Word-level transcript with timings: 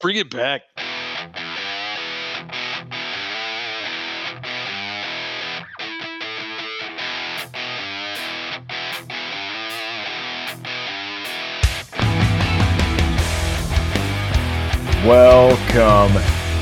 Bring 0.00 0.16
it 0.16 0.30
back. 0.30 0.62
Welcome 15.04 16.14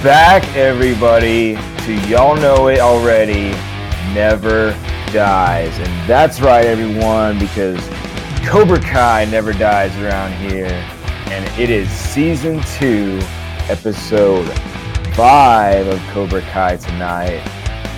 back, 0.02 0.44
everybody, 0.56 1.54
to 1.54 1.94
Y'all 2.08 2.36
Know 2.36 2.68
It 2.68 2.80
Already 2.80 3.50
Never 4.14 4.72
Dies. 5.12 5.78
And 5.78 6.08
that's 6.08 6.40
right, 6.40 6.66
everyone, 6.66 7.38
because 7.38 7.78
Cobra 8.44 8.80
Kai 8.80 9.26
never 9.26 9.52
dies 9.52 9.96
around 9.98 10.32
here. 10.50 10.97
And 11.30 11.44
it 11.60 11.68
is 11.68 11.90
season 11.90 12.60
two, 12.78 13.18
episode 13.68 14.48
five 15.14 15.86
of 15.86 16.00
Cobra 16.08 16.40
Kai 16.40 16.76
tonight. 16.76 17.46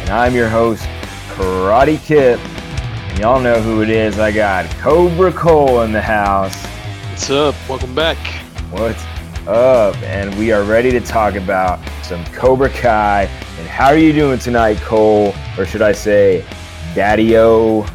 And 0.01 0.11
I'm 0.11 0.35
your 0.35 0.49
host, 0.49 0.83
Karate 1.29 2.05
Kip. 2.05 2.41
And 2.41 3.19
y'all 3.21 3.41
know 3.41 3.63
who 3.63 3.83
it 3.83 3.89
is. 3.89 4.19
I 4.19 4.33
got 4.33 4.69
Cobra 4.79 5.33
Cole 5.33 5.83
in 5.83 5.93
the 5.93 6.03
house. 6.03 6.57
What's 7.11 7.31
up? 7.31 7.55
Welcome 7.69 7.95
back. 7.95 8.19
What's 8.73 9.05
up? 9.47 9.97
And 10.03 10.37
we 10.37 10.51
are 10.51 10.65
ready 10.65 10.91
to 10.91 11.01
talk 11.01 11.37
about 11.37 11.79
some 12.03 12.25
Cobra 12.27 12.69
Kai. 12.69 13.23
And 13.59 13.69
how 13.69 13.87
are 13.87 13.97
you 13.97 14.13
doing 14.13 14.41
tonight, 14.41 14.79
Cole? 14.79 15.33
Or 15.57 15.67
should 15.67 15.83
I 15.83 15.93
say, 15.93 16.45
Daddy 16.97 17.37
O? 17.37 17.87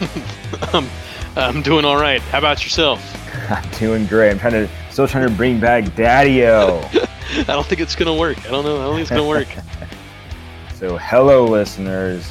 I'm, 0.72 0.88
I'm 1.36 1.60
doing 1.60 1.84
all 1.84 1.96
right. 1.96 2.22
How 2.22 2.38
about 2.38 2.64
yourself? 2.64 3.21
I'm 3.52 3.70
doing 3.72 4.06
great. 4.06 4.30
I'm 4.30 4.38
trying 4.38 4.52
to 4.52 4.68
still 4.90 5.06
trying 5.06 5.28
to 5.28 5.34
bring 5.34 5.60
back 5.60 5.94
Daddy 5.94 6.46
O. 6.46 6.80
I 6.94 7.44
don't 7.44 7.66
think 7.66 7.80
it's 7.80 7.94
gonna 7.94 8.14
work. 8.14 8.38
I 8.46 8.50
don't 8.50 8.64
know. 8.64 8.80
I 8.80 8.84
don't 8.84 8.94
think 8.94 9.02
it's 9.02 9.10
gonna 9.10 9.26
work. 9.26 9.48
so, 10.74 10.96
hello, 10.96 11.44
listeners. 11.44 12.30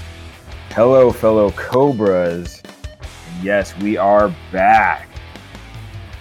Hello, 0.71 1.11
fellow 1.11 1.51
Cobras. 1.51 2.61
Yes, 3.41 3.77
we 3.79 3.97
are 3.97 4.33
back. 4.51 5.09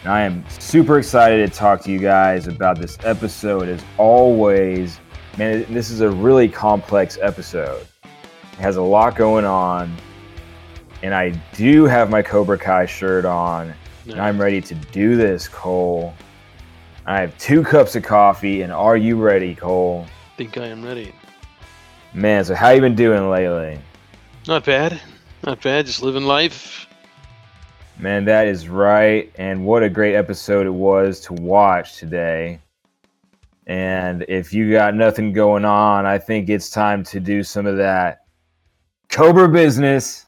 And 0.03 0.13
I 0.13 0.23
am 0.23 0.45
super 0.49 0.99
excited 0.99 1.51
to 1.51 1.57
talk 1.57 1.83
to 1.83 1.91
you 1.91 1.99
guys 1.99 2.47
about 2.47 2.79
this 2.79 2.99
episode. 3.03 3.69
As 3.69 3.85
always, 3.97 4.99
man, 5.39 5.65
this 5.73 5.91
is 5.91 6.01
a 6.01 6.11
really 6.11 6.49
complex 6.49 7.19
episode. 7.23 7.87
It 8.03 8.59
has 8.59 8.77
a 8.77 8.83
lot 8.83 9.17
going 9.17 9.45
on, 9.45 9.95
and 11.03 11.15
I 11.15 11.31
do 11.55 11.85
have 11.85 12.11
my 12.11 12.23
Cobra 12.23 12.59
Kai 12.59 12.87
shirt 12.87 13.25
on. 13.25 13.75
And 14.09 14.21
I'm 14.21 14.41
ready 14.41 14.61
to 14.61 14.75
do 14.75 15.17
this, 15.17 15.49
Cole. 15.49 16.15
I 17.07 17.21
have 17.21 17.37
two 17.39 17.63
cups 17.63 17.97
of 17.97 18.03
coffee, 18.03 18.63
and 18.63 18.73
are 18.73 18.97
you 18.97 19.17
ready, 19.17 19.55
Cole? 19.55 20.07
think 20.41 20.57
I 20.57 20.69
am 20.69 20.83
ready. 20.83 21.13
Man, 22.15 22.43
so 22.47 22.55
how 22.55 22.71
you 22.71 22.81
been 22.81 22.95
doing 22.95 23.29
lately? 23.29 23.79
Not 24.49 24.65
bad. 24.65 24.99
Not 25.45 25.61
bad. 25.61 25.85
Just 25.85 26.03
living 26.03 26.23
life. 26.23 26.87
Man, 27.99 28.25
that 28.25 28.47
is 28.47 28.67
right. 28.67 29.31
And 29.35 29.67
what 29.67 29.83
a 29.83 29.91
great 29.91 30.15
episode 30.15 30.67
it 30.67 30.71
was 30.71 31.21
to 31.21 31.35
watch 31.35 31.99
today. 31.99 32.59
And 33.67 34.25
if 34.29 34.55
you 34.55 34.73
got 34.73 34.95
nothing 34.95 35.35
going 35.35 35.67
on, 35.67 36.07
I 36.07 36.17
think 36.17 36.49
it's 36.49 36.71
time 36.71 37.05
to 37.05 37.21
do 37.21 37.43
some 37.43 37.67
of 37.67 37.77
that 37.77 38.25
Cobra 39.11 39.47
business. 39.47 40.25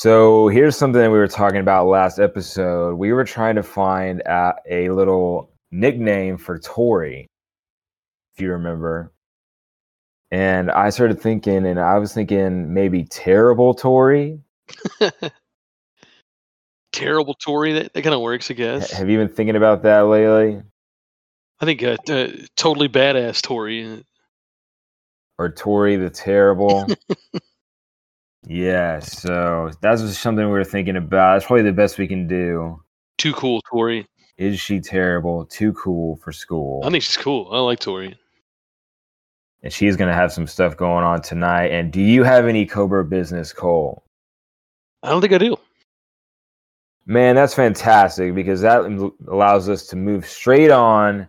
So 0.00 0.48
here's 0.48 0.78
something 0.78 0.98
that 0.98 1.10
we 1.10 1.18
were 1.18 1.28
talking 1.28 1.60
about 1.60 1.86
last 1.86 2.18
episode. 2.18 2.94
We 2.94 3.12
were 3.12 3.24
trying 3.24 3.56
to 3.56 3.62
find 3.62 4.22
a, 4.22 4.54
a 4.66 4.88
little 4.88 5.52
nickname 5.70 6.38
for 6.38 6.58
Tori, 6.58 7.26
if 8.32 8.40
you 8.40 8.52
remember. 8.52 9.12
And 10.30 10.70
I 10.70 10.88
started 10.88 11.20
thinking, 11.20 11.66
and 11.66 11.78
I 11.78 11.98
was 11.98 12.14
thinking 12.14 12.72
maybe 12.72 13.04
terrible 13.04 13.74
Tori. 13.74 14.40
Terrible 16.92 17.34
Tory. 17.34 17.74
That, 17.74 17.92
that 17.92 18.00
kind 18.00 18.14
of 18.14 18.22
works, 18.22 18.50
I 18.50 18.54
guess. 18.54 18.90
Have 18.92 19.10
you 19.10 19.18
been 19.18 19.28
thinking 19.28 19.56
about 19.56 19.82
that 19.82 20.06
lately? 20.06 20.62
I 21.60 21.64
think 21.66 21.82
uh, 21.82 21.98
uh, 22.08 22.28
totally 22.56 22.88
badass 22.88 23.42
Tory. 23.42 24.02
Or 25.36 25.50
Tori 25.50 25.96
the 25.96 26.08
Terrible? 26.08 26.86
yeah, 28.46 28.98
so 29.00 29.70
that's 29.80 30.02
just 30.02 30.22
something 30.22 30.44
we 30.44 30.50
were 30.50 30.64
thinking 30.64 30.96
about. 30.96 31.34
That's 31.34 31.46
probably 31.46 31.62
the 31.64 31.72
best 31.72 31.98
we 31.98 32.08
can 32.08 32.26
do. 32.26 32.82
Too 33.18 33.32
cool, 33.34 33.60
Tori. 33.70 34.06
Is 34.38 34.58
she 34.58 34.80
terrible? 34.80 35.44
Too 35.46 35.72
cool 35.74 36.16
for 36.16 36.32
school? 36.32 36.80
I 36.84 36.90
think 36.90 37.02
she's 37.02 37.18
cool. 37.18 37.48
I 37.52 37.58
like 37.58 37.78
Tori. 37.80 38.16
and 39.62 39.72
she's 39.72 39.96
going 39.96 40.08
to 40.08 40.14
have 40.14 40.32
some 40.32 40.46
stuff 40.46 40.76
going 40.76 41.04
on 41.04 41.20
tonight. 41.20 41.66
And 41.66 41.92
do 41.92 42.00
you 42.00 42.24
have 42.24 42.46
any 42.46 42.64
Cobra 42.66 43.04
business, 43.04 43.52
Cole? 43.52 44.02
I 45.02 45.10
don't 45.10 45.20
think 45.20 45.32
I 45.34 45.38
do. 45.38 45.56
Man, 47.06 47.34
that's 47.34 47.54
fantastic 47.54 48.34
because 48.34 48.60
that 48.62 49.12
allows 49.28 49.68
us 49.68 49.86
to 49.88 49.96
move 49.96 50.26
straight 50.26 50.70
on. 50.70 51.28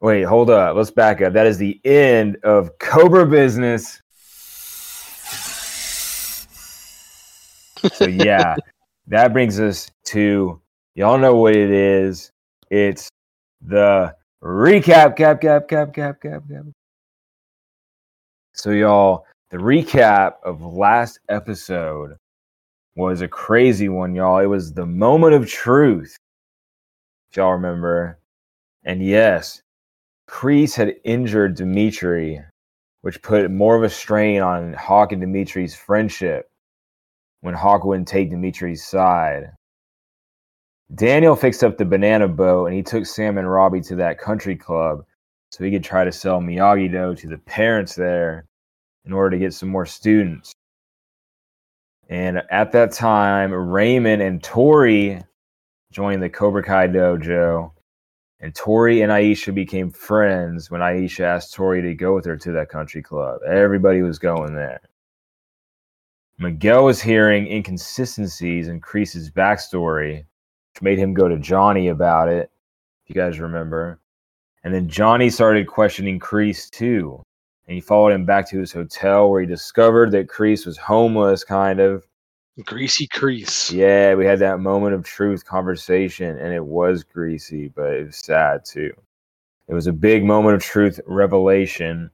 Wait, 0.00 0.22
hold 0.22 0.48
up. 0.50 0.76
Let's 0.76 0.90
back 0.90 1.20
up. 1.20 1.34
That 1.34 1.46
is 1.46 1.58
the 1.58 1.80
end 1.84 2.38
of 2.42 2.78
Cobra 2.78 3.26
business. 3.26 3.99
So, 7.92 8.06
yeah, 8.06 8.56
that 9.08 9.32
brings 9.32 9.60
us 9.60 9.90
to 10.06 10.60
y'all 10.94 11.18
know 11.18 11.36
what 11.36 11.56
it 11.56 11.70
is. 11.70 12.30
It's 12.70 13.08
the 13.60 14.14
recap, 14.42 15.16
cap, 15.16 15.40
cap, 15.40 15.68
cap, 15.68 15.92
cap, 15.92 16.20
cap, 16.20 16.42
cap. 16.48 16.64
So, 18.54 18.70
y'all, 18.70 19.26
the 19.50 19.56
recap 19.56 20.34
of 20.44 20.62
last 20.62 21.20
episode 21.28 22.16
was 22.96 23.20
a 23.20 23.28
crazy 23.28 23.88
one, 23.88 24.14
y'all. 24.14 24.38
It 24.38 24.46
was 24.46 24.72
the 24.72 24.86
moment 24.86 25.34
of 25.34 25.48
truth, 25.48 26.16
if 27.30 27.36
y'all 27.36 27.52
remember. 27.52 28.18
And 28.84 29.04
yes, 29.04 29.62
Kreese 30.28 30.74
had 30.74 30.96
injured 31.04 31.56
Dimitri, 31.56 32.42
which 33.02 33.22
put 33.22 33.50
more 33.50 33.76
of 33.76 33.82
a 33.82 33.90
strain 33.90 34.42
on 34.42 34.74
Hawk 34.74 35.12
and 35.12 35.20
Dimitri's 35.20 35.74
friendship 35.74 36.49
when 37.40 37.54
Hawk 37.54 37.84
wouldn't 37.84 38.08
take 38.08 38.30
Dimitri's 38.30 38.84
side. 38.84 39.52
Daniel 40.94 41.36
fixed 41.36 41.62
up 41.62 41.78
the 41.78 41.84
banana 41.84 42.26
boat 42.26 42.66
and 42.66 42.74
he 42.74 42.82
took 42.82 43.06
Sam 43.06 43.38
and 43.38 43.50
Robbie 43.50 43.80
to 43.82 43.96
that 43.96 44.18
country 44.18 44.56
club 44.56 45.04
so 45.50 45.64
he 45.64 45.70
could 45.70 45.84
try 45.84 46.04
to 46.04 46.12
sell 46.12 46.40
Miyagi 46.40 46.90
Do 46.90 47.14
to 47.14 47.28
the 47.28 47.38
parents 47.38 47.94
there 47.94 48.44
in 49.04 49.12
order 49.12 49.30
to 49.30 49.38
get 49.38 49.54
some 49.54 49.68
more 49.68 49.86
students. 49.86 50.52
And 52.08 52.42
at 52.50 52.72
that 52.72 52.92
time, 52.92 53.52
Raymond 53.52 54.20
and 54.20 54.42
Tori 54.42 55.22
joined 55.92 56.22
the 56.22 56.28
Cobra 56.28 56.62
Kai 56.62 56.88
dojo. 56.88 57.72
And 58.40 58.54
Tori 58.54 59.02
and 59.02 59.12
Aisha 59.12 59.54
became 59.54 59.90
friends 59.90 60.70
when 60.70 60.80
Aisha 60.80 61.20
asked 61.20 61.54
Tori 61.54 61.82
to 61.82 61.94
go 61.94 62.14
with 62.14 62.24
her 62.24 62.36
to 62.38 62.52
that 62.52 62.68
country 62.68 63.02
club. 63.02 63.40
Everybody 63.46 64.02
was 64.02 64.18
going 64.18 64.54
there. 64.54 64.80
Miguel 66.40 66.84
was 66.84 67.00
hearing 67.00 67.46
inconsistencies 67.46 68.66
in 68.66 68.80
Kreese's 68.80 69.30
backstory, 69.30 70.24
which 70.74 70.82
made 70.82 70.98
him 70.98 71.14
go 71.14 71.28
to 71.28 71.38
Johnny 71.38 71.88
about 71.88 72.28
it, 72.28 72.50
if 73.04 73.14
you 73.14 73.14
guys 73.14 73.38
remember. 73.38 74.00
And 74.64 74.74
then 74.74 74.88
Johnny 74.88 75.30
started 75.30 75.68
questioning 75.68 76.18
Kreese 76.18 76.68
too 76.68 77.22
and 77.70 77.76
he 77.76 77.80
followed 77.80 78.10
him 78.10 78.24
back 78.24 78.48
to 78.50 78.58
his 78.58 78.72
hotel 78.72 79.30
where 79.30 79.40
he 79.40 79.46
discovered 79.46 80.10
that 80.10 80.26
Kreese 80.26 80.66
was 80.66 80.76
homeless, 80.76 81.44
kind 81.44 81.78
of. 81.78 82.04
Greasy 82.64 83.06
Kreese. 83.06 83.70
Yeah, 83.70 84.16
we 84.16 84.26
had 84.26 84.40
that 84.40 84.58
moment 84.58 84.92
of 84.92 85.04
truth 85.04 85.44
conversation, 85.44 86.36
and 86.36 86.52
it 86.52 86.64
was 86.64 87.04
greasy, 87.04 87.68
but 87.68 87.92
it 87.92 88.06
was 88.06 88.16
sad 88.16 88.64
too. 88.64 88.92
It 89.68 89.74
was 89.74 89.86
a 89.86 89.92
big 89.92 90.24
moment 90.24 90.56
of 90.56 90.64
truth 90.64 90.98
revelation. 91.06 92.10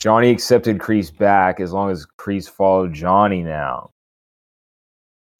Johnny 0.00 0.30
accepted 0.30 0.78
Kreese 0.78 1.16
back 1.16 1.60
as 1.60 1.72
long 1.72 1.90
as 1.90 2.06
Kreese 2.16 2.48
followed 2.48 2.94
Johnny 2.94 3.42
now. 3.42 3.90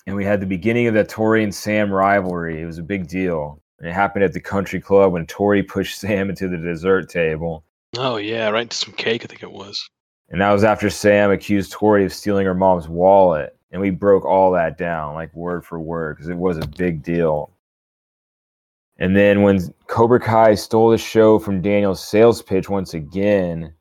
And 0.06 0.14
we 0.14 0.24
had 0.24 0.40
the 0.40 0.46
beginning 0.46 0.86
of 0.86 0.92
that 0.94 1.08
Tori 1.08 1.42
and 1.42 1.54
Sam 1.54 1.90
rivalry. 1.90 2.60
It 2.60 2.66
was 2.66 2.76
a 2.76 2.82
big 2.82 3.08
deal. 3.08 3.62
And 3.78 3.88
it 3.88 3.94
happened 3.94 4.22
at 4.22 4.34
the 4.34 4.40
country 4.40 4.78
club 4.78 5.12
when 5.12 5.24
Tori 5.24 5.62
pushed 5.64 5.98
Sam 5.98 6.28
into 6.28 6.46
the 6.46 6.58
dessert 6.58 7.08
table. 7.08 7.64
Oh 7.96 8.18
yeah, 8.18 8.50
right 8.50 8.62
into 8.62 8.76
some 8.76 8.92
cake. 8.92 9.24
I 9.24 9.28
think 9.28 9.42
it 9.42 9.50
was. 9.50 9.88
And 10.28 10.42
that 10.42 10.52
was 10.52 10.62
after 10.62 10.90
Sam 10.90 11.30
accused 11.30 11.72
Tori 11.72 12.04
of 12.04 12.12
stealing 12.12 12.44
her 12.44 12.54
mom's 12.54 12.86
wallet. 12.86 13.56
And 13.72 13.80
we 13.80 13.88
broke 13.88 14.26
all 14.26 14.52
that 14.52 14.76
down, 14.76 15.14
like 15.14 15.34
word 15.34 15.64
for 15.64 15.80
word, 15.80 16.16
because 16.16 16.28
it 16.28 16.36
was 16.36 16.58
a 16.58 16.66
big 16.66 17.02
deal. 17.02 17.50
And 18.98 19.16
then 19.16 19.40
when 19.40 19.72
Cobra 19.86 20.20
Kai 20.20 20.54
stole 20.54 20.90
the 20.90 20.98
show 20.98 21.38
from 21.38 21.62
Daniel's 21.62 22.06
sales 22.06 22.42
pitch 22.42 22.68
once 22.68 22.92
again 22.92 23.72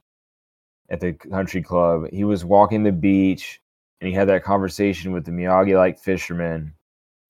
at 0.90 1.00
the 1.00 1.14
country 1.14 1.62
club, 1.62 2.10
he 2.12 2.24
was 2.24 2.44
walking 2.46 2.84
the 2.84 2.92
beach 2.92 3.62
and 4.02 4.08
he 4.08 4.14
had 4.14 4.28
that 4.30 4.44
conversation 4.44 5.12
with 5.12 5.26
the 5.26 5.32
Miyagi 5.32 5.76
like 5.76 6.00
fisherman. 6.00 6.74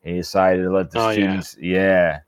And 0.03 0.13
he 0.13 0.17
decided 0.21 0.63
to 0.63 0.71
let 0.71 0.91
the 0.91 0.99
Oh, 0.99 1.09
yeah. 1.09 1.13
students, 1.13 1.57
yeah. 1.59 2.19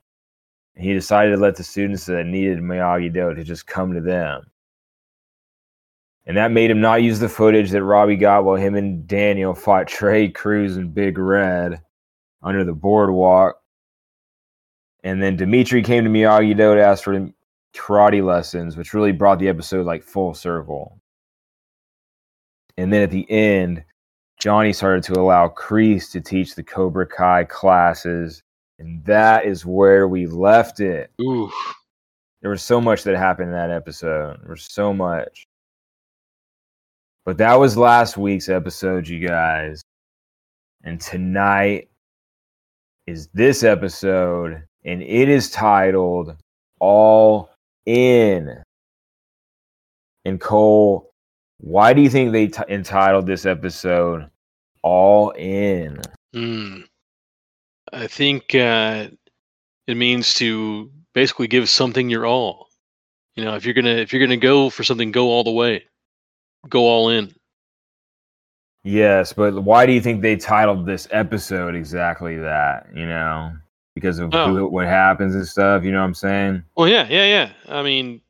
He 0.76 0.94
decided 0.94 1.32
to 1.32 1.38
let 1.38 1.56
the 1.56 1.64
students 1.64 2.06
that 2.06 2.26
needed 2.26 2.60
Miyagi 2.60 3.14
Do 3.14 3.34
to 3.34 3.44
just 3.44 3.68
come 3.68 3.94
to 3.94 4.02
them. 4.02 4.44
And 6.26 6.38
that 6.38 6.52
made 6.52 6.70
him 6.70 6.82
not 6.82 7.02
use 7.02 7.20
the 7.20 7.30
footage 7.30 7.72
that 7.72 7.84
Robbie 7.84 8.16
got 8.16 8.44
while 8.44 8.56
him 8.56 8.76
and 8.76 9.08
Daniel 9.08 9.54
fought 9.56 9.88
Trey 9.88 10.30
Cruz 10.30 10.78
and 10.78 10.94
Big 10.94 11.18
Red 11.18 11.82
under 12.44 12.64
the 12.64 12.74
boardwalk. 12.74 13.56
And 15.04 15.22
then 15.22 15.36
Dimitri 15.36 15.82
came 15.82 16.04
to 16.04 16.10
Miyagi 16.10 16.56
Do 16.56 16.76
to 16.76 16.84
ask 16.84 17.04
for 17.04 17.32
karate 17.74 18.24
lessons, 18.24 18.78
which 18.78 18.94
really 18.94 19.12
brought 19.12 19.40
the 19.40 19.50
episode 19.50 19.86
like 19.86 20.04
full 20.04 20.34
circle. 20.34 21.01
And 22.78 22.92
then 22.92 23.02
at 23.02 23.12
the 23.12 23.30
end, 23.30 23.84
Johnny 24.40 24.74
started 24.74 25.04
to 25.04 25.20
allow 25.20 25.50
Kreese 25.50 26.12
to 26.12 26.22
teach 26.22 26.56
the 26.56 26.64
Cobra 26.64 27.06
Kai 27.06 27.44
classes. 27.44 28.42
And 28.80 29.04
that 29.06 29.46
is 29.46 29.66
where 29.66 30.08
we 30.08 30.26
left 30.26 30.80
it. 30.80 31.12
Ooh. 31.22 31.52
There 32.42 32.50
was 32.50 32.64
so 32.64 32.82
much 32.82 33.04
that 33.04 33.16
happened 33.16 33.50
in 33.50 33.54
that 33.54 33.70
episode. 33.70 34.40
There 34.42 34.52
was 34.52 34.64
so 34.64 34.94
much. 34.94 35.46
But 37.24 37.38
that 37.38 37.60
was 37.60 37.78
last 37.78 38.18
week's 38.18 38.50
episode, 38.50 39.08
you 39.08 39.26
guys. 39.26 39.84
And 40.84 41.00
tonight 41.00 41.90
is 43.06 43.28
this 43.36 43.64
episode, 43.64 44.64
and 44.84 45.04
it 45.04 45.30
is 45.30 45.52
titled 45.52 46.36
All 46.80 47.52
In. 47.86 48.64
And 50.26 50.42
Cole, 50.42 51.11
why 51.62 51.94
do 51.94 52.02
you 52.02 52.10
think 52.10 52.32
they 52.32 52.48
t- 52.48 52.62
entitled 52.70 53.26
this 53.28 53.46
episode 53.46 54.30
All 54.84 55.30
In? 55.32 56.02
Hmm. 56.34 56.82
I 57.94 58.08
think 58.08 58.56
uh, 58.56 59.08
it 59.88 59.96
means 59.98 60.34
to 60.36 60.90
basically 61.14 61.48
give 61.48 61.70
something 61.70 62.10
your 62.10 62.26
all. 62.26 62.70
You 63.36 63.46
know, 63.46 63.56
if 63.56 63.66
you're 63.66 63.74
gonna 63.74 63.96
if 63.96 64.12
you're 64.12 64.26
gonna 64.26 64.38
go 64.38 64.70
for 64.70 64.84
something, 64.84 65.12
go 65.12 65.28
all 65.30 65.44
the 65.44 65.52
way, 65.52 65.86
go 66.70 66.82
all 66.82 67.10
in. 67.10 67.34
Yes, 68.84 69.32
but 69.32 69.64
why 69.64 69.86
do 69.86 69.92
you 69.94 70.02
think 70.02 70.22
they 70.22 70.36
titled 70.36 70.86
this 70.86 71.08
episode 71.12 71.76
exactly 71.76 72.38
that? 72.38 72.88
You 72.96 73.06
know, 73.06 73.54
because 73.94 74.18
of 74.20 74.34
Oh. 74.34 74.48
who, 74.48 74.68
what 74.68 74.88
happens 74.88 75.36
and 75.36 75.48
stuff. 75.48 75.84
You 75.84 75.92
know 75.92 76.00
what 76.00 76.06
I'm 76.08 76.14
saying? 76.16 76.64
Well, 76.76 76.88
yeah, 76.88 77.08
yeah, 77.10 77.26
yeah. 77.26 77.52
I 77.70 77.84
mean, 77.84 78.22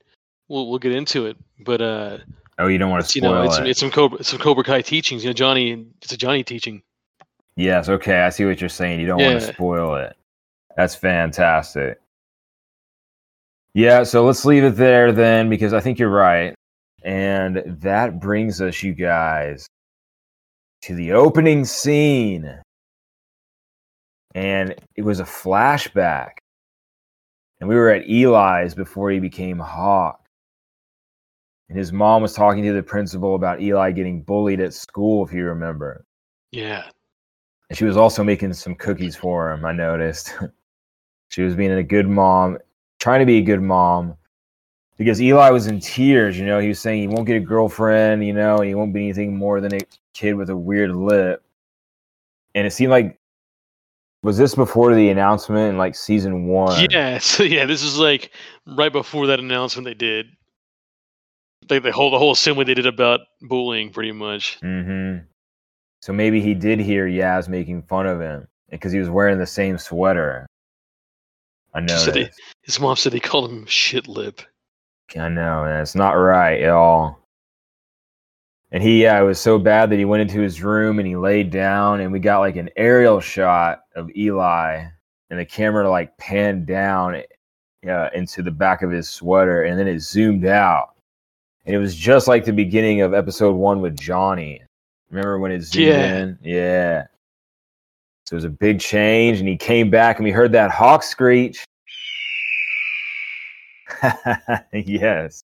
we'll 0.50 0.70
we'll 0.70 0.80
get 0.80 0.92
into 0.92 1.28
it, 1.28 1.38
but 1.60 1.82
uh, 1.82 2.18
Oh, 2.62 2.68
you 2.68 2.78
don't 2.78 2.92
want 2.92 3.04
to 3.06 3.16
you 3.16 3.22
know, 3.24 3.34
spoil 3.34 3.46
it's, 3.46 3.58
it. 3.58 3.68
it's 3.68 3.80
some 3.80 3.90
Cobra, 3.90 4.24
some 4.24 4.38
Cobra 4.38 4.64
Kai 4.64 4.82
teachings. 4.82 5.24
You 5.24 5.30
know, 5.30 5.34
Johnny, 5.34 5.86
it's 6.02 6.12
a 6.12 6.18
Johnny 6.18 6.44
teaching. 6.44 6.84
yes, 7.56 7.90
okay, 7.90 8.22
I 8.22 8.30
see 8.30 8.46
what 8.46 8.62
you're 8.62 8.70
saying. 8.70 9.00
You 9.00 9.08
don't 9.08 9.22
want 9.22 9.42
to 9.42 9.54
spoil 9.54 9.96
it. 9.96 10.16
That's 10.78 10.94
fantastic. 10.94 12.00
Yeah, 13.74 14.04
so 14.04 14.26
let's 14.26 14.46
leave 14.46 14.64
it 14.64 14.76
there 14.76 15.12
then, 15.12 15.50
because 15.50 15.74
I 15.74 15.80
think 15.80 15.98
you're 15.98 16.10
right. 16.10 16.54
And 17.04 17.64
that 17.82 18.20
brings 18.20 18.62
us, 18.62 18.84
you 18.84 18.94
guys, 18.94 19.66
to 20.84 20.94
the 20.94 21.14
opening 21.14 21.66
scene. 21.66 22.62
And 24.36 24.76
it 24.96 25.02
was 25.02 25.20
a 25.20 25.26
flashback. 25.26 26.34
And 27.60 27.68
we 27.68 27.76
were 27.76 27.90
at 27.90 28.10
Eli's 28.10 28.76
before 28.76 29.10
he 29.10 29.20
became 29.20 29.58
Hawk. 29.58 30.21
And 31.72 31.78
his 31.78 31.94
mom 31.94 32.22
was 32.22 32.34
talking 32.34 32.64
to 32.64 32.74
the 32.74 32.84
principal 32.84 33.34
about 33.34 33.62
Eli 33.62 33.92
getting 33.92 34.24
bullied 34.24 34.60
at 34.60 34.74
school, 34.74 35.26
if 35.26 35.32
you 35.32 35.46
remember. 35.46 36.06
Yeah, 36.52 36.84
And 37.70 37.78
she 37.78 37.86
was 37.86 37.96
also 37.96 38.26
making 38.26 38.52
some 38.52 38.76
cookies 38.76 39.16
for 39.16 39.50
him, 39.50 39.64
I 39.64 39.72
noticed. 39.72 40.38
she 41.30 41.44
was 41.44 41.56
being 41.56 41.72
a 41.72 41.82
good 41.82 42.10
mom, 42.10 42.58
trying 43.00 43.22
to 43.22 43.26
be 43.26 43.38
a 43.38 43.42
good 43.42 43.62
mom. 43.62 44.18
Because 44.98 45.22
Eli 45.22 45.50
was 45.50 45.68
in 45.68 45.80
tears, 45.80 46.38
you 46.38 46.46
know, 46.46 46.60
he 46.60 46.68
was 46.68 46.80
saying 46.82 47.00
he 47.00 47.08
won't 47.08 47.26
get 47.26 47.38
a 47.38 47.40
girlfriend, 47.40 48.26
you 48.26 48.34
know, 48.34 48.58
and 48.58 48.68
he 48.68 48.76
won't 48.76 48.94
be 48.94 49.06
anything 49.06 49.38
more 49.38 49.62
than 49.62 49.74
a 49.74 49.80
kid 50.14 50.34
with 50.34 50.50
a 50.50 50.58
weird 50.58 50.94
lip. 50.94 51.42
And 52.54 52.68
it 52.68 52.72
seemed 52.72 52.92
like 52.92 53.18
was 54.24 54.38
this 54.38 54.56
before 54.56 54.94
the 54.94 55.08
announcement 55.08 55.70
in 55.70 55.78
like 55.78 55.96
season 55.96 56.48
one? 56.48 56.86
yeah. 56.90 57.18
So 57.22 57.44
yeah, 57.44 57.66
this 57.66 57.82
is 57.82 57.98
like 57.98 58.32
right 58.68 58.92
before 58.92 59.28
that 59.28 59.40
announcement 59.40 59.86
they 59.86 59.94
did. 59.94 60.28
Like 61.70 61.84
the 61.84 61.92
whole 61.92 62.12
the 62.12 62.18
whole 62.18 62.32
assembly 62.32 62.66
they 62.66 62.74
did 62.74 62.86
about 62.86 63.22
bullying, 63.42 63.92
pretty 63.92 64.12
much. 64.12 64.60
Mm-hmm. 64.62 65.26
So 66.02 66.14
maybe 66.14 66.42
he 66.42 66.54
did 66.54 66.80
hear 66.80 67.08
Yaz 67.08 67.48
making 67.48 67.84
fun 67.84 68.08
of 68.08 68.20
him 68.20 68.48
because 68.70 68.92
he 68.92 69.00
was 69.00 69.10
wearing 69.10 69.38
the 69.38 69.46
same 69.46 69.78
sweater. 69.78 70.48
I 71.74 71.82
know. 71.82 72.04
His 72.64 72.80
mom 72.80 72.96
said 72.96 73.14
they 73.14 73.20
called 73.20 73.50
him 73.50 73.66
shit 73.66 74.08
lip. 74.08 74.42
I 75.18 75.30
know, 75.30 75.66
and 75.66 75.82
it's 75.82 75.96
not 75.96 76.14
right 76.14 76.62
at 76.62 76.70
all. 76.70 77.20
And 78.72 78.82
he, 78.82 79.04
yeah, 79.04 79.20
it 79.20 79.26
was 79.26 79.40
so 79.40 79.60
bad 79.60 79.90
that 79.90 80.00
he 80.00 80.06
went 80.06 80.22
into 80.22 80.40
his 80.40 80.64
room 80.64 81.00
and 81.00 81.08
he 81.08 81.18
laid 81.18 81.50
down, 81.50 82.00
and 82.00 82.12
we 82.12 82.20
got 82.20 82.40
like 82.40 82.56
an 82.56 82.70
aerial 82.78 83.20
shot 83.20 83.82
of 83.96 84.10
Eli, 84.16 84.86
and 85.30 85.40
the 85.40 85.46
camera 85.46 85.90
like 85.90 86.16
panned 86.18 86.66
down 86.66 87.22
uh, 87.88 88.10
into 88.14 88.42
the 88.42 88.52
back 88.52 88.82
of 88.82 88.92
his 88.92 89.10
sweater, 89.10 89.64
and 89.64 89.78
then 89.78 89.88
it 89.88 90.00
zoomed 90.00 90.46
out, 90.46 90.91
and 91.66 91.76
it 91.76 91.80
was 91.80 91.96
just 91.96 92.28
like 92.28 92.46
the 92.46 92.54
beginning 92.54 93.02
of 93.02 93.14
episode 93.14 93.54
one 93.56 93.82
with 93.82 94.00
Johnny. 94.00 94.62
Remember 95.10 95.40
when 95.40 95.52
it 95.52 95.62
zoomed 95.62 95.88
Yeah. 95.88 96.18
in? 96.20 96.40
Yeah. 96.42 97.04
So 98.26 98.34
it 98.34 98.38
was 98.38 98.44
a 98.46 98.50
big 98.50 98.80
change, 98.80 99.40
and 99.40 99.48
he 99.50 99.58
came 99.58 99.90
back, 99.90 100.18
and 100.18 100.24
we 100.24 100.32
heard 100.32 100.52
that 100.54 100.72
hawk 100.72 101.04
screech. 101.04 101.64
yes. 104.74 105.44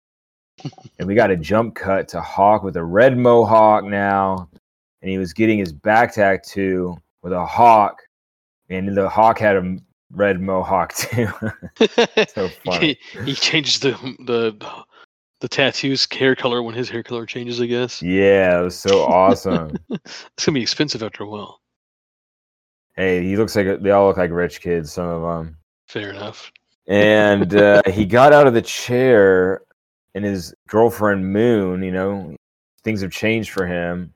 and 0.97 1.07
we 1.07 1.13
got 1.15 1.29
a 1.31 1.37
jump 1.37 1.75
cut 1.75 2.07
to 2.09 2.21
Hawk 2.21 2.63
with 2.63 2.77
a 2.77 2.83
red 2.83 3.17
mohawk 3.17 3.83
now. 3.83 4.49
And 5.01 5.11
he 5.11 5.17
was 5.17 5.33
getting 5.33 5.59
his 5.59 5.71
back 5.71 6.13
tattoo 6.13 6.97
with 7.21 7.33
a 7.33 7.45
hawk. 7.45 8.01
And 8.69 8.95
the 8.97 9.07
hawk 9.07 9.37
had 9.37 9.55
a 9.55 9.77
red 10.11 10.41
mohawk 10.41 10.93
too. 10.95 11.27
so 12.29 12.49
funny. 12.65 12.97
he, 13.13 13.23
he 13.25 13.33
changes 13.35 13.79
the 13.79 13.91
the 14.25 14.55
the 15.39 15.47
tattoos 15.47 16.07
hair 16.11 16.35
color 16.35 16.63
when 16.63 16.73
his 16.75 16.89
hair 16.89 17.03
color 17.03 17.25
changes. 17.25 17.61
I 17.61 17.65
guess 17.67 18.01
yeah, 18.01 18.59
it 18.59 18.63
was 18.63 18.77
so 18.77 19.03
awesome. 19.03 19.75
it's 19.89 20.45
gonna 20.45 20.55
be 20.55 20.61
expensive 20.61 21.03
after 21.03 21.23
a 21.23 21.27
while. 21.29 21.61
hey, 22.95 23.23
he 23.23 23.37
looks 23.37 23.55
like 23.55 23.81
they 23.81 23.91
all 23.91 24.07
look 24.07 24.17
like 24.17 24.31
rich 24.31 24.61
kids, 24.61 24.91
some 24.91 25.07
of 25.07 25.21
them. 25.21 25.57
Fair 25.87 26.09
enough. 26.09 26.51
and 26.87 27.55
uh, 27.55 27.81
he 27.91 28.05
got 28.05 28.33
out 28.33 28.47
of 28.47 28.53
the 28.53 28.61
chair 28.61 29.61
and 30.15 30.25
his 30.25 30.53
girlfriend 30.67 31.31
moon 31.31 31.83
you 31.83 31.91
know 31.91 32.35
things 32.83 33.01
have 33.01 33.11
changed 33.11 33.51
for 33.51 33.65
him 33.67 34.13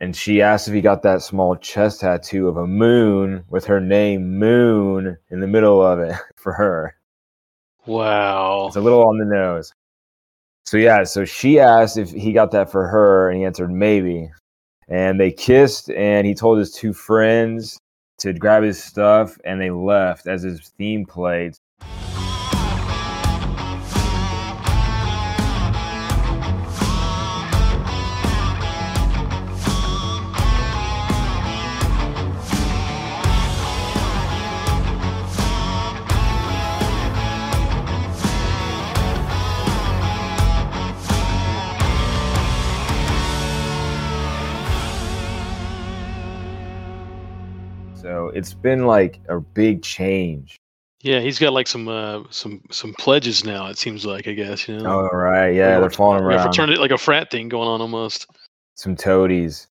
and 0.00 0.14
she 0.16 0.40
asked 0.42 0.68
if 0.68 0.74
he 0.74 0.80
got 0.80 1.02
that 1.02 1.20
small 1.22 1.56
chest 1.56 2.00
tattoo 2.00 2.48
of 2.48 2.56
a 2.56 2.66
moon 2.66 3.44
with 3.48 3.64
her 3.64 3.80
name 3.80 4.38
moon 4.38 5.16
in 5.30 5.40
the 5.40 5.46
middle 5.46 5.82
of 5.82 5.98
it 5.98 6.14
for 6.36 6.52
her 6.52 6.94
Wow. 7.86 8.66
it's 8.68 8.76
a 8.76 8.80
little 8.80 9.02
on 9.06 9.18
the 9.18 9.24
nose 9.24 9.74
so 10.64 10.76
yeah 10.76 11.04
so 11.04 11.24
she 11.24 11.58
asked 11.58 11.96
if 11.96 12.10
he 12.10 12.32
got 12.32 12.50
that 12.52 12.70
for 12.70 12.86
her 12.88 13.28
and 13.30 13.38
he 13.38 13.44
answered 13.44 13.70
maybe. 13.70 14.30
And 14.88 15.18
they 15.18 15.30
kissed 15.30 15.90
and 15.90 16.26
he 16.26 16.34
told 16.34 16.58
his 16.58 16.72
two 16.72 16.92
friends 16.92 17.78
to 18.18 18.32
grab 18.32 18.62
his 18.62 18.82
stuff 18.82 19.38
and 19.44 19.60
they 19.60 19.70
left 19.70 20.26
as 20.26 20.42
his 20.42 20.68
theme 20.76 21.06
played 21.06 21.56
it's 48.34 48.54
been 48.54 48.86
like 48.86 49.20
a 49.28 49.40
big 49.40 49.82
change. 49.82 50.56
Yeah, 51.00 51.20
he's 51.20 51.38
got 51.38 51.52
like 51.52 51.66
some 51.66 51.88
uh, 51.88 52.22
some 52.30 52.62
some 52.70 52.94
pledges 52.94 53.44
now. 53.44 53.66
It 53.66 53.78
seems 53.78 54.04
like 54.06 54.28
I 54.28 54.32
guess 54.34 54.68
you 54.68 54.78
know. 54.78 54.88
All 54.88 55.16
right, 55.16 55.50
yeah, 55.50 55.80
they're 55.80 55.90
following 55.90 56.22
Like 56.24 56.34
a 56.34 56.36
around. 56.36 56.46
fraternity, 56.46 56.78
like 56.80 56.92
a 56.92 56.98
frat 56.98 57.30
thing 57.30 57.48
going 57.48 57.68
on 57.68 57.80
almost. 57.80 58.26
Some 58.74 58.94
toadies. 58.96 59.66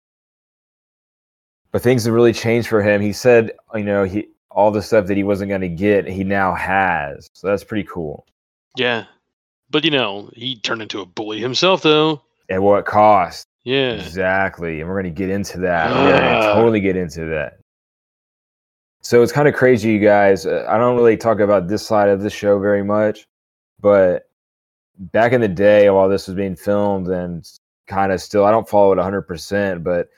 But 1.71 1.81
things 1.81 2.03
have 2.03 2.13
really 2.13 2.33
changed 2.33 2.67
for 2.67 2.81
him. 2.83 3.01
He 3.01 3.13
said, 3.13 3.51
you 3.73 3.83
know, 3.83 4.03
he 4.03 4.27
all 4.49 4.71
the 4.71 4.81
stuff 4.81 5.07
that 5.07 5.15
he 5.15 5.23
wasn't 5.23 5.47
going 5.47 5.61
to 5.61 5.69
get, 5.69 6.05
he 6.05 6.25
now 6.25 6.53
has. 6.53 7.29
So 7.33 7.47
that's 7.47 7.63
pretty 7.63 7.87
cool. 7.89 8.25
Yeah, 8.75 9.05
but 9.69 9.85
you 9.85 9.91
know 9.91 10.29
he 10.33 10.59
turned 10.59 10.81
into 10.81 10.99
a 10.99 11.05
bully 11.05 11.39
himself 11.39 11.81
though. 11.81 12.21
At 12.49 12.61
what 12.61 12.85
cost? 12.85 13.47
Yeah. 13.63 13.91
Exactly. 13.93 14.81
And 14.81 14.89
we're 14.89 15.01
going 15.01 15.13
to 15.13 15.17
get 15.17 15.29
into 15.29 15.59
that. 15.59 15.91
We're 15.91 16.11
going 16.19 16.41
to 16.41 16.53
totally 16.53 16.81
get 16.81 16.97
into 16.97 17.25
that. 17.27 17.59
So 19.01 19.21
it's 19.23 19.31
kind 19.31 19.47
of 19.47 19.55
crazy, 19.55 19.91
you 19.91 19.99
guys. 19.99 20.45
Uh, 20.45 20.65
I 20.69 20.77
don't 20.77 20.95
really 20.95 21.17
talk 21.17 21.39
about 21.39 21.67
this 21.67 21.85
side 21.85 22.09
of 22.09 22.21
the 22.21 22.29
show 22.29 22.59
very 22.59 22.83
much, 22.83 23.25
but 23.79 24.29
back 24.97 25.33
in 25.33 25.41
the 25.41 25.47
day 25.47 25.89
while 25.89 26.07
this 26.07 26.27
was 26.27 26.35
being 26.35 26.55
filmed 26.55 27.07
and 27.07 27.49
kind 27.87 28.11
of 28.11 28.21
still, 28.21 28.45
I 28.45 28.51
don't 28.51 28.69
follow 28.69 28.91
it 28.93 28.97
100%, 28.97 29.83
but 29.83 30.09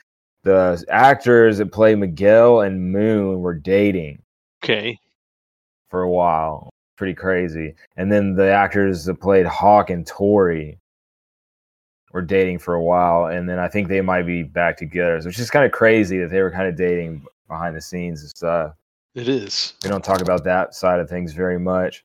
the 0.42 0.84
actors 0.90 1.56
that 1.58 1.72
play 1.72 1.94
Miguel 1.94 2.60
and 2.60 2.92
Moon 2.92 3.40
were 3.40 3.54
dating 3.54 4.20
Okay. 4.62 4.98
for 5.88 6.02
a 6.02 6.10
while. 6.10 6.68
Pretty 6.96 7.14
crazy. 7.14 7.74
And 7.96 8.12
then 8.12 8.34
the 8.34 8.50
actors 8.50 9.04
that 9.06 9.14
played 9.20 9.46
Hawk 9.46 9.88
and 9.88 10.06
Tori 10.06 10.78
were 12.12 12.22
dating 12.22 12.58
for 12.58 12.74
a 12.74 12.82
while. 12.82 13.26
And 13.26 13.48
then 13.48 13.58
I 13.58 13.68
think 13.68 13.88
they 13.88 14.02
might 14.02 14.22
be 14.26 14.42
back 14.42 14.76
together. 14.76 15.20
So 15.22 15.28
it's 15.28 15.38
just 15.38 15.52
kind 15.52 15.64
of 15.64 15.72
crazy 15.72 16.18
that 16.18 16.30
they 16.30 16.42
were 16.42 16.50
kind 16.50 16.68
of 16.68 16.76
dating 16.76 17.24
behind 17.48 17.76
the 17.76 17.80
scenes 17.80 18.20
and 18.22 18.30
stuff. 18.30 18.74
It 19.14 19.28
is. 19.28 19.74
We 19.82 19.90
don't 19.90 20.04
talk 20.04 20.20
about 20.20 20.44
that 20.44 20.74
side 20.74 21.00
of 21.00 21.08
things 21.08 21.32
very 21.32 21.58
much. 21.58 22.04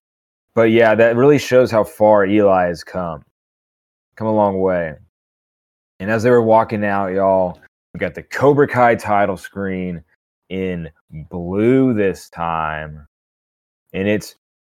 But 0.53 0.71
yeah, 0.71 0.95
that 0.95 1.15
really 1.15 1.39
shows 1.39 1.71
how 1.71 1.83
far 1.83 2.25
Eli 2.25 2.67
has 2.67 2.83
come. 2.83 3.23
Come 4.15 4.27
a 4.27 4.33
long 4.33 4.59
way. 4.59 4.95
And 5.99 6.09
as 6.09 6.23
they 6.23 6.29
were 6.29 6.41
walking 6.41 6.85
out, 6.85 7.13
y'all, 7.13 7.59
we 7.93 7.99
got 7.99 8.15
the 8.15 8.23
Cobra 8.23 8.67
Kai 8.67 8.95
title 8.95 9.37
screen 9.37 10.03
in 10.49 10.89
blue 11.29 11.93
this 11.93 12.29
time. 12.29 13.07
And 13.93 14.07
it's 14.07 14.35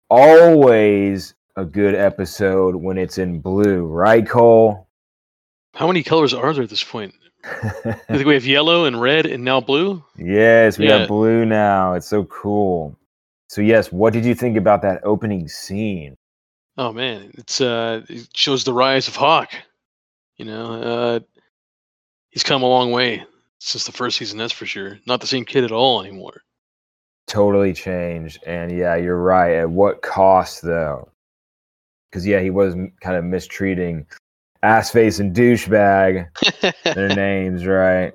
always 0.08 1.34
a 1.56 1.64
good 1.64 1.94
episode 1.94 2.74
when 2.76 2.98
it's 2.98 3.18
in 3.18 3.40
blue, 3.40 3.84
right, 3.84 4.26
Cole? 4.26 4.88
How 5.74 5.86
many 5.86 6.02
colors 6.02 6.34
are 6.34 6.52
there 6.52 6.62
at 6.62 6.70
this 6.70 6.84
point? 6.84 7.14
I 7.44 7.94
think 8.08 8.26
we 8.26 8.34
have 8.34 8.44
yellow 8.46 8.84
and 8.84 9.00
red 9.00 9.26
and 9.26 9.44
now 9.44 9.60
blue. 9.60 10.04
yes, 10.16 10.78
we 10.78 10.86
Yeah. 10.86 11.00
got 11.00 11.08
blue 11.08 11.44
now. 11.44 11.94
It's 11.94 12.06
so 12.08 12.24
cool. 12.24 12.96
So 13.48 13.60
yes, 13.62 13.90
what 13.90 14.12
did 14.12 14.24
you 14.24 14.34
think 14.34 14.56
about 14.56 14.82
that 14.82 15.00
opening 15.04 15.48
scene? 15.48 16.16
Oh 16.76 16.92
man, 16.92 17.30
it's 17.34 17.60
uh, 17.60 18.02
it 18.08 18.28
shows 18.34 18.64
the 18.64 18.72
rise 18.72 19.08
of 19.08 19.16
Hawk. 19.16 19.52
You 20.36 20.44
know, 20.46 20.72
uh, 20.74 21.20
he's 22.30 22.42
come 22.44 22.62
a 22.62 22.66
long 22.68 22.92
way 22.92 23.24
since 23.58 23.84
the 23.84 23.92
first 23.92 24.16
season. 24.18 24.38
That's 24.38 24.52
for 24.52 24.66
sure. 24.66 24.98
Not 25.06 25.20
the 25.20 25.26
same 25.26 25.44
kid 25.44 25.64
at 25.64 25.72
all 25.72 26.00
anymore. 26.02 26.42
totally 27.26 27.72
changed. 27.72 28.42
And 28.46 28.70
yeah, 28.76 28.96
you're 28.96 29.20
right. 29.20 29.54
At 29.56 29.70
what 29.70 30.02
cost, 30.02 30.62
though? 30.62 31.08
Because 32.10 32.26
yeah, 32.26 32.40
he 32.40 32.50
was 32.50 32.74
kind 33.00 33.16
of 33.16 33.24
mistreating 33.24 34.06
ass 34.62 34.90
face 34.90 35.18
and 35.18 35.34
douchebag. 35.34 36.28
Their 36.94 37.08
names, 37.08 37.66
right? 37.66 38.12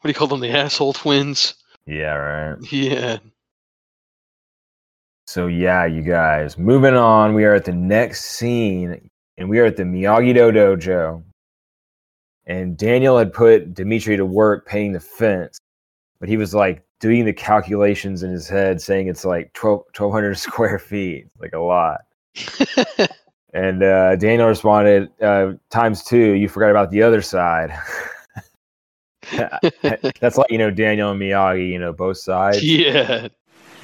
What 0.00 0.02
do 0.04 0.08
you 0.08 0.14
call 0.14 0.28
them? 0.28 0.40
The 0.40 0.50
asshole 0.50 0.92
twins. 0.92 1.54
Yeah, 1.86 2.14
right. 2.14 2.72
Yeah. 2.72 3.18
So 5.26 5.46
yeah, 5.46 5.84
you 5.84 6.02
guys. 6.02 6.56
Moving 6.56 6.94
on, 6.94 7.34
we 7.34 7.44
are 7.44 7.54
at 7.54 7.64
the 7.64 7.72
next 7.72 8.24
scene, 8.26 9.10
and 9.36 9.48
we 9.48 9.58
are 9.58 9.66
at 9.66 9.76
the 9.76 9.82
Miyagi 9.82 10.34
Do 10.34 10.52
dojo. 10.52 11.22
And 12.46 12.78
Daniel 12.78 13.18
had 13.18 13.32
put 13.32 13.74
Dimitri 13.74 14.16
to 14.16 14.24
work 14.24 14.66
painting 14.66 14.92
the 14.92 15.00
fence, 15.00 15.58
but 16.18 16.30
he 16.30 16.38
was 16.38 16.54
like 16.54 16.82
doing 17.00 17.24
the 17.24 17.32
calculations 17.32 18.22
in 18.22 18.30
his 18.30 18.48
head, 18.48 18.80
saying 18.80 19.08
it's 19.08 19.24
like 19.24 19.52
12, 19.52 19.78
1,200 19.96 20.34
square 20.38 20.78
feet, 20.78 21.26
like 21.38 21.52
a 21.52 21.58
lot. 21.58 22.00
And 23.54 23.82
uh, 23.82 24.16
Daniel 24.16 24.48
responded, 24.48 25.10
uh, 25.22 25.52
times 25.70 26.04
two, 26.04 26.32
you 26.32 26.48
forgot 26.48 26.70
about 26.70 26.90
the 26.90 27.02
other 27.02 27.22
side. 27.22 27.72
That's 29.32 30.36
like, 30.36 30.50
you 30.50 30.58
know, 30.58 30.70
Daniel 30.70 31.10
and 31.10 31.20
Miyagi, 31.20 31.70
you 31.70 31.78
know, 31.78 31.92
both 31.92 32.18
sides. 32.18 32.62
yeah. 32.62 33.28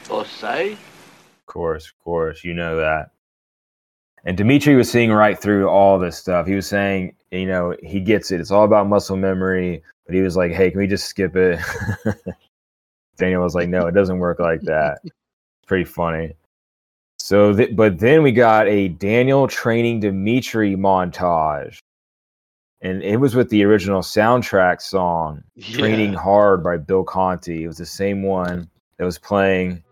Both 0.08 0.30
sides? 0.30 0.72
Of 0.72 1.46
course, 1.46 1.86
of 1.86 1.98
course, 2.04 2.44
you 2.44 2.54
know 2.54 2.76
that. 2.76 3.10
And 4.24 4.36
Dimitri 4.36 4.74
was 4.74 4.90
seeing 4.90 5.12
right 5.12 5.38
through 5.38 5.68
all 5.68 5.98
this 5.98 6.16
stuff. 6.16 6.46
He 6.46 6.54
was 6.54 6.66
saying, 6.66 7.14
you 7.30 7.46
know, 7.46 7.74
he 7.82 8.00
gets 8.00 8.30
it. 8.30 8.40
It's 8.40 8.50
all 8.50 8.64
about 8.64 8.88
muscle 8.88 9.16
memory. 9.16 9.82
But 10.06 10.14
he 10.14 10.20
was 10.22 10.36
like, 10.36 10.52
hey, 10.52 10.70
can 10.70 10.80
we 10.80 10.86
just 10.86 11.06
skip 11.06 11.36
it? 11.36 11.58
Daniel 13.16 13.42
was 13.42 13.54
like, 13.54 13.68
no, 13.68 13.86
it 13.86 13.92
doesn't 13.92 14.18
work 14.18 14.38
like 14.38 14.60
that. 14.62 14.98
It's 15.04 15.14
pretty 15.66 15.84
funny. 15.84 16.34
So, 17.24 17.54
th- 17.54 17.74
but 17.74 18.00
then 18.00 18.22
we 18.22 18.32
got 18.32 18.68
a 18.68 18.88
Daniel 18.88 19.48
training 19.48 20.00
Dimitri 20.00 20.76
montage. 20.76 21.78
And 22.82 23.02
it 23.02 23.16
was 23.16 23.34
with 23.34 23.48
the 23.48 23.64
original 23.64 24.02
soundtrack 24.02 24.82
song, 24.82 25.42
yeah. 25.54 25.78
Training 25.78 26.12
Hard 26.12 26.62
by 26.62 26.76
Bill 26.76 27.02
Conti. 27.02 27.64
It 27.64 27.66
was 27.66 27.78
the 27.78 27.86
same 27.86 28.22
one 28.22 28.68
that 28.98 29.06
was 29.06 29.18
playing 29.18 29.82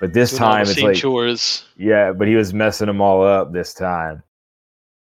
But 0.00 0.12
this 0.14 0.30
Doing 0.30 0.38
time 0.40 0.62
it's 0.62 0.80
like 0.80 0.96
chores. 0.96 1.64
yeah, 1.76 2.12
but 2.12 2.26
he 2.26 2.34
was 2.34 2.54
messing 2.54 2.86
them 2.86 3.00
all 3.00 3.22
up 3.22 3.52
this 3.52 3.74
time. 3.74 4.22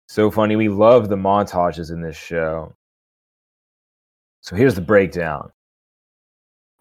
So 0.07 0.29
funny. 0.29 0.55
We 0.57 0.67
love 0.69 1.09
the 1.09 1.15
montages 1.15 1.89
in 1.91 2.01
this 2.01 2.17
show. 2.17 2.75
So 4.41 4.55
here's 4.55 4.75
the 4.75 4.81
breakdown. 4.81 5.51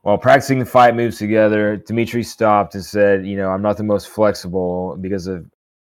While 0.03 0.19
practicing 0.19 0.59
the 0.59 0.65
fight 0.67 0.97
moves 0.97 1.17
together, 1.19 1.77
Dimitri 1.77 2.25
stopped 2.25 2.75
and 2.75 2.85
said, 2.85 3.25
"You 3.25 3.37
know, 3.37 3.51
I'm 3.51 3.63
not 3.63 3.77
the 3.77 3.85
most 3.85 4.09
flexible 4.09 4.97
because 5.01 5.29
of 5.29 5.47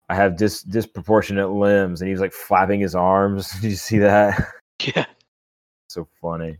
I 0.08 0.14
have 0.14 0.36
dis- 0.36 0.62
disproportionate 0.62 1.50
limbs." 1.50 2.00
And 2.00 2.06
he 2.08 2.12
was 2.12 2.20
like 2.20 2.32
flapping 2.32 2.78
his 2.80 2.94
arms. 2.94 3.50
Did 3.60 3.70
you 3.70 3.76
see 3.76 3.98
that? 3.98 4.40
Yeah. 4.94 5.06
so 5.88 6.06
funny. 6.20 6.58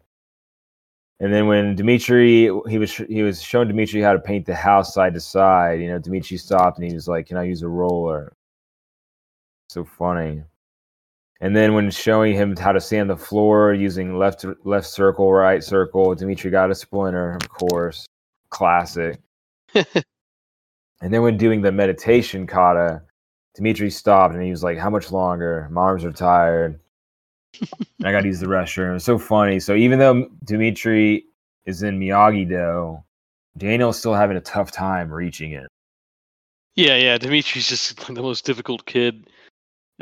And 1.20 1.32
then 1.32 1.46
when 1.46 1.74
Dimitri 1.74 2.50
he 2.68 2.78
was 2.78 2.94
he 2.94 3.22
was 3.22 3.42
showing 3.42 3.68
Dimitri 3.68 4.02
how 4.02 4.12
to 4.12 4.18
paint 4.18 4.44
the 4.46 4.54
house 4.54 4.92
side 4.92 5.14
to 5.14 5.20
side, 5.20 5.80
you 5.80 5.88
know, 5.88 5.98
Dimitri 5.98 6.36
stopped 6.36 6.78
and 6.78 6.86
he 6.86 6.94
was 6.94 7.08
like, 7.08 7.26
"Can 7.26 7.38
I 7.38 7.44
use 7.44 7.62
a 7.62 7.68
roller?" 7.68 8.36
So 9.68 9.84
funny. 9.84 10.44
And 11.40 11.54
then 11.54 11.74
when 11.74 11.90
showing 11.90 12.34
him 12.34 12.56
how 12.56 12.72
to 12.72 12.80
sand 12.80 13.10
the 13.10 13.16
floor 13.16 13.74
using 13.74 14.18
left 14.18 14.44
left 14.64 14.86
circle, 14.86 15.32
right 15.32 15.62
circle, 15.62 16.14
Dimitri 16.14 16.50
got 16.50 16.70
a 16.70 16.74
splinter, 16.74 17.36
of 17.36 17.48
course. 17.48 18.06
Classic. 18.50 19.18
and 19.74 19.84
then 21.00 21.22
when 21.22 21.36
doing 21.36 21.60
the 21.60 21.72
meditation 21.72 22.46
kata, 22.46 23.02
Dimitri 23.54 23.90
stopped 23.90 24.34
and 24.34 24.42
he 24.42 24.50
was 24.50 24.62
like, 24.62 24.78
How 24.78 24.90
much 24.90 25.12
longer? 25.12 25.68
My 25.70 25.82
arms 25.82 26.04
are 26.04 26.12
tired. 26.12 26.80
I 28.04 28.12
got 28.12 28.20
to 28.22 28.26
use 28.26 28.40
the 28.40 28.46
restroom. 28.46 28.96
It's 28.96 29.04
so 29.04 29.18
funny. 29.18 29.60
So 29.60 29.74
even 29.74 29.98
though 29.98 30.28
Dimitri 30.44 31.24
is 31.64 31.82
in 31.82 31.98
Miyagi 31.98 32.48
Do, 32.48 32.98
Daniel's 33.58 33.98
still 33.98 34.14
having 34.14 34.36
a 34.36 34.40
tough 34.40 34.70
time 34.70 35.10
reaching 35.10 35.52
it. 35.52 35.68
Yeah, 36.74 36.96
yeah. 36.96 37.18
Dimitri's 37.18 37.68
just 37.68 37.98
like 37.98 38.14
the 38.14 38.22
most 38.22 38.44
difficult 38.44 38.84
kid. 38.86 39.28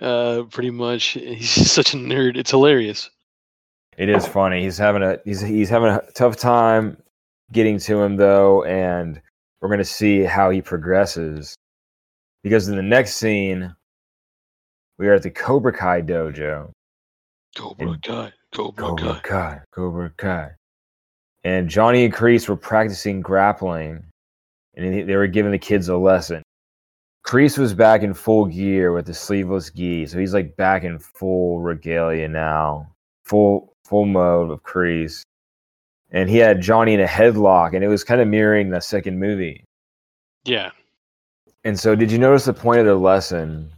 Uh, 0.02 0.42
pretty 0.50 0.70
much. 0.70 1.11
He's 1.11 1.54
just 1.54 1.73
such 1.73 1.94
a 1.94 1.96
nerd. 1.96 2.37
It's 2.37 2.50
hilarious. 2.50 3.11
It 3.96 4.08
is 4.08 4.26
funny. 4.26 4.62
He's 4.62 4.76
having 4.76 5.02
a 5.02 5.18
he's 5.25 5.40
he's 5.40 5.68
having 5.68 5.90
a 5.90 6.02
tough 6.14 6.37
time 6.37 6.96
getting 7.52 7.78
to 7.78 8.02
him 8.02 8.16
though, 8.16 8.64
and 8.64 9.20
we're 9.61 9.68
gonna 9.68 9.84
see 9.84 10.23
how 10.23 10.50
he 10.50 10.61
progresses. 10.61 11.54
Because 12.42 12.68
in 12.68 12.76
the 12.76 12.82
next 12.82 13.14
scene, 13.14 13.75
we 14.99 15.06
are 15.08 15.14
at 15.14 15.23
the 15.23 15.30
Cobra 15.30 15.73
Kai 15.73 16.02
dojo. 16.02 16.70
Cobra 17.54 17.99
Kai. 18.02 18.32
Cobra, 18.52 18.88
Cobra 18.88 19.14
Kai. 19.14 19.20
Kai, 19.23 19.61
Cobra 19.73 20.11
Kai. 20.16 20.50
And 21.44 21.68
Johnny 21.68 22.04
and 22.04 22.14
Kreese 22.14 22.49
were 22.49 22.56
practicing 22.56 23.20
grappling, 23.20 24.04
and 24.75 24.94
they- 24.94 25.02
they 25.02 25.16
were 25.16 25.26
giving 25.26 25.52
the 25.52 25.58
kids 25.58 25.88
a 25.88 25.96
lesson. 25.96 26.42
Kreese 27.26 27.58
was 27.58 27.75
back 27.75 28.02
in 28.02 28.14
full 28.14 28.46
gear 28.46 28.92
with 28.92 29.06
the 29.06 29.14
sleeveless 29.14 29.70
gi, 29.70 30.06
so 30.06 30.18
he's 30.18 30.34
like 30.34 30.56
back 30.56 30.84
in 30.84 30.99
full 30.99 31.61
regalia 31.61 32.28
now, 32.28 32.90
full 33.25 33.73
full 33.84 34.06
mode 34.06 34.50
of 34.50 34.62
Kreese. 34.62 35.23
And 36.11 36.28
he 36.30 36.37
had 36.37 36.61
Johnny 36.61 36.94
in 36.94 37.00
a 37.00 37.06
headlock, 37.06 37.75
and 37.75 37.82
it 37.82 37.88
was 37.88 38.04
kind 38.04 38.20
of 38.20 38.28
mirroring 38.28 38.70
the 38.70 38.80
second 38.80 39.18
movie. 39.18 39.64
Yeah. 40.44 40.70
And 41.64 41.78
so, 41.80 41.94
did 41.96 42.12
you 42.12 42.18
notice 42.18 42.44
the 42.44 42.52
point 42.52 42.80
of 42.80 42.87
the 42.87 42.94
lesson? 42.94 43.70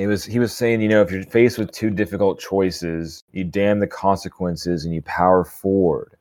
It 0.00 0.06
was 0.06 0.24
he 0.24 0.38
was 0.38 0.54
saying, 0.56 0.80
you 0.80 0.88
know, 0.88 1.02
if 1.02 1.10
you're 1.10 1.22
faced 1.24 1.58
with 1.58 1.72
two 1.72 1.90
difficult 1.90 2.40
choices, 2.40 3.22
you 3.32 3.44
damn 3.44 3.80
the 3.80 3.86
consequences 3.86 4.86
and 4.86 4.94
you 4.94 5.02
power 5.02 5.44
forward. 5.44 6.16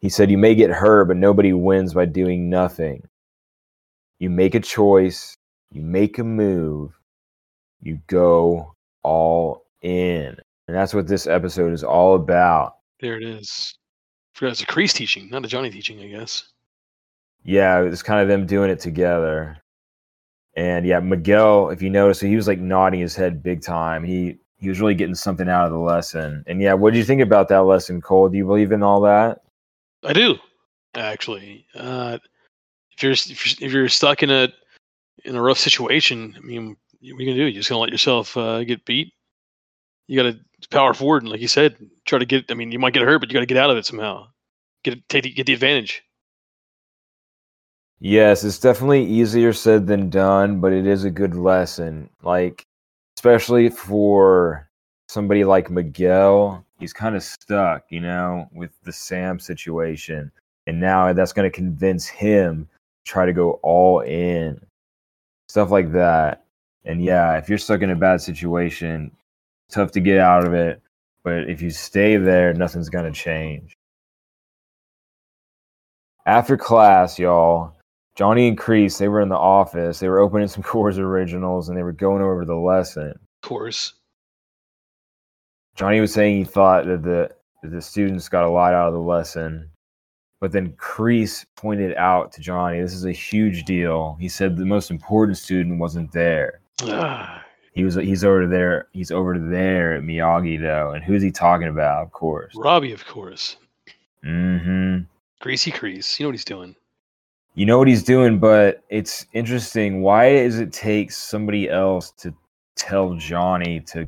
He 0.00 0.08
said 0.08 0.30
you 0.30 0.38
may 0.38 0.54
get 0.54 0.70
hurt, 0.70 1.04
but 1.04 1.18
nobody 1.18 1.52
wins 1.52 1.92
by 1.92 2.06
doing 2.06 2.48
nothing. 2.48 3.06
you 4.18 4.30
make 4.30 4.54
a 4.54 4.60
choice, 4.60 5.36
you 5.72 5.82
make 5.82 6.18
a 6.18 6.24
move, 6.24 6.98
you 7.82 8.00
go 8.06 8.74
all 9.02 9.66
in. 9.82 10.34
And 10.66 10.76
that's 10.76 10.94
what 10.94 11.06
this 11.06 11.26
episode 11.26 11.74
is 11.74 11.84
all 11.84 12.14
about. 12.14 12.76
There 13.00 13.18
it 13.18 13.22
is. 13.22 13.76
Forgot 14.34 14.52
it's 14.52 14.62
a 14.62 14.66
Kreese 14.66 14.94
teaching, 14.94 15.28
not 15.30 15.44
a 15.44 15.48
Johnny 15.48 15.70
teaching, 15.70 16.00
I 16.00 16.08
guess. 16.08 16.48
Yeah, 17.44 17.82
it's 17.82 18.02
kind 18.02 18.22
of 18.22 18.28
them 18.28 18.46
doing 18.46 18.70
it 18.70 18.80
together. 18.80 19.58
And 20.56 20.86
yeah, 20.86 21.00
Miguel, 21.00 21.68
if 21.68 21.82
you 21.82 21.90
notice, 21.90 22.18
he 22.18 22.34
was 22.34 22.48
like 22.48 22.58
nodding 22.58 23.00
his 23.00 23.14
head 23.14 23.42
big 23.42 23.62
time. 23.62 24.02
He 24.02 24.38
he 24.58 24.70
was 24.70 24.80
really 24.80 24.94
getting 24.94 25.14
something 25.14 25.48
out 25.48 25.66
of 25.66 25.72
the 25.72 25.78
lesson. 25.78 26.42
And 26.46 26.62
yeah, 26.62 26.72
what 26.72 26.94
do 26.94 26.98
you 26.98 27.04
think 27.04 27.20
about 27.20 27.48
that 27.48 27.64
lesson, 27.64 28.00
Cole? 28.00 28.30
Do 28.30 28.38
you 28.38 28.46
believe 28.46 28.72
in 28.72 28.82
all 28.82 29.02
that? 29.02 29.42
I 30.02 30.14
do, 30.14 30.36
actually. 30.94 31.66
Uh, 31.74 32.18
if 32.92 33.02
you're 33.02 33.12
if 33.12 33.72
you're, 33.72 33.88
stuck 33.90 34.22
in 34.22 34.30
a 34.30 34.48
in 35.24 35.36
a 35.36 35.42
rough 35.42 35.58
situation, 35.58 36.34
I 36.36 36.40
mean, 36.40 36.68
what 36.68 36.76
are 37.02 37.06
you 37.06 37.18
gonna 37.18 37.34
do? 37.34 37.44
You're 37.44 37.60
just 37.60 37.68
gonna 37.68 37.80
let 37.80 37.90
yourself 37.90 38.34
uh, 38.36 38.64
get 38.64 38.86
beat? 38.86 39.12
You 40.06 40.22
gotta 40.22 40.40
power 40.70 40.94
forward, 40.94 41.22
and 41.22 41.30
like 41.30 41.42
you 41.42 41.48
said, 41.48 41.76
try 42.06 42.18
to 42.18 42.24
get. 42.24 42.50
I 42.50 42.54
mean, 42.54 42.72
you 42.72 42.78
might 42.78 42.94
get 42.94 43.02
hurt, 43.02 43.18
but 43.18 43.28
you 43.28 43.34
gotta 43.34 43.44
get 43.44 43.58
out 43.58 43.70
of 43.70 43.76
it 43.76 43.84
somehow. 43.84 44.28
Get 44.84 45.06
take 45.10 45.24
the, 45.24 45.32
get 45.32 45.44
the 45.44 45.52
advantage. 45.52 46.02
Yes, 47.98 48.44
it's 48.44 48.58
definitely 48.58 49.04
easier 49.04 49.52
said 49.52 49.86
than 49.86 50.10
done, 50.10 50.60
but 50.60 50.72
it 50.72 50.86
is 50.86 51.04
a 51.04 51.10
good 51.10 51.34
lesson. 51.34 52.10
Like, 52.22 52.66
especially 53.16 53.70
for 53.70 54.68
somebody 55.08 55.44
like 55.44 55.70
Miguel, 55.70 56.64
he's 56.78 56.92
kind 56.92 57.16
of 57.16 57.22
stuck, 57.22 57.84
you 57.88 58.00
know, 58.00 58.48
with 58.52 58.70
the 58.84 58.92
Sam 58.92 59.38
situation. 59.38 60.30
And 60.66 60.78
now 60.78 61.12
that's 61.14 61.32
going 61.32 61.50
to 61.50 61.56
convince 61.56 62.06
him 62.06 62.68
to 63.04 63.10
try 63.10 63.24
to 63.24 63.32
go 63.32 63.52
all 63.62 64.00
in. 64.00 64.60
Stuff 65.48 65.70
like 65.70 65.92
that. 65.92 66.44
And 66.84 67.02
yeah, 67.02 67.38
if 67.38 67.48
you're 67.48 67.58
stuck 67.58 67.80
in 67.80 67.90
a 67.90 67.96
bad 67.96 68.20
situation, 68.20 69.10
tough 69.70 69.90
to 69.92 70.00
get 70.00 70.18
out 70.18 70.46
of 70.46 70.52
it. 70.52 70.82
But 71.24 71.48
if 71.48 71.62
you 71.62 71.70
stay 71.70 72.18
there, 72.18 72.52
nothing's 72.52 72.90
going 72.90 73.10
to 73.10 73.18
change. 73.18 73.74
After 76.26 76.56
class, 76.56 77.18
y'all, 77.18 77.75
Johnny 78.16 78.48
and 78.48 78.56
Kreese, 78.58 78.98
they 78.98 79.08
were 79.08 79.20
in 79.20 79.28
the 79.28 79.36
office. 79.36 79.98
They 79.98 80.08
were 80.08 80.20
opening 80.20 80.48
some 80.48 80.62
Coors 80.64 80.98
originals 80.98 81.68
and 81.68 81.76
they 81.76 81.82
were 81.82 81.92
going 81.92 82.22
over 82.22 82.44
the 82.44 82.56
lesson. 82.56 83.10
Of 83.10 83.48
course. 83.48 83.94
Johnny 85.76 86.00
was 86.00 86.12
saying 86.12 86.38
he 86.38 86.44
thought 86.44 86.86
that 86.86 87.02
the 87.02 87.30
that 87.62 87.70
the 87.70 87.82
students 87.82 88.28
got 88.28 88.44
a 88.44 88.50
lot 88.50 88.72
out 88.72 88.88
of 88.88 88.94
the 88.94 89.00
lesson. 89.00 89.70
But 90.40 90.52
then 90.52 90.72
Kreese 90.72 91.44
pointed 91.56 91.94
out 91.96 92.32
to 92.32 92.40
Johnny, 92.40 92.80
this 92.80 92.92
is 92.92 93.06
a 93.06 93.12
huge 93.12 93.64
deal. 93.64 94.16
He 94.20 94.28
said 94.28 94.56
the 94.56 94.64
most 94.66 94.90
important 94.90 95.38
student 95.38 95.78
wasn't 95.78 96.12
there. 96.12 96.60
Ah, 96.82 97.42
He 97.74 97.84
was 97.84 97.94
he's 97.96 98.24
over 98.24 98.46
there. 98.46 98.88
He's 98.92 99.10
over 99.10 99.38
there 99.38 99.94
at 99.94 100.02
Miyagi 100.02 100.60
though. 100.60 100.92
And 100.92 101.04
who's 101.04 101.22
he 101.22 101.30
talking 101.30 101.68
about? 101.68 102.02
Of 102.02 102.12
course. 102.12 102.54
Robbie, 102.56 102.92
of 102.92 103.04
course. 103.06 103.56
Mm-hmm. 104.24 105.04
Greasy 105.40 105.70
Kreese. 105.70 106.18
You 106.18 106.24
know 106.24 106.28
what 106.28 106.34
he's 106.34 106.44
doing. 106.44 106.74
You 107.56 107.64
know 107.64 107.78
what 107.78 107.88
he's 107.88 108.02
doing, 108.02 108.38
but 108.38 108.84
it's 108.90 109.26
interesting. 109.32 110.02
Why 110.02 110.44
does 110.44 110.58
it 110.58 110.72
take 110.72 111.10
somebody 111.10 111.70
else 111.70 112.10
to 112.18 112.34
tell 112.76 113.14
Johnny 113.14 113.80
to 113.80 114.06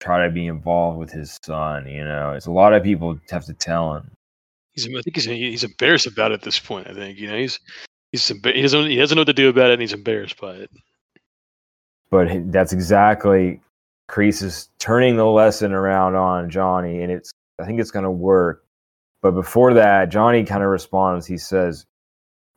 try 0.00 0.24
to 0.26 0.32
be 0.32 0.46
involved 0.46 0.98
with 0.98 1.10
his 1.10 1.38
son? 1.42 1.86
You 1.86 2.04
know, 2.04 2.32
it's 2.32 2.46
a 2.46 2.50
lot 2.50 2.72
of 2.72 2.82
people 2.82 3.18
have 3.30 3.44
to 3.44 3.52
tell 3.52 3.94
him. 3.96 4.10
He's 4.72 4.88
I 4.88 5.02
think 5.02 5.14
he's 5.14 5.26
he's 5.26 5.64
embarrassed 5.64 6.06
about 6.06 6.32
it 6.32 6.34
at 6.34 6.42
this 6.42 6.58
point. 6.58 6.88
I 6.88 6.94
think 6.94 7.18
you 7.18 7.28
know 7.28 7.36
he's 7.36 7.60
he's 8.12 8.26
he 8.26 8.62
doesn't 8.62 8.86
he 8.86 8.96
doesn't 8.96 9.14
know 9.14 9.20
what 9.20 9.26
to 9.26 9.34
do 9.34 9.50
about 9.50 9.70
it, 9.70 9.74
and 9.74 9.82
he's 9.82 9.92
embarrassed 9.92 10.40
by 10.40 10.54
it. 10.54 10.70
But 12.10 12.50
that's 12.50 12.72
exactly 12.72 13.60
Kreese 14.08 14.42
is 14.42 14.70
turning 14.78 15.16
the 15.16 15.26
lesson 15.26 15.72
around 15.72 16.14
on 16.14 16.48
Johnny, 16.48 17.02
and 17.02 17.12
it's 17.12 17.30
I 17.60 17.66
think 17.66 17.80
it's 17.80 17.90
going 17.90 18.04
to 18.04 18.10
work. 18.10 18.64
But 19.22 19.32
before 19.32 19.74
that, 19.74 20.08
Johnny 20.08 20.44
kind 20.44 20.62
of 20.62 20.70
responds. 20.70 21.26
He 21.26 21.38
says, 21.38 21.84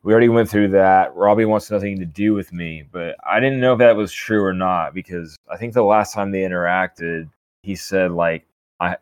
"We 0.03 0.13
already 0.13 0.29
went 0.29 0.49
through 0.49 0.69
that. 0.69 1.15
Robbie 1.15 1.45
wants 1.45 1.69
nothing 1.71 1.99
to 1.99 2.05
do 2.05 2.33
with 2.33 2.53
me." 2.53 2.83
But 2.91 3.15
I 3.25 3.39
didn't 3.39 3.59
know 3.59 3.73
if 3.73 3.79
that 3.79 3.95
was 3.95 4.11
true 4.11 4.43
or 4.43 4.53
not 4.53 4.93
because 4.93 5.37
I 5.51 5.57
think 5.57 5.73
the 5.73 5.83
last 5.83 6.13
time 6.13 6.31
they 6.31 6.41
interacted, 6.41 7.29
he 7.63 7.75
said 7.75 8.11
like, 8.11 8.45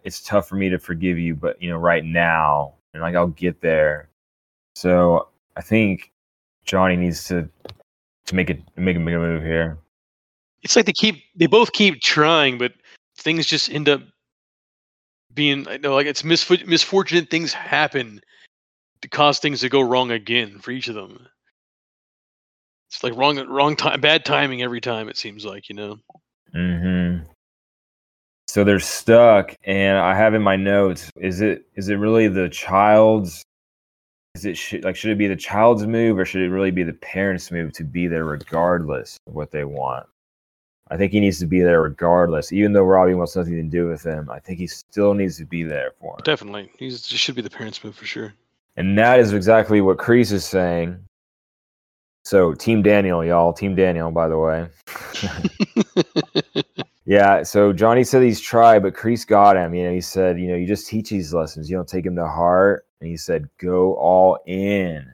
"It's 0.03 0.21
tough 0.21 0.47
for 0.47 0.55
me 0.55 0.69
to 0.69 0.79
forgive 0.79 1.19
you, 1.19 1.35
but 1.35 1.61
you 1.61 1.69
know, 1.69 1.77
right 1.77 2.03
now, 2.03 2.73
and 2.93 3.01
like 3.03 3.15
I'll 3.15 3.27
get 3.27 3.61
there." 3.61 4.09
So 4.75 5.27
I 5.55 5.61
think 5.61 6.11
Johnny 6.65 6.95
needs 6.95 7.27
to 7.29 7.49
to 8.27 8.35
make 8.35 8.49
it 8.49 8.61
make 8.75 8.95
a 8.95 8.99
make 8.99 9.15
a 9.15 9.19
move 9.19 9.43
here. 9.43 9.77
It's 10.63 10.75
like 10.75 10.85
they 10.85 10.93
keep 10.93 11.23
they 11.35 11.47
both 11.47 11.71
keep 11.73 12.01
trying, 12.01 12.57
but 12.57 12.73
things 13.17 13.45
just 13.45 13.71
end 13.71 13.89
up 13.89 14.01
being 15.33 15.67
I 15.67 15.77
know 15.77 15.95
like 15.95 16.07
it's 16.07 16.23
misfor- 16.23 16.65
misfortunate 16.67 17.29
things 17.29 17.53
happen 17.53 18.21
to 19.01 19.07
cause 19.09 19.39
things 19.39 19.61
to 19.61 19.69
go 19.69 19.81
wrong 19.81 20.11
again 20.11 20.59
for 20.59 20.71
each 20.71 20.87
of 20.87 20.95
them. 20.95 21.27
It's 22.89 23.03
like 23.03 23.15
wrong 23.15 23.37
wrong 23.47 23.75
time 23.75 23.99
bad 24.01 24.23
timing 24.25 24.61
every 24.61 24.81
time 24.81 25.09
it 25.09 25.17
seems 25.17 25.43
like, 25.45 25.69
you 25.69 25.75
know. 25.75 25.99
hmm 26.53 27.17
So 28.47 28.63
they're 28.63 28.79
stuck, 28.79 29.53
and 29.65 29.97
I 29.97 30.15
have 30.15 30.33
in 30.33 30.41
my 30.41 30.55
notes: 30.55 31.09
is 31.19 31.41
it 31.41 31.65
is 31.75 31.89
it 31.89 31.95
really 31.95 32.27
the 32.27 32.49
child's? 32.49 33.43
Is 34.35 34.45
it 34.45 34.55
sh- 34.55 34.75
like 34.83 34.95
should 34.95 35.11
it 35.11 35.17
be 35.17 35.27
the 35.27 35.35
child's 35.35 35.85
move, 35.85 36.17
or 36.17 36.25
should 36.25 36.41
it 36.43 36.49
really 36.49 36.71
be 36.71 36.83
the 36.83 36.93
parents' 36.93 37.51
move 37.51 37.73
to 37.73 37.83
be 37.83 38.07
there 38.07 38.23
regardless 38.23 39.17
of 39.27 39.33
what 39.33 39.51
they 39.51 39.63
want? 39.65 40.05
I 40.89 40.95
think 40.95 41.11
he 41.11 41.19
needs 41.19 41.39
to 41.39 41.45
be 41.45 41.61
there 41.61 41.81
regardless, 41.81 42.53
even 42.53 42.71
though 42.71 42.83
Robbie 42.83 43.15
wants 43.15 43.35
nothing 43.35 43.55
to 43.55 43.63
do 43.63 43.87
with 43.89 44.05
him. 44.05 44.29
I 44.29 44.39
think 44.39 44.59
he 44.59 44.67
still 44.67 45.13
needs 45.13 45.35
to 45.37 45.45
be 45.45 45.63
there 45.63 45.91
for 45.99 46.13
him, 46.13 46.21
Definitely. 46.23 46.71
he 46.79 46.89
should 46.91 47.35
be 47.35 47.41
the 47.41 47.49
parents' 47.49 47.83
move 47.83 47.95
for 47.95 48.05
sure. 48.05 48.33
And 48.77 48.97
that 48.97 49.19
is 49.19 49.33
exactly 49.33 49.81
what 49.81 49.97
Kreese 49.97 50.31
is 50.31 50.45
saying. 50.45 50.97
So, 52.23 52.53
Team 52.53 52.81
Daniel, 52.81 53.23
y'all, 53.23 53.53
Team 53.53 53.75
Daniel, 53.75 54.11
by 54.11 54.27
the 54.27 54.37
way. 54.37 54.67
Yeah, 57.07 57.43
so 57.43 57.71
Johnny 57.71 58.03
said 58.03 58.21
he's 58.21 58.41
tried, 58.41 58.83
but 58.83 58.93
Kreese 58.93 59.25
got 59.25 59.55
him. 59.55 59.73
You 59.73 59.85
know, 59.85 59.93
he 59.93 60.01
said, 60.01 60.37
you 60.37 60.49
know, 60.49 60.57
you 60.57 60.67
just 60.67 60.87
teach 60.87 61.09
these 61.09 61.33
lessons, 61.33 61.69
you 61.69 61.77
don't 61.77 61.87
take 61.87 62.03
them 62.03 62.17
to 62.17 62.27
heart. 62.27 62.85
And 62.99 63.09
he 63.09 63.15
said, 63.15 63.47
go 63.59 63.93
all 63.93 64.39
in. 64.45 65.13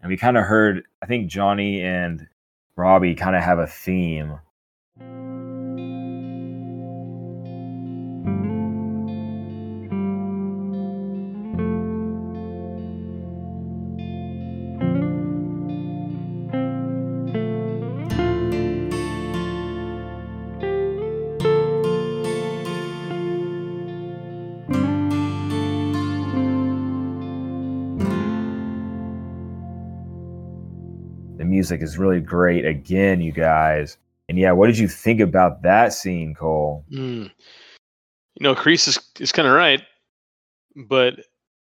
And 0.00 0.08
we 0.08 0.16
kind 0.16 0.38
of 0.38 0.44
heard, 0.44 0.84
I 1.02 1.06
think 1.06 1.30
Johnny 1.30 1.82
and 1.82 2.26
Robbie 2.76 3.14
kind 3.14 3.36
of 3.36 3.42
have 3.42 3.58
a 3.58 3.66
theme. 3.66 4.38
Music 31.66 31.82
is 31.82 31.98
really 31.98 32.20
great 32.20 32.64
again, 32.64 33.20
you 33.20 33.32
guys. 33.32 33.98
And 34.28 34.38
yeah, 34.38 34.52
what 34.52 34.68
did 34.68 34.78
you 34.78 34.86
think 34.86 35.20
about 35.20 35.62
that 35.62 35.92
scene, 35.92 36.32
Cole? 36.32 36.84
Mm. 36.92 37.24
You 38.34 38.40
know, 38.40 38.54
Kreese 38.54 38.86
is 38.86 39.00
is 39.18 39.32
kind 39.32 39.48
of 39.48 39.54
right, 39.54 39.82
but 40.76 41.14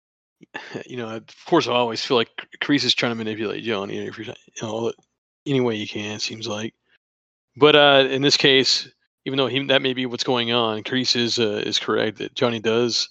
you 0.87 0.97
know, 0.97 1.17
of 1.17 1.45
course, 1.45 1.67
I 1.67 1.73
always 1.73 2.03
feel 2.03 2.17
like 2.17 2.29
Kreese 2.63 2.83
is 2.83 2.95
trying 2.95 3.11
to 3.11 3.15
manipulate 3.15 3.63
Johnny 3.63 3.99
if 3.99 4.17
you're, 4.17 4.27
you 4.27 4.33
know, 4.63 4.91
any 5.45 5.61
way 5.61 5.75
you 5.75 5.87
can. 5.87 6.15
It 6.15 6.21
seems 6.21 6.47
like, 6.47 6.73
but 7.55 7.75
uh, 7.75 8.07
in 8.09 8.23
this 8.23 8.37
case, 8.37 8.89
even 9.25 9.37
though 9.37 9.47
he, 9.47 9.63
that 9.67 9.83
may 9.83 9.93
be 9.93 10.07
what's 10.07 10.23
going 10.23 10.51
on, 10.51 10.83
Kreese 10.83 11.15
is 11.15 11.37
uh, 11.37 11.61
is 11.63 11.77
correct 11.77 12.17
that 12.17 12.33
Johnny 12.33 12.59
does 12.59 13.07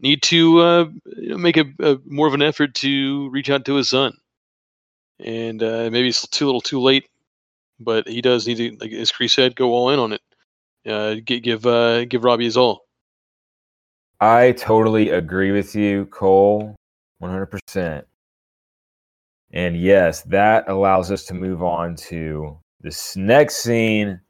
need 0.00 0.22
to 0.24 0.60
uh, 0.60 0.84
you 1.16 1.30
know, 1.30 1.38
make 1.38 1.56
a, 1.56 1.64
a 1.80 1.98
more 2.04 2.26
of 2.26 2.34
an 2.34 2.42
effort 2.42 2.74
to 2.74 3.30
reach 3.30 3.48
out 3.48 3.64
to 3.64 3.76
his 3.76 3.88
son, 3.88 4.12
and 5.24 5.62
uh, 5.62 5.88
maybe 5.90 6.08
it's 6.08 6.26
too 6.28 6.46
little, 6.46 6.60
too 6.60 6.80
late, 6.80 7.08
but 7.78 8.08
he 8.08 8.20
does 8.20 8.46
need 8.46 8.56
to, 8.56 8.76
like 8.80 8.92
as 8.92 9.12
Chris 9.12 9.32
said, 9.32 9.56
go 9.56 9.72
all 9.72 9.90
in 9.90 9.98
on 9.98 10.12
it. 10.12 10.20
Uh, 10.86 11.14
gi- 11.16 11.40
give 11.40 11.66
uh, 11.66 12.04
give 12.06 12.24
Robbie 12.24 12.44
his 12.44 12.56
all. 12.56 12.86
I 14.20 14.52
totally 14.52 15.10
agree 15.10 15.50
with 15.50 15.74
you, 15.74 16.04
Cole, 16.06 16.76
100%. 17.22 18.04
And 19.52 19.80
yes, 19.80 20.22
that 20.22 20.68
allows 20.68 21.10
us 21.10 21.24
to 21.26 21.34
move 21.34 21.62
on 21.62 21.96
to 21.96 22.58
this 22.80 23.16
next 23.16 23.56
scene. 23.56 24.20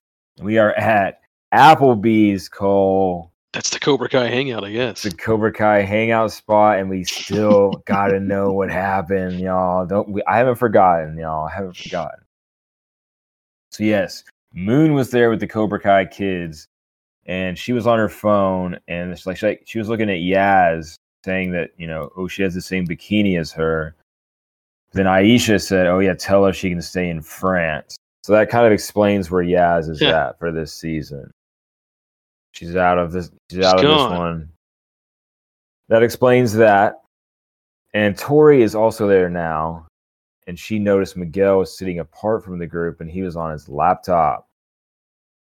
We 0.41 0.59
are 0.59 0.73
at 0.75 1.21
Applebee's, 1.53 2.49
Cole. 2.49 3.33
That's 3.53 3.71
the 3.71 3.81
Cobra 3.81 4.09
Kai 4.09 4.29
hangout, 4.29 4.65
I 4.65 4.71
guess. 4.71 5.03
the 5.03 5.11
Cobra 5.11 5.53
Kai 5.53 5.83
hangout 5.83 6.31
spot, 6.33 6.79
and 6.79 6.89
we 6.89 7.03
still 7.05 7.83
gotta 7.87 8.21
know 8.21 8.53
what 8.53 8.71
happened, 8.71 9.41
y'all. 9.41 9.85
Don't 9.87 10.09
we? 10.09 10.23
I 10.25 10.37
haven't 10.39 10.55
forgotten, 10.57 11.19
y'all. 11.19 11.49
I 11.49 11.53
haven't 11.55 11.77
forgotten. 11.77 12.21
So 13.73 13.83
yes, 13.85 14.23
Moon 14.55 14.95
was 14.95 15.11
there 15.11 15.31
with 15.31 15.41
the 15.41 15.49
Cobra 15.49 15.81
Kai 15.81 16.05
kids, 16.05 16.69
and 17.27 17.59
she 17.59 17.73
was 17.73 17.87
on 17.87 17.99
her 17.99 18.09
phone, 18.09 18.79
and 18.89 19.11
it's 19.11 19.27
like 19.27 19.37
she, 19.37 19.47
like, 19.47 19.63
she 19.67 19.79
was 19.79 19.89
looking 19.89 20.11
at 20.11 20.19
Yaz, 20.19 20.95
saying 21.25 21.51
that 21.53 21.71
you 21.77 21.87
know, 21.89 22.11
oh, 22.17 22.29
she 22.29 22.43
has 22.43 22.55
the 22.55 22.61
same 22.61 22.87
bikini 22.87 23.39
as 23.39 23.51
her. 23.53 23.97
Then 24.93 25.07
Aisha 25.07 25.61
said, 25.61 25.87
"Oh 25.89 25.99
yeah, 25.99 26.15
tell 26.15 26.45
her 26.45 26.53
she 26.53 26.71
can 26.71 26.83
stay 26.83 27.09
in 27.11 27.21
France." 27.23 27.97
So 28.23 28.33
that 28.33 28.49
kind 28.51 28.67
of 28.67 28.73
explains 28.73 29.29
where 29.31 29.43
Yaz 29.43 29.89
is 29.89 30.01
Yeah. 30.01 30.29
at 30.29 30.39
for 30.39 30.53
this 30.53 30.73
season. 30.73 31.33
She's 32.53 32.77
out 32.77 32.99
of 32.99 33.13
this. 33.13 33.31
She's 33.51 33.59
She's 33.59 33.65
out 33.65 33.77
of 33.77 33.83
this 33.83 34.19
one. 34.19 34.49
That 35.89 36.03
explains 36.03 36.53
that. 36.55 37.01
And 37.93 38.17
Tori 38.17 38.63
is 38.63 38.75
also 38.75 39.09
there 39.09 39.29
now, 39.29 39.89
and 40.47 40.59
she 40.59 40.79
noticed 40.79 41.17
Miguel 41.17 41.59
was 41.59 41.77
sitting 41.77 41.99
apart 41.99 42.45
from 42.45 42.59
the 42.59 42.67
group, 42.67 43.01
and 43.01 43.11
he 43.11 43.23
was 43.23 43.37
on 43.37 43.51
his 43.51 43.69
laptop. 43.69 44.49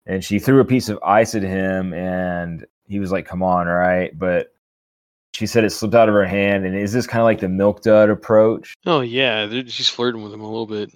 And 0.06 0.22
she 0.22 0.38
threw 0.38 0.60
a 0.60 0.64
piece 0.64 0.90
of 0.90 0.98
ice 1.02 1.34
at 1.34 1.42
him, 1.42 1.94
and 1.94 2.66
he 2.86 2.98
was 2.98 3.10
like, 3.10 3.26
"Come 3.26 3.42
on, 3.42 3.66
all 3.66 3.74
right." 3.74 4.16
But 4.18 4.52
she 5.32 5.46
said 5.46 5.64
it 5.64 5.70
slipped 5.70 5.94
out 5.94 6.08
of 6.08 6.14
her 6.14 6.26
hand, 6.26 6.66
and 6.66 6.76
is 6.76 6.92
this 6.92 7.06
kind 7.06 7.20
of 7.20 7.24
like 7.24 7.40
the 7.40 7.48
milk 7.48 7.82
dud 7.82 8.10
approach? 8.10 8.74
Oh 8.84 9.00
yeah, 9.00 9.48
she's 9.66 9.88
flirting 9.88 10.22
with 10.22 10.32
him 10.32 10.42
a 10.42 10.46
little 10.46 10.66
bit. 10.66 10.92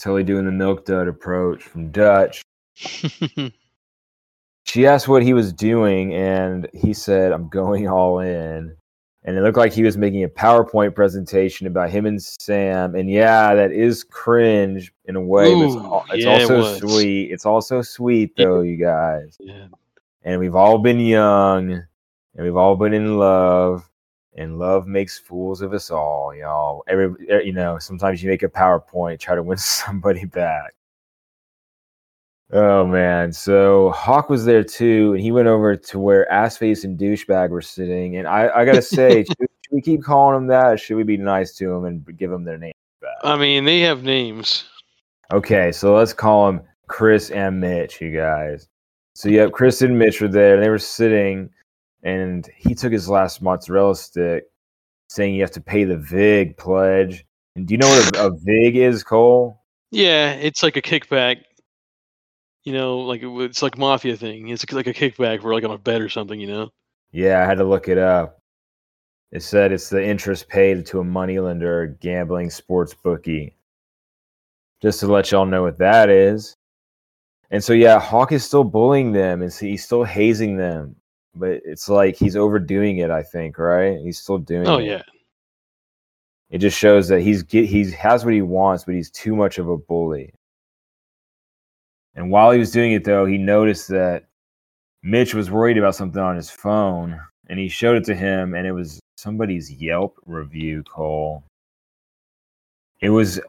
Totally 0.00 0.24
doing 0.24 0.44
the 0.44 0.52
milk 0.52 0.84
dud 0.84 1.08
approach 1.08 1.62
from 1.62 1.90
Dutch. 1.90 2.42
she 4.64 4.86
asked 4.86 5.08
what 5.08 5.22
he 5.22 5.32
was 5.32 5.52
doing 5.52 6.14
and 6.14 6.68
he 6.74 6.92
said 6.92 7.32
i'm 7.32 7.48
going 7.48 7.88
all 7.88 8.20
in. 8.20 8.76
And 9.22 9.36
it 9.36 9.42
looked 9.42 9.58
like 9.58 9.74
he 9.74 9.82
was 9.82 9.98
making 9.98 10.24
a 10.24 10.28
powerpoint 10.30 10.94
presentation 10.94 11.66
about 11.66 11.90
him 11.90 12.06
and 12.06 12.22
sam. 12.22 12.94
And 12.94 13.10
yeah 13.10 13.54
that 13.54 13.70
is 13.70 14.02
cringe 14.02 14.92
in 15.04 15.14
a 15.16 15.20
way 15.20 15.52
but 15.54 15.64
it's, 15.66 15.74
Ooh, 15.74 16.00
it's 16.14 16.24
yeah, 16.24 16.32
also 16.32 16.58
was. 16.58 16.78
sweet. 16.78 17.30
It's 17.30 17.44
also 17.44 17.82
sweet 17.82 18.34
though 18.36 18.62
you 18.62 18.76
guys. 18.76 19.36
Yeah. 19.38 19.66
and 20.22 20.40
we've 20.40 20.54
all 20.54 20.78
been 20.78 21.00
young 21.00 21.72
and 21.72 22.44
we've 22.44 22.56
all 22.56 22.76
been 22.76 22.94
in 22.94 23.18
love 23.18 23.90
and 24.36 24.58
love 24.58 24.86
makes 24.86 25.18
fools 25.18 25.60
of 25.60 25.74
us 25.74 25.90
all 25.90 26.34
y'all. 26.34 26.82
Every 26.88 27.12
eh, 27.28 27.40
you 27.40 27.52
know 27.52 27.78
sometimes 27.78 28.22
you 28.22 28.30
make 28.30 28.42
a 28.42 28.48
powerpoint 28.48 29.18
try 29.18 29.34
to 29.34 29.42
win 29.42 29.58
somebody 29.82 30.24
back 30.24 30.74
oh 32.52 32.86
man 32.86 33.32
so 33.32 33.90
hawk 33.90 34.28
was 34.28 34.44
there 34.44 34.64
too 34.64 35.12
and 35.12 35.22
he 35.22 35.30
went 35.30 35.48
over 35.48 35.76
to 35.76 35.98
where 35.98 36.26
assface 36.32 36.84
and 36.84 36.98
douchebag 36.98 37.50
were 37.50 37.62
sitting 37.62 38.16
and 38.16 38.26
i, 38.26 38.48
I 38.48 38.64
gotta 38.64 38.82
say 38.82 39.24
should, 39.24 39.36
should 39.38 39.72
we 39.72 39.80
keep 39.80 40.02
calling 40.02 40.34
them 40.34 40.46
that 40.48 40.80
should 40.80 40.96
we 40.96 41.04
be 41.04 41.16
nice 41.16 41.54
to 41.56 41.68
them 41.68 41.84
and 41.84 42.18
give 42.18 42.30
them 42.30 42.44
their 42.44 42.58
name 42.58 42.72
back 43.00 43.10
I 43.22 43.36
mean, 43.36 43.64
they 43.64 43.80
have 43.80 44.02
names. 44.02 44.64
Okay, 45.32 45.72
so 45.72 45.94
let's 45.94 46.12
call 46.12 46.46
them 46.46 46.62
Chris 46.88 47.30
and 47.30 47.60
Mitch, 47.60 48.00
you 48.00 48.16
guys. 48.16 48.68
So 49.14 49.28
yep, 49.28 49.52
Chris 49.52 49.82
and 49.82 49.98
Mitch 49.98 50.20
were 50.20 50.28
there, 50.28 50.54
and 50.54 50.62
they 50.62 50.70
were 50.70 50.78
sitting, 50.78 51.50
and 52.02 52.48
he 52.56 52.74
took 52.74 52.92
his 52.92 53.08
last 53.08 53.42
mozzarella 53.42 53.94
stick, 53.94 54.44
saying 55.08 55.34
you 55.34 55.42
have 55.42 55.50
to 55.52 55.60
pay 55.60 55.84
the 55.84 55.98
VIG 55.98 56.56
pledge. 56.56 57.24
And 57.56 57.66
do 57.66 57.74
you 57.74 57.78
know 57.78 57.88
what 57.88 58.16
a, 58.16 58.26
a 58.26 58.30
VIG 58.30 58.76
is, 58.76 59.02
Cole? 59.02 59.60
Yeah, 59.90 60.32
it's 60.32 60.62
like 60.62 60.76
a 60.76 60.82
kickback. 60.82 61.42
You 62.64 62.72
know, 62.74 62.98
like 62.98 63.22
it 63.22 63.28
it's 63.28 63.62
like 63.62 63.78
mafia 63.78 64.16
thing. 64.16 64.48
It's 64.48 64.70
like 64.72 64.86
a 64.86 64.94
kickback 64.94 65.40
for 65.42 65.54
like 65.54 65.64
on 65.64 65.70
a 65.70 65.78
bet 65.78 66.00
or 66.02 66.08
something. 66.08 66.38
You 66.38 66.46
know. 66.46 66.70
Yeah, 67.12 67.42
I 67.42 67.46
had 67.46 67.58
to 67.58 67.64
look 67.64 67.88
it 67.88 67.98
up. 67.98 68.38
It 69.32 69.42
said 69.42 69.72
it's 69.72 69.88
the 69.88 70.04
interest 70.04 70.48
paid 70.48 70.84
to 70.86 71.00
a 71.00 71.04
moneylender 71.04 71.96
gambling 72.00 72.50
sports 72.50 72.94
bookie. 72.94 73.56
Just 74.82 75.00
to 75.00 75.06
let 75.06 75.30
y'all 75.30 75.46
know 75.46 75.62
what 75.62 75.78
that 75.78 76.08
is. 76.10 76.56
And 77.50 77.62
so 77.62 77.72
yeah, 77.72 77.98
Hawk 77.98 78.32
is 78.32 78.44
still 78.44 78.64
bullying 78.64 79.12
them 79.12 79.42
and 79.42 79.52
he's 79.52 79.84
still 79.84 80.04
hazing 80.04 80.56
them. 80.56 80.96
But 81.34 81.62
it's 81.64 81.88
like 81.88 82.16
he's 82.16 82.36
overdoing 82.36 82.98
it, 82.98 83.10
I 83.10 83.22
think, 83.22 83.58
right? 83.58 83.98
He's 84.00 84.18
still 84.18 84.38
doing 84.38 84.66
Oh 84.66 84.78
it. 84.78 84.86
yeah. 84.86 85.02
It 86.50 86.58
just 86.58 86.76
shows 86.76 87.06
that 87.08 87.20
he's 87.20 87.42
get 87.42 87.66
he 87.66 87.90
has 87.92 88.24
what 88.24 88.34
he 88.34 88.42
wants, 88.42 88.84
but 88.84 88.94
he's 88.94 89.10
too 89.10 89.36
much 89.36 89.58
of 89.58 89.68
a 89.68 89.76
bully. 89.76 90.32
And 92.14 92.30
while 92.30 92.50
he 92.50 92.58
was 92.58 92.72
doing 92.72 92.92
it 92.92 93.04
though, 93.04 93.26
he 93.26 93.38
noticed 93.38 93.88
that 93.88 94.24
Mitch 95.02 95.34
was 95.34 95.50
worried 95.50 95.78
about 95.78 95.94
something 95.94 96.20
on 96.20 96.36
his 96.36 96.50
phone, 96.50 97.18
and 97.48 97.58
he 97.58 97.68
showed 97.68 97.96
it 97.96 98.04
to 98.04 98.14
him, 98.14 98.54
and 98.54 98.66
it 98.66 98.72
was 98.72 99.00
somebody's 99.16 99.72
Yelp 99.72 100.18
review, 100.26 100.82
Cole. 100.82 101.44
It 103.00 103.10
was 103.10 103.40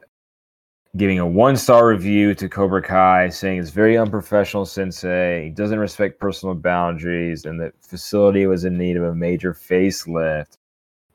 giving 0.97 1.19
a 1.19 1.27
one 1.27 1.55
star 1.57 1.87
review 1.87 2.33
to 2.35 2.49
Cobra 2.49 2.81
Kai, 2.81 3.29
saying 3.29 3.59
it's 3.59 3.69
very 3.69 3.97
unprofessional 3.97 4.65
sensei, 4.65 5.45
he 5.45 5.49
doesn't 5.49 5.79
respect 5.79 6.19
personal 6.19 6.55
boundaries, 6.55 7.45
and 7.45 7.59
the 7.59 7.73
facility 7.81 8.45
was 8.47 8.65
in 8.65 8.77
need 8.77 8.97
of 8.97 9.03
a 9.03 9.15
major 9.15 9.53
facelift. 9.53 10.55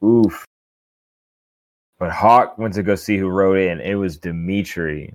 Oof. 0.04 0.44
But 1.98 2.12
Hawk 2.12 2.58
went 2.58 2.74
to 2.74 2.82
go 2.82 2.94
see 2.94 3.16
who 3.16 3.28
wrote 3.28 3.56
it, 3.56 3.70
and 3.70 3.80
it 3.80 3.96
was 3.96 4.18
Dimitri. 4.18 5.14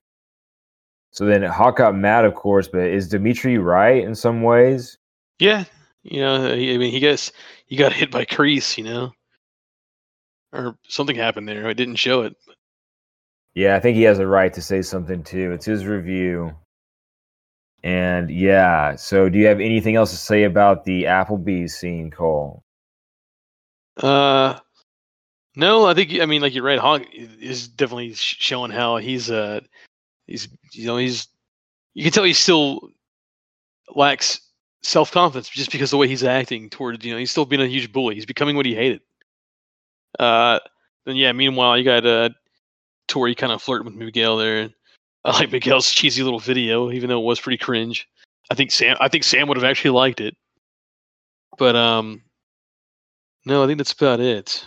So 1.11 1.25
then 1.25 1.43
Hawk 1.43 1.77
got 1.77 1.95
mad, 1.95 2.25
of 2.25 2.35
course, 2.35 2.67
but 2.67 2.87
is 2.87 3.09
Dimitri 3.09 3.57
right 3.57 4.03
in 4.03 4.15
some 4.15 4.43
ways? 4.43 4.97
Yeah. 5.39 5.65
You 6.03 6.21
know, 6.21 6.47
I 6.47 6.55
mean, 6.55 6.91
he 6.91 6.99
gets 6.99 7.31
he 7.65 7.75
got 7.75 7.93
hit 7.93 8.09
by 8.11 8.25
Kreese. 8.25 8.77
You 8.77 8.85
know, 8.85 9.11
or 10.51 10.77
something 10.87 11.15
happened 11.15 11.47
there. 11.47 11.67
I 11.67 11.73
didn't 11.73 11.97
show 11.97 12.21
it. 12.21 12.35
Yeah, 13.53 13.75
I 13.75 13.79
think 13.79 13.97
he 13.97 14.03
has 14.03 14.19
a 14.19 14.27
right 14.27 14.53
to 14.53 14.61
say 14.61 14.81
something 14.81 15.23
too. 15.23 15.51
It's 15.51 15.65
his 15.65 15.85
review. 15.85 16.55
And 17.83 18.29
yeah, 18.29 18.95
so 18.95 19.27
do 19.27 19.37
you 19.37 19.47
have 19.47 19.59
anything 19.59 19.95
else 19.95 20.11
to 20.11 20.17
say 20.17 20.43
about 20.43 20.85
the 20.85 21.03
Applebee's 21.03 21.75
scene, 21.75 22.11
Cole? 22.11 22.63
Uh, 23.97 24.57
no, 25.55 25.85
I 25.85 25.93
think 25.93 26.19
I 26.19 26.25
mean, 26.25 26.41
like 26.41 26.53
you're 26.53 26.63
right. 26.63 26.79
Hawk 26.79 27.03
is 27.13 27.67
definitely 27.67 28.13
showing 28.13 28.71
how 28.71 28.97
he's 28.97 29.29
uh 29.29 29.61
he's 30.27 30.47
you 30.73 30.87
know 30.87 30.97
he's 30.97 31.27
you 31.93 32.03
can 32.03 32.11
tell 32.11 32.23
he 32.23 32.33
still 32.33 32.89
lacks 33.95 34.41
self 34.83 35.11
confidence 35.11 35.49
just 35.49 35.71
because 35.71 35.91
the 35.91 35.97
way 35.97 36.07
he's 36.07 36.23
acting 36.23 36.69
towards 36.69 37.03
you 37.05 37.11
know 37.11 37.17
he's 37.17 37.31
still 37.31 37.45
being 37.45 37.61
a 37.61 37.67
huge 37.67 37.91
bully. 37.91 38.15
He's 38.15 38.25
becoming 38.25 38.55
what 38.55 38.65
he 38.65 38.75
hated. 38.75 39.01
Uh, 40.19 40.59
then 41.05 41.15
yeah. 41.15 41.31
Meanwhile, 41.31 41.77
you 41.77 41.83
got 41.83 42.05
uh 42.05 42.29
Tori 43.07 43.35
kind 43.35 43.51
of 43.51 43.61
flirting 43.61 43.85
with 43.85 43.95
Miguel 43.95 44.37
there. 44.37 44.69
I 45.23 45.31
like 45.31 45.51
Miguel's 45.51 45.91
cheesy 45.91 46.23
little 46.23 46.39
video, 46.39 46.91
even 46.91 47.09
though 47.09 47.19
it 47.19 47.25
was 47.25 47.39
pretty 47.39 47.57
cringe. 47.57 48.07
I 48.49 48.55
think 48.55 48.71
Sam 48.71 48.97
I 48.99 49.07
think 49.07 49.23
Sam 49.23 49.47
would 49.47 49.57
have 49.57 49.63
actually 49.63 49.91
liked 49.91 50.21
it. 50.21 50.35
But 51.57 51.75
um 51.75 52.21
no, 53.45 53.63
I 53.63 53.67
think 53.67 53.77
that's 53.77 53.93
about 53.93 54.19
it. 54.19 54.65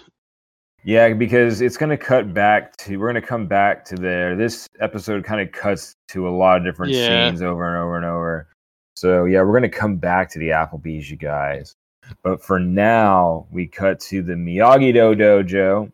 Yeah, 0.84 1.14
because 1.14 1.62
it's 1.62 1.78
going 1.78 1.90
to 1.90 1.96
cut 1.96 2.34
back 2.34 2.76
to, 2.78 2.98
we're 2.98 3.10
going 3.10 3.20
to 3.20 3.26
come 3.26 3.46
back 3.46 3.86
to 3.86 3.96
there. 3.96 4.36
This 4.36 4.68
episode 4.80 5.24
kind 5.24 5.40
of 5.40 5.50
cuts 5.50 5.96
to 6.08 6.28
a 6.28 6.30
lot 6.30 6.58
of 6.58 6.64
different 6.64 6.92
Yeah. 6.92 7.28
scenes 7.30 7.40
over 7.40 7.66
and 7.66 7.82
over 7.82 7.96
and 7.96 8.04
over. 8.04 8.48
So 8.94 9.24
yeah, 9.24 9.40
we're 9.40 9.58
going 9.58 9.62
to 9.62 9.68
come 9.70 9.96
back 9.96 10.30
to 10.30 10.38
the 10.38 10.50
Applebee's, 10.50 11.10
you 11.10 11.16
guys. 11.16 11.74
But 12.22 12.42
for 12.42 12.60
now, 12.60 13.46
we 13.50 13.66
cut 13.66 13.98
to 14.00 14.22
the 14.22 14.34
Miyagi 14.34 14.92
Do 14.92 15.16
Dojo. 15.16 15.90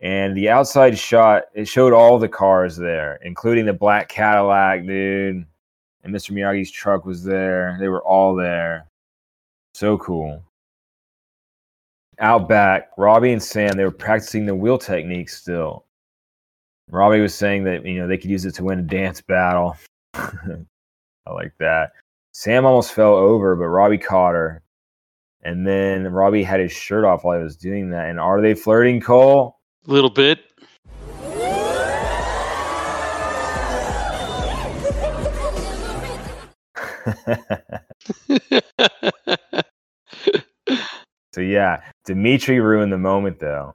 And 0.00 0.36
the 0.36 0.48
outside 0.48 0.96
shot, 0.96 1.44
it 1.54 1.66
showed 1.66 1.92
all 1.92 2.18
the 2.18 2.28
cars 2.28 2.76
there, 2.76 3.18
including 3.22 3.66
the 3.66 3.72
black 3.72 4.08
Cadillac, 4.08 4.86
dude. 4.86 5.44
And 6.04 6.14
Mr. 6.14 6.30
Miyagi's 6.30 6.70
truck 6.70 7.04
was 7.04 7.22
there. 7.24 7.76
They 7.80 7.88
were 7.88 8.02
all 8.02 8.34
there. 8.34 8.86
So 9.74 9.98
cool. 9.98 10.42
Out 12.22 12.48
back, 12.48 12.90
Robbie 12.96 13.32
and 13.32 13.42
Sam, 13.42 13.76
they 13.76 13.82
were 13.82 13.90
practicing 13.90 14.46
the 14.46 14.54
wheel 14.54 14.78
technique 14.78 15.28
still. 15.28 15.86
Robbie 16.88 17.20
was 17.20 17.34
saying 17.34 17.64
that, 17.64 17.84
you 17.84 17.98
know, 17.98 18.06
they 18.06 18.16
could 18.16 18.30
use 18.30 18.44
it 18.44 18.54
to 18.54 18.64
win 18.64 18.78
a 18.78 18.82
dance 18.82 19.20
battle. 19.20 19.76
I 20.14 21.32
like 21.32 21.52
that. 21.58 21.90
Sam 22.32 22.64
almost 22.64 22.92
fell 22.92 23.14
over, 23.14 23.56
but 23.56 23.66
Robbie 23.66 23.98
caught 23.98 24.34
her. 24.34 24.62
And 25.42 25.66
then 25.66 26.12
Robbie 26.12 26.44
had 26.44 26.60
his 26.60 26.70
shirt 26.70 27.04
off 27.04 27.24
while 27.24 27.38
he 27.38 27.42
was 27.42 27.56
doing 27.56 27.90
that. 27.90 28.08
And 28.08 28.20
are 28.20 28.40
they 28.40 28.54
flirting, 28.54 29.00
Cole? 29.00 29.58
A 29.88 29.90
little 29.90 30.08
bit. 30.08 30.38
so 41.34 41.40
yeah, 41.40 41.82
Dimitri 42.04 42.60
ruined 42.60 42.92
the 42.92 42.98
moment 42.98 43.38
though. 43.38 43.74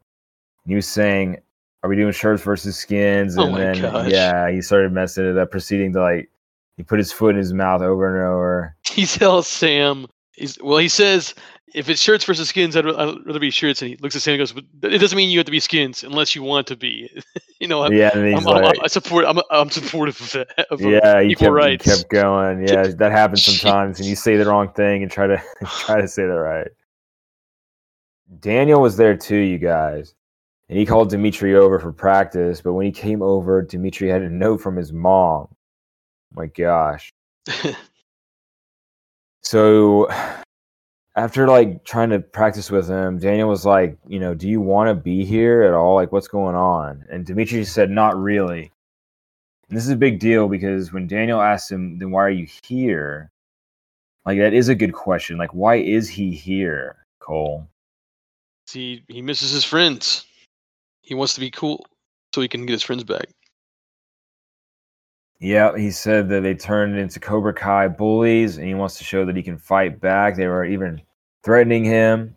He 0.65 0.75
was 0.75 0.87
saying, 0.87 1.37
"Are 1.83 1.89
we 1.89 1.95
doing 1.95 2.11
shirts 2.11 2.43
versus 2.43 2.75
skins?" 2.77 3.37
Oh 3.37 3.43
And 3.43 3.51
my 3.53 3.59
then 3.59 3.81
gosh. 3.81 4.11
yeah, 4.11 4.51
he 4.51 4.61
started 4.61 4.91
messing 4.91 5.25
it 5.25 5.37
up, 5.37 5.51
proceeding 5.51 5.93
to 5.93 6.01
like 6.01 6.29
he 6.75 6.83
put 6.83 6.99
his 6.99 7.11
foot 7.11 7.31
in 7.31 7.37
his 7.37 7.53
mouth 7.53 7.81
over 7.81 8.15
and 8.15 8.27
over. 8.27 8.75
he 8.85 9.05
tells 9.05 9.47
Sam 9.47 10.07
He's, 10.37 10.55
well, 10.61 10.77
he 10.77 10.87
says 10.87 11.33
if 11.73 11.89
it's 11.89 11.99
shirts 11.99 12.23
versus 12.23 12.49
skins, 12.49 12.77
I'd, 12.77 12.85
I'd 12.85 13.25
rather 13.25 13.39
be 13.39 13.49
shirts. 13.49 13.81
And 13.81 13.89
he 13.89 13.97
looks 13.97 14.15
at 14.15 14.21
Sam 14.21 14.33
and 14.33 14.39
goes, 14.39 14.53
"But 14.53 14.93
it 14.93 14.99
doesn't 14.99 15.17
mean 15.17 15.31
you 15.31 15.39
have 15.39 15.47
to 15.47 15.51
be 15.51 15.59
skins 15.59 16.03
unless 16.03 16.35
you 16.35 16.43
want 16.43 16.67
to 16.67 16.75
be." 16.75 17.09
you 17.59 17.67
know, 17.67 17.83
I'm, 17.83 17.91
yeah, 17.91 18.11
I'm, 18.13 18.47
I'm- 18.47 18.73
I 18.83 18.87
support. 18.87 19.25
I'm, 19.25 19.39
I'm 19.49 19.71
supportive 19.71 20.21
of 20.21 20.31
that. 20.33 20.67
Of, 20.69 20.79
yeah, 20.79 21.21
equal 21.21 21.47
kept, 21.47 21.53
rights. 21.53 21.85
kept 21.85 22.09
going. 22.09 22.67
Yeah, 22.67 22.87
that 22.87 23.11
happens 23.11 23.43
sometimes, 23.45 23.99
and 23.99 24.07
you 24.07 24.15
say 24.15 24.37
the 24.37 24.45
wrong 24.45 24.69
thing 24.69 25.01
and 25.01 25.11
try 25.11 25.25
to 25.25 25.41
try 25.65 25.99
to 25.99 26.07
say 26.07 26.23
that 26.23 26.29
right. 26.33 26.67
Daniel 28.39 28.81
was 28.81 28.97
there 28.97 29.15
too, 29.15 29.37
you 29.37 29.57
guys, 29.57 30.13
and 30.69 30.77
he 30.77 30.85
called 30.85 31.09
Dimitri 31.09 31.55
over 31.55 31.79
for 31.79 31.91
practice. 31.91 32.61
But 32.61 32.73
when 32.73 32.85
he 32.85 32.91
came 32.91 33.21
over, 33.21 33.61
Dimitri 33.61 34.09
had 34.09 34.21
a 34.21 34.29
note 34.29 34.61
from 34.61 34.75
his 34.75 34.93
mom. 34.93 35.47
My 36.33 36.47
gosh. 36.47 37.11
So 39.47 40.09
after 41.15 41.47
like 41.47 41.85
trying 41.85 42.09
to 42.09 42.19
practice 42.19 42.69
with 42.69 42.89
him, 42.89 43.17
Daniel 43.17 43.47
was 43.47 43.65
like, 43.65 43.97
you 44.05 44.19
know, 44.19 44.33
do 44.33 44.49
you 44.49 44.59
want 44.59 44.89
to 44.89 44.93
be 44.93 45.23
here 45.23 45.63
at 45.63 45.73
all? 45.73 45.95
Like, 45.95 46.11
what's 46.11 46.27
going 46.27 46.57
on? 46.57 47.05
And 47.09 47.25
Dimitri 47.25 47.63
said, 47.63 47.89
not 47.89 48.17
really. 48.17 48.69
And 49.69 49.77
this 49.77 49.85
is 49.85 49.91
a 49.91 49.95
big 49.95 50.19
deal 50.19 50.49
because 50.49 50.91
when 50.91 51.07
Daniel 51.07 51.39
asked 51.39 51.71
him, 51.71 51.97
then 51.97 52.11
why 52.11 52.25
are 52.25 52.29
you 52.29 52.45
here? 52.65 53.31
Like, 54.25 54.37
that 54.39 54.53
is 54.53 54.67
a 54.67 54.75
good 54.75 54.91
question. 54.91 55.37
Like, 55.37 55.53
why 55.53 55.75
is 55.75 56.09
he 56.09 56.31
here, 56.31 57.05
Cole? 57.19 57.69
He 58.71 59.03
he 59.08 59.21
misses 59.21 59.51
his 59.51 59.63
friends. 59.63 60.25
He 61.01 61.13
wants 61.15 61.34
to 61.36 61.39
be 61.39 61.51
cool 61.51 61.86
so 62.34 62.41
he 62.41 62.47
can 62.47 62.65
get 62.65 62.73
his 62.73 62.84
friends 62.84 63.03
back. 63.03 63.30
Yeah, 65.39 65.77
he 65.77 65.91
said 65.91 66.30
that 66.30 66.41
they 66.41 66.56
turned 66.56 66.97
into 66.97 67.19
Cobra 67.19 67.53
Kai 67.53 67.88
bullies 67.88 68.58
and 68.58 68.67
he 68.67 68.73
wants 68.73 68.97
to 68.97 69.03
show 69.03 69.23
that 69.25 69.36
he 69.36 69.43
can 69.43 69.58
fight 69.58 70.01
back. 70.01 70.36
They 70.36 70.47
were 70.47 70.65
even 70.65 71.01
threatening 71.43 71.86
him. 71.86 72.36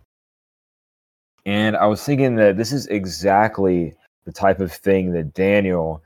And 1.47 1.77
I 1.77 1.87
was 1.87 2.05
thinking 2.05 2.37
that 2.37 2.59
this 2.59 2.73
is 2.73 2.87
exactly 2.89 3.95
the 4.27 4.33
type 4.33 4.61
of 4.61 4.71
thing 4.71 5.13
that 5.13 5.33
Daniel 5.33 6.03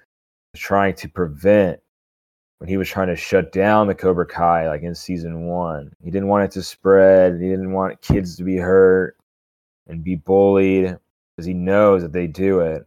was 0.52 0.60
trying 0.60 0.94
to 0.94 1.08
prevent 1.08 1.80
when 2.58 2.68
he 2.68 2.76
was 2.76 2.88
trying 2.88 3.08
to 3.08 3.16
shut 3.16 3.50
down 3.50 3.88
the 3.88 3.94
Cobra 3.94 4.24
Kai, 4.24 4.68
like 4.68 4.82
in 4.82 4.94
season 4.94 5.46
one. 5.46 5.92
He 6.02 6.12
didn't 6.12 6.28
want 6.28 6.44
it 6.44 6.52
to 6.52 6.62
spread, 6.62 7.40
he 7.40 7.48
didn't 7.48 7.72
want 7.72 8.00
kids 8.00 8.36
to 8.36 8.44
be 8.44 8.56
hurt 8.56 9.16
and 9.86 10.04
be 10.04 10.16
bullied 10.16 10.96
because 11.36 11.46
he 11.46 11.54
knows 11.54 12.02
that 12.02 12.12
they 12.12 12.26
do 12.26 12.60
it. 12.60 12.86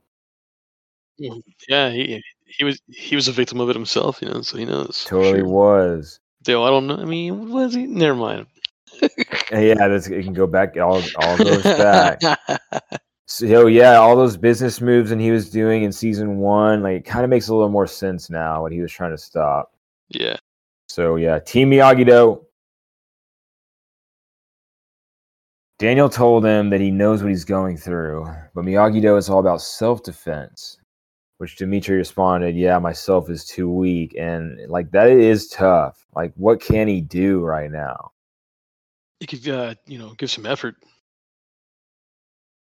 Yeah, 1.17 1.89
he 1.89 2.21
he 2.45 2.63
was 2.63 2.81
he 2.88 3.15
was 3.15 3.27
a 3.27 3.31
victim 3.31 3.60
of 3.60 3.69
it 3.69 3.75
himself, 3.75 4.21
you 4.21 4.29
know, 4.29 4.41
so 4.41 4.57
he 4.57 4.65
knows. 4.65 5.05
Totally 5.05 5.39
sure. 5.39 5.47
was. 5.47 6.19
Though 6.43 6.63
I 6.63 6.69
don't 6.69 6.88
know. 6.88 6.97
I 6.97 7.05
mean, 7.05 7.49
was 7.51 7.73
he? 7.73 7.88
Never 7.88 8.15
mind. 8.15 8.47
Yeah, 9.51 9.88
that's, 9.88 10.07
it 10.07 10.23
can 10.23 10.33
go 10.33 10.47
back. 10.47 10.75
It 10.75 10.79
all, 10.79 11.01
all 11.19 11.38
goes 11.38 11.63
back. 11.63 12.21
So 13.29 13.67
yeah, 13.67 13.95
all 13.95 14.15
those 14.15 14.38
business 14.38 14.79
moves 14.79 15.12
and 15.12 15.19
he 15.19 15.31
was 15.31 15.49
doing 15.49 15.83
in 15.83 15.91
season 15.91 16.38
one, 16.38 16.81
like 16.81 17.03
kind 17.03 17.25
of 17.25 17.29
makes 17.29 17.49
a 17.49 17.53
little 17.53 17.69
more 17.69 17.86
sense 17.86 18.29
now 18.29 18.62
what 18.62 18.71
he 18.71 18.79
was 18.79 18.89
trying 18.91 19.12
to 19.12 19.17
stop. 19.17 19.73
yeah. 20.07 20.38
So 20.88 21.17
yeah, 21.17 21.38
Team 21.39 21.69
Miyagi 21.69 22.05
Do. 22.05 22.46
Daniel 25.79 26.09
told 26.09 26.43
him 26.43 26.69
that 26.71 26.81
he 26.81 26.89
knows 26.89 27.21
what 27.21 27.29
he's 27.29 27.45
going 27.45 27.77
through, 27.77 28.25
but 28.55 28.65
Miyagi 28.65 29.01
Do 29.01 29.15
is 29.15 29.29
all 29.29 29.39
about 29.39 29.61
self-defense. 29.61 30.79
Which 31.39 31.55
Dimitri 31.55 31.97
responded, 31.97 32.55
"Yeah, 32.55 32.79
myself 32.79 33.29
is 33.29 33.45
too 33.45 33.69
weak, 33.69 34.15
and 34.17 34.59
like 34.71 34.89
that 34.89 35.11
is 35.11 35.47
tough. 35.49 36.03
Like, 36.15 36.33
what 36.35 36.59
can 36.59 36.87
he 36.87 36.99
do 36.99 37.41
right 37.41 37.69
now?" 37.69 38.11
He 39.19 39.27
could, 39.27 39.47
uh, 39.47 39.75
you 39.85 39.99
know, 39.99 40.15
give 40.17 40.31
some 40.31 40.47
effort. 40.47 40.77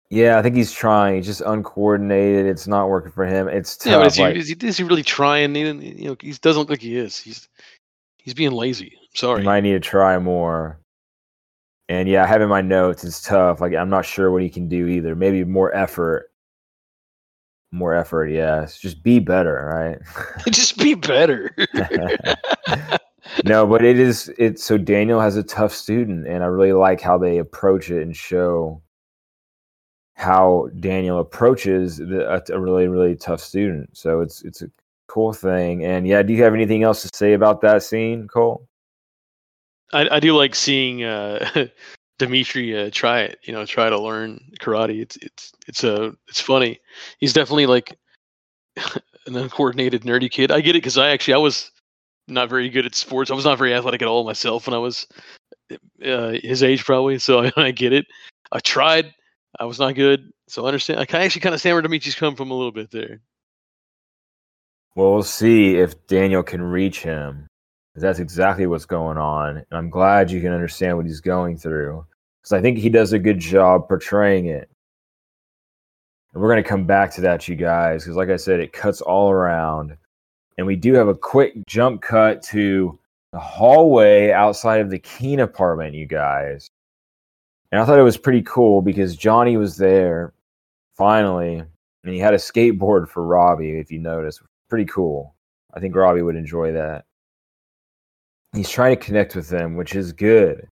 Yeah, 0.09 0.39
I 0.39 0.41
think 0.41 0.55
he's 0.55 0.71
trying. 0.71 1.17
He's 1.17 1.27
just 1.27 1.41
uncoordinated. 1.41 2.47
It's 2.47 2.65
not 2.65 2.89
working 2.89 3.11
for 3.11 3.27
him. 3.27 3.47
It's 3.47 3.77
tough. 3.77 3.91
Yeah, 3.91 3.97
but 3.99 4.07
is 4.07 4.15
he, 4.15 4.23
like- 4.23 4.35
is 4.37 4.47
he 4.47 4.55
is 4.67 4.77
he 4.77 4.83
really 4.83 5.03
trying? 5.03 5.53
He, 5.53 5.61
you 5.61 6.09
know, 6.09 6.15
he 6.19 6.31
doesn't 6.33 6.59
look 6.61 6.71
like 6.71 6.81
he 6.81 6.97
is. 6.97 7.15
He's 7.19 7.47
he's 8.17 8.33
being 8.33 8.53
lazy. 8.53 8.97
I'm 8.99 9.15
sorry. 9.15 9.41
He 9.41 9.45
might 9.45 9.61
need 9.61 9.73
to 9.73 9.79
try 9.79 10.17
more. 10.17 10.79
And 11.93 12.09
yeah, 12.09 12.35
in 12.35 12.49
my 12.49 12.61
notes. 12.61 13.03
It's 13.03 13.21
tough. 13.21 13.61
Like 13.61 13.75
I'm 13.75 13.89
not 13.89 14.05
sure 14.05 14.31
what 14.31 14.41
he 14.41 14.49
can 14.49 14.67
do 14.67 14.87
either. 14.87 15.15
Maybe 15.15 15.43
more 15.43 15.73
effort. 15.75 16.31
More 17.71 17.93
effort, 17.93 18.27
yes. 18.27 18.79
Just 18.79 19.03
be 19.03 19.19
better, 19.19 19.69
right? 19.73 20.45
Just 20.51 20.77
be 20.77 20.95
better. 20.95 21.55
no, 23.45 23.65
but 23.67 23.83
it 23.83 23.99
is. 23.99 24.31
It's 24.37 24.63
so 24.63 24.77
Daniel 24.77 25.19
has 25.19 25.37
a 25.37 25.43
tough 25.43 25.73
student, 25.73 26.27
and 26.27 26.43
I 26.43 26.47
really 26.47 26.73
like 26.73 26.99
how 27.01 27.17
they 27.17 27.37
approach 27.37 27.89
it 27.89 28.01
and 28.01 28.15
show 28.15 28.81
how 30.15 30.69
Daniel 30.79 31.19
approaches 31.19 31.97
the, 31.97 32.27
a, 32.27 32.55
a 32.55 32.59
really 32.59 32.87
really 32.87 33.15
tough 33.15 33.41
student. 33.41 33.89
So 33.97 34.21
it's 34.21 34.43
it's 34.43 34.61
a 34.61 34.69
cool 35.07 35.33
thing. 35.33 35.83
And 35.85 36.07
yeah, 36.07 36.23
do 36.23 36.33
you 36.33 36.43
have 36.43 36.53
anything 36.53 36.83
else 36.83 37.01
to 37.03 37.09
say 37.13 37.33
about 37.33 37.61
that 37.61 37.83
scene, 37.83 38.27
Cole? 38.27 38.67
I, 39.93 40.15
I 40.15 40.19
do 40.19 40.35
like 40.35 40.55
seeing 40.55 41.03
uh, 41.03 41.67
Dimitri 42.19 42.77
uh, 42.77 42.89
try 42.91 43.21
it. 43.21 43.39
You 43.43 43.53
know, 43.53 43.65
try 43.65 43.89
to 43.89 43.99
learn 43.99 44.39
karate. 44.59 45.01
It's 45.01 45.15
it's 45.17 45.51
it's 45.67 45.83
a 45.83 46.13
it's 46.27 46.41
funny. 46.41 46.79
He's 47.19 47.33
definitely 47.33 47.67
like 47.67 47.97
an 48.77 49.35
uncoordinated 49.35 50.03
nerdy 50.03 50.29
kid. 50.29 50.51
I 50.51 50.61
get 50.61 50.75
it 50.75 50.81
because 50.81 50.97
I 50.97 51.09
actually 51.09 51.35
I 51.35 51.37
was 51.37 51.71
not 52.27 52.49
very 52.49 52.69
good 52.69 52.85
at 52.85 52.95
sports. 52.95 53.31
I 53.31 53.35
was 53.35 53.45
not 53.45 53.57
very 53.57 53.73
athletic 53.73 54.01
at 54.01 54.07
all 54.07 54.23
myself 54.23 54.67
when 54.67 54.73
I 54.73 54.79
was 54.79 55.07
uh, 56.05 56.33
his 56.41 56.63
age 56.63 56.83
probably. 56.85 57.19
So 57.19 57.43
I, 57.43 57.51
I 57.57 57.71
get 57.71 57.93
it. 57.93 58.05
I 58.51 58.59
tried. 58.59 59.13
I 59.59 59.65
was 59.65 59.79
not 59.79 59.95
good. 59.95 60.31
So 60.47 60.63
I 60.63 60.67
understand. 60.67 60.99
I 60.99 61.23
actually 61.23 61.41
kind 61.41 61.55
of 61.55 61.61
stand 61.61 61.75
where 61.75 61.81
Dimitri's 61.81 62.15
come 62.15 62.35
from 62.35 62.51
a 62.51 62.55
little 62.55 62.71
bit 62.71 62.91
there. 62.91 63.21
Well, 64.95 65.13
we'll 65.13 65.23
see 65.23 65.75
if 65.75 66.07
Daniel 66.07 66.43
can 66.43 66.61
reach 66.61 67.01
him. 67.01 67.47
That's 67.95 68.19
exactly 68.19 68.65
what's 68.65 68.85
going 68.85 69.17
on. 69.17 69.57
And 69.57 69.65
I'm 69.71 69.89
glad 69.89 70.31
you 70.31 70.41
can 70.41 70.51
understand 70.51 70.97
what 70.97 71.05
he's 71.05 71.21
going 71.21 71.57
through. 71.57 72.05
Because 72.41 72.53
I 72.53 72.61
think 72.61 72.77
he 72.77 72.89
does 72.89 73.13
a 73.13 73.19
good 73.19 73.39
job 73.39 73.87
portraying 73.87 74.47
it. 74.47 74.69
And 76.33 76.41
we're 76.41 76.49
going 76.49 76.63
to 76.63 76.67
come 76.67 76.85
back 76.85 77.11
to 77.13 77.21
that, 77.21 77.47
you 77.47 77.55
guys. 77.55 78.03
Because, 78.03 78.17
like 78.17 78.29
I 78.29 78.35
said, 78.35 78.59
it 78.59 78.73
cuts 78.73 79.01
all 79.01 79.29
around. 79.29 79.95
And 80.57 80.65
we 80.65 80.75
do 80.75 80.93
have 80.93 81.07
a 81.07 81.15
quick 81.15 81.53
jump 81.67 82.01
cut 82.01 82.41
to 82.43 82.97
the 83.31 83.39
hallway 83.39 84.31
outside 84.31 84.81
of 84.81 84.89
the 84.89 84.99
Keene 84.99 85.39
apartment, 85.39 85.93
you 85.93 86.07
guys. 86.07 86.67
And 87.71 87.79
I 87.79 87.85
thought 87.85 87.99
it 87.99 88.03
was 88.03 88.17
pretty 88.17 88.41
cool 88.41 88.81
because 88.81 89.15
Johnny 89.15 89.55
was 89.57 89.77
there 89.77 90.33
finally. 90.95 91.63
And 92.03 92.13
he 92.13 92.19
had 92.19 92.33
a 92.33 92.37
skateboard 92.37 93.07
for 93.07 93.23
Robbie, 93.23 93.79
if 93.79 93.91
you 93.91 93.99
notice 93.99 94.41
pretty 94.67 94.85
cool. 94.85 95.35
I 95.73 95.79
think 95.79 95.95
Robbie 95.95 96.23
would 96.23 96.35
enjoy 96.35 96.71
that. 96.73 97.05
He's 98.53 98.69
trying 98.69 98.95
to 98.95 99.03
connect 99.03 99.35
with 99.35 99.49
them, 99.49 99.75
which 99.75 99.95
is 99.95 100.13
good. 100.13 100.67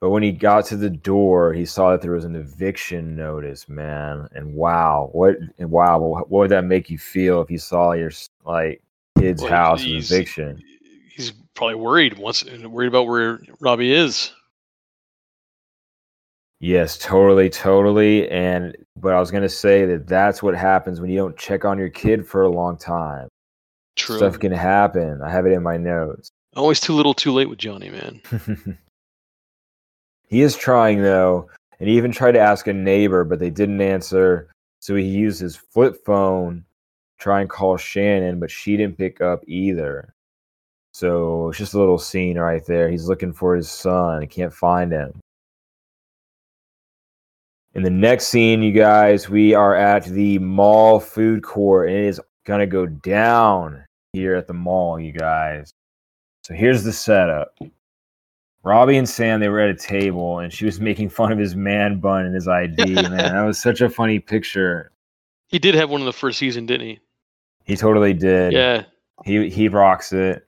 But 0.00 0.10
when 0.10 0.22
he 0.22 0.32
got 0.32 0.64
to 0.66 0.76
the 0.76 0.88
door, 0.88 1.52
he 1.52 1.66
saw 1.66 1.90
that 1.90 2.00
there 2.00 2.12
was 2.12 2.24
an 2.24 2.34
eviction 2.34 3.14
notice, 3.14 3.68
man. 3.68 4.28
And 4.32 4.54
wow, 4.54 5.10
what 5.12 5.36
and 5.58 5.70
wow, 5.70 5.98
what 5.98 6.30
would 6.30 6.50
that 6.50 6.64
make 6.64 6.88
you 6.88 6.98
feel 6.98 7.42
if 7.42 7.50
you 7.50 7.58
saw 7.58 7.92
your 7.92 8.10
like 8.46 8.82
kid's 9.18 9.42
Well, 9.42 9.50
house 9.50 9.82
eviction? 9.84 10.62
He's 11.14 11.32
probably 11.54 11.74
worried. 11.74 12.16
Wants 12.16 12.44
worried 12.44 12.88
about 12.88 13.08
where 13.08 13.40
Robbie 13.60 13.92
is. 13.92 14.32
Yes, 16.60 16.96
totally, 16.96 17.50
totally. 17.50 18.28
And 18.30 18.74
but 18.96 19.12
I 19.12 19.20
was 19.20 19.30
gonna 19.30 19.50
say 19.50 19.84
that 19.84 20.06
that's 20.06 20.42
what 20.42 20.54
happens 20.54 20.98
when 20.98 21.10
you 21.10 21.18
don't 21.18 21.36
check 21.36 21.66
on 21.66 21.78
your 21.78 21.90
kid 21.90 22.26
for 22.26 22.42
a 22.42 22.50
long 22.50 22.78
time. 22.78 23.28
True. 24.00 24.16
Stuff 24.16 24.38
can 24.38 24.52
happen. 24.52 25.20
I 25.22 25.30
have 25.30 25.44
it 25.44 25.52
in 25.52 25.62
my 25.62 25.76
notes. 25.76 26.30
Always 26.56 26.80
too 26.80 26.94
little, 26.94 27.12
too 27.12 27.32
late 27.32 27.50
with 27.50 27.58
Johnny, 27.58 27.90
man. 27.90 28.22
he 30.28 30.40
is 30.40 30.56
trying 30.56 31.02
though, 31.02 31.50
and 31.78 31.88
he 31.88 31.98
even 31.98 32.10
tried 32.10 32.32
to 32.32 32.40
ask 32.40 32.66
a 32.66 32.72
neighbor, 32.72 33.24
but 33.24 33.38
they 33.38 33.50
didn't 33.50 33.82
answer. 33.82 34.48
So 34.80 34.96
he 34.96 35.04
used 35.04 35.38
his 35.38 35.54
flip 35.54 36.02
phone 36.04 36.64
try 37.18 37.42
and 37.42 37.50
call 37.50 37.76
Shannon, 37.76 38.40
but 38.40 38.50
she 38.50 38.78
didn't 38.78 38.96
pick 38.96 39.20
up 39.20 39.42
either. 39.46 40.14
So 40.94 41.50
it's 41.50 41.58
just 41.58 41.74
a 41.74 41.78
little 41.78 41.98
scene 41.98 42.38
right 42.38 42.64
there. 42.64 42.88
He's 42.88 43.06
looking 43.06 43.34
for 43.34 43.54
his 43.54 43.70
son. 43.70 44.22
He 44.22 44.26
can't 44.26 44.52
find 44.52 44.90
him. 44.90 45.20
In 47.74 47.82
the 47.82 47.90
next 47.90 48.28
scene, 48.28 48.62
you 48.62 48.72
guys, 48.72 49.28
we 49.28 49.52
are 49.52 49.76
at 49.76 50.06
the 50.06 50.38
mall 50.38 50.98
food 50.98 51.42
court, 51.42 51.90
and 51.90 51.98
it 51.98 52.06
is 52.06 52.20
gonna 52.46 52.66
go 52.66 52.86
down 52.86 53.84
here 54.12 54.34
at 54.34 54.46
the 54.46 54.52
mall, 54.54 54.98
you 54.98 55.12
guys. 55.12 55.72
So 56.42 56.54
here's 56.54 56.84
the 56.84 56.92
setup. 56.92 57.56
Robbie 58.62 58.96
and 58.98 59.08
Sam, 59.08 59.40
they 59.40 59.48
were 59.48 59.60
at 59.60 59.70
a 59.70 59.74
table, 59.74 60.40
and 60.40 60.52
she 60.52 60.66
was 60.66 60.80
making 60.80 61.08
fun 61.08 61.32
of 61.32 61.38
his 61.38 61.56
man 61.56 61.98
bun 61.98 62.26
and 62.26 62.34
his 62.34 62.46
ID. 62.46 62.94
man, 62.94 63.10
that 63.12 63.42
was 63.42 63.58
such 63.58 63.80
a 63.80 63.88
funny 63.88 64.18
picture. 64.18 64.92
He 65.48 65.58
did 65.58 65.74
have 65.74 65.90
one 65.90 66.00
in 66.00 66.06
the 66.06 66.12
first 66.12 66.38
season, 66.38 66.66
didn't 66.66 66.86
he? 66.86 66.98
He 67.64 67.76
totally 67.76 68.12
did. 68.12 68.52
Yeah. 68.52 68.84
He 69.24 69.48
he 69.50 69.68
rocks 69.68 70.12
it. 70.12 70.46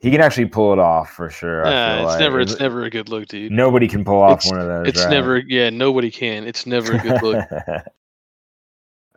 He 0.00 0.10
can 0.10 0.20
actually 0.20 0.46
pull 0.46 0.72
it 0.72 0.78
off 0.78 1.10
for 1.10 1.28
sure. 1.30 1.66
I 1.66 1.96
feel 1.96 2.04
it's 2.04 2.06
like. 2.06 2.20
never 2.20 2.40
it's 2.40 2.60
never 2.60 2.84
a 2.84 2.90
good 2.90 3.08
look, 3.08 3.26
dude. 3.26 3.50
Nobody 3.52 3.88
can 3.88 4.04
pull 4.04 4.20
off 4.20 4.44
It's- 4.44 4.50
one 4.50 4.60
of 4.60 4.66
those. 4.66 4.88
It's 4.88 5.04
right? 5.04 5.10
never 5.10 5.38
yeah, 5.38 5.70
nobody 5.70 6.10
can. 6.10 6.46
It's 6.46 6.66
never 6.66 6.94
a 6.94 6.98
good 6.98 7.22
look. 7.22 7.44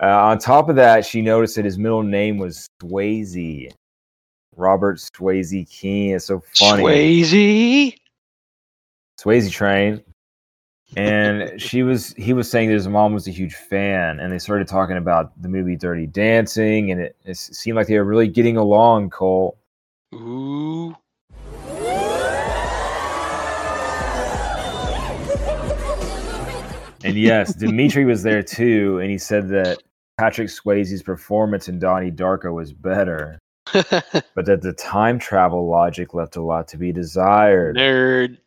uh, 0.02 0.06
on 0.06 0.40
top 0.40 0.70
of 0.70 0.76
that, 0.78 1.06
she 1.06 1.22
noticed 1.22 1.56
that 1.56 1.66
his 1.66 1.78
middle 1.78 2.04
name 2.04 2.38
was 2.38 2.68
Swayze. 2.82 3.72
Robert 4.58 4.98
Swayze 4.98 5.70
Keene. 5.70 6.16
It's 6.16 6.26
so 6.26 6.42
funny. 6.56 6.84
Swayze. 6.84 7.96
Swayze 9.20 9.52
train. 9.52 10.04
And 10.98 11.62
she 11.62 11.84
was 11.84 12.14
he 12.16 12.34
was 12.34 12.52
saying 12.52 12.68
that 12.68 12.74
his 12.74 12.88
mom 12.88 13.14
was 13.14 13.26
a 13.26 13.32
huge 13.32 13.56
fan, 13.56 14.20
and 14.20 14.34
they 14.34 14.40
started 14.40 14.68
talking 14.68 14.98
about 14.98 15.32
the 15.42 15.48
movie 15.48 15.78
Dirty 15.78 16.06
Dancing, 16.06 16.92
and 16.92 17.00
it, 17.00 17.16
it 17.24 17.38
seemed 17.38 17.78
like 17.78 17.88
they 17.88 17.98
were 17.98 18.04
really 18.04 18.28
getting 18.28 18.58
along, 18.58 19.10
Cole. 19.10 19.58
Ooh. 20.14 20.94
And 27.04 27.16
yes, 27.16 27.54
Dimitri 27.56 28.04
was 28.04 28.22
there 28.22 28.44
too, 28.44 29.00
and 29.00 29.10
he 29.10 29.18
said 29.18 29.48
that 29.50 29.82
Patrick 30.22 30.50
Swayze's 30.50 31.02
performance 31.02 31.68
in 31.68 31.80
Donnie 31.80 32.12
Darko 32.12 32.54
was 32.54 32.74
better, 32.74 33.40
but 33.74 34.46
that 34.46 34.62
the 34.62 34.72
time 34.74 35.18
travel 35.18 35.68
logic 35.68 36.14
left 36.14 36.36
a 36.36 36.44
lot 36.44 36.68
to 36.68 36.78
be 36.78 36.92
desired. 36.92 37.76
Nerd. 37.76 38.38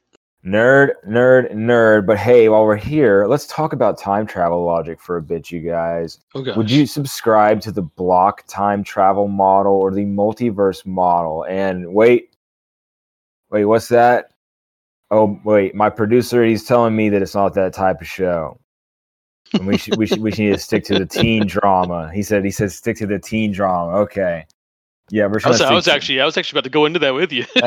Nerd, 0.46 0.92
nerd, 1.04 1.52
nerd. 1.52 2.06
But 2.06 2.18
hey, 2.18 2.48
while 2.48 2.64
we're 2.64 2.76
here, 2.76 3.26
let's 3.26 3.48
talk 3.48 3.72
about 3.72 3.98
time 3.98 4.24
travel 4.24 4.64
logic 4.64 5.00
for 5.00 5.16
a 5.16 5.22
bit, 5.22 5.50
you 5.50 5.62
guys. 5.62 6.20
Oh 6.36 6.42
gosh. 6.42 6.56
Would 6.56 6.70
you 6.70 6.86
subscribe 6.86 7.60
to 7.62 7.72
the 7.72 7.82
block 7.82 8.44
time 8.46 8.84
travel 8.84 9.26
model 9.26 9.72
or 9.72 9.90
the 9.90 10.04
multiverse 10.04 10.86
model? 10.86 11.44
And 11.48 11.92
wait, 11.92 12.36
wait, 13.50 13.64
what's 13.64 13.88
that? 13.88 14.30
Oh, 15.10 15.40
wait, 15.42 15.74
my 15.74 15.90
producer, 15.90 16.44
he's 16.44 16.62
telling 16.62 16.94
me 16.94 17.08
that 17.08 17.20
it's 17.20 17.34
not 17.34 17.54
that 17.54 17.72
type 17.72 18.00
of 18.00 18.06
show. 18.06 18.60
And 19.54 19.66
we 19.66 19.78
should, 19.78 19.96
we 19.96 20.06
should, 20.06 20.20
we 20.20 20.30
should 20.30 20.40
need 20.40 20.52
to 20.52 20.58
stick 20.58 20.84
to 20.84 20.98
the 20.98 21.06
teen 21.06 21.46
drama. 21.46 22.10
He 22.12 22.22
said, 22.22 22.44
he 22.44 22.50
said, 22.50 22.72
stick 22.72 22.96
to 22.98 23.06
the 23.06 23.18
teen 23.18 23.52
drama. 23.52 23.96
Okay. 23.98 24.44
Yeah, 25.10 25.26
we're 25.26 25.40
I 25.44 25.48
was, 25.48 25.60
I 25.60 25.74
was 25.74 25.86
actually 25.86 26.20
I 26.20 26.24
was 26.24 26.36
actually 26.38 26.58
about 26.58 26.64
to 26.64 26.70
go 26.70 26.86
into 26.86 26.98
that 27.00 27.14
with 27.14 27.30
you. 27.30 27.44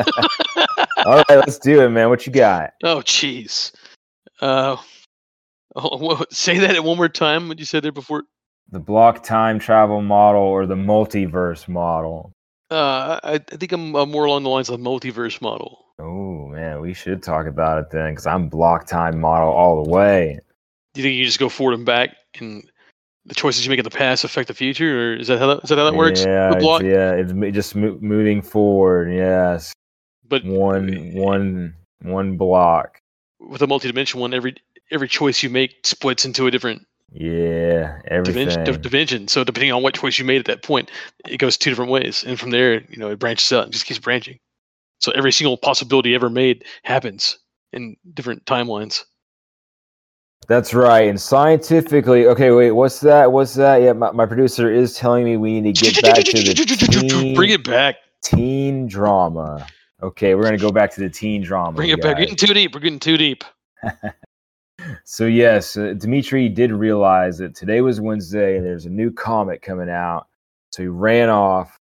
All 1.05 1.23
right, 1.29 1.29
let's 1.29 1.59
do 1.59 1.81
it, 1.81 1.89
man. 1.89 2.09
What 2.09 2.25
you 2.25 2.33
got? 2.33 2.73
oh 2.83 2.97
jeez. 3.01 3.71
Uh 4.41 4.77
oh, 5.75 6.25
say 6.31 6.57
that 6.57 6.83
one 6.83 6.97
more 6.97 7.09
time. 7.09 7.47
What 7.47 7.59
you 7.59 7.65
said 7.65 7.83
there 7.83 7.91
before. 7.91 8.23
The 8.71 8.79
block 8.79 9.23
time 9.23 9.59
travel 9.59 10.01
model 10.01 10.41
or 10.41 10.65
the 10.65 10.75
multiverse 10.75 11.67
model? 11.67 12.33
Uh, 12.69 13.19
I, 13.23 13.33
I 13.35 13.37
think 13.37 13.71
I'm 13.71 13.95
uh, 13.95 14.05
more 14.05 14.25
along 14.25 14.43
the 14.43 14.49
lines 14.49 14.69
of 14.69 14.77
the 14.77 14.89
multiverse 14.89 15.39
model. 15.39 15.85
Oh 15.99 16.47
man, 16.47 16.81
we 16.81 16.93
should 16.93 17.23
talk 17.23 17.45
about 17.45 17.77
it 17.77 17.89
then, 17.91 18.11
because 18.11 18.27
I'm 18.27 18.49
block 18.49 18.87
time 18.87 19.21
model 19.21 19.49
all 19.49 19.83
the 19.83 19.89
way. 19.89 20.39
Do 20.97 21.03
you 21.03 21.09
think 21.09 21.19
you 21.19 21.25
just 21.25 21.37
go 21.37 21.47
forward 21.47 21.75
and 21.75 21.85
back, 21.85 22.15
and 22.39 22.67
the 23.27 23.35
choices 23.35 23.63
you 23.63 23.69
make 23.69 23.77
in 23.77 23.83
the 23.83 23.91
past 23.91 24.23
affect 24.23 24.47
the 24.47 24.55
future, 24.55 25.13
or 25.13 25.15
is 25.17 25.27
that 25.27 25.37
how 25.37 25.45
that, 25.45 25.63
is 25.63 25.69
that 25.69 25.77
how 25.77 25.85
that 25.85 25.93
works? 25.93 26.23
Yeah, 26.23 26.53
it's, 26.57 26.83
yeah, 26.83 27.11
it's 27.11 27.53
just 27.55 27.75
mo- 27.75 27.99
moving 28.01 28.41
forward. 28.41 29.13
Yes, 29.13 29.73
But 30.27 30.43
one, 30.43 30.91
eh, 30.91 31.11
one, 31.13 31.75
one 32.01 32.35
block. 32.35 32.99
with 33.39 33.61
a 33.61 33.67
multi-dimensional 33.67 34.23
one, 34.23 34.33
every 34.33 34.55
every 34.89 35.07
choice 35.07 35.43
you 35.43 35.51
make 35.51 35.75
splits 35.85 36.25
into 36.25 36.47
a 36.47 36.51
different 36.51 36.81
Yeah, 37.11 38.01
everything. 38.07 38.47
dimension, 38.47 38.63
di- 38.63 38.89
dimension. 38.89 39.27
So 39.27 39.43
depending 39.43 39.71
on 39.71 39.83
what 39.83 39.93
choice 39.93 40.17
you 40.17 40.25
made 40.25 40.39
at 40.39 40.45
that 40.45 40.63
point, 40.63 40.89
it 41.27 41.37
goes 41.37 41.57
two 41.59 41.69
different 41.69 41.91
ways, 41.91 42.23
and 42.23 42.39
from 42.39 42.49
there, 42.49 42.81
you 42.89 42.97
know, 42.97 43.11
it 43.11 43.19
branches 43.19 43.51
out 43.51 43.65
and 43.65 43.71
just 43.71 43.85
keeps 43.85 43.99
branching. 43.99 44.39
So 44.99 45.11
every 45.11 45.31
single 45.31 45.57
possibility 45.57 46.15
ever 46.15 46.31
made 46.31 46.65
happens 46.81 47.37
in 47.71 47.97
different 48.15 48.45
timelines. 48.45 49.03
That's 50.47 50.73
right. 50.73 51.09
And 51.09 51.19
scientifically, 51.19 52.25
okay, 52.27 52.51
wait, 52.51 52.71
what's 52.71 53.01
that? 53.01 53.31
What's 53.31 53.53
that? 53.55 53.81
Yeah, 53.81 53.93
my, 53.93 54.11
my 54.11 54.25
producer 54.25 54.71
is 54.71 54.95
telling 54.95 55.25
me 55.25 55.35
we 55.35 55.59
need 55.59 55.75
to 55.75 55.91
get 55.91 56.01
back 56.01 56.23
to 56.23 56.31
the 56.31 56.53
teen, 57.09 57.35
Bring 57.35 57.49
it 57.49 57.65
back. 57.65 57.97
teen 58.21 58.87
drama. 58.87 59.67
Okay, 60.01 60.35
we're 60.35 60.43
gonna 60.43 60.57
go 60.57 60.71
back 60.71 60.91
to 60.93 61.01
the 61.01 61.09
teen 61.09 61.41
drama. 61.41 61.75
Bring 61.75 61.89
it 61.89 62.01
back. 62.01 62.15
We're 62.15 62.21
getting 62.21 62.35
too 62.35 62.53
deep. 62.53 62.73
We're 62.73 62.81
getting 62.81 62.99
too 62.99 63.17
deep. 63.17 63.43
So 65.03 65.25
yes, 65.25 65.75
uh, 65.75 65.95
Dimitri 65.97 66.49
did 66.49 66.71
realize 66.71 67.37
that 67.39 67.55
today 67.55 67.81
was 67.81 67.99
Wednesday 67.99 68.57
and 68.57 68.65
there's 68.65 68.85
a 68.85 68.89
new 68.89 69.11
comic 69.11 69.61
coming 69.61 69.89
out. 69.89 70.27
So 70.71 70.83
he 70.83 70.87
ran 70.87 71.29
off 71.29 71.77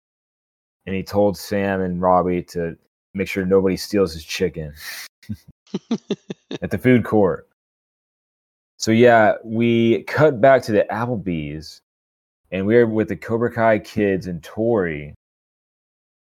and 0.85 0.95
he 0.95 1.03
told 1.03 1.37
Sam 1.37 1.81
and 1.81 2.01
Robbie 2.01 2.43
to 2.43 2.77
make 3.13 3.27
sure 3.27 3.45
nobody 3.45 3.77
steals 3.77 4.13
his 4.13 4.23
chicken 4.23 4.73
at 6.61 6.69
the 6.69 6.77
food 6.77 7.03
court. 7.03 7.47
So 8.83 8.91
yeah, 8.91 9.35
we 9.45 10.03
cut 10.03 10.41
back 10.41 10.61
to 10.63 10.73
the 10.73 10.85
Applebee's 10.91 11.79
and 12.51 12.65
we 12.65 12.75
were 12.75 12.85
with 12.85 13.07
the 13.07 13.15
Cobra 13.15 13.49
Kai 13.49 13.79
kids 13.79 14.27
and 14.27 14.43
Tori. 14.43 15.15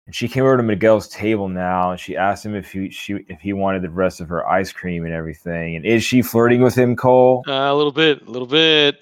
And 0.05 0.13
she 0.13 0.27
came 0.27 0.43
over 0.43 0.57
to 0.57 0.61
Miguel's 0.61 1.07
table 1.07 1.47
now 1.47 1.89
and 1.89 1.99
she 1.99 2.15
asked 2.15 2.45
him 2.45 2.53
if 2.53 2.71
he 2.71 2.91
she 2.91 3.25
if 3.27 3.41
he 3.41 3.53
wanted 3.53 3.81
the 3.81 3.89
rest 3.89 4.21
of 4.21 4.29
her 4.29 4.47
ice 4.47 4.71
cream 4.71 5.03
and 5.03 5.11
everything. 5.15 5.77
And 5.77 5.83
is 5.83 6.03
she 6.03 6.21
flirting 6.21 6.61
with 6.61 6.75
him, 6.75 6.95
Cole? 6.95 7.43
Uh, 7.47 7.53
a 7.53 7.73
little 7.73 7.91
bit. 7.91 8.21
A 8.21 8.29
little 8.29 8.47
bit. 8.47 8.99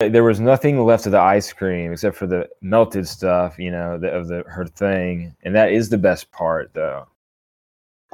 There 0.00 0.24
was 0.24 0.40
nothing 0.40 0.84
left 0.84 1.06
of 1.06 1.12
the 1.12 1.20
ice 1.20 1.52
cream 1.52 1.92
except 1.92 2.16
for 2.16 2.26
the 2.26 2.48
melted 2.62 3.06
stuff, 3.06 3.60
you 3.60 3.70
know, 3.70 3.96
the, 3.96 4.08
of 4.08 4.26
the 4.26 4.42
her 4.48 4.66
thing, 4.66 5.36
and 5.44 5.54
that 5.54 5.70
is 5.70 5.88
the 5.88 5.98
best 5.98 6.32
part, 6.32 6.74
though. 6.74 7.06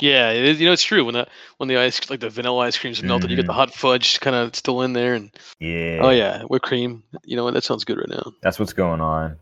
Yeah, 0.00 0.30
it 0.32 0.44
is, 0.44 0.60
you 0.60 0.66
know 0.66 0.72
it's 0.72 0.82
true. 0.82 1.04
When 1.04 1.14
the 1.14 1.26
when 1.58 1.68
the 1.68 1.76
ice 1.76 2.10
like 2.10 2.20
the 2.20 2.28
vanilla 2.28 2.58
ice 2.66 2.76
cream's 2.76 3.02
melted, 3.02 3.30
you 3.30 3.36
get 3.36 3.46
the 3.46 3.52
Mhm. 3.52 3.56
hot 3.56 3.72
fudge 3.74 4.18
kind 4.20 4.34
of 4.34 4.54
still 4.56 4.82
in 4.82 4.92
there, 4.92 5.14
and 5.14 5.30
Yeah. 5.60 6.00
oh 6.02 6.10
yeah, 6.10 6.42
whipped 6.42 6.64
cream. 6.66 7.04
You 7.24 7.36
know 7.36 7.44
what? 7.44 7.54
That 7.54 7.62
sounds 7.64 7.84
good 7.84 7.98
right 7.98 8.08
now. 8.08 8.32
That's 8.42 8.58
what's 8.58 8.72
going 8.72 9.00
on. 9.00 9.36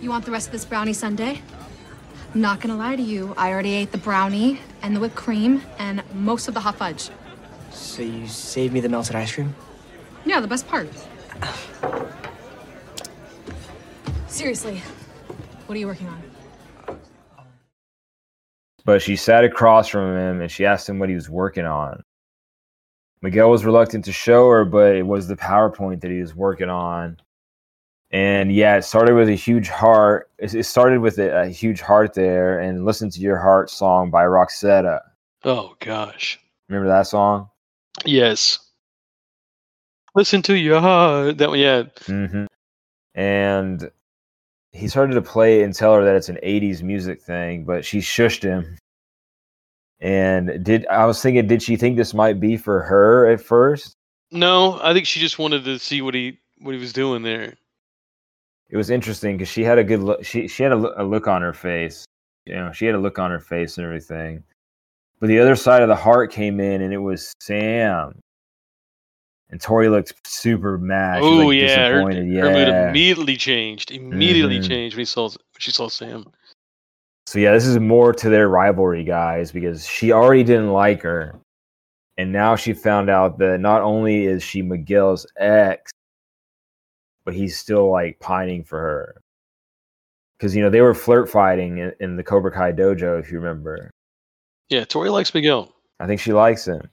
You 0.00 0.08
want 0.10 0.24
the 0.24 0.30
rest 0.30 0.46
of 0.48 0.52
this 0.52 0.64
brownie 0.64 0.94
sundae? 0.94 1.40
I'm 2.34 2.40
not 2.40 2.60
gonna 2.60 2.76
lie 2.76 2.96
to 2.96 3.02
you, 3.02 3.34
I 3.36 3.50
already 3.52 3.74
ate 3.74 3.92
the 3.92 3.98
brownie 3.98 4.60
and 4.82 4.96
the 4.96 5.00
whipped 5.00 5.16
cream 5.16 5.62
and 5.78 6.02
most 6.14 6.48
of 6.48 6.54
the 6.54 6.60
hot 6.60 6.76
fudge. 6.76 7.10
So 7.70 8.02
you 8.02 8.26
saved 8.28 8.72
me 8.72 8.80
the 8.80 8.88
melted 8.88 9.14
ice 9.16 9.32
cream? 9.34 9.54
Yeah, 10.24 10.40
the 10.40 10.46
best 10.48 10.66
part. 10.68 10.88
Seriously, 14.28 14.82
what 15.66 15.74
are 15.76 15.78
you 15.78 15.86
working 15.86 16.06
on? 16.08 16.22
But 18.88 19.02
she 19.02 19.16
sat 19.16 19.44
across 19.44 19.86
from 19.86 20.16
him 20.16 20.40
and 20.40 20.50
she 20.50 20.64
asked 20.64 20.88
him 20.88 20.98
what 20.98 21.10
he 21.10 21.14
was 21.14 21.28
working 21.28 21.66
on. 21.66 22.02
Miguel 23.20 23.50
was 23.50 23.66
reluctant 23.66 24.02
to 24.06 24.12
show 24.12 24.48
her, 24.48 24.64
but 24.64 24.96
it 24.96 25.06
was 25.06 25.28
the 25.28 25.36
PowerPoint 25.36 26.00
that 26.00 26.10
he 26.10 26.22
was 26.22 26.34
working 26.34 26.70
on. 26.70 27.18
And 28.12 28.50
yeah, 28.50 28.76
it 28.76 28.84
started 28.84 29.14
with 29.14 29.28
a 29.28 29.34
huge 29.34 29.68
heart. 29.68 30.30
It 30.38 30.64
started 30.64 31.00
with 31.00 31.18
a, 31.18 31.42
a 31.42 31.48
huge 31.48 31.82
heart 31.82 32.14
there, 32.14 32.60
and 32.60 32.86
listen 32.86 33.10
to 33.10 33.20
your 33.20 33.36
heart 33.36 33.68
song 33.68 34.10
by 34.10 34.24
Roxette. 34.24 35.00
Oh 35.44 35.74
gosh. 35.80 36.40
Remember 36.70 36.88
that 36.88 37.06
song? 37.08 37.50
Yes. 38.06 38.58
Listen 40.14 40.40
to 40.40 40.54
your 40.56 40.80
heart. 40.80 41.36
That 41.36 41.50
one, 41.50 41.58
yeah. 41.58 41.82
hmm 42.06 42.46
And 43.14 43.90
he 44.72 44.88
started 44.88 45.14
to 45.14 45.22
play 45.22 45.62
and 45.62 45.74
tell 45.74 45.94
her 45.94 46.04
that 46.04 46.16
it's 46.16 46.28
an 46.28 46.38
80s 46.42 46.82
music 46.82 47.22
thing, 47.22 47.64
but 47.64 47.84
she 47.84 47.98
shushed 47.98 48.42
him. 48.42 48.76
And 50.00 50.62
did 50.62 50.86
I 50.86 51.06
was 51.06 51.20
thinking, 51.20 51.46
did 51.46 51.62
she 51.62 51.76
think 51.76 51.96
this 51.96 52.14
might 52.14 52.38
be 52.38 52.56
for 52.56 52.82
her 52.82 53.26
at 53.26 53.40
first? 53.40 53.94
No, 54.30 54.78
I 54.82 54.92
think 54.92 55.06
she 55.06 55.20
just 55.20 55.38
wanted 55.38 55.64
to 55.64 55.78
see 55.78 56.02
what 56.02 56.14
he 56.14 56.38
what 56.58 56.74
he 56.74 56.80
was 56.80 56.92
doing 56.92 57.22
there. 57.22 57.54
It 58.70 58.76
was 58.76 58.90
interesting 58.90 59.36
because 59.36 59.48
she 59.48 59.64
had 59.64 59.78
a 59.78 59.84
good 59.84 60.00
look. 60.00 60.24
She 60.24 60.46
she 60.46 60.62
had 60.62 60.72
a, 60.72 61.02
a 61.02 61.04
look 61.04 61.26
on 61.26 61.42
her 61.42 61.54
face. 61.54 62.04
You 62.44 62.54
know, 62.54 62.72
she 62.72 62.86
had 62.86 62.94
a 62.94 62.98
look 63.00 63.18
on 63.18 63.30
her 63.30 63.40
face 63.40 63.78
and 63.78 63.84
everything. 63.84 64.44
But 65.20 65.28
the 65.28 65.40
other 65.40 65.56
side 65.56 65.82
of 65.82 65.88
the 65.88 65.96
heart 65.96 66.30
came 66.30 66.60
in, 66.60 66.82
and 66.82 66.92
it 66.92 66.98
was 66.98 67.32
Sam. 67.40 68.20
And 69.50 69.60
Tori 69.60 69.88
looked 69.88 70.26
super 70.26 70.76
mad. 70.76 71.22
Oh 71.22 71.46
like, 71.46 71.56
yeah, 71.58 71.88
her, 71.88 71.94
disappointed. 71.94 72.34
her 72.36 72.52
mood 72.52 72.68
immediately 72.68 73.36
changed. 73.36 73.90
Immediately 73.90 74.58
Mhm. 74.58 74.68
changed 74.68 74.96
when 74.96 75.00
he 75.00 75.04
saw 75.06 75.28
when 75.28 75.38
she 75.58 75.70
saw 75.70 75.88
Sam. 75.88 76.26
So 77.26 77.38
yeah, 77.38 77.52
this 77.52 77.66
is 77.66 77.78
more 77.78 78.12
to 78.12 78.28
their 78.28 78.48
rivalry, 78.48 79.04
guys, 79.04 79.50
because 79.52 79.86
she 79.86 80.12
already 80.12 80.44
didn't 80.44 80.72
like 80.72 81.02
her, 81.02 81.34
and 82.18 82.32
now 82.32 82.56
she 82.56 82.72
found 82.74 83.08
out 83.08 83.38
that 83.38 83.60
not 83.60 83.82
only 83.82 84.26
is 84.26 84.42
she 84.42 84.60
Miguel's 84.62 85.26
ex, 85.38 85.90
but 87.24 87.34
he's 87.34 87.58
still 87.58 87.90
like 87.90 88.18
pining 88.20 88.64
for 88.64 88.78
her. 88.78 89.22
Because 90.38 90.54
you 90.54 90.62
know 90.62 90.70
they 90.70 90.80
were 90.82 90.94
flirt 90.94 91.28
fighting 91.28 91.78
in, 91.78 91.92
in 92.00 92.16
the 92.16 92.22
Cobra 92.22 92.50
Kai 92.50 92.72
dojo, 92.72 93.18
if 93.18 93.30
you 93.30 93.38
remember. 93.38 93.90
Yeah, 94.68 94.84
Tori 94.84 95.08
likes 95.10 95.32
Miguel. 95.32 95.74
I 96.00 96.06
think 96.06 96.20
she 96.20 96.32
likes 96.32 96.66
him. 96.66 96.88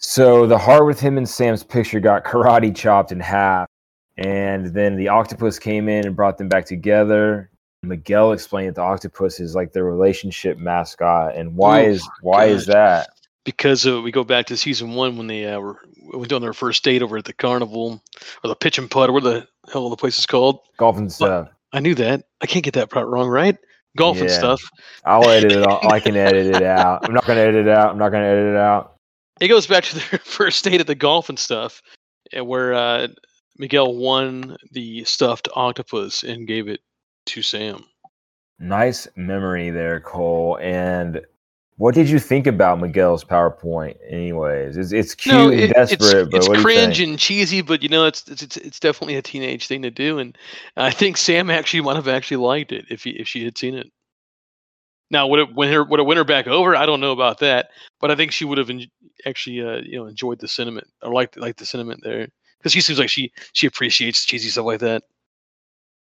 So 0.00 0.46
the 0.46 0.58
heart 0.58 0.86
with 0.86 0.98
him 0.98 1.18
and 1.18 1.28
Sam's 1.28 1.62
picture 1.62 2.00
got 2.00 2.24
karate 2.24 2.74
chopped 2.74 3.12
in 3.12 3.20
half, 3.20 3.68
and 4.16 4.66
then 4.66 4.96
the 4.96 5.08
octopus 5.08 5.58
came 5.58 5.88
in 5.88 6.06
and 6.06 6.16
brought 6.16 6.38
them 6.38 6.48
back 6.48 6.64
together. 6.64 7.50
Miguel 7.82 8.32
explained 8.32 8.68
that 8.68 8.74
the 8.74 8.82
octopus 8.82 9.40
is 9.40 9.54
like 9.54 9.72
their 9.72 9.84
relationship 9.84 10.58
mascot, 10.58 11.36
and 11.36 11.54
why 11.54 11.84
Oh 11.84 11.90
is 11.90 12.08
why 12.22 12.46
is 12.46 12.66
that? 12.66 13.08
because 13.44 13.86
uh, 13.86 14.00
we 14.00 14.12
go 14.12 14.24
back 14.24 14.46
to 14.46 14.56
season 14.56 14.94
one 14.94 15.16
when 15.16 15.26
they 15.26 15.46
uh, 15.46 15.58
were 15.58 15.78
went 16.12 16.32
on 16.32 16.42
their 16.42 16.52
first 16.52 16.82
date 16.84 17.02
over 17.02 17.16
at 17.16 17.24
the 17.24 17.32
carnival 17.32 18.02
or 18.42 18.48
the 18.48 18.54
pitch 18.54 18.78
and 18.78 18.90
putt 18.90 19.08
or 19.08 19.12
what 19.12 19.22
the 19.22 19.46
hell 19.72 19.88
the 19.88 19.96
place 19.96 20.18
is 20.18 20.26
called. 20.26 20.60
Golf 20.76 20.96
and 20.96 21.12
stuff. 21.12 21.48
I 21.72 21.80
knew 21.80 21.94
that. 21.94 22.24
I 22.40 22.46
can't 22.46 22.64
get 22.64 22.74
that 22.74 22.90
part 22.90 23.06
wrong, 23.08 23.28
right? 23.28 23.56
Golf 23.96 24.20
and 24.20 24.30
stuff. 24.30 24.60
I'll 25.04 25.28
edit 25.28 25.52
it. 25.52 25.66
All. 25.66 25.88
I 25.90 26.00
can 26.00 26.16
edit 26.16 26.54
it 26.54 26.62
out. 26.62 27.04
I'm 27.04 27.14
not 27.14 27.26
gonna 27.26 27.40
edit 27.40 27.66
it 27.66 27.68
out. 27.68 27.90
I'm 27.90 27.98
not 27.98 28.10
gonna 28.10 28.26
edit 28.26 28.54
it 28.54 28.56
out. 28.56 28.96
It 29.40 29.48
goes 29.48 29.66
back 29.66 29.84
to 29.84 29.94
their 29.96 30.18
first 30.24 30.64
date 30.64 30.80
at 30.80 30.86
the 30.86 30.94
golf 30.94 31.28
and 31.28 31.38
stuff, 31.38 31.82
uh, 32.36 32.44
where 32.44 32.74
uh, 32.74 33.08
Miguel 33.58 33.94
won 33.94 34.56
the 34.72 35.04
stuffed 35.04 35.48
octopus 35.54 36.22
and 36.22 36.46
gave 36.46 36.68
it 36.68 36.80
to 37.26 37.42
Sam. 37.42 37.84
Nice 38.58 39.08
memory 39.16 39.70
there, 39.70 40.00
Cole. 40.00 40.58
And 40.60 41.22
what 41.80 41.94
did 41.94 42.10
you 42.10 42.18
think 42.18 42.46
about 42.46 42.78
Miguel's 42.78 43.24
PowerPoint? 43.24 43.96
Anyways, 44.06 44.76
it's 44.76 44.92
it's 44.92 45.14
cute 45.14 45.34
no, 45.34 45.50
and 45.50 45.72
desperate, 45.72 46.02
it's, 46.02 46.30
but 46.30 46.36
it's 46.36 46.48
what 46.48 46.54
do 46.54 46.60
you 46.60 46.64
cringe 46.64 47.00
and 47.00 47.18
cheesy, 47.18 47.62
but 47.62 47.82
you 47.82 47.88
know, 47.88 48.04
it's, 48.04 48.28
it's 48.28 48.42
it's 48.42 48.58
it's 48.58 48.78
definitely 48.78 49.16
a 49.16 49.22
teenage 49.22 49.66
thing 49.66 49.80
to 49.80 49.90
do, 49.90 50.18
and 50.18 50.36
I 50.76 50.90
think 50.90 51.16
Sam 51.16 51.48
actually 51.48 51.80
might 51.80 51.96
have 51.96 52.06
actually 52.06 52.36
liked 52.36 52.72
it 52.72 52.84
if 52.90 53.04
he 53.04 53.12
if 53.12 53.26
she 53.26 53.44
had 53.46 53.56
seen 53.56 53.74
it. 53.74 53.90
Now, 55.10 55.26
would 55.26 55.40
it 55.40 55.54
win 55.54 55.72
her 55.72 55.82
would 55.82 56.00
it 56.00 56.04
win 56.04 56.18
her 56.18 56.24
back 56.24 56.46
over? 56.46 56.76
I 56.76 56.84
don't 56.84 57.00
know 57.00 57.12
about 57.12 57.38
that, 57.38 57.70
but 57.98 58.10
I 58.10 58.14
think 58.14 58.32
she 58.32 58.44
would 58.44 58.58
have 58.58 58.70
actually 59.26 59.60
uh, 59.62 59.78
you 59.84 59.98
know 59.98 60.06
enjoyed 60.06 60.38
the 60.40 60.48
sentiment 60.48 60.88
or 61.02 61.12
liked 61.12 61.36
liked 61.36 61.58
the 61.58 61.66
sentiment 61.66 62.02
there 62.02 62.28
because 62.58 62.72
she 62.72 62.80
seems 62.80 62.98
like 62.98 63.08
she 63.10 63.32
she 63.52 63.66
appreciates 63.66 64.24
cheesy 64.24 64.48
stuff 64.48 64.66
like 64.66 64.80
that. 64.80 65.04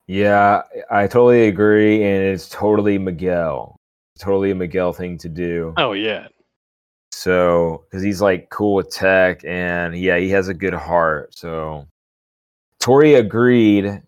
Yeah, 0.07 0.63
I 0.91 1.07
totally 1.07 1.49
agree, 1.49 2.03
and 2.03 2.25
it's 2.25 2.49
totally 2.49 2.99
Miguel. 2.99 3.77
Totally 4.19 4.51
a 4.51 4.55
Miguel 4.55 4.93
thing 4.93 5.19
to 5.19 5.29
do. 5.29 5.75
Oh 5.77 5.93
yeah, 5.93 6.29
So, 7.13 7.85
because 7.91 8.03
he's 8.03 8.21
like 8.23 8.51
cool 8.51 8.75
with 8.77 8.91
tech, 8.91 9.45
and 9.45 9.97
yeah, 9.99 10.19
he 10.19 10.31
has 10.31 10.49
a 10.49 10.55
good 10.55 10.75
heart. 10.75 11.35
So, 11.37 11.87
Tori 12.81 13.15
agreed. 13.15 14.03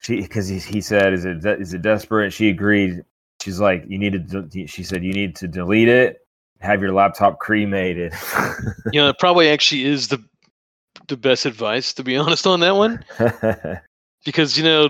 She 0.00 0.20
because 0.22 0.48
he, 0.48 0.58
he 0.58 0.80
said, 0.80 1.12
"Is 1.12 1.24
it 1.24 1.44
is 1.44 1.74
it 1.74 1.82
desperate?" 1.82 2.32
She 2.32 2.48
agreed. 2.50 3.04
She's 3.42 3.60
like, 3.60 3.84
"You 3.88 3.98
need 3.98 4.30
to." 4.30 4.66
She 4.66 4.84
said, 4.84 5.04
"You 5.04 5.12
need 5.12 5.36
to 5.36 5.48
delete 5.48 5.88
it. 5.88 6.26
Have 6.60 6.82
your 6.82 6.92
laptop 6.92 7.38
cremated." 7.38 8.12
you 8.92 9.00
know, 9.00 9.08
it 9.08 9.18
probably 9.18 9.48
actually 9.48 9.84
is 9.84 10.08
the 10.08 10.22
the 11.06 11.16
best 11.16 11.46
advice 11.46 11.94
to 11.94 12.04
be 12.04 12.16
honest 12.16 12.46
on 12.46 12.60
that 12.60 12.76
one. 12.76 13.04
because 14.24 14.58
you 14.58 14.64
know 14.64 14.88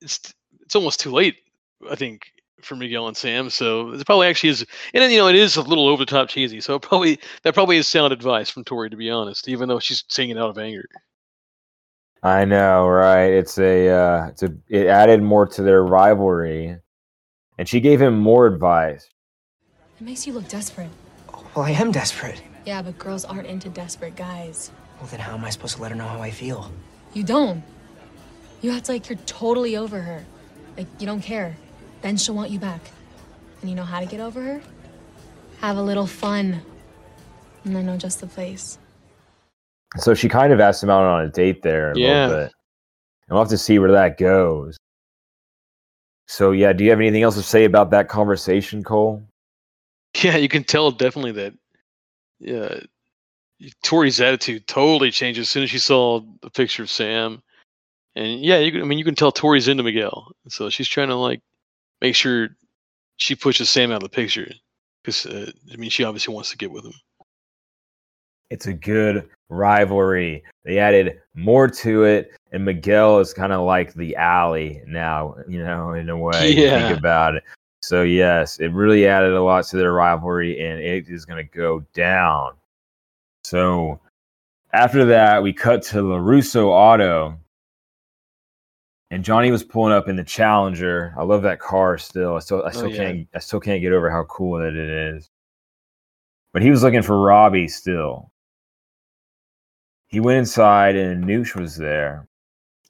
it's 0.00 0.32
it's 0.60 0.74
almost 0.74 1.00
too 1.00 1.10
late 1.10 1.36
i 1.90 1.94
think 1.94 2.30
for 2.62 2.76
miguel 2.76 3.08
and 3.08 3.16
sam 3.16 3.48
so 3.48 3.90
it 3.92 4.06
probably 4.06 4.26
actually 4.26 4.50
is 4.50 4.64
and 4.94 5.02
then 5.02 5.10
you 5.10 5.18
know 5.18 5.28
it 5.28 5.34
is 5.34 5.56
a 5.56 5.62
little 5.62 5.88
over 5.88 6.04
the 6.04 6.10
top 6.10 6.28
cheesy 6.28 6.60
so 6.60 6.78
probably 6.78 7.18
that 7.42 7.54
probably 7.54 7.76
is 7.76 7.88
sound 7.88 8.12
advice 8.12 8.50
from 8.50 8.64
tori 8.64 8.90
to 8.90 8.96
be 8.96 9.10
honest 9.10 9.48
even 9.48 9.68
though 9.68 9.80
she's 9.80 10.04
saying 10.08 10.30
it 10.30 10.38
out 10.38 10.50
of 10.50 10.58
anger 10.58 10.86
I 12.22 12.44
know, 12.44 12.86
right? 12.86 13.32
It's 13.32 13.58
a, 13.58 13.88
uh, 13.88 14.26
it's 14.26 14.42
a, 14.42 14.54
it 14.68 14.88
added 14.88 15.22
more 15.22 15.46
to 15.46 15.62
their 15.62 15.82
rivalry, 15.82 16.76
and 17.56 17.66
she 17.66 17.80
gave 17.80 17.98
him 17.98 18.18
more 18.18 18.46
advice. 18.46 19.08
It 20.00 20.04
makes 20.04 20.26
you 20.26 20.32
look 20.32 20.48
desperate. 20.48 20.88
Well, 21.54 21.66
I 21.66 21.72
am 21.72 21.92
desperate. 21.92 22.42
Yeah, 22.64 22.80
but 22.80 22.98
girls 22.98 23.26
aren't 23.26 23.46
into 23.46 23.68
desperate 23.68 24.16
guys. 24.16 24.70
Well, 24.98 25.08
then 25.08 25.20
how 25.20 25.34
am 25.34 25.44
I 25.44 25.50
supposed 25.50 25.76
to 25.76 25.82
let 25.82 25.90
her 25.90 25.96
know 25.96 26.06
how 26.08 26.22
I 26.22 26.30
feel? 26.30 26.72
You 27.12 27.22
don't. 27.22 27.62
You 28.62 28.70
act 28.72 28.88
like 28.88 29.08
you're 29.10 29.18
totally 29.26 29.76
over 29.76 30.00
her. 30.00 30.24
Like 30.76 30.86
you 30.98 31.06
don't 31.06 31.20
care. 31.20 31.56
Then 32.00 32.16
she'll 32.16 32.34
want 32.34 32.50
you 32.50 32.58
back. 32.58 32.80
And 33.60 33.68
you 33.68 33.76
know 33.76 33.84
how 33.84 34.00
to 34.00 34.06
get 34.06 34.20
over 34.20 34.40
her? 34.40 34.60
Have 35.60 35.76
a 35.76 35.82
little 35.82 36.06
fun. 36.06 36.62
And 37.64 37.76
I 37.76 37.82
know 37.82 37.98
just 37.98 38.20
the 38.20 38.26
place. 38.26 38.78
So 39.98 40.14
she 40.14 40.28
kind 40.28 40.52
of 40.52 40.60
asked 40.60 40.82
him 40.82 40.88
out 40.88 41.04
on 41.04 41.26
a 41.26 41.28
date 41.28 41.62
there 41.62 41.92
a 41.92 41.98
Yeah. 41.98 42.26
little 42.26 42.38
bit. 42.44 42.52
And 43.28 43.36
we'll 43.36 43.40
have 43.40 43.48
to 43.50 43.58
see 43.58 43.78
where 43.78 43.92
that 43.92 44.16
goes. 44.16 44.78
So 46.26 46.52
yeah, 46.52 46.72
do 46.72 46.84
you 46.84 46.90
have 46.90 47.00
anything 47.00 47.22
else 47.22 47.34
to 47.34 47.42
say 47.42 47.64
about 47.64 47.90
that 47.90 48.08
conversation, 48.08 48.82
Cole? 48.82 49.22
yeah 50.22 50.36
you 50.36 50.48
can 50.48 50.64
tell 50.64 50.90
definitely 50.90 51.32
that 51.32 51.54
yeah 52.38 52.80
tori's 53.82 54.20
attitude 54.20 54.66
totally 54.66 55.10
changed 55.10 55.38
as 55.38 55.48
soon 55.48 55.62
as 55.62 55.70
she 55.70 55.78
saw 55.78 56.20
the 56.42 56.50
picture 56.50 56.82
of 56.82 56.90
sam 56.90 57.42
and 58.16 58.40
yeah 58.40 58.58
you 58.58 58.72
can, 58.72 58.80
i 58.80 58.84
mean 58.84 58.98
you 58.98 59.04
can 59.04 59.14
tell 59.14 59.32
tori's 59.32 59.68
into 59.68 59.82
miguel 59.82 60.32
so 60.48 60.70
she's 60.70 60.88
trying 60.88 61.08
to 61.08 61.14
like 61.14 61.40
make 62.00 62.14
sure 62.14 62.48
she 63.16 63.34
pushes 63.34 63.68
sam 63.68 63.90
out 63.90 64.02
of 64.02 64.02
the 64.02 64.08
picture 64.08 64.50
because 65.02 65.26
uh, 65.26 65.50
i 65.72 65.76
mean 65.76 65.90
she 65.90 66.04
obviously 66.04 66.34
wants 66.34 66.50
to 66.50 66.56
get 66.56 66.70
with 66.70 66.84
him 66.84 66.94
It's 68.50 68.66
a 68.66 68.72
good 68.72 69.28
rivalry. 69.48 70.42
They 70.64 70.78
added 70.78 71.20
more 71.34 71.68
to 71.68 72.04
it, 72.04 72.32
and 72.50 72.64
Miguel 72.64 73.20
is 73.20 73.32
kind 73.32 73.52
of 73.52 73.60
like 73.64 73.94
the 73.94 74.16
alley 74.16 74.82
now, 74.86 75.36
you 75.48 75.62
know, 75.62 75.92
in 75.92 76.08
a 76.08 76.16
way. 76.16 76.52
Yeah. 76.52 76.88
Think 76.88 76.98
about 76.98 77.36
it. 77.36 77.44
So 77.82 78.02
yes, 78.02 78.60
it 78.60 78.72
really 78.72 79.06
added 79.06 79.32
a 79.32 79.42
lot 79.42 79.64
to 79.66 79.76
their 79.76 79.92
rivalry, 79.92 80.60
and 80.60 80.80
it 80.80 81.08
is 81.08 81.24
going 81.24 81.44
to 81.44 81.56
go 81.56 81.80
down. 81.94 82.52
So 83.44 84.00
after 84.72 85.04
that, 85.06 85.42
we 85.42 85.52
cut 85.52 85.82
to 85.84 86.02
LaRusso 86.02 86.66
Auto. 86.66 87.38
And 89.12 89.24
Johnny 89.24 89.50
was 89.50 89.64
pulling 89.64 89.92
up 89.92 90.08
in 90.08 90.14
the 90.14 90.22
Challenger. 90.22 91.12
I 91.18 91.24
love 91.24 91.42
that 91.42 91.58
car 91.58 91.98
still. 91.98 92.36
I 92.36 92.38
still, 92.38 92.62
I 92.62 92.68
oh, 92.68 92.70
still 92.70 92.90
yeah. 92.90 92.96
can't, 92.96 93.28
I 93.34 93.38
still 93.40 93.58
can't 93.58 93.82
get 93.82 93.92
over 93.92 94.08
how 94.08 94.22
cool 94.24 94.58
that 94.60 94.76
it 94.76 95.14
is. 95.14 95.28
But 96.52 96.62
he 96.62 96.70
was 96.70 96.84
looking 96.84 97.02
for 97.02 97.20
Robbie 97.20 97.66
still. 97.66 98.30
He 100.06 100.20
went 100.20 100.38
inside, 100.38 100.96
and 100.96 101.24
Anoush 101.24 101.56
was 101.56 101.76
there, 101.76 102.28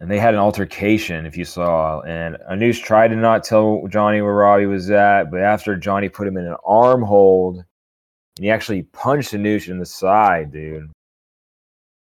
and 0.01 0.11
they 0.11 0.18
had 0.18 0.34
an 0.34 0.40
altercation. 0.40 1.26
If 1.26 1.36
you 1.36 1.44
saw, 1.44 2.01
and 2.01 2.36
Anoush 2.51 2.82
tried 2.82 3.09
to 3.09 3.16
not 3.16 3.44
tell 3.44 3.86
Johnny 3.88 4.22
where 4.22 4.34
Robbie 4.34 4.66
was 4.66 4.90
at, 4.90 5.30
but 5.30 5.40
after 5.40 5.76
Johnny 5.76 6.09
put 6.09 6.26
him 6.26 6.36
in 6.36 6.46
an 6.46 6.57
arm 6.64 7.03
hold, 7.03 7.57
and 7.57 8.44
he 8.44 8.51
actually 8.51 8.82
punched 8.82 9.32
Anoush 9.32 9.68
in 9.68 9.78
the 9.78 9.86
side, 9.86 10.53
dude. 10.53 10.90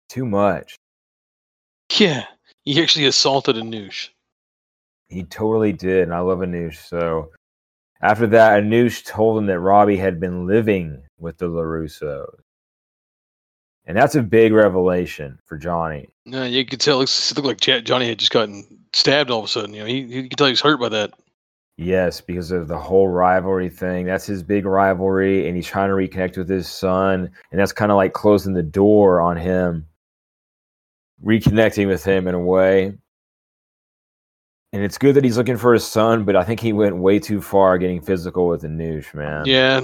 Too 0.09 0.25
much. 0.25 0.75
yeah 1.97 2.25
he 2.63 2.81
actually 2.81 3.05
assaulted 3.05 3.55
Anoush. 3.57 4.09
He 5.09 5.23
totally 5.23 5.73
did, 5.73 6.03
and 6.03 6.13
I 6.13 6.19
love 6.19 6.39
Anoush. 6.39 6.88
So 6.88 7.31
after 8.01 8.27
that, 8.27 8.63
Anoush 8.63 9.05
told 9.05 9.38
him 9.38 9.45
that 9.47 9.59
Robbie 9.59 9.97
had 9.97 10.19
been 10.19 10.47
living 10.47 11.03
with 11.19 11.38
the 11.38 11.47
LaRussos. 11.47 12.42
And 13.86 13.97
that's 13.97 14.15
a 14.15 14.23
big 14.23 14.53
revelation 14.53 15.39
for 15.45 15.57
Johnny. 15.57 16.07
No, 16.25 16.43
you 16.43 16.65
could 16.65 16.79
tell. 16.79 17.01
It 17.01 17.34
looked 17.36 17.45
like 17.45 17.84
Johnny 17.84 18.07
had 18.07 18.19
just 18.19 18.31
gotten 18.31 18.65
stabbed 18.93 19.29
all 19.29 19.39
of 19.39 19.45
a 19.45 19.47
sudden. 19.49 19.73
You 19.73 19.81
know, 19.81 19.86
he 19.88 19.99
you 19.99 20.29
could 20.29 20.38
tell 20.38 20.47
he 20.47 20.53
was 20.53 20.61
hurt 20.61 20.79
by 20.79 20.89
that. 20.89 21.11
Yes, 21.75 22.21
because 22.21 22.51
of 22.51 22.67
the 22.67 22.77
whole 22.77 23.07
rivalry 23.07 23.67
thing. 23.67 24.05
That's 24.05 24.25
his 24.25 24.43
big 24.43 24.65
rivalry, 24.65 25.47
and 25.47 25.55
he's 25.55 25.67
trying 25.67 25.89
to 25.89 25.95
reconnect 25.95 26.38
with 26.38 26.47
his 26.47 26.69
son. 26.69 27.31
And 27.51 27.59
that's 27.59 27.73
kind 27.73 27.91
of 27.91 27.97
like 27.97 28.13
closing 28.13 28.53
the 28.53 28.63
door 28.63 29.19
on 29.19 29.36
him, 29.38 29.88
reconnecting 31.25 31.88
with 31.88 32.05
him 32.05 32.27
in 32.27 32.36
a 32.36 32.39
way. 32.39 32.93
And 34.71 34.81
it's 34.84 34.97
good 34.97 35.15
that 35.15 35.23
he's 35.23 35.38
looking 35.38 35.57
for 35.57 35.73
his 35.73 35.86
son, 35.86 36.23
but 36.23 36.36
I 36.36 36.43
think 36.43 36.59
he 36.59 36.73
went 36.73 36.97
way 36.97 37.19
too 37.19 37.41
far 37.41 37.77
getting 37.77 38.01
physical 38.01 38.47
with 38.47 38.63
Anoush, 38.63 39.13
man. 39.13 39.45
Yeah, 39.45 39.81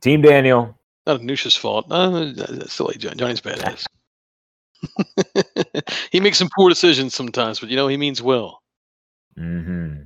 Team 0.00 0.20
Daniel. 0.20 0.76
Not 1.06 1.20
Anoush's 1.20 1.56
fault. 1.56 1.88
That's 1.88 2.80
like 2.80 2.98
John- 2.98 3.16
Johnny's 3.18 3.40
badass. 3.40 3.84
he 6.12 6.20
makes 6.20 6.38
some 6.38 6.48
poor 6.56 6.68
decisions 6.68 7.14
sometimes, 7.14 7.60
but 7.60 7.68
you 7.68 7.76
know 7.76 7.88
he 7.88 7.96
means 7.96 8.20
well. 8.22 8.60
hmm 9.36 10.02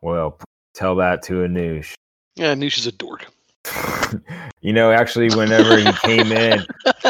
Well, 0.00 0.38
tell 0.74 0.96
that 0.96 1.22
to 1.24 1.34
Anoush. 1.44 1.94
Yeah, 2.36 2.54
Anoush 2.54 2.78
is 2.78 2.86
a 2.86 2.92
dork. 2.92 3.26
you 4.62 4.72
know, 4.72 4.90
actually, 4.90 5.28
whenever 5.30 5.76
he 5.76 5.92
came 6.02 6.32
in, 6.32 6.66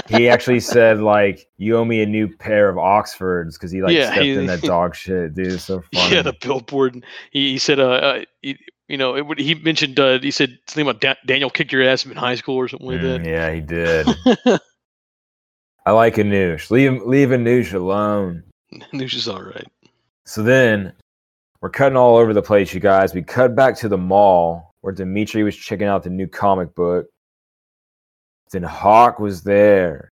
he 0.08 0.28
actually 0.28 0.60
said 0.60 1.00
like, 1.00 1.48
"You 1.56 1.76
owe 1.78 1.84
me 1.84 2.02
a 2.02 2.06
new 2.06 2.28
pair 2.28 2.68
of 2.68 2.76
Oxfords" 2.76 3.56
because 3.56 3.70
he 3.70 3.80
like 3.82 3.94
Yeah, 3.96 4.10
stepped 4.10 4.24
he- 4.24 4.32
in 4.32 4.46
that 4.46 4.60
dog 4.66 4.94
shit, 4.94 5.34
dude. 5.34 5.60
So 5.60 5.82
funny. 5.94 6.16
Yeah, 6.16 6.22
the 6.22 6.34
billboard. 6.40 6.94
and 6.94 7.04
He, 7.30 7.52
he 7.52 7.58
said, 7.58 7.78
uh, 7.80 7.90
uh 7.90 8.24
he, 8.42 8.58
you 8.89 8.97
know, 8.99 9.16
it 9.16 9.26
would, 9.26 9.39
he 9.39 9.55
mentioned, 9.55 9.99
uh, 9.99 10.18
he 10.18 10.30
said 10.30 10.59
something 10.68 10.87
about 10.89 11.01
da- 11.01 11.20
Daniel 11.26 11.51
kicked 11.51 11.72
your 11.72 11.83
ass 11.89 12.05
in 12.05 12.12
high 12.16 12.35
school 12.35 12.57
or 12.57 12.68
something 12.68 12.89
like 12.89 13.01
Mm, 13.01 13.24
that. 13.24 13.28
yeah, 13.28 13.53
he 13.53 13.61
did. 13.61 14.61
I 15.87 15.91
like 15.93 16.14
Anoush. 16.16 16.70
Leave 16.70 17.03
leave 17.03 17.30
Anoush 17.30 17.74
alone. 17.74 18.45
Anoush 18.93 19.14
is 19.14 19.28
all 19.28 19.43
right. 19.43 19.66
So 20.24 20.43
then 20.43 20.93
we're 21.61 21.70
cutting 21.70 21.97
all 21.97 22.16
over 22.16 22.33
the 22.33 22.43
place, 22.43 22.72
you 22.72 22.80
guys. 22.80 23.14
We 23.14 23.22
cut 23.22 23.57
back 23.57 23.76
to 23.78 23.89
the 23.89 23.99
mall 23.99 24.72
where 24.83 24.93
Dimitri 24.93 25.43
was 25.43 25.57
checking 25.57 25.87
out 25.87 26.03
the 26.05 26.11
new 26.11 26.26
comic 26.28 26.74
book. 26.74 27.07
Then 28.53 28.62
Hawk 28.62 29.18
was 29.18 29.43
there. 29.43 30.11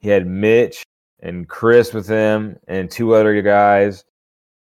He 0.00 0.08
had 0.08 0.26
Mitch 0.26 0.82
and 1.20 1.48
Chris 1.48 1.92
with 1.94 2.06
him 2.06 2.56
and 2.68 2.90
two 2.90 3.14
other 3.14 3.40
guys. 3.42 4.04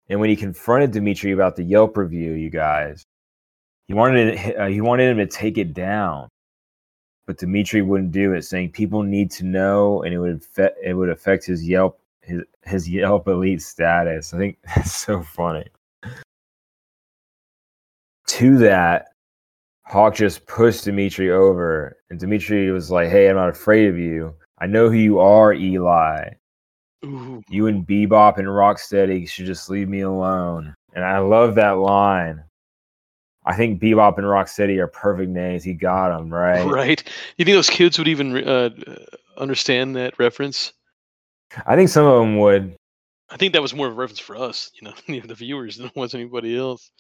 And 0.10 0.20
when 0.20 0.30
he 0.30 0.36
confronted 0.36 0.92
Dimitri 0.92 1.32
about 1.32 1.56
the 1.56 1.64
Yelp 1.64 1.96
review, 1.96 2.34
you 2.34 2.50
guys, 2.50 3.06
he 3.88 3.94
wanted 3.94 4.56
uh, 4.58 4.68
he 4.68 4.82
wanted 4.82 5.10
him 5.10 5.18
to 5.18 5.28
take 5.28 5.58
it 5.58 5.74
down, 5.74 6.30
but 7.28 7.38
Dimitri 7.38 7.82
wouldn't 7.82 8.12
do 8.12 8.34
it, 8.34 8.44
saying 8.44 8.72
people 8.72 9.04
need 9.04 9.30
to 9.32 9.46
know, 9.46 10.04
and 10.04 10.14
it 10.14 10.20
would 10.20 10.38
affect, 10.38 10.78
it 10.84 10.94
would 10.94 11.10
affect 11.10 11.46
his 11.46 11.68
Yelp 11.68 12.00
his 12.22 12.44
his 12.64 12.90
Yelp 12.90 13.28
elite 13.28 13.62
status. 13.62 14.34
I 14.34 14.38
think 14.38 14.58
that's 14.76 14.94
so 14.94 15.22
funny. 15.22 15.68
To 18.28 18.58
that, 18.60 19.08
Hawk 19.86 20.16
just 20.16 20.46
pushed 20.46 20.86
Dimitri 20.86 21.32
over, 21.32 21.98
and 22.10 22.20
Dimitri 22.20 22.72
was 22.72 22.92
like, 22.92 23.10
"Hey, 23.10 23.30
I'm 23.30 23.36
not 23.36 23.50
afraid 23.50 23.88
of 23.90 23.98
you. 23.98 24.34
I 24.60 24.68
know 24.68 24.90
who 24.90 24.98
you 24.98 25.20
are, 25.20 25.54
Eli. 25.54 26.30
Ooh. 27.06 27.42
You 27.50 27.68
and 27.68 27.88
Bebop 27.88 28.38
and 28.38 28.48
Rocksteady 28.48 29.28
should 29.28 29.46
just 29.46 29.70
leave 29.70 29.90
me 29.90 30.02
alone." 30.02 30.76
And 30.94 31.06
I 31.06 31.20
love 31.20 31.56
that 31.56 31.78
line. 31.78 32.44
I 33.46 33.56
think 33.56 33.82
Bebop 33.82 34.18
and 34.18 34.28
Rocksteady 34.28 34.78
are 34.78 34.88
perfect 34.88 35.32
names. 35.32 35.64
He 35.64 35.74
got 35.74 36.16
them 36.16 36.34
right. 36.34 36.66
Right? 36.66 37.04
You 37.38 37.46
think 37.46 37.56
those 37.56 37.70
kids 37.70 37.98
would 37.98 38.08
even 38.08 38.38
uh, 38.48 38.70
understand 39.38 39.96
that 39.96 40.20
reference? 40.20 40.74
I 41.66 41.76
think 41.76 41.90
some 41.90 42.06
of 42.06 42.20
them 42.20 42.38
would. 42.38 42.76
I 43.30 43.38
think 43.38 43.54
that 43.54 43.62
was 43.62 43.74
more 43.74 43.88
of 43.88 43.94
a 43.94 43.96
reference 43.96 44.20
for 44.20 44.36
us, 44.36 44.72
you 44.76 44.88
know, 44.88 45.22
the 45.26 45.36
viewers 45.36 45.78
than 45.78 45.88
it 45.88 45.96
was 45.96 46.14
anybody 46.14 46.58
else. 46.58 46.92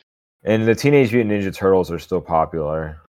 And 0.43 0.65
the 0.65 0.75
Teenage 0.75 1.13
Mutant 1.13 1.33
Ninja 1.33 1.53
Turtles 1.53 1.91
are 1.91 1.99
still 1.99 2.21
popular. 2.21 3.01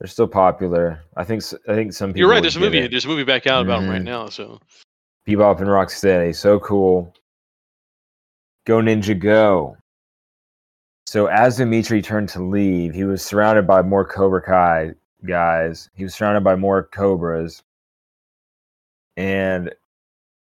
They're 0.00 0.08
still 0.08 0.26
popular. 0.26 1.00
I 1.16 1.24
think. 1.24 1.42
I 1.68 1.74
think 1.74 1.92
some 1.92 2.10
people. 2.10 2.18
You're 2.20 2.30
right. 2.30 2.42
There's 2.42 2.56
a 2.56 2.60
movie. 2.60 2.78
it. 2.78 2.90
There's 2.90 3.06
a 3.06 3.08
movie 3.08 3.24
back 3.24 3.46
out 3.46 3.64
about 3.64 3.80
them 3.80 3.88
right 3.88 4.02
now. 4.02 4.26
So 4.26 4.60
Bebop 5.26 5.58
and 5.58 5.68
Rocksteady, 5.68 6.34
so 6.34 6.60
cool. 6.60 7.12
Go 8.64 8.78
Ninja 8.78 9.18
Go. 9.18 9.76
So 11.06 11.26
as 11.26 11.56
Dimitri 11.56 12.02
turned 12.02 12.28
to 12.30 12.42
leave, 12.42 12.94
he 12.94 13.04
was 13.04 13.22
surrounded 13.22 13.66
by 13.66 13.82
more 13.82 14.04
Cobra 14.04 14.42
Kai 14.42 14.92
guys. 15.24 15.90
He 15.94 16.04
was 16.04 16.14
surrounded 16.14 16.44
by 16.44 16.56
more 16.56 16.84
Cobras. 16.84 17.62
And 19.16 19.74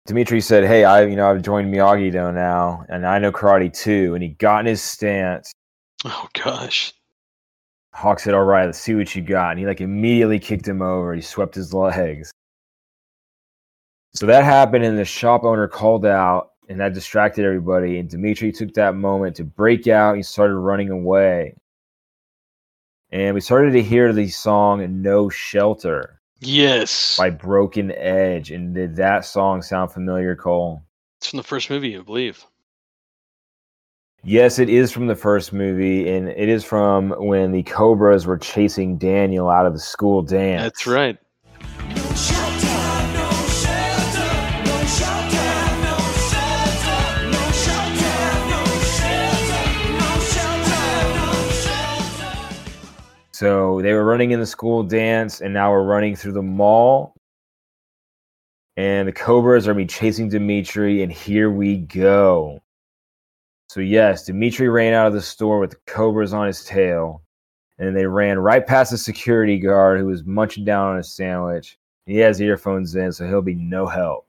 Dimitri 0.06 0.40
said, 0.40 0.64
Hey, 0.64 0.84
I 0.84 1.04
you 1.04 1.16
know 1.16 1.30
I've 1.30 1.42
joined 1.42 1.72
Miyagi 1.72 2.12
Do 2.12 2.32
now, 2.32 2.84
and 2.88 3.06
I 3.06 3.18
know 3.18 3.32
karate 3.32 3.72
too. 3.72 4.14
And 4.14 4.22
he 4.22 4.30
got 4.30 4.60
in 4.60 4.66
his 4.66 4.82
stance. 4.82 5.52
oh 6.04 6.28
gosh, 6.34 6.92
Hawk 7.92 8.20
said, 8.20 8.34
All 8.34 8.44
right, 8.44 8.66
let's 8.66 8.78
see 8.78 8.94
what 8.94 9.14
you 9.14 9.22
got. 9.22 9.50
And 9.50 9.60
he 9.60 9.66
like 9.66 9.80
immediately 9.80 10.38
kicked 10.38 10.68
him 10.68 10.82
over. 10.82 11.14
He 11.14 11.22
swept 11.22 11.54
his 11.54 11.72
legs. 11.72 12.30
So 14.14 14.26
that 14.26 14.44
happened, 14.44 14.84
and 14.84 14.96
the 14.96 15.04
shop 15.04 15.44
owner 15.44 15.66
called 15.66 16.06
out, 16.06 16.52
and 16.68 16.78
that 16.80 16.94
distracted 16.94 17.44
everybody. 17.44 17.98
And 17.98 18.08
Dimitri 18.08 18.52
took 18.52 18.72
that 18.74 18.94
moment 18.94 19.36
to 19.36 19.44
break 19.44 19.88
out. 19.88 20.16
He 20.16 20.22
started 20.22 20.56
running 20.56 20.90
away. 20.90 21.56
And 23.10 23.34
we 23.34 23.40
started 23.40 23.72
to 23.72 23.82
hear 23.82 24.12
the 24.12 24.28
song 24.28 25.02
No 25.02 25.28
Shelter 25.28 26.20
yes, 26.40 27.16
by 27.16 27.30
Broken 27.30 27.92
Edge. 27.92 28.50
And 28.50 28.74
did 28.74 28.96
that 28.96 29.24
song 29.24 29.62
sound 29.62 29.92
familiar, 29.92 30.34
Cole? 30.36 30.82
it's 31.18 31.30
from 31.30 31.38
the 31.38 31.42
first 31.42 31.70
movie, 31.70 31.96
I 31.96 32.02
believe. 32.02 32.44
Yes, 34.22 34.58
it 34.58 34.68
is 34.68 34.90
from 34.90 35.06
the 35.06 35.14
first 35.14 35.52
movie, 35.52 36.08
and 36.08 36.28
it 36.28 36.48
is 36.48 36.64
from 36.64 37.10
when 37.10 37.52
the 37.52 37.62
Cobras 37.62 38.26
were 38.26 38.38
chasing 38.38 38.96
Daniel 38.96 39.50
out 39.50 39.66
of 39.66 39.74
the 39.74 39.78
school 39.78 40.22
dance. 40.22 40.62
That's 40.62 40.86
right. 40.86 41.18
So 53.34 53.80
they 53.82 53.92
were 53.94 54.04
running 54.04 54.30
in 54.30 54.38
the 54.38 54.46
school 54.46 54.84
dance, 54.84 55.40
and 55.40 55.52
now 55.52 55.72
we're 55.72 55.82
running 55.82 56.14
through 56.14 56.34
the 56.34 56.42
mall. 56.42 57.16
And 58.76 59.08
the 59.08 59.12
Cobras 59.12 59.66
are 59.66 59.74
me 59.74 59.86
chasing 59.86 60.28
Dimitri, 60.28 61.02
and 61.02 61.10
here 61.10 61.50
we 61.50 61.78
go. 61.78 62.62
So 63.70 63.80
yes, 63.80 64.26
Dimitri 64.26 64.68
ran 64.68 64.94
out 64.94 65.08
of 65.08 65.14
the 65.14 65.20
store 65.20 65.58
with 65.58 65.70
the 65.70 65.78
Cobras 65.88 66.32
on 66.32 66.46
his 66.46 66.64
tail, 66.64 67.24
and 67.78 67.96
they 67.96 68.06
ran 68.06 68.38
right 68.38 68.64
past 68.64 68.92
the 68.92 68.98
security 68.98 69.58
guard 69.58 69.98
who 69.98 70.06
was 70.06 70.22
munching 70.24 70.64
down 70.64 70.92
on 70.92 71.00
a 71.00 71.02
sandwich. 71.02 71.76
He 72.06 72.18
has 72.18 72.40
earphones 72.40 72.94
in, 72.94 73.10
so 73.10 73.26
he'll 73.26 73.42
be 73.42 73.56
no 73.56 73.88
help. 73.88 74.28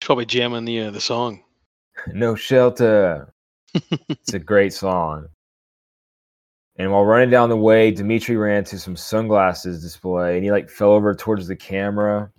He's 0.00 0.06
probably 0.06 0.24
jamming 0.24 0.64
the 0.64 0.80
uh, 0.80 0.90
the 0.90 1.00
song. 1.00 1.42
No 2.06 2.36
shelter. 2.36 3.34
it's 3.74 4.32
a 4.32 4.38
great 4.38 4.72
song. 4.72 5.28
And 6.76 6.90
while 6.90 7.04
running 7.04 7.30
down 7.30 7.48
the 7.48 7.56
way, 7.56 7.90
Dimitri 7.90 8.36
ran 8.36 8.64
to 8.64 8.78
some 8.78 8.96
sunglasses 8.96 9.80
display 9.82 10.36
and 10.36 10.44
he 10.44 10.50
like 10.50 10.68
fell 10.68 10.90
over 10.90 11.14
towards 11.14 11.46
the 11.46 11.56
camera. 11.56 12.30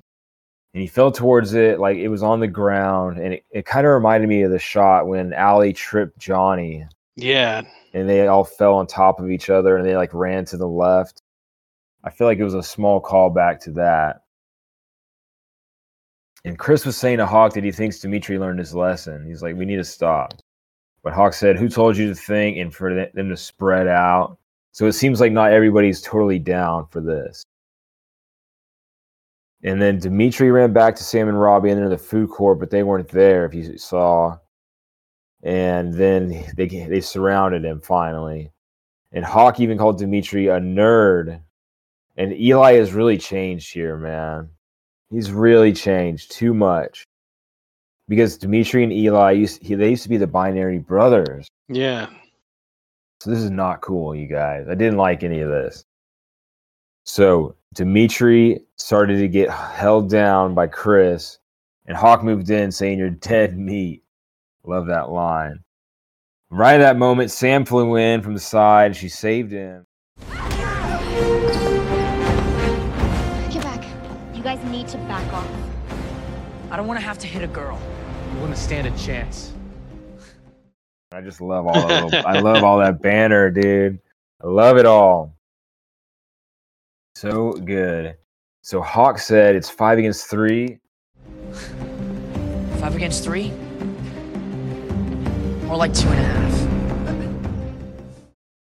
And 0.74 0.82
he 0.82 0.88
fell 0.88 1.12
towards 1.12 1.54
it 1.54 1.80
like 1.80 1.98
it 1.98 2.10
was 2.10 2.22
on 2.22 2.42
the 2.42 2.48
ground. 2.48 3.18
And 3.18 3.36
it, 3.36 3.46
it 3.50 3.66
kind 3.66 3.88
of 3.88 3.94
reminded 3.94 4.28
me 4.28 4.42
of 4.44 4.52
the 4.52 4.60
shot 4.60 5.08
when 5.08 5.32
Allie 5.34 5.72
tripped 5.72 6.20
Johnny 6.20 6.86
Yeah, 7.16 7.62
and 7.94 8.10
they 8.10 8.28
all 8.28 8.44
fell 8.44 8.76
on 8.76 8.88
top 8.88 9.20
of 9.22 9.32
each 9.32 9.50
other 9.50 9.78
and 9.78 9.86
they 9.86 9.96
like 9.96 10.14
ran 10.14 10.44
to 10.46 10.58
the 10.58 10.68
left. 10.68 11.22
I 12.04 12.10
feel 12.10 12.28
like 12.28 12.40
it 12.40 12.44
was 12.44 12.54
a 12.54 12.62
small 12.64 13.02
callback 13.02 13.62
to 13.62 13.72
that. 13.72 14.22
And 16.44 16.60
Chris 16.60 16.86
was 16.86 16.98
saying 16.98 17.18
to 17.18 17.26
Hawk 17.26 17.54
that 17.54 17.64
he 17.64 17.72
thinks 17.72 18.00
Dimitri 18.00 18.38
learned 18.38 18.60
his 18.60 18.76
lesson. 18.76 19.26
He's 19.26 19.42
like, 19.42 19.56
we 19.56 19.66
need 19.66 19.78
to 19.78 19.84
stop. 19.84 20.34
But 21.06 21.14
Hawk 21.14 21.34
said, 21.34 21.58
Who 21.58 21.70
told 21.70 21.95
you 21.95 22.10
to 22.10 22.16
think 22.16 22.58
and 22.58 22.74
for 22.74 23.08
them 23.14 23.30
to 23.30 23.38
spread 23.38 23.88
out? 23.88 24.39
So 24.72 24.88
it 24.88 24.93
seems 24.93 25.22
like 25.22 25.32
not 25.32 25.53
everybody's 25.53 26.01
totally 26.01 26.39
down 26.39 26.88
for 26.88 26.99
this. 26.99 27.43
And 29.64 29.80
then 29.80 29.99
Dimitri 29.99 30.49
ran 30.49 30.74
back 30.74 30.95
to 30.95 31.03
Sam 31.03 31.30
and 31.30 31.39
Robbie 31.39 31.72
they're 31.76 31.89
the 31.89 31.97
food 31.97 32.32
court, 32.32 32.60
but 32.60 32.72
they 32.72 32.82
weren't 32.82 33.08
there 33.08 33.45
if 33.45 33.53
you 33.53 33.78
saw. 33.78 34.39
And 35.43 35.93
then 35.93 36.43
they 36.58 36.66
they 36.66 37.01
surrounded 37.01 37.64
him 37.64 37.82
finally. 37.82 38.51
And 39.12 39.24
Hawk 39.24 39.60
even 39.60 39.78
called 39.78 39.99
Dimitri 39.99 40.47
a 40.47 40.60
nerd. 40.60 41.39
And 42.18 42.34
Eli 42.34 42.74
has 42.74 42.93
really 42.93 43.20
changed 43.20 43.72
here, 43.72 43.95
man. 43.95 44.49
He's 45.12 45.32
really 45.32 45.72
changed 45.72 46.32
too 46.32 46.56
much. 46.56 47.06
Because 48.08 48.38
Dimitri 48.38 48.84
and 48.84 48.93
Eli 48.93 49.32
used 49.32 49.64
he, 49.64 49.74
they 49.76 49.89
used 49.89 50.03
to 50.03 50.10
be 50.10 50.18
the 50.18 50.28
binary 50.28 50.80
brothers. 50.80 51.47
yeah. 51.70 52.08
So 53.22 53.30
this 53.32 53.39
is 53.39 53.49
not 53.49 53.82
cool, 53.82 54.14
you 54.14 54.28
guys. 54.28 54.68
I 54.70 54.76
didn't 54.76 54.97
like 54.97 55.24
any 55.24 55.39
of 55.39 55.49
this. 55.49 55.84
So 57.06 57.56
Dimitri 57.74 58.60
started 58.76 59.18
to 59.18 59.28
get 59.28 59.49
held 59.49 60.10
down 60.10 60.53
by 60.53 60.68
Chris, 60.68 61.39
and 61.88 61.97
Hawk 61.97 62.24
moved 62.24 62.49
in 62.49 62.72
saying, 62.72 62.99
You're 62.99 63.10
dead 63.10 63.58
meat. 63.58 64.03
Love 64.64 64.86
that 64.88 65.10
line. 65.10 65.60
Right 66.51 66.76
at 66.76 66.80
that 66.80 66.97
moment, 66.97 67.32
Sam 67.32 67.66
flew 67.66 67.95
in 67.95 68.22
from 68.22 68.34
the 68.34 68.39
side 68.39 68.88
and 68.88 68.95
she 68.95 69.10
saved 69.10 69.51
him. 69.51 69.86
Get 70.30 70.43
back. 73.64 73.84
You 74.36 74.43
guys 74.43 74.64
need 74.70 74.88
to 74.89 74.97
back 74.99 75.32
off. 75.34 75.49
I 76.70 76.78
don't 76.78 76.88
want 76.88 76.99
to 76.99 77.06
have 77.06 77.18
to 77.20 77.28
hit 77.28 77.43
a 77.43 77.47
girl. 77.47 77.80
You 78.36 78.42
wouldn't 78.42 78.58
stand 78.58 78.86
a 78.86 78.98
chance. 78.98 79.54
I 81.14 81.22
just 81.22 81.40
love 81.40 81.66
all 81.66 81.88
that 81.88 82.04
little, 82.04 82.28
I 82.28 82.40
love 82.40 82.64
all 82.66 82.80
that 82.80 83.02
banner, 83.02 83.50
dude. 83.50 83.98
I 84.44 84.48
love 84.48 84.78
it 84.78 84.86
all. 84.86 85.34
So 87.16 87.54
good. 87.54 88.18
So 88.62 88.82
Hawk 88.82 89.20
said 89.20 89.56
it's 89.56 89.70
five 89.70 89.98
against 89.98 90.28
three. 90.28 90.80
Five 92.80 92.94
against 92.96 93.24
three? 93.24 93.52
More 95.64 95.78
like 95.78 95.94
two 95.94 96.10
and 96.10 96.20
a 96.20 96.24
half. 96.24 96.46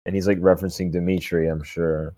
and 0.05 0.15
he's 0.15 0.27
like 0.27 0.39
referencing 0.39 0.91
Dimitri, 0.91 1.49
I'm 1.49 1.63
sure. 1.63 2.15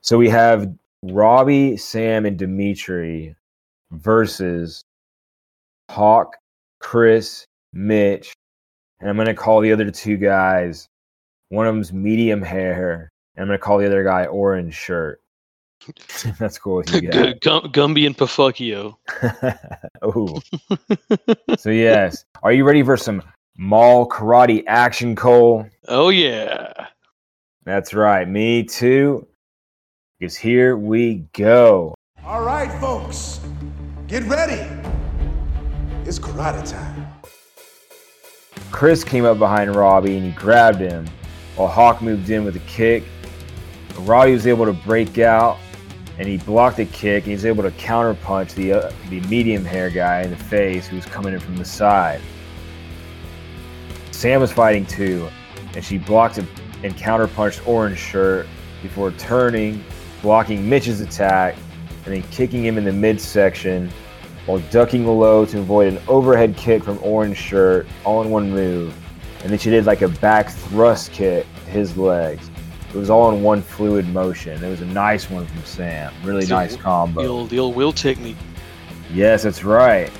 So 0.00 0.18
we 0.18 0.28
have 0.30 0.74
Robbie, 1.04 1.76
Sam, 1.76 2.26
and 2.26 2.36
Dimitri 2.36 3.36
versus 3.92 4.84
Hawk, 5.92 6.36
Chris, 6.80 7.46
Mitch, 7.74 8.32
and 9.00 9.10
I'm 9.10 9.16
gonna 9.16 9.34
call 9.34 9.60
the 9.60 9.72
other 9.72 9.90
two 9.90 10.16
guys. 10.16 10.88
One 11.50 11.66
of 11.66 11.74
them's 11.74 11.92
medium 11.92 12.40
hair, 12.40 13.10
and 13.36 13.42
I'm 13.42 13.48
gonna 13.48 13.58
call 13.58 13.78
the 13.78 13.86
other 13.86 14.02
guy 14.02 14.24
orange 14.24 14.74
shirt. 14.74 15.20
That's 16.38 16.58
cool 16.58 16.76
with 16.76 16.94
you 16.94 17.02
guys. 17.02 17.34
Gumby 17.42 18.06
and 18.06 18.16
Pafuckio. 18.16 18.96
oh, 20.02 20.40
so 21.58 21.68
yes, 21.70 22.24
are 22.42 22.52
you 22.52 22.64
ready 22.64 22.82
for 22.82 22.96
some 22.96 23.22
mall 23.58 24.08
karate 24.08 24.64
action, 24.66 25.14
Cole? 25.14 25.68
Oh 25.88 26.08
yeah. 26.08 26.86
That's 27.64 27.92
right. 27.92 28.26
Me 28.26 28.64
too. 28.64 29.26
Because 30.18 30.36
here 30.36 30.78
we 30.78 31.26
go. 31.34 31.94
All 32.24 32.42
right, 32.42 32.72
folks, 32.80 33.40
get 34.06 34.22
ready. 34.24 34.91
It's 36.04 36.18
karate 36.18 36.68
time. 36.68 37.06
Chris 38.72 39.04
came 39.04 39.24
up 39.24 39.38
behind 39.38 39.76
Robbie 39.76 40.16
and 40.16 40.26
he 40.26 40.32
grabbed 40.32 40.80
him 40.80 41.06
while 41.54 41.68
Hawk 41.68 42.02
moved 42.02 42.28
in 42.28 42.44
with 42.44 42.56
a 42.56 42.60
kick. 42.60 43.04
Robbie 44.00 44.32
was 44.32 44.48
able 44.48 44.64
to 44.64 44.72
break 44.72 45.18
out 45.18 45.58
and 46.18 46.26
he 46.26 46.38
blocked 46.38 46.80
a 46.80 46.86
kick 46.86 47.22
and 47.22 47.26
he 47.26 47.32
was 47.34 47.46
able 47.46 47.62
to 47.62 47.70
counterpunch 47.72 48.52
the, 48.54 48.72
uh, 48.72 48.92
the 49.10 49.20
medium 49.22 49.64
hair 49.64 49.90
guy 49.90 50.22
in 50.22 50.30
the 50.30 50.36
face 50.36 50.88
who 50.88 50.96
was 50.96 51.06
coming 51.06 51.34
in 51.34 51.38
from 51.38 51.56
the 51.56 51.64
side. 51.64 52.20
Sam 54.10 54.40
was 54.40 54.50
fighting 54.50 54.84
too, 54.84 55.28
and 55.74 55.84
she 55.84 55.98
blocked 55.98 56.38
and 56.38 56.48
counterpunched 56.96 57.66
Orange 57.66 57.98
Shirt 57.98 58.48
before 58.82 59.12
turning, 59.12 59.84
blocking 60.20 60.68
Mitch's 60.68 61.00
attack, 61.00 61.54
and 62.04 62.14
then 62.14 62.22
kicking 62.30 62.64
him 62.64 62.76
in 62.76 62.84
the 62.84 62.92
midsection 62.92 63.90
while 64.46 64.58
ducking 64.70 65.06
low 65.06 65.44
to 65.46 65.58
avoid 65.58 65.92
an 65.92 66.00
overhead 66.08 66.56
kick 66.56 66.82
from 66.82 66.98
Orange 67.02 67.36
Shirt 67.36 67.86
all 68.04 68.22
in 68.22 68.30
one 68.30 68.50
move. 68.50 68.94
And 69.42 69.50
then 69.50 69.58
she 69.58 69.70
did 69.70 69.86
like 69.86 70.02
a 70.02 70.08
back 70.08 70.50
thrust 70.50 71.12
kick 71.12 71.46
to 71.64 71.70
his 71.70 71.96
legs. 71.96 72.50
It 72.88 72.96
was 72.96 73.10
all 73.10 73.32
in 73.32 73.42
one 73.42 73.62
fluid 73.62 74.06
motion. 74.08 74.62
It 74.62 74.68
was 74.68 74.82
a 74.82 74.86
nice 74.86 75.30
one 75.30 75.46
from 75.46 75.64
Sam. 75.64 76.12
Really 76.22 76.44
So, 76.44 76.56
nice 76.56 76.76
combo. 76.76 77.22
The 77.22 77.28
old, 77.28 77.50
the 77.50 77.58
old 77.58 77.74
wheel 77.74 77.92
technique. 77.92 78.36
Yes, 79.12 79.42
that's 79.44 79.64
right. 79.64 80.10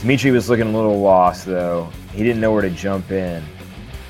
Dimitri 0.00 0.30
was 0.32 0.50
looking 0.50 0.66
a 0.66 0.72
little 0.72 1.00
lost 1.00 1.46
though. 1.46 1.88
He 2.12 2.22
didn't 2.22 2.40
know 2.40 2.52
where 2.52 2.62
to 2.62 2.70
jump 2.70 3.10
in. 3.10 3.42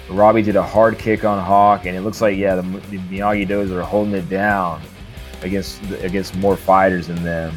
Robbie 0.09 0.43
did 0.43 0.57
a 0.57 0.63
hard 0.63 0.99
kick 0.99 1.25
on 1.25 1.43
Hawk, 1.43 1.87
and 1.87 1.97
it 1.97 2.01
looks 2.01 2.21
like 2.21 2.37
yeah, 2.37 2.55
the, 2.57 2.63
the 2.63 2.99
Miyagi 2.99 3.47
Dos 3.47 3.71
are 3.71 3.83
holding 3.83 4.15
it 4.15 4.29
down 4.29 4.81
against 5.43 5.83
against 6.01 6.35
more 6.37 6.57
fighters 6.57 7.09
than 7.09 7.23
them. 7.23 7.55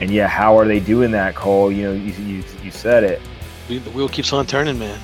And 0.00 0.10
yeah, 0.10 0.28
how 0.28 0.58
are 0.58 0.66
they 0.66 0.80
doing 0.80 1.10
that, 1.10 1.34
Cole? 1.34 1.70
You 1.70 1.84
know, 1.84 1.92
you 1.92 2.12
you, 2.24 2.44
you 2.62 2.70
said 2.70 3.04
it. 3.04 3.20
The 3.68 3.78
wheel 3.90 4.08
keeps 4.08 4.32
on 4.32 4.46
turning, 4.46 4.78
man. 4.78 4.98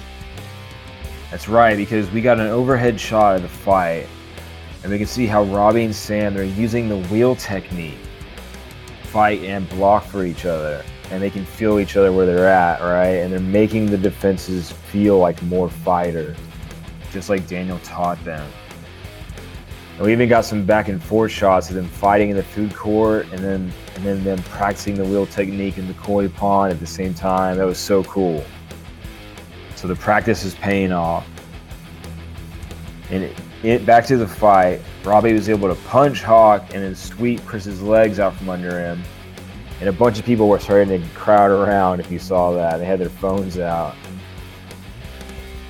That's 1.31 1.49
right, 1.49 1.77
because 1.77 2.11
we 2.11 2.21
got 2.21 2.41
an 2.41 2.47
overhead 2.47 2.99
shot 2.99 3.37
of 3.37 3.43
the 3.43 3.49
fight, 3.49 4.07
and 4.83 4.91
we 4.93 4.99
can 4.99 5.07
see 5.07 5.27
how 5.27 5.43
Robbie 5.45 5.85
and 5.85 5.95
Sam 5.95 6.35
they're 6.35 6.45
using 6.45 6.89
the 6.89 6.99
wheel 7.09 7.37
technique, 7.37 7.99
fight 9.03 9.43
and 9.43 9.69
block 9.69 10.05
for 10.05 10.25
each 10.25 10.47
other, 10.47 10.85
and 11.11 11.21
they 11.23 11.31
can 11.31 11.45
feel 11.45 11.79
each 11.79 11.97
other 11.97 12.13
where 12.13 12.27
they're 12.27 12.49
at, 12.49 12.81
right? 12.81 13.17
And 13.17 13.33
they're 13.33 13.41
making 13.41 13.87
the 13.87 13.99
defenses 13.99 14.71
feel 14.73 15.19
like 15.19 15.43
more 15.43 15.69
fighters, 15.69 16.37
just 17.13 17.29
like 17.29 17.47
Daniel 17.47 17.79
taught 17.81 18.25
them. 18.25 18.49
And 19.97 20.07
we 20.07 20.13
even 20.13 20.29
got 20.29 20.45
some 20.45 20.65
back 20.65 20.89
and 20.89 21.03
forth 21.03 21.33
shots 21.33 21.69
of 21.71 21.75
them 21.75 21.89
fighting 21.89 22.31
in 22.31 22.37
the 22.37 22.43
food 22.43 22.75
court, 22.75 23.27
and 23.33 23.41
then 23.41 23.73
and 23.97 24.05
then 24.05 24.23
them 24.23 24.39
practicing 24.45 24.95
the 24.95 25.05
wheel 25.05 25.27
technique 25.27 25.79
in 25.79 25.89
the 25.89 25.95
koi 25.95 26.29
pond 26.29 26.71
at 26.71 26.79
the 26.79 26.87
same 26.87 27.15
time. 27.15 27.57
That 27.57 27.65
was 27.65 27.79
so 27.79 28.05
cool. 28.05 28.45
So 29.75 29.89
the 29.89 29.97
practice 29.97 30.45
is 30.45 30.55
paying 30.55 30.93
off. 30.93 31.27
And 33.11 33.25
it, 33.25 33.37
it 33.63 33.87
back 33.87 34.05
to 34.07 34.19
the 34.19 34.29
fight. 34.29 34.83
Robbie 35.03 35.33
was 35.33 35.49
able 35.49 35.69
to 35.69 35.81
punch 35.83 36.23
Hawk 36.23 36.75
and 36.75 36.83
then 36.83 36.95
sweep 36.95 37.45
Chris's 37.47 37.83
legs 37.83 38.21
out 38.21 38.37
from 38.37 38.51
under 38.51 38.79
him. 38.79 39.03
And 39.81 39.89
a 39.89 39.93
bunch 39.93 40.19
of 40.19 40.27
people 40.27 40.49
were 40.49 40.61
starting 40.61 41.01
to 41.01 41.09
crowd 41.15 41.51
around 41.51 42.01
if 42.01 42.11
you 42.11 42.19
saw 42.19 42.53
that. 42.53 42.79
They 42.79 42.85
had 42.85 42.99
their 42.99 43.09
phones 43.09 43.59
out. 43.59 43.95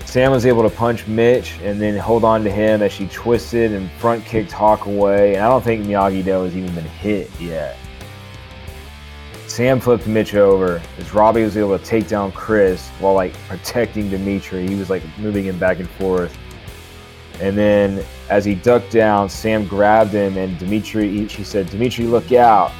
Sam 0.05 0.33
was 0.33 0.47
able 0.47 0.63
to 0.63 0.75
punch 0.75 1.07
Mitch 1.07 1.59
and 1.63 1.81
then 1.81 1.97
hold 1.97 2.25
on 2.25 2.43
to 2.45 2.51
him 2.51 2.83
as 2.83 2.91
she 2.91 3.07
twisted 3.09 3.73
and 3.73 3.91
front 3.93 4.25
kicked 4.25 4.51
Hawk 4.51 4.87
away. 4.87 5.35
And 5.35 5.45
I 5.45 5.49
don't 5.49 5.63
think 5.63 5.85
Miyagi 5.85 6.25
Do 6.25 6.43
has 6.43 6.57
even 6.57 6.75
been 6.75 6.85
hit 6.85 7.31
yet. 7.41 7.77
Sam 9.57 9.81
flipped 9.81 10.07
Mitch 10.07 10.35
over 10.35 10.83
as 10.99 11.15
Robbie 11.15 11.43
was 11.43 11.57
able 11.57 11.79
to 11.79 11.83
take 11.83 12.09
down 12.09 12.31
Chris 12.31 12.89
while 13.01 13.15
like 13.15 13.33
protecting 13.49 14.11
Dimitri. 14.11 14.69
He 14.69 14.75
was 14.75 14.91
like 14.91 15.03
moving 15.17 15.47
him 15.47 15.59
back 15.59 15.79
and 15.81 15.89
forth. 15.89 16.37
And 17.41 17.57
then 17.57 18.05
as 18.29 18.45
he 18.45 18.55
ducked 18.55 18.93
down, 18.93 19.31
Sam 19.31 19.67
grabbed 19.67 20.13
him 20.13 20.37
and 20.37 20.59
Dimitri, 20.59 21.27
she 21.29 21.43
said, 21.43 21.71
Dimitri, 21.71 22.05
look 22.05 22.33
out. 22.33 22.71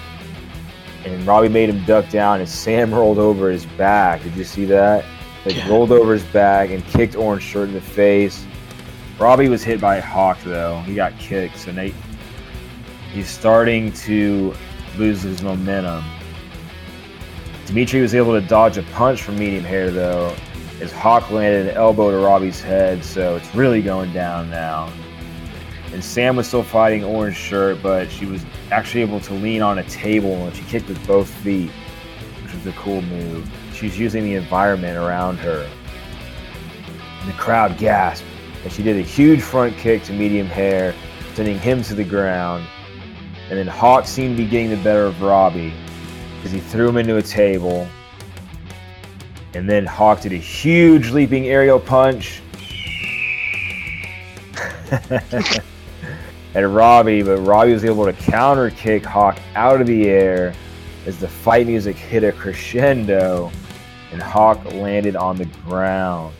And 1.07 1.27
Robbie 1.27 1.49
made 1.49 1.71
him 1.71 1.83
duck 1.87 2.11
down 2.11 2.41
and 2.41 2.49
Sam 2.49 2.93
rolled 2.95 3.17
over 3.17 3.49
his 3.49 3.65
back. 3.65 4.23
Did 4.23 4.37
you 4.37 4.45
see 4.45 4.67
that? 4.67 5.03
Like 5.47 5.57
Yeah. 5.57 5.71
rolled 5.71 5.93
over 5.93 6.13
his 6.13 6.25
back 6.25 6.69
and 6.69 6.85
kicked 6.89 7.17
Orange 7.17 7.43
Shirt 7.43 7.69
in 7.69 7.75
the 7.75 7.81
face. 7.81 8.45
Robbie 9.19 9.49
was 9.49 9.65
hit 9.65 9.81
by 9.81 9.97
a 9.97 10.03
hawk 10.03 10.37
though. 10.45 10.81
He 10.81 10.95
got 10.95 11.19
kicked. 11.19 11.57
So 11.57 11.73
Nate, 11.73 11.95
he's 13.15 13.31
starting 13.31 13.93
to 13.93 14.55
lose 14.99 15.23
his 15.23 15.41
momentum. 15.43 16.05
Dimitri 17.67 18.01
was 18.01 18.15
able 18.15 18.41
to 18.41 18.47
dodge 18.47 18.79
a 18.79 18.85
punch 18.85 19.23
from 19.23 19.37
medium 19.39 19.65
hair 19.65 19.91
though, 19.91 20.35
as 20.81 20.93
Hawk 20.93 21.33
landed 21.33 21.67
an 21.67 21.77
elbow 21.77 22.13
to 22.13 22.19
Robbie's 22.19 22.61
head, 22.61 23.05
so 23.05 23.35
it's 23.35 23.53
really 23.57 23.83
going 23.83 24.13
down 24.13 24.49
now. 24.51 24.93
And 25.93 26.03
Sam 26.03 26.37
was 26.37 26.47
still 26.47 26.63
fighting 26.63 27.03
Orange 27.03 27.37
Shirt, 27.37 27.83
but 27.83 28.09
she 28.09 28.25
was 28.25 28.45
actually 28.71 29.01
able 29.01 29.19
to 29.21 29.35
lean 29.35 29.63
on 29.63 29.79
a 29.79 29.85
table 29.85 30.33
and 30.47 30.55
she 30.55 30.63
kicked 30.65 30.89
with 30.89 31.05
both 31.09 31.29
feet, 31.29 31.71
which 32.45 32.55
was 32.55 32.67
a 32.69 32.73
cool 32.73 33.03
move. 33.03 33.51
She's 33.75 33.99
using 33.99 34.23
the 34.23 34.35
environment 34.35 34.97
around 34.97 35.39
her. 35.39 35.69
And 37.21 37.29
the 37.29 37.37
crowd 37.37 37.79
gasped 37.79 38.29
as 38.65 38.75
she 38.75 38.85
did 38.85 38.97
a 38.97 39.03
huge 39.03 39.43
front 39.43 39.77
kick 39.77 40.05
to 40.05 40.13
medium 40.13 40.47
hair, 40.47 40.95
sending 41.35 41.59
him 41.59 41.83
to 41.83 41.97
the 41.97 42.05
ground. 42.05 42.65
And 43.51 43.59
then 43.59 43.67
Hawk 43.67 44.07
seemed 44.07 44.37
to 44.37 44.45
be 44.45 44.49
getting 44.49 44.71
the 44.71 44.77
better 44.77 45.05
of 45.05 45.21
Robbie 45.21 45.75
because 46.37 46.53
he 46.53 46.61
threw 46.61 46.89
him 46.89 46.97
into 46.97 47.17
a 47.17 47.23
table. 47.23 47.89
And 49.55 49.69
then 49.69 49.87
Hawk 49.87 50.21
did 50.21 50.33
a 50.33 50.37
huge 50.37 51.11
leaping 51.11 51.47
aerial 51.47 51.81
punch 51.81 52.43
at 56.55 56.63
Robbie, 56.63 57.23
but 57.23 57.39
Robbie 57.39 57.73
was 57.73 57.85
able 57.85 58.05
to 58.05 58.13
counter 58.13 58.71
kick 58.71 59.05
Hawk 59.05 59.39
out 59.55 59.81
of 59.81 59.87
the 59.87 60.09
air 60.09 60.55
as 61.07 61.19
the 61.19 61.29
fight 61.29 61.67
music 61.67 61.97
hit 61.97 62.23
a 62.25 62.33
crescendo 62.33 63.51
and 64.13 64.23
Hawk 64.23 64.65
landed 64.73 65.17
on 65.17 65.37
the 65.37 65.47
ground. 65.67 66.35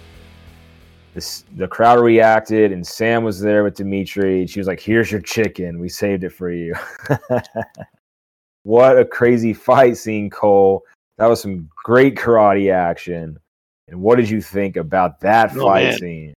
This, 1.15 1.45
the 1.57 1.67
crowd 1.67 1.99
reacted, 2.01 2.73
and 2.73 2.87
Sam 2.87 3.25
was 3.25 3.41
there 3.41 3.65
with 3.65 3.75
Dimitri. 3.75 4.47
She 4.47 4.61
was 4.61 4.67
like, 4.67 4.81
Here's 4.81 5.11
your 5.11 5.23
chicken. 5.23 5.79
We 5.79 5.89
saved 5.89 6.25
it 6.25 6.31
for 6.31 6.51
you. 6.51 6.75
what 8.67 8.99
a 8.99 9.05
crazy 9.05 9.53
fight 9.53 9.97
scene, 9.97 10.29
Cole. 10.29 10.83
That 11.19 11.27
was 11.27 11.41
some 11.41 11.71
great 11.85 12.17
karate 12.17 12.73
action. 12.73 13.39
And 13.87 14.03
what 14.03 14.17
did 14.17 14.29
you 14.29 14.43
think 14.43 14.77
about 14.77 15.21
that 15.21 15.57
Oh, 15.57 15.63
fight 15.63 15.85
man. 15.85 15.99
scene? 15.99 16.35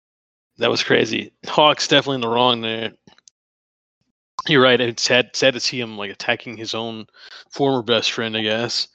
That 0.57 0.69
was 0.69 0.83
crazy. 0.83 1.31
Hawk's 1.47 1.87
definitely 1.87 2.15
in 2.15 2.21
the 2.21 2.27
wrong 2.27 2.59
there. 2.59 2.91
You're 4.45 4.61
right. 4.61 4.79
It's 4.81 5.03
sad, 5.03 5.29
sad 5.33 5.53
to 5.53 5.61
see 5.61 5.79
him 5.79 5.97
like 5.97 6.11
attacking 6.11 6.57
his 6.57 6.73
own 6.73 7.05
former 7.49 7.81
best 7.81 8.11
friend. 8.11 8.35
I 8.35 8.41
guess 8.41 8.89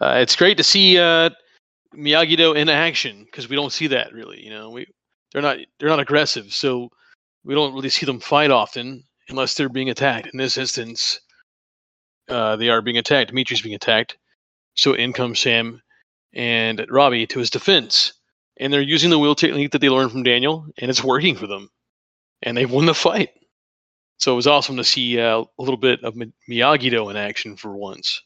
uh, 0.00 0.16
it's 0.18 0.34
great 0.34 0.56
to 0.56 0.64
see 0.64 0.98
uh, 0.98 1.30
Miyagi 1.94 2.36
Do 2.36 2.54
in 2.54 2.68
action 2.68 3.24
because 3.26 3.48
we 3.48 3.54
don't 3.54 3.72
see 3.72 3.86
that 3.86 4.12
really. 4.12 4.42
You 4.42 4.50
know, 4.50 4.70
we 4.70 4.86
they're 5.32 5.40
not 5.42 5.58
they're 5.78 5.88
not 5.88 6.00
aggressive, 6.00 6.52
so 6.52 6.88
we 7.44 7.54
don't 7.54 7.74
really 7.74 7.90
see 7.90 8.06
them 8.06 8.18
fight 8.18 8.50
often 8.50 9.04
unless 9.28 9.54
they're 9.54 9.68
being 9.68 9.90
attacked. 9.90 10.30
In 10.32 10.38
this 10.38 10.58
instance, 10.58 11.20
uh, 12.28 12.56
they 12.56 12.68
are 12.68 12.82
being 12.82 12.98
attacked. 12.98 13.30
Dimitri's 13.30 13.62
being 13.62 13.74
attacked, 13.74 14.16
so 14.74 14.94
in 14.94 15.12
comes 15.12 15.40
Sam 15.40 15.82
and 16.34 16.86
Robbie 16.90 17.26
to 17.28 17.38
his 17.38 17.50
defense 17.50 18.12
and 18.58 18.72
they're 18.72 18.80
using 18.80 19.10
the 19.10 19.18
wheel 19.18 19.34
technique 19.34 19.72
that 19.72 19.80
they 19.80 19.88
learned 19.88 20.12
from 20.12 20.22
Daniel, 20.22 20.66
and 20.78 20.90
it's 20.90 21.04
working 21.04 21.36
for 21.36 21.46
them, 21.46 21.70
and 22.42 22.56
they've 22.56 22.70
won 22.70 22.86
the 22.86 22.94
fight. 22.94 23.30
So 24.18 24.32
it 24.32 24.36
was 24.36 24.46
awesome 24.46 24.76
to 24.78 24.84
see 24.84 25.20
uh, 25.20 25.40
a 25.40 25.62
little 25.62 25.76
bit 25.76 26.02
of 26.02 26.16
Mi- 26.16 26.32
Miyagi 26.48 26.90
Do 26.90 27.10
in 27.10 27.16
action 27.16 27.56
for 27.56 27.76
once. 27.76 28.22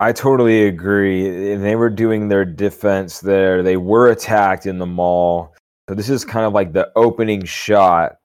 I 0.00 0.12
totally 0.12 0.64
agree. 0.64 1.52
And 1.52 1.62
They 1.62 1.76
were 1.76 1.90
doing 1.90 2.28
their 2.28 2.44
defense 2.44 3.20
there. 3.20 3.62
They 3.62 3.76
were 3.76 4.10
attacked 4.10 4.64
in 4.64 4.78
the 4.78 4.86
mall. 4.86 5.54
So 5.88 5.94
this 5.94 6.08
is 6.08 6.24
kind 6.24 6.46
of 6.46 6.52
like 6.52 6.72
the 6.72 6.90
opening 6.96 7.44
shot 7.44 8.17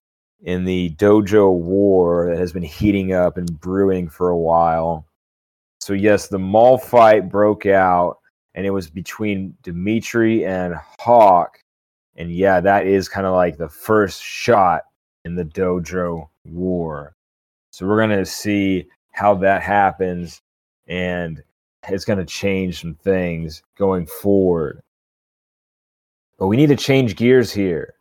in 0.44 0.66
the 0.66 0.89
dojo 0.98 1.54
war 1.54 2.30
that 2.30 2.38
has 2.38 2.52
been 2.52 2.64
heating 2.64 3.14
up 3.14 3.38
and 3.38 3.60
brewing 3.60 4.10
for 4.10 4.30
a 4.30 4.38
while. 4.38 5.06
So 5.80 5.94
yes, 5.94 6.28
the 6.28 6.39
mall 6.39 6.78
fight 6.78 7.30
broke 7.30 7.66
out 7.66 8.18
and 8.54 8.66
it 8.66 8.72
was 8.72 8.89
between 8.89 9.56
Dimitri 9.64 10.46
and 10.46 10.76
Hawk. 11.00 11.60
And 12.16 12.32
yeah, 12.32 12.60
that 12.60 12.86
is 12.86 13.10
kind 13.10 13.26
of 13.26 13.34
like 13.34 13.58
the 13.58 13.70
first 13.70 14.22
shot 14.22 14.84
in 15.26 15.36
the 15.36 15.46
dojo 15.46 16.28
war. 16.46 17.16
So 17.72 17.88
we're 17.88 18.06
going 18.06 18.18
to 18.18 18.26
see 18.26 18.88
how 19.12 19.36
that 19.36 19.64
happens 19.64 20.41
and 20.88 21.41
it's 21.88 22.06
going 22.06 22.20
to 22.20 22.26
change 22.26 22.82
some 22.82 22.96
things 22.96 23.64
going 23.78 24.06
forward. 24.06 24.82
But 26.38 26.48
we 26.48 26.58
need 26.58 26.70
to 26.70 26.76
change 26.76 27.16
gears 27.16 27.52
here 27.52 27.96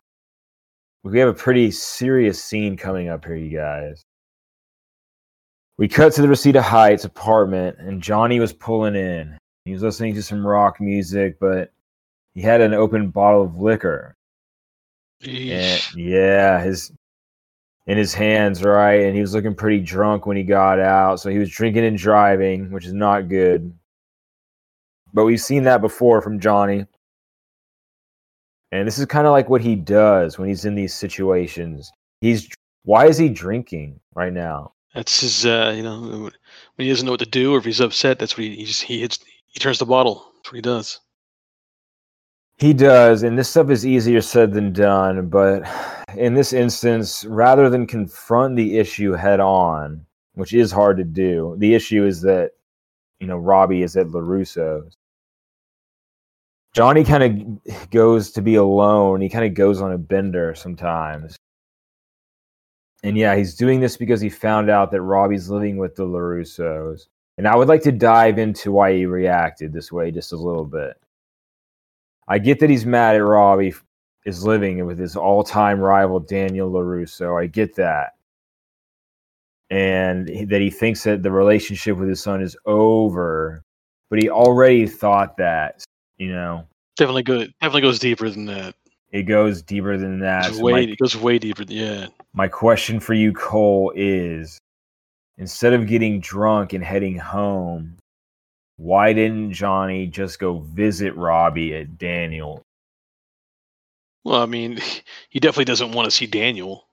we 1.04 1.18
have 1.18 1.28
a 1.28 1.34
pretty 1.34 1.70
serious 1.70 2.42
scene 2.42 2.76
coming 2.76 3.08
up 3.08 3.24
here, 3.24 3.36
you 3.36 3.56
guys. 3.56 4.02
We 5.78 5.88
cut 5.88 6.12
to 6.14 6.22
the 6.22 6.28
Reseda 6.28 6.62
Heights 6.62 7.04
apartment, 7.04 7.78
and 7.78 8.02
Johnny 8.02 8.38
was 8.38 8.52
pulling 8.52 8.94
in. 8.94 9.36
He 9.64 9.72
was 9.72 9.82
listening 9.82 10.14
to 10.14 10.22
some 10.22 10.46
rock 10.46 10.80
music, 10.80 11.38
but 11.40 11.72
he 12.34 12.40
had 12.42 12.60
an 12.60 12.74
open 12.74 13.10
bottle 13.10 13.42
of 13.42 13.56
liquor. 13.56 14.14
Yeah, 15.96 16.62
his 16.62 16.92
in 17.86 17.98
his 17.98 18.14
hands, 18.14 18.62
right? 18.62 19.02
And 19.02 19.14
he 19.14 19.20
was 19.20 19.34
looking 19.34 19.54
pretty 19.54 19.80
drunk 19.80 20.26
when 20.26 20.36
he 20.36 20.44
got 20.44 20.78
out. 20.78 21.20
So 21.20 21.30
he 21.30 21.38
was 21.38 21.50
drinking 21.50 21.84
and 21.84 21.98
driving, 21.98 22.70
which 22.70 22.86
is 22.86 22.92
not 22.92 23.28
good. 23.28 23.72
But 25.12 25.24
we've 25.24 25.40
seen 25.40 25.64
that 25.64 25.80
before 25.80 26.22
from 26.22 26.40
Johnny. 26.40 26.86
And 28.72 28.86
this 28.86 28.98
is 28.98 29.04
kind 29.04 29.26
of 29.26 29.32
like 29.32 29.50
what 29.50 29.60
he 29.60 29.76
does 29.76 30.38
when 30.38 30.48
he's 30.48 30.64
in 30.64 30.74
these 30.74 30.94
situations. 30.94 31.92
He's 32.22 32.48
why 32.84 33.06
is 33.06 33.18
he 33.18 33.28
drinking 33.28 34.00
right 34.14 34.32
now? 34.32 34.72
That's 34.94 35.20
his. 35.20 35.46
Uh, 35.46 35.72
you 35.76 35.82
know, 35.82 36.00
when 36.00 36.32
he 36.78 36.88
doesn't 36.88 37.06
know 37.06 37.12
what 37.12 37.20
to 37.20 37.26
do 37.26 37.54
or 37.54 37.58
if 37.58 37.64
he's 37.64 37.80
upset, 37.80 38.18
that's 38.18 38.36
what 38.36 38.44
he, 38.44 38.56
he 38.56 38.64
just 38.64 38.82
he 38.82 39.00
hits. 39.00 39.18
He 39.46 39.60
turns 39.60 39.78
the 39.78 39.86
bottle. 39.86 40.32
That's 40.36 40.50
what 40.50 40.56
he 40.56 40.62
does. 40.62 41.00
He 42.58 42.72
does, 42.72 43.22
and 43.22 43.38
this 43.38 43.48
stuff 43.48 43.70
is 43.70 43.84
easier 43.86 44.20
said 44.20 44.52
than 44.52 44.72
done. 44.72 45.28
But 45.28 45.68
in 46.16 46.34
this 46.34 46.52
instance, 46.52 47.24
rather 47.24 47.68
than 47.68 47.86
confront 47.86 48.56
the 48.56 48.78
issue 48.78 49.12
head 49.12 49.40
on, 49.40 50.06
which 50.34 50.52
is 50.54 50.70
hard 50.70 50.96
to 50.98 51.04
do, 51.04 51.56
the 51.58 51.74
issue 51.74 52.06
is 52.06 52.22
that 52.22 52.52
you 53.20 53.26
know 53.26 53.36
Robbie 53.36 53.82
is 53.82 53.96
at 53.96 54.08
LaRusso's. 54.08 54.96
Johnny 56.72 57.04
kind 57.04 57.22
of 57.22 57.90
goes 57.90 58.30
to 58.32 58.42
be 58.42 58.54
alone. 58.54 59.20
He 59.20 59.28
kind 59.28 59.44
of 59.44 59.54
goes 59.54 59.80
on 59.80 59.92
a 59.92 59.98
bender 59.98 60.54
sometimes. 60.54 61.36
And 63.02 63.18
yeah, 63.18 63.34
he's 63.36 63.54
doing 63.54 63.80
this 63.80 63.96
because 63.96 64.20
he 64.20 64.30
found 64.30 64.70
out 64.70 64.90
that 64.92 65.02
Robbie's 65.02 65.50
living 65.50 65.76
with 65.76 65.96
the 65.96 66.04
LaRussos. 66.06 67.06
And 67.36 67.48
I 67.48 67.56
would 67.56 67.68
like 67.68 67.82
to 67.82 67.92
dive 67.92 68.38
into 68.38 68.72
why 68.72 68.94
he 68.94 69.06
reacted 69.06 69.72
this 69.72 69.90
way 69.90 70.10
just 70.10 70.32
a 70.32 70.36
little 70.36 70.64
bit. 70.64 70.94
I 72.28 72.38
get 72.38 72.60
that 72.60 72.70
he's 72.70 72.86
mad 72.86 73.16
at 73.16 73.24
Robbie 73.24 73.74
is 74.24 74.44
living 74.44 74.86
with 74.86 74.98
his 74.98 75.16
all-time 75.16 75.80
rival 75.80 76.20
Daniel 76.20 76.70
LaRusso. 76.70 77.42
I 77.42 77.46
get 77.46 77.74
that. 77.76 78.12
And 79.70 80.28
that 80.48 80.60
he 80.60 80.70
thinks 80.70 81.02
that 81.04 81.22
the 81.22 81.32
relationship 81.32 81.96
with 81.96 82.08
his 82.08 82.22
son 82.22 82.40
is 82.40 82.56
over, 82.66 83.64
but 84.10 84.22
he 84.22 84.30
already 84.30 84.86
thought 84.86 85.36
that, 85.38 85.82
you 86.22 86.32
know. 86.32 86.64
Definitely 86.96 87.24
good. 87.24 87.52
Definitely 87.60 87.80
goes 87.82 87.98
deeper 87.98 88.30
than 88.30 88.46
that. 88.46 88.74
It 89.10 89.24
goes 89.24 89.60
deeper 89.60 89.96
than 89.98 90.20
that. 90.20 90.46
It's 90.48 90.56
So 90.58 90.62
way. 90.62 90.72
my- 90.72 90.92
It 90.92 90.98
goes 90.98 91.16
way 91.16 91.38
deeper. 91.38 91.64
Than, 91.64 91.76
yeah. 91.76 92.06
my 92.32 92.48
question 92.48 93.00
for 93.00 93.14
you, 93.14 93.32
Cole, 93.32 93.92
is 93.96 94.58
instead 95.38 95.72
of 95.72 95.86
getting 95.86 96.20
drunk 96.20 96.72
and 96.72 96.84
heading 96.84 97.18
home, 97.18 97.96
why 98.76 99.12
didn't 99.12 99.52
Johnny 99.52 100.06
just 100.06 100.38
go 100.38 100.60
visit 100.60 101.14
Robbie 101.16 101.74
at 101.74 101.98
Daniel? 101.98 102.62
Well, 104.24 104.40
I 104.42 104.46
mean, 104.46 104.78
he 105.28 105.40
definitely 105.40 105.64
doesn't 105.66 105.92
want 105.92 106.06
to 106.06 106.10
see 106.10 106.26
Daniel. 106.26 106.84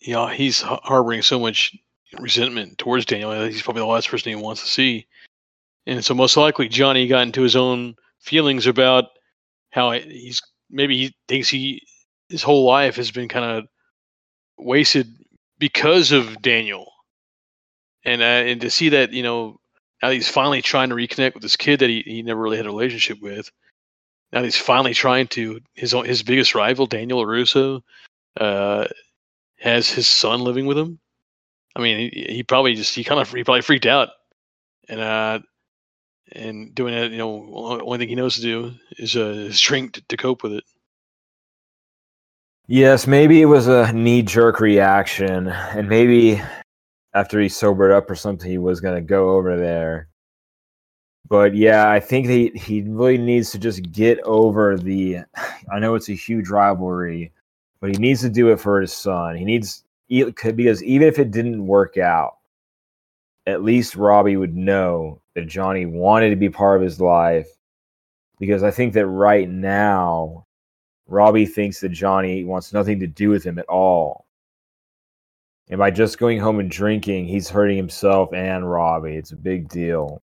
You 0.00 0.14
know, 0.14 0.26
he's 0.26 0.62
harboring 0.62 1.22
so 1.22 1.38
much 1.38 1.76
resentment 2.18 2.78
towards 2.78 3.04
Daniel. 3.04 3.44
He's 3.44 3.62
probably 3.62 3.80
the 3.82 3.86
last 3.86 4.08
person 4.08 4.30
he 4.30 4.36
wants 4.36 4.62
to 4.62 4.68
see. 4.68 5.06
And 5.86 6.04
so, 6.04 6.14
most 6.14 6.36
likely, 6.36 6.68
Johnny 6.68 7.06
got 7.06 7.22
into 7.22 7.42
his 7.42 7.54
own 7.56 7.96
feelings 8.22 8.66
about 8.66 9.04
how 9.70 9.90
he's 9.92 10.40
maybe 10.70 10.96
he 10.96 11.14
thinks 11.28 11.48
he 11.48 11.82
his 12.28 12.42
whole 12.42 12.64
life 12.64 12.96
has 12.96 13.10
been 13.10 13.28
kind 13.28 13.44
of 13.44 13.64
wasted 14.58 15.06
because 15.58 16.12
of 16.12 16.40
Daniel. 16.42 16.90
And 18.04 18.20
uh, 18.22 18.50
and 18.50 18.60
to 18.62 18.70
see 18.70 18.88
that, 18.90 19.12
you 19.12 19.22
know, 19.22 19.60
now 20.02 20.10
he's 20.10 20.28
finally 20.28 20.62
trying 20.62 20.88
to 20.88 20.96
reconnect 20.96 21.34
with 21.34 21.42
this 21.42 21.56
kid 21.56 21.80
that 21.80 21.90
he, 21.90 22.02
he 22.04 22.22
never 22.22 22.40
really 22.40 22.56
had 22.56 22.66
a 22.66 22.70
relationship 22.70 23.20
with. 23.20 23.50
Now 24.32 24.42
he's 24.42 24.56
finally 24.56 24.94
trying 24.94 25.28
to 25.28 25.60
his 25.74 25.94
own, 25.94 26.04
his 26.04 26.22
biggest 26.22 26.54
rival, 26.54 26.86
Daniel 26.86 27.24
Russo, 27.24 27.84
uh, 28.40 28.86
has 29.60 29.90
his 29.90 30.08
son 30.08 30.40
living 30.40 30.66
with 30.66 30.78
him. 30.78 30.98
I 31.76 31.80
mean, 31.80 32.10
he, 32.12 32.26
he 32.28 32.42
probably 32.42 32.74
just 32.74 32.94
he 32.94 33.04
kind 33.04 33.20
of 33.20 33.32
he 33.32 33.44
probably 33.44 33.62
freaked 33.62 33.86
out, 33.86 34.08
and 34.88 35.00
uh, 35.00 35.38
and 36.34 36.74
doing 36.74 36.94
it, 36.94 37.12
you 37.12 37.18
know, 37.18 37.80
only 37.82 37.98
thing 37.98 38.08
he 38.08 38.14
knows 38.14 38.36
to 38.36 38.42
do 38.42 38.72
is 38.98 39.16
uh, 39.16 39.20
is 39.20 39.60
drink 39.60 39.94
to, 39.94 40.02
to 40.08 40.16
cope 40.16 40.42
with 40.42 40.52
it. 40.52 40.64
Yes, 42.68 43.06
maybe 43.06 43.42
it 43.42 43.46
was 43.46 43.66
a 43.66 43.92
knee 43.92 44.22
jerk 44.22 44.60
reaction, 44.60 45.48
and 45.48 45.88
maybe 45.88 46.40
after 47.14 47.40
he 47.40 47.48
sobered 47.48 47.90
up 47.90 48.10
or 48.10 48.14
something, 48.14 48.50
he 48.50 48.58
was 48.58 48.80
going 48.80 48.94
to 48.94 49.00
go 49.00 49.30
over 49.30 49.56
there. 49.56 50.08
But 51.28 51.54
yeah, 51.54 51.90
I 51.90 52.00
think 52.00 52.26
he, 52.26 52.50
he 52.54 52.82
really 52.82 53.18
needs 53.18 53.50
to 53.52 53.58
just 53.58 53.90
get 53.92 54.20
over 54.20 54.76
the. 54.76 55.20
I 55.72 55.78
know 55.78 55.94
it's 55.94 56.08
a 56.08 56.14
huge 56.14 56.48
rivalry, 56.48 57.32
but 57.80 57.90
he 57.90 57.96
needs 57.96 58.20
to 58.20 58.28
do 58.28 58.50
it 58.52 58.60
for 58.60 58.80
his 58.80 58.92
son. 58.92 59.36
He 59.36 59.44
needs 59.44 59.84
because 60.08 60.82
even 60.82 61.08
if 61.08 61.18
it 61.18 61.30
didn't 61.30 61.66
work 61.66 61.96
out, 61.96 62.36
at 63.46 63.62
least 63.62 63.96
Robbie 63.96 64.36
would 64.36 64.54
know 64.54 65.21
that 65.34 65.46
Johnny 65.46 65.86
wanted 65.86 66.30
to 66.30 66.36
be 66.36 66.50
part 66.50 66.76
of 66.76 66.82
his 66.82 67.00
life. 67.00 67.48
Because 68.38 68.62
I 68.62 68.70
think 68.70 68.94
that 68.94 69.06
right 69.06 69.48
now, 69.48 70.46
Robbie 71.06 71.46
thinks 71.46 71.80
that 71.80 71.90
Johnny 71.90 72.44
wants 72.44 72.72
nothing 72.72 73.00
to 73.00 73.06
do 73.06 73.30
with 73.30 73.44
him 73.44 73.58
at 73.58 73.68
all. 73.68 74.26
And 75.68 75.78
by 75.78 75.90
just 75.90 76.18
going 76.18 76.38
home 76.38 76.58
and 76.60 76.70
drinking, 76.70 77.26
he's 77.26 77.48
hurting 77.48 77.76
himself 77.76 78.32
and 78.34 78.68
Robbie. 78.68 79.16
It's 79.16 79.32
a 79.32 79.36
big 79.36 79.68
deal. 79.68 80.22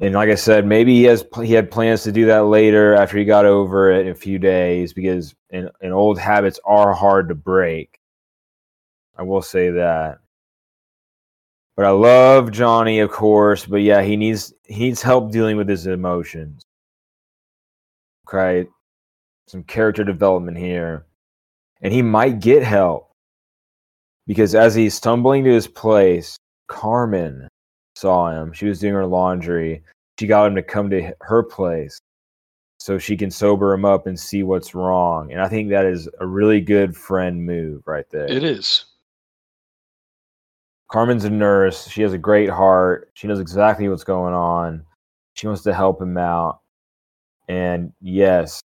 And 0.00 0.14
like 0.14 0.30
I 0.30 0.34
said, 0.34 0.66
maybe 0.66 0.94
he 0.94 1.04
has 1.04 1.24
he 1.42 1.52
had 1.52 1.70
plans 1.70 2.02
to 2.04 2.12
do 2.12 2.26
that 2.26 2.46
later 2.46 2.94
after 2.94 3.18
he 3.18 3.24
got 3.24 3.44
over 3.44 3.92
it 3.92 4.06
in 4.06 4.12
a 4.12 4.14
few 4.14 4.38
days 4.38 4.94
because 4.94 5.34
and, 5.50 5.70
and 5.82 5.92
old 5.92 6.18
habits 6.18 6.58
are 6.64 6.94
hard 6.94 7.28
to 7.28 7.34
break. 7.34 8.00
I 9.16 9.22
will 9.22 9.42
say 9.42 9.70
that. 9.70 10.18
But 11.76 11.86
I 11.86 11.90
love 11.90 12.50
Johnny, 12.50 13.00
of 13.00 13.10
course. 13.10 13.64
But 13.64 13.82
yeah, 13.82 14.02
he 14.02 14.16
needs 14.16 14.52
he 14.64 14.80
needs 14.80 15.02
help 15.02 15.30
dealing 15.30 15.56
with 15.56 15.68
his 15.68 15.86
emotions. 15.86 16.62
Okay, 18.28 18.68
some 19.48 19.64
character 19.64 20.04
development 20.04 20.58
here, 20.58 21.06
and 21.80 21.92
he 21.92 22.02
might 22.02 22.40
get 22.40 22.62
help 22.62 23.10
because 24.26 24.54
as 24.54 24.74
he's 24.74 24.94
stumbling 24.94 25.44
to 25.44 25.50
his 25.50 25.66
place, 25.66 26.36
Carmen 26.68 27.48
saw 27.96 28.30
him. 28.30 28.52
She 28.52 28.66
was 28.66 28.78
doing 28.78 28.94
her 28.94 29.06
laundry. 29.06 29.82
She 30.18 30.26
got 30.26 30.46
him 30.46 30.54
to 30.54 30.62
come 30.62 30.90
to 30.90 31.12
her 31.22 31.42
place 31.42 31.98
so 32.78 32.98
she 32.98 33.16
can 33.16 33.30
sober 33.30 33.72
him 33.72 33.84
up 33.84 34.06
and 34.06 34.18
see 34.18 34.42
what's 34.42 34.74
wrong. 34.74 35.32
And 35.32 35.40
I 35.40 35.48
think 35.48 35.68
that 35.68 35.84
is 35.84 36.08
a 36.18 36.26
really 36.26 36.60
good 36.60 36.96
friend 36.96 37.44
move 37.44 37.82
right 37.86 38.08
there. 38.10 38.26
It 38.26 38.42
is. 38.42 38.86
Carmen's 40.90 41.24
a 41.24 41.30
nurse. 41.30 41.88
She 41.88 42.02
has 42.02 42.12
a 42.12 42.18
great 42.18 42.50
heart. 42.50 43.10
She 43.14 43.28
knows 43.28 43.40
exactly 43.40 43.88
what's 43.88 44.04
going 44.04 44.34
on. 44.34 44.84
She 45.34 45.46
wants 45.46 45.62
to 45.62 45.72
help 45.72 46.02
him 46.02 46.18
out. 46.18 46.60
And 47.48 47.92
yes, 48.00 48.60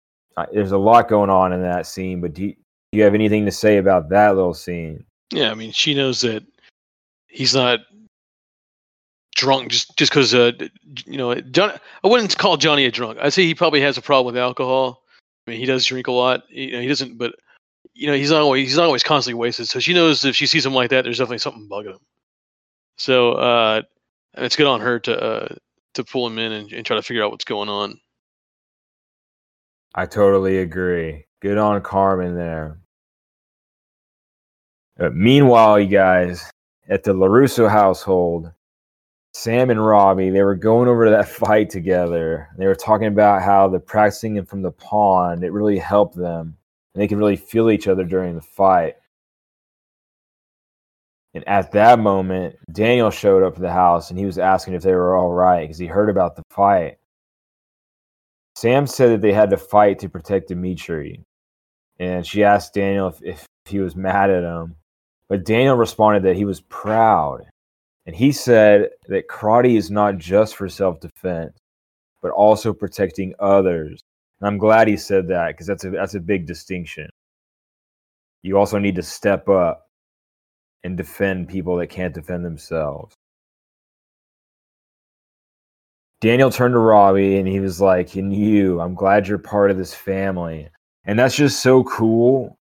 there's 0.51 0.71
a 0.71 0.77
lot 0.77 1.09
going 1.09 1.29
on 1.29 1.53
in 1.53 1.61
that 1.61 1.85
scene. 1.85 2.21
But 2.21 2.33
do 2.33 2.43
you, 2.43 2.53
do 2.53 2.97
you 2.97 3.03
have 3.03 3.13
anything 3.13 3.45
to 3.45 3.51
say 3.51 3.77
about 3.77 4.09
that 4.09 4.35
little 4.35 4.53
scene? 4.53 5.03
Yeah, 5.31 5.51
I 5.51 5.53
mean, 5.55 5.71
she 5.71 5.93
knows 5.93 6.21
that 6.21 6.43
he's 7.27 7.53
not 7.53 7.79
drunk 9.35 9.71
just 9.71 9.97
just 9.97 10.11
because 10.11 10.33
uh, 10.33 10.51
you 11.05 11.17
know 11.17 11.35
John. 11.35 11.71
I 12.03 12.07
wouldn't 12.07 12.37
call 12.37 12.55
Johnny 12.55 12.85
a 12.85 12.91
drunk. 12.91 13.17
I'd 13.21 13.33
say 13.33 13.45
he 13.45 13.55
probably 13.55 13.81
has 13.81 13.97
a 13.97 14.01
problem 14.01 14.33
with 14.33 14.41
alcohol. 14.41 15.03
I 15.47 15.51
mean, 15.51 15.59
he 15.59 15.65
does 15.65 15.85
drink 15.85 16.07
a 16.07 16.11
lot. 16.11 16.43
You 16.49 16.73
know, 16.73 16.81
he 16.81 16.87
doesn't, 16.87 17.17
but 17.17 17.33
you 17.93 18.07
know, 18.07 18.15
he's 18.15 18.31
not 18.31 18.41
always 18.41 18.67
he's 18.67 18.77
not 18.77 18.85
always 18.85 19.03
constantly 19.03 19.39
wasted. 19.39 19.67
So 19.67 19.79
she 19.79 19.93
knows 19.93 20.23
if 20.23 20.35
she 20.35 20.45
sees 20.45 20.65
him 20.65 20.73
like 20.73 20.89
that, 20.91 21.03
there's 21.03 21.17
definitely 21.17 21.39
something 21.39 21.67
bugging 21.69 21.93
him. 21.93 21.99
So 23.03 23.33
uh, 23.33 23.81
it's 24.35 24.55
good 24.55 24.65
on 24.65 24.79
her 24.79 24.97
to 24.97 25.21
uh, 25.21 25.55
to 25.95 26.03
pull 26.05 26.25
him 26.25 26.39
in 26.39 26.53
and, 26.53 26.71
and 26.71 26.85
try 26.85 26.95
to 26.95 27.01
figure 27.01 27.21
out 27.21 27.31
what's 27.31 27.43
going 27.43 27.67
on. 27.67 27.99
I 29.93 30.05
totally 30.05 30.59
agree. 30.59 31.25
Good 31.41 31.57
on 31.57 31.81
Carmen 31.81 32.33
there. 32.33 32.79
Uh, 34.97 35.09
meanwhile, 35.09 35.81
you 35.81 35.89
guys, 35.89 36.49
at 36.87 37.03
the 37.03 37.13
LaRusso 37.13 37.69
household, 37.69 38.49
Sam 39.33 39.69
and 39.69 39.85
Robbie, 39.85 40.29
they 40.29 40.43
were 40.43 40.55
going 40.55 40.87
over 40.87 41.03
to 41.03 41.11
that 41.11 41.27
fight 41.45 41.69
together. 41.69 42.47
They 42.57 42.67
were 42.67 42.73
talking 42.73 43.07
about 43.07 43.41
how 43.41 43.67
the 43.67 43.81
practicing 43.81 44.45
from 44.45 44.61
the 44.61 44.71
pond, 44.71 45.43
it 45.43 45.51
really 45.51 45.77
helped 45.77 46.15
them. 46.15 46.55
And 46.95 47.03
they 47.03 47.09
could 47.09 47.17
really 47.17 47.35
feel 47.35 47.69
each 47.69 47.89
other 47.89 48.05
during 48.05 48.35
the 48.35 48.41
fight. 48.41 48.95
And 51.33 51.47
at 51.47 51.71
that 51.71 51.99
moment, 51.99 52.55
Daniel 52.71 53.09
showed 53.09 53.43
up 53.43 53.55
to 53.55 53.61
the 53.61 53.71
house 53.71 54.09
and 54.09 54.19
he 54.19 54.25
was 54.25 54.37
asking 54.37 54.75
if 54.75 54.83
they 54.83 54.93
were 54.93 55.15
all 55.15 55.31
right 55.31 55.63
because 55.63 55.79
he 55.79 55.87
heard 55.87 56.09
about 56.09 56.35
the 56.35 56.43
fight. 56.51 56.97
Sam 58.55 58.85
said 58.85 59.09
that 59.11 59.21
they 59.21 59.33
had 59.33 59.49
to 59.49 59.57
fight 59.57 59.99
to 59.99 60.09
protect 60.09 60.49
Dimitri. 60.49 61.23
and 61.99 62.25
she 62.25 62.43
asked 62.43 62.73
Daniel 62.75 63.07
if, 63.07 63.21
if 63.23 63.45
he 63.65 63.79
was 63.79 63.95
mad 63.95 64.29
at 64.29 64.43
him. 64.43 64.75
But 65.27 65.45
Daniel 65.45 65.75
responded 65.75 66.23
that 66.23 66.35
he 66.35 66.45
was 66.45 66.61
proud. 66.61 67.41
And 68.05 68.15
he 68.15 68.31
said 68.31 68.89
that 69.07 69.29
karate 69.29 69.77
is 69.77 69.89
not 69.89 70.17
just 70.17 70.55
for 70.55 70.69
self 70.69 70.99
defense, 70.99 71.57
but 72.21 72.31
also 72.31 72.73
protecting 72.73 73.33
others. 73.39 74.01
And 74.39 74.47
I'm 74.47 74.57
glad 74.57 74.87
he 74.87 74.97
said 74.97 75.27
that 75.29 75.49
because 75.49 75.67
that's 75.67 75.85
a, 75.85 75.89
that's 75.89 76.15
a 76.15 76.19
big 76.19 76.45
distinction. 76.45 77.09
You 78.43 78.57
also 78.57 78.77
need 78.77 78.95
to 78.95 79.03
step 79.03 79.47
up 79.49 79.87
and 80.83 80.97
defend 80.97 81.47
people 81.47 81.77
that 81.77 81.87
can't 81.87 82.13
defend 82.13 82.45
themselves. 82.45 83.15
Daniel 86.21 86.49
turned 86.49 86.73
to 86.73 86.79
Robbie 86.79 87.37
and 87.37 87.47
he 87.47 87.59
was 87.59 87.81
like, 87.81 88.15
And 88.15 88.33
you, 88.33 88.79
I'm 88.79 88.95
glad 88.95 89.27
you're 89.27 89.37
part 89.37 89.71
of 89.71 89.77
this 89.77 89.93
family. 89.93 90.69
And 91.05 91.19
that's 91.19 91.35
just 91.35 91.61
so 91.61 91.83
cool. 91.83 92.57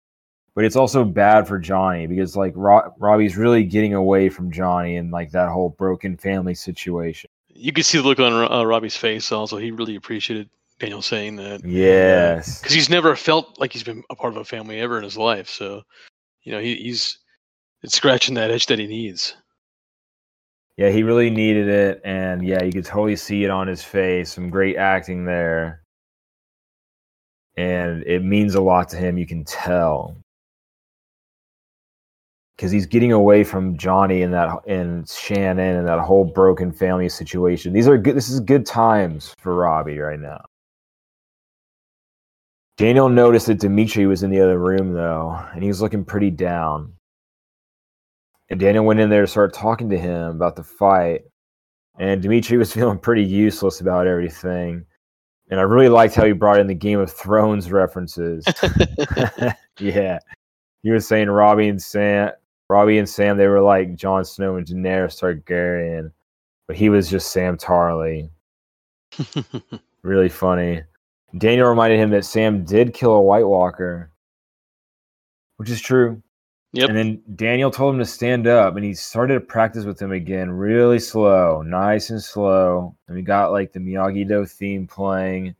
But 0.55 0.65
it's 0.65 0.75
also 0.75 1.05
bad 1.05 1.47
for 1.47 1.59
Johnny 1.59 2.07
because, 2.07 2.35
like, 2.35 2.53
Ro- 2.55 2.93
Robbie's 2.97 3.37
really 3.37 3.63
getting 3.63 3.93
away 3.93 4.29
from 4.29 4.51
Johnny 4.51 4.97
and, 4.97 5.11
like, 5.11 5.31
that 5.31 5.49
whole 5.49 5.69
broken 5.69 6.17
family 6.17 6.55
situation. 6.55 7.29
You 7.47 7.71
could 7.71 7.85
see 7.85 7.97
the 7.97 8.03
look 8.03 8.19
on 8.19 8.33
uh, 8.51 8.63
Robbie's 8.65 8.97
face. 8.97 9.31
Also, 9.31 9.57
he 9.57 9.71
really 9.71 9.95
appreciated 9.95 10.49
Daniel 10.79 11.01
saying 11.01 11.35
that. 11.37 11.63
Yes. 11.63 12.59
because 12.59 12.73
he's 12.73 12.89
never 12.89 13.15
felt 13.15 13.59
like 13.59 13.71
he's 13.71 13.83
been 13.83 14.03
a 14.09 14.15
part 14.15 14.33
of 14.33 14.37
a 14.37 14.45
family 14.45 14.79
ever 14.79 14.97
in 14.97 15.03
his 15.03 15.17
life. 15.17 15.47
So, 15.47 15.83
you 16.43 16.51
know, 16.51 16.59
he, 16.59 16.75
he's 16.75 17.19
it's 17.81 17.95
scratching 17.95 18.35
that 18.35 18.51
itch 18.51 18.65
that 18.67 18.79
he 18.79 18.87
needs. 18.87 19.35
Yeah, 20.77 20.89
he 20.89 21.03
really 21.03 21.29
needed 21.29 21.67
it. 21.67 22.01
And 22.05 22.41
yeah, 22.45 22.63
you 22.63 22.71
could 22.71 22.85
totally 22.85 23.15
see 23.17 23.43
it 23.43 23.49
on 23.49 23.67
his 23.67 23.83
face. 23.83 24.31
Some 24.33 24.49
great 24.49 24.77
acting 24.77 25.25
there. 25.25 25.83
And 27.57 28.03
it 28.03 28.23
means 28.23 28.55
a 28.55 28.61
lot 28.61 28.87
to 28.89 28.95
him. 28.95 29.17
You 29.17 29.27
can 29.27 29.43
tell. 29.43 30.15
Because 32.55 32.71
he's 32.71 32.85
getting 32.85 33.11
away 33.11 33.43
from 33.43 33.77
Johnny 33.77 34.21
and 34.21 34.33
that 34.33 34.65
and 34.67 35.07
Shannon 35.09 35.77
and 35.77 35.87
that 35.87 35.99
whole 35.99 36.25
broken 36.25 36.71
family 36.71 37.09
situation. 37.09 37.73
These 37.73 37.87
are 37.87 37.97
good. 37.97 38.15
This 38.15 38.29
is 38.29 38.39
good 38.39 38.65
times 38.65 39.35
for 39.39 39.55
Robbie 39.55 39.99
right 39.99 40.19
now. 40.19 40.45
Daniel 42.77 43.09
noticed 43.09 43.47
that 43.47 43.59
Dimitri 43.59 44.07
was 44.07 44.23
in 44.23 44.29
the 44.29 44.39
other 44.39 44.59
room 44.59 44.93
though, 44.93 45.37
and 45.53 45.61
he 45.61 45.67
was 45.67 45.81
looking 45.81 46.05
pretty 46.05 46.31
down. 46.31 46.93
And 48.49 48.59
Daniel 48.59 48.85
went 48.85 48.99
in 48.99 49.09
there 49.09 49.21
to 49.21 49.27
start 49.27 49.53
talking 49.53 49.89
to 49.89 49.97
him 49.97 50.29
about 50.31 50.55
the 50.55 50.63
fight. 50.63 51.21
And 51.99 52.21
Dimitri 52.21 52.57
was 52.57 52.73
feeling 52.73 52.99
pretty 52.99 53.23
useless 53.23 53.81
about 53.81 54.07
everything. 54.07 54.85
And 55.51 55.59
I 55.59 55.63
really 55.63 55.89
liked 55.89 56.15
how 56.15 56.25
he 56.25 56.31
brought 56.31 56.59
in 56.59 56.67
the 56.67 56.75
Game 56.75 56.99
of 56.99 57.11
Thrones 57.11 57.71
references. 57.71 58.45
yeah. 59.79 60.19
He 60.83 60.91
was 60.91 61.07
saying 61.07 61.29
Robbie 61.29 61.69
and 61.69 61.81
Sam 61.81 62.31
Robbie 62.69 62.99
and 62.99 63.09
Sam, 63.09 63.35
they 63.35 63.47
were 63.47 63.61
like 63.61 63.95
Jon 63.95 64.23
Snow 64.23 64.55
and 64.55 64.65
Daenerys 64.65 65.19
Targaryen. 65.19 66.11
But 66.67 66.77
he 66.77 66.89
was 66.89 67.09
just 67.09 67.31
Sam 67.31 67.57
Tarly. 67.57 68.29
really 70.03 70.29
funny. 70.29 70.83
Daniel 71.37 71.67
reminded 71.67 71.99
him 71.99 72.11
that 72.11 72.25
Sam 72.25 72.63
did 72.63 72.93
kill 72.93 73.13
a 73.13 73.21
White 73.21 73.47
Walker, 73.47 74.11
which 75.57 75.69
is 75.69 75.81
true. 75.81 76.21
Yep. 76.71 76.89
And 76.89 76.97
then 76.97 77.21
Daniel 77.35 77.71
told 77.71 77.95
him 77.95 77.99
to 77.99 78.05
stand 78.05 78.45
up, 78.45 78.75
and 78.75 78.85
he 78.85 78.93
started 78.93 79.33
to 79.33 79.39
practice 79.39 79.85
with 79.85 79.99
him 79.99 80.11
again, 80.11 80.51
really 80.51 80.99
slow, 80.99 81.63
nice 81.63 82.11
and 82.11 82.21
slow. 82.21 82.95
And 83.07 83.15
we 83.15 83.23
got 83.23 83.51
like 83.51 83.73
the 83.73 83.79
Miyagi 83.79 84.27
Do 84.27 84.45
theme 84.45 84.85
playing. 84.85 85.55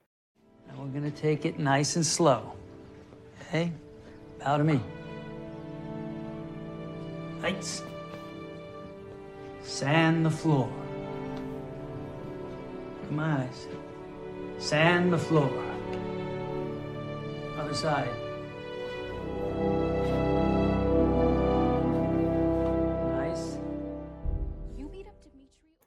And 0.70 0.78
we're 0.78 1.00
gonna 1.00 1.10
take 1.10 1.46
it 1.46 1.58
nice 1.58 1.96
and 1.96 2.06
slow. 2.06 2.54
Okay? 3.42 3.72
Bow 4.40 4.58
to 4.58 4.64
me. 4.64 4.80
Lights. 7.42 7.82
Sand 9.64 10.24
the 10.26 10.32
floor. 10.32 10.70
Come 13.08 13.20
on, 13.20 13.42
eyes. 13.42 13.68
Sand 14.60 15.12
the 15.12 15.18
floor. 15.18 15.50
Other 17.58 17.74
side. 17.74 18.10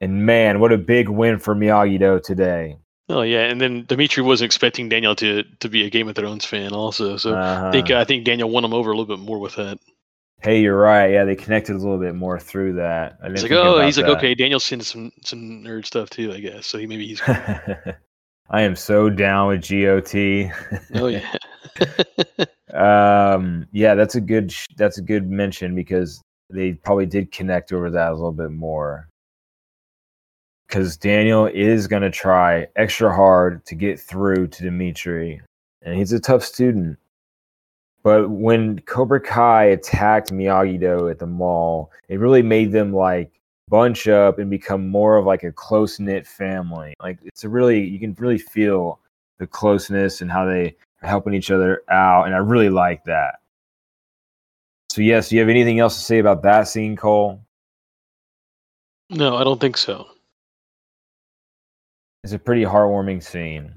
And 0.02 0.26
man, 0.26 0.58
what 0.58 0.72
a 0.72 0.78
big 0.78 1.08
win 1.08 1.38
for 1.38 1.54
Miyagi 1.54 1.96
Do 2.00 2.20
today. 2.22 2.76
Oh 3.08 3.22
yeah, 3.22 3.44
and 3.44 3.60
then 3.60 3.84
Dimitri 3.84 4.22
wasn't 4.22 4.46
expecting 4.46 4.88
Daniel 4.88 5.14
to 5.14 5.44
to 5.60 5.68
be 5.68 5.86
a 5.86 5.90
Game 5.90 6.08
of 6.08 6.16
Thrones 6.16 6.44
fan 6.44 6.72
also. 6.72 7.16
So 7.16 7.36
I 7.36 7.70
think 7.70 7.88
Uh-huh. 7.88 8.00
I 8.00 8.04
think 8.04 8.24
Daniel 8.24 8.50
won 8.50 8.64
him 8.64 8.74
over 8.74 8.90
a 8.90 8.96
little 8.96 9.16
bit 9.16 9.22
more 9.24 9.38
with 9.38 9.54
that. 9.54 9.78
Hey, 10.42 10.60
you're 10.60 10.76
right. 10.76 11.12
Yeah, 11.12 11.24
they 11.24 11.36
connected 11.36 11.76
a 11.76 11.78
little 11.78 11.98
bit 11.98 12.16
more 12.16 12.40
through 12.40 12.72
that. 12.74 13.16
I 13.22 13.30
He's 13.30 13.44
like, 13.44 13.52
oh, 13.52 13.80
he's 13.80 13.96
like, 13.96 14.10
okay, 14.16 14.34
Daniel's 14.34 14.70
into 14.72 14.84
some 14.84 15.12
some 15.22 15.38
nerd 15.62 15.86
stuff 15.86 16.10
too, 16.10 16.32
I 16.32 16.40
guess. 16.40 16.66
So 16.66 16.78
he 16.78 16.86
maybe 16.86 17.06
he's 17.06 17.22
I 18.50 18.62
am 18.62 18.74
so 18.74 19.08
down 19.08 19.48
with 19.48 19.68
GOT. 19.68 20.50
oh 20.96 21.06
yeah. 21.06 21.32
um, 22.74 23.66
yeah, 23.70 23.94
that's 23.94 24.16
a 24.16 24.20
good 24.20 24.50
sh- 24.50 24.66
that's 24.76 24.98
a 24.98 25.02
good 25.02 25.30
mention 25.30 25.76
because 25.76 26.20
they 26.50 26.72
probably 26.72 27.06
did 27.06 27.30
connect 27.30 27.72
over 27.72 27.88
that 27.90 28.10
a 28.10 28.14
little 28.14 28.32
bit 28.32 28.50
more. 28.50 29.08
Because 30.72 30.96
Daniel 30.96 31.44
is 31.44 31.86
going 31.86 32.00
to 32.00 32.10
try 32.10 32.66
extra 32.76 33.14
hard 33.14 33.62
to 33.66 33.74
get 33.74 34.00
through 34.00 34.46
to 34.46 34.62
Dimitri, 34.62 35.38
and 35.82 35.94
he's 35.94 36.12
a 36.12 36.18
tough 36.18 36.42
student. 36.42 36.98
But 38.02 38.30
when 38.30 38.78
Cobra 38.80 39.20
Kai 39.20 39.64
attacked 39.64 40.32
Miyagi 40.32 40.80
Do 40.80 41.10
at 41.10 41.18
the 41.18 41.26
mall, 41.26 41.92
it 42.08 42.18
really 42.18 42.40
made 42.40 42.72
them 42.72 42.90
like 42.90 43.38
bunch 43.68 44.08
up 44.08 44.38
and 44.38 44.48
become 44.48 44.88
more 44.88 45.18
of 45.18 45.26
like 45.26 45.42
a 45.42 45.52
close 45.52 46.00
knit 46.00 46.26
family. 46.26 46.94
Like 47.02 47.18
it's 47.22 47.44
a 47.44 47.50
really 47.50 47.84
you 47.84 48.00
can 48.00 48.14
really 48.14 48.38
feel 48.38 48.98
the 49.38 49.46
closeness 49.46 50.22
and 50.22 50.32
how 50.32 50.46
they 50.46 50.74
are 51.02 51.08
helping 51.08 51.34
each 51.34 51.50
other 51.50 51.82
out, 51.90 52.24
and 52.24 52.34
I 52.34 52.38
really 52.38 52.70
like 52.70 53.04
that. 53.04 53.40
So 54.88 55.02
yes, 55.02 55.28
do 55.28 55.34
you 55.36 55.42
have 55.42 55.50
anything 55.50 55.80
else 55.80 55.96
to 55.96 56.02
say 56.02 56.18
about 56.18 56.42
that 56.44 56.66
scene, 56.66 56.96
Cole? 56.96 57.42
No, 59.10 59.36
I 59.36 59.44
don't 59.44 59.60
think 59.60 59.76
so. 59.76 60.06
It's 62.24 62.32
a 62.32 62.38
pretty 62.38 62.62
heartwarming 62.62 63.22
scene. 63.22 63.76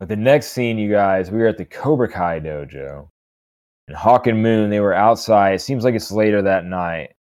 But 0.00 0.08
the 0.08 0.16
next 0.16 0.48
scene, 0.48 0.78
you 0.78 0.90
guys, 0.90 1.30
we 1.30 1.38
were 1.38 1.46
at 1.46 1.58
the 1.58 1.64
Cobra 1.64 2.10
Kai 2.10 2.40
dojo. 2.40 3.08
And 3.86 3.96
Hawk 3.96 4.26
and 4.26 4.42
Moon, 4.42 4.70
they 4.70 4.80
were 4.80 4.94
outside. 4.94 5.54
It 5.54 5.60
seems 5.60 5.84
like 5.84 5.94
it's 5.94 6.10
later 6.10 6.42
that 6.42 6.64
night. 6.64 7.14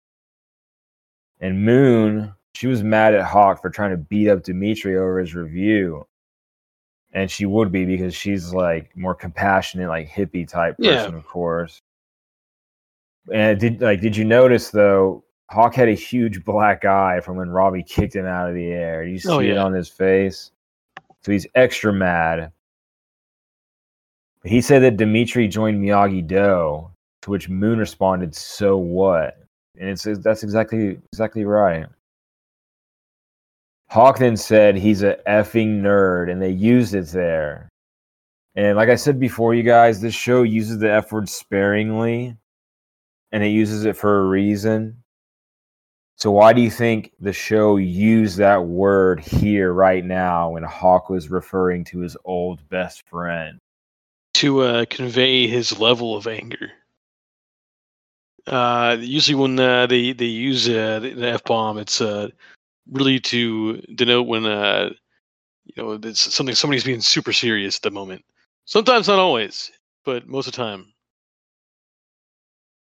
And 1.39 1.65
Moon, 1.65 2.34
she 2.53 2.67
was 2.67 2.84
mad 2.84 3.13
at 3.13 3.25
Hawk 3.25 3.61
for 3.61 3.69
trying 3.69 3.91
to 3.91 3.97
beat 3.97 4.30
up 4.30 4.43
Dimitri 4.43 4.95
over 4.97 5.19
his 5.19 5.36
review. 5.36 6.05
And 7.13 7.30
she 7.32 7.45
would 7.45 7.71
be 7.71 7.86
because 7.86 8.15
she's 8.15 8.53
like 8.53 8.95
more 8.95 9.15
compassionate, 9.15 9.89
like 9.89 10.09
hippie 10.09 10.47
type 10.47 10.75
Yeah. 10.80 10.97
person, 10.97 11.15
of 11.15 11.25
course. 11.25 11.82
And 13.32 13.59
did 13.59 13.82
like 13.82 13.99
did 14.01 14.15
you 14.15 14.23
notice 14.23 14.69
though, 14.69 15.23
Hawk 15.49 15.75
had 15.75 15.87
a 15.87 15.93
huge 15.93 16.43
black 16.43 16.83
eye 16.83 17.21
from 17.21 17.37
when 17.37 17.49
Robbie 17.49 17.83
kicked 17.83 18.15
him 18.15 18.25
out 18.25 18.49
of 18.49 18.55
the 18.55 18.67
air. 18.67 19.03
You 19.03 19.15
oh, 19.15 19.19
see 19.19 19.29
Oh, 19.29 19.39
it 19.39 19.57
on 19.57 19.73
his 19.73 19.87
face? 19.87 20.51
So 21.21 21.31
he's 21.31 21.47
extra 21.55 21.93
mad. 21.93 22.51
But 24.41 24.51
he 24.51 24.61
said 24.61 24.83
that 24.83 24.97
Dimitri 24.97 25.47
joined 25.47 25.83
Miyagi 25.83 26.25
Do, 26.25 26.89
to 27.21 27.29
which 27.29 27.49
Moon 27.49 27.79
responded, 27.79 28.35
"So 28.35 28.77
what?" 28.77 29.37
And 29.79 29.89
it's 29.89 30.03
that's 30.03 30.43
exactly 30.43 30.99
exactly 31.11 31.45
right. 31.45 31.87
Hawk 33.89 34.19
then 34.19 34.35
said 34.35 34.75
he's 34.75 35.01
a 35.01 35.17
effing 35.27 35.81
nerd, 35.81 36.29
and 36.31 36.41
they 36.41 36.49
used 36.51 36.93
it 36.93 37.07
there. 37.07 37.69
And 38.55 38.75
like 38.75 38.89
I 38.89 38.95
said 38.95 39.19
before, 39.19 39.53
you 39.53 39.63
guys, 39.63 40.01
this 40.01 40.13
show 40.13 40.43
uses 40.43 40.79
the 40.79 40.91
F 40.91 41.11
word 41.11 41.29
sparingly, 41.29 42.35
and 43.31 43.43
it 43.43 43.49
uses 43.49 43.85
it 43.85 43.95
for 43.95 44.19
a 44.19 44.25
reason. 44.25 45.03
So 46.18 46.32
why 46.32 46.51
do 46.51 46.61
you 46.61 46.72
think 46.72 47.11
the 47.20 47.32
show 47.32 47.78
used 47.78 48.38
that 48.38 48.65
word 48.65 49.20
here 49.20 49.72
right 49.72 50.03
now 50.03 50.49
when 50.49 50.63
Hawk 50.63 51.11
was 51.11 51.30
referring 51.30 51.84
to 51.86 51.99
his 51.99 52.18
old 52.26 52.68
best 52.70 53.07
friend? 53.07 53.59
To 54.36 54.61
uh, 54.61 54.86
convey 54.89 55.45
his 55.45 55.80
level 55.80 56.18
of 56.18 56.26
anger. 56.26 56.72
Uh, 58.47 58.97
usually 58.99 59.36
when 59.36 59.59
uh, 59.59 59.86
they 59.86 60.11
they 60.13 60.26
use 60.26 60.68
uh, 60.68 60.99
the, 61.01 61.28
f 61.28 61.43
bomb, 61.43 61.78
it's 61.78 62.01
uh, 62.01 62.30
really 62.91 63.20
to 63.20 63.80
denote 63.93 64.26
when 64.26 64.45
uh, 64.45 64.89
you 65.65 65.84
know 65.84 65.99
it's 66.01 66.34
something 66.34 66.55
somebody's 66.55 66.84
being 66.84 67.01
super 67.01 67.34
serious 67.34 67.76
at 67.76 67.82
the 67.84 67.91
moment. 67.91 68.24
Sometimes, 68.65 69.07
not 69.07 69.20
always, 69.20 69.72
but 70.03 70.28
most 70.28 70.47
of 70.47 70.53
the 70.53 70.57
time. 70.57 70.93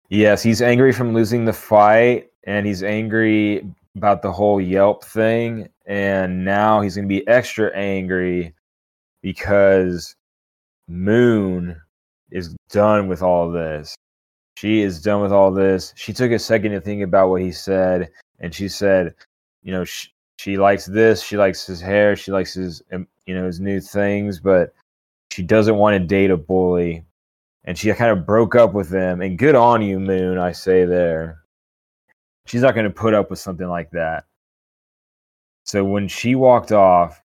Yes, 0.08 0.42
he's 0.42 0.62
angry 0.62 0.92
from 0.92 1.14
losing 1.14 1.46
the 1.46 1.52
fight, 1.52 2.28
and 2.46 2.66
he's 2.66 2.82
angry 2.82 3.66
about 3.96 4.22
the 4.22 4.32
whole 4.32 4.60
Yelp 4.60 5.04
thing, 5.04 5.68
and 5.86 6.44
now 6.44 6.80
he's 6.80 6.96
going 6.96 7.08
to 7.08 7.14
be 7.14 7.26
extra 7.28 7.74
angry 7.76 8.54
because 9.22 10.16
Moon 10.88 11.80
is 12.30 12.54
done 12.70 13.08
with 13.08 13.22
all 13.22 13.50
this. 13.50 13.94
She 14.56 14.82
is 14.82 15.00
done 15.00 15.20
with 15.22 15.32
all 15.32 15.50
this. 15.50 15.92
She 15.96 16.12
took 16.12 16.30
a 16.32 16.38
second 16.38 16.72
to 16.72 16.80
think 16.80 17.02
about 17.02 17.28
what 17.28 17.42
he 17.42 17.52
said, 17.52 18.10
and 18.40 18.54
she 18.54 18.68
said, 18.68 19.14
"You 19.62 19.72
know, 19.72 19.84
she, 19.84 20.08
she 20.38 20.56
likes 20.58 20.86
this. 20.86 21.22
She 21.22 21.36
likes 21.36 21.66
his 21.66 21.80
hair. 21.80 22.16
She 22.16 22.32
likes 22.32 22.54
his, 22.54 22.82
um, 22.92 23.06
you 23.26 23.34
know, 23.34 23.46
his 23.46 23.60
new 23.60 23.80
things, 23.80 24.40
but 24.40 24.74
she 25.30 25.42
doesn't 25.42 25.76
want 25.76 25.94
to 26.00 26.06
date 26.06 26.30
a 26.30 26.36
bully." 26.36 27.04
And 27.64 27.78
she 27.78 27.92
kind 27.94 28.10
of 28.10 28.26
broke 28.26 28.54
up 28.54 28.74
with 28.74 28.92
him. 28.92 29.22
And 29.22 29.38
good 29.38 29.54
on 29.54 29.80
you, 29.80 29.98
Moon. 29.98 30.38
I 30.38 30.52
say 30.52 30.84
there. 30.84 31.43
She's 32.46 32.62
not 32.62 32.74
going 32.74 32.84
to 32.84 32.90
put 32.90 33.14
up 33.14 33.30
with 33.30 33.38
something 33.38 33.68
like 33.68 33.90
that. 33.92 34.24
So 35.64 35.84
when 35.84 36.08
she 36.08 36.34
walked 36.34 36.72
off, 36.72 37.22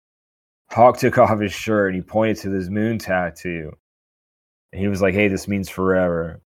Hawk 0.70 0.97
took 0.97 1.17
off 1.17 1.39
his 1.39 1.53
shirt 1.53 1.93
and 1.93 1.95
he 1.95 2.01
pointed 2.01 2.38
to 2.38 2.49
this 2.49 2.70
moon 2.70 2.97
tattoo. 2.97 3.72
And 4.72 4.82
he 4.82 4.88
was 4.88 5.01
like, 5.01 5.13
"Hey, 5.13 5.28
this 5.28 5.47
means 5.47 5.67
forever." 5.67 6.41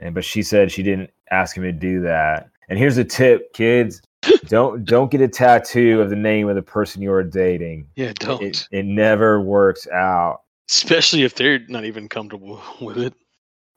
And 0.00 0.14
but 0.14 0.24
she 0.24 0.42
said 0.42 0.72
she 0.72 0.82
didn't 0.82 1.10
ask 1.30 1.56
him 1.56 1.62
to 1.64 1.72
do 1.72 2.00
that. 2.02 2.48
And 2.68 2.78
here's 2.78 2.96
a 2.96 3.04
tip, 3.04 3.52
kids: 3.52 4.00
don't 4.46 4.84
don't 4.84 5.10
get 5.10 5.20
a 5.20 5.28
tattoo 5.28 6.00
of 6.00 6.10
the 6.10 6.16
name 6.16 6.48
of 6.48 6.56
the 6.56 6.62
person 6.62 7.02
you 7.02 7.12
are 7.12 7.22
dating. 7.22 7.88
Yeah, 7.94 8.12
don't. 8.14 8.42
It, 8.42 8.68
it 8.70 8.84
never 8.84 9.40
works 9.40 9.86
out. 9.88 10.40
Especially 10.68 11.22
if 11.22 11.34
they're 11.34 11.60
not 11.68 11.84
even 11.84 12.08
comfortable 12.08 12.60
with 12.80 12.98
it. 12.98 13.14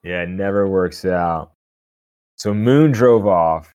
Yeah, 0.03 0.24
it 0.24 0.30
never 0.30 0.68
works 0.68 1.05
out. 1.05 1.51
So 2.38 2.53
Moon 2.53 2.91
drove 2.93 3.28
off, 3.28 3.74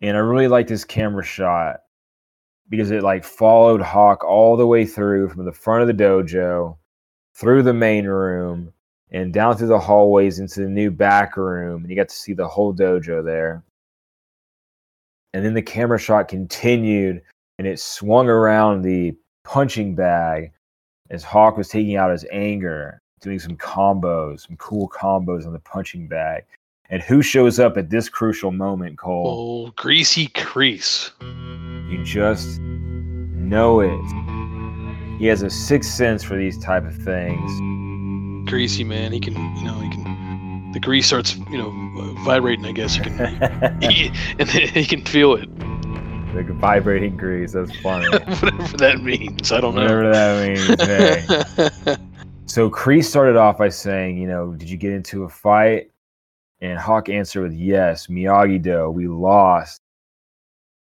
and 0.00 0.16
I 0.16 0.20
really 0.20 0.48
like 0.48 0.66
this 0.66 0.84
camera 0.84 1.24
shot 1.24 1.80
because 2.68 2.90
it 2.90 3.02
like 3.02 3.24
followed 3.24 3.80
Hawk 3.80 4.24
all 4.24 4.56
the 4.56 4.66
way 4.66 4.84
through 4.84 5.28
from 5.28 5.44
the 5.44 5.52
front 5.52 5.82
of 5.82 5.88
the 5.88 6.04
dojo, 6.04 6.76
through 7.34 7.62
the 7.62 7.74
main 7.74 8.06
room, 8.06 8.72
and 9.10 9.32
down 9.32 9.56
through 9.56 9.68
the 9.68 9.78
hallways 9.78 10.38
into 10.38 10.60
the 10.60 10.68
new 10.68 10.90
back 10.90 11.36
room, 11.36 11.82
and 11.82 11.90
you 11.90 11.96
got 11.96 12.08
to 12.08 12.14
see 12.14 12.34
the 12.34 12.46
whole 12.46 12.74
dojo 12.74 13.24
there. 13.24 13.64
And 15.32 15.44
then 15.44 15.54
the 15.54 15.62
camera 15.62 15.98
shot 15.98 16.28
continued, 16.28 17.22
and 17.58 17.66
it 17.66 17.80
swung 17.80 18.28
around 18.28 18.82
the 18.82 19.16
punching 19.44 19.94
bag 19.94 20.52
as 21.10 21.24
Hawk 21.24 21.56
was 21.56 21.68
taking 21.68 21.96
out 21.96 22.10
his 22.10 22.26
anger, 22.30 23.00
doing 23.20 23.38
some 23.38 23.56
combos, 23.56 24.46
some 24.46 24.56
cool 24.56 24.88
combos 24.88 25.46
on 25.46 25.52
the 25.52 25.58
punching 25.60 26.06
bag. 26.06 26.44
And 26.90 27.02
who 27.02 27.20
shows 27.20 27.58
up 27.58 27.76
at 27.76 27.90
this 27.90 28.08
crucial 28.08 28.50
moment, 28.50 28.96
Cole? 28.96 29.66
Oh, 29.68 29.72
greasy 29.76 30.28
Kreese. 30.28 31.10
You 31.90 32.02
just 32.02 32.58
know 32.60 33.80
it. 33.80 35.18
He 35.18 35.26
has 35.26 35.42
a 35.42 35.50
sixth 35.50 35.92
sense 35.92 36.22
for 36.22 36.34
these 36.36 36.56
type 36.58 36.86
of 36.86 36.96
things. 36.96 38.48
Greasy 38.48 38.84
man, 38.84 39.12
he 39.12 39.20
can, 39.20 39.34
you 39.56 39.64
know, 39.64 39.78
he 39.80 39.90
can. 39.90 40.70
The 40.72 40.80
grease 40.80 41.06
starts, 41.06 41.36
you 41.50 41.58
know, 41.58 42.14
vibrating. 42.24 42.64
I 42.64 42.72
guess 42.72 42.96
you 42.96 43.02
can, 43.02 43.78
he, 43.82 44.10
and 44.38 44.48
he 44.48 44.86
can 44.86 45.04
feel 45.04 45.34
it. 45.34 45.48
Like 46.34 46.48
vibrating 46.58 47.18
grease. 47.18 47.52
That's 47.52 47.74
funny. 47.80 48.06
Whatever 48.12 48.76
that 48.78 49.00
means, 49.02 49.52
I 49.52 49.60
don't 49.60 49.74
Whatever 49.74 50.10
know. 50.10 50.36
Whatever 50.38 50.76
that 50.76 51.58
means. 51.58 51.84
Hey. 51.84 51.96
So 52.46 52.70
Kreese 52.70 53.04
started 53.04 53.36
off 53.36 53.58
by 53.58 53.68
saying, 53.68 54.16
you 54.16 54.26
know, 54.26 54.54
did 54.54 54.70
you 54.70 54.78
get 54.78 54.92
into 54.92 55.24
a 55.24 55.28
fight? 55.28 55.90
And 56.60 56.78
Hawk 56.78 57.08
answered 57.08 57.42
with 57.42 57.52
yes, 57.54 58.08
Miyagi 58.08 58.60
Do, 58.60 58.90
we 58.90 59.06
lost. 59.06 59.80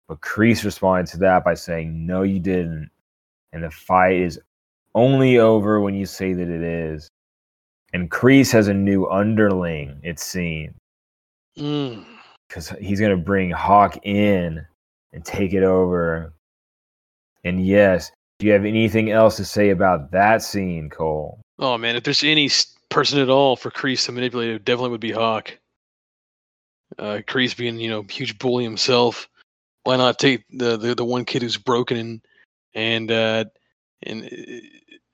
But 0.07 0.21
Kreese 0.21 0.63
responded 0.63 1.07
to 1.11 1.17
that 1.19 1.43
by 1.45 1.53
saying, 1.53 2.05
no, 2.07 2.23
you 2.23 2.39
didn't. 2.39 2.89
And 3.53 3.63
the 3.63 3.69
fight 3.69 4.15
is 4.19 4.39
only 4.95 5.37
over 5.37 5.79
when 5.79 5.93
you 5.93 6.05
say 6.07 6.33
that 6.33 6.49
it 6.49 6.61
is. 6.63 7.07
And 7.93 8.09
Kreese 8.09 8.51
has 8.53 8.67
a 8.67 8.73
new 8.73 9.07
underling, 9.07 9.99
it 10.03 10.19
seems, 10.19 10.75
Mm. 11.57 12.05
because 12.47 12.69
he's 12.79 12.99
going 12.99 13.15
to 13.15 13.23
bring 13.23 13.49
Hawk 13.51 13.97
in 14.03 14.65
and 15.13 15.25
take 15.25 15.53
it 15.53 15.63
over. 15.63 16.33
And 17.43 17.65
yes, 17.65 18.11
do 18.37 18.45
you 18.47 18.53
have 18.53 18.65
anything 18.65 19.09
else 19.11 19.37
to 19.37 19.45
say 19.45 19.69
about 19.71 20.11
that 20.11 20.41
scene, 20.43 20.89
Cole? 20.89 21.39
Oh 21.57 21.77
man, 21.77 21.95
if 21.95 22.03
there's 22.03 22.23
any 22.23 22.45
s- 22.45 22.75
person 22.89 23.19
at 23.19 23.29
all 23.29 23.55
for 23.55 23.71
Kreese 23.71 24.05
to 24.05 24.11
manipulate, 24.11 24.49
it 24.49 24.65
definitely 24.65 24.91
would 24.91 25.01
be 25.01 25.11
Hawk. 25.11 25.57
Uh, 26.97 27.21
Kreese 27.27 27.55
being, 27.55 27.79
you 27.79 27.89
know, 27.89 28.03
huge 28.03 28.37
bully 28.39 28.63
himself. 28.63 29.29
Why 29.83 29.95
not 29.97 30.19
take 30.19 30.43
the, 30.49 30.77
the, 30.77 30.95
the 30.95 31.05
one 31.05 31.25
kid 31.25 31.41
who's 31.41 31.57
broken 31.57 31.97
and 31.97 32.21
and 32.73 33.11
uh, 33.11 33.45
and 34.03 34.25
i- 34.25 34.61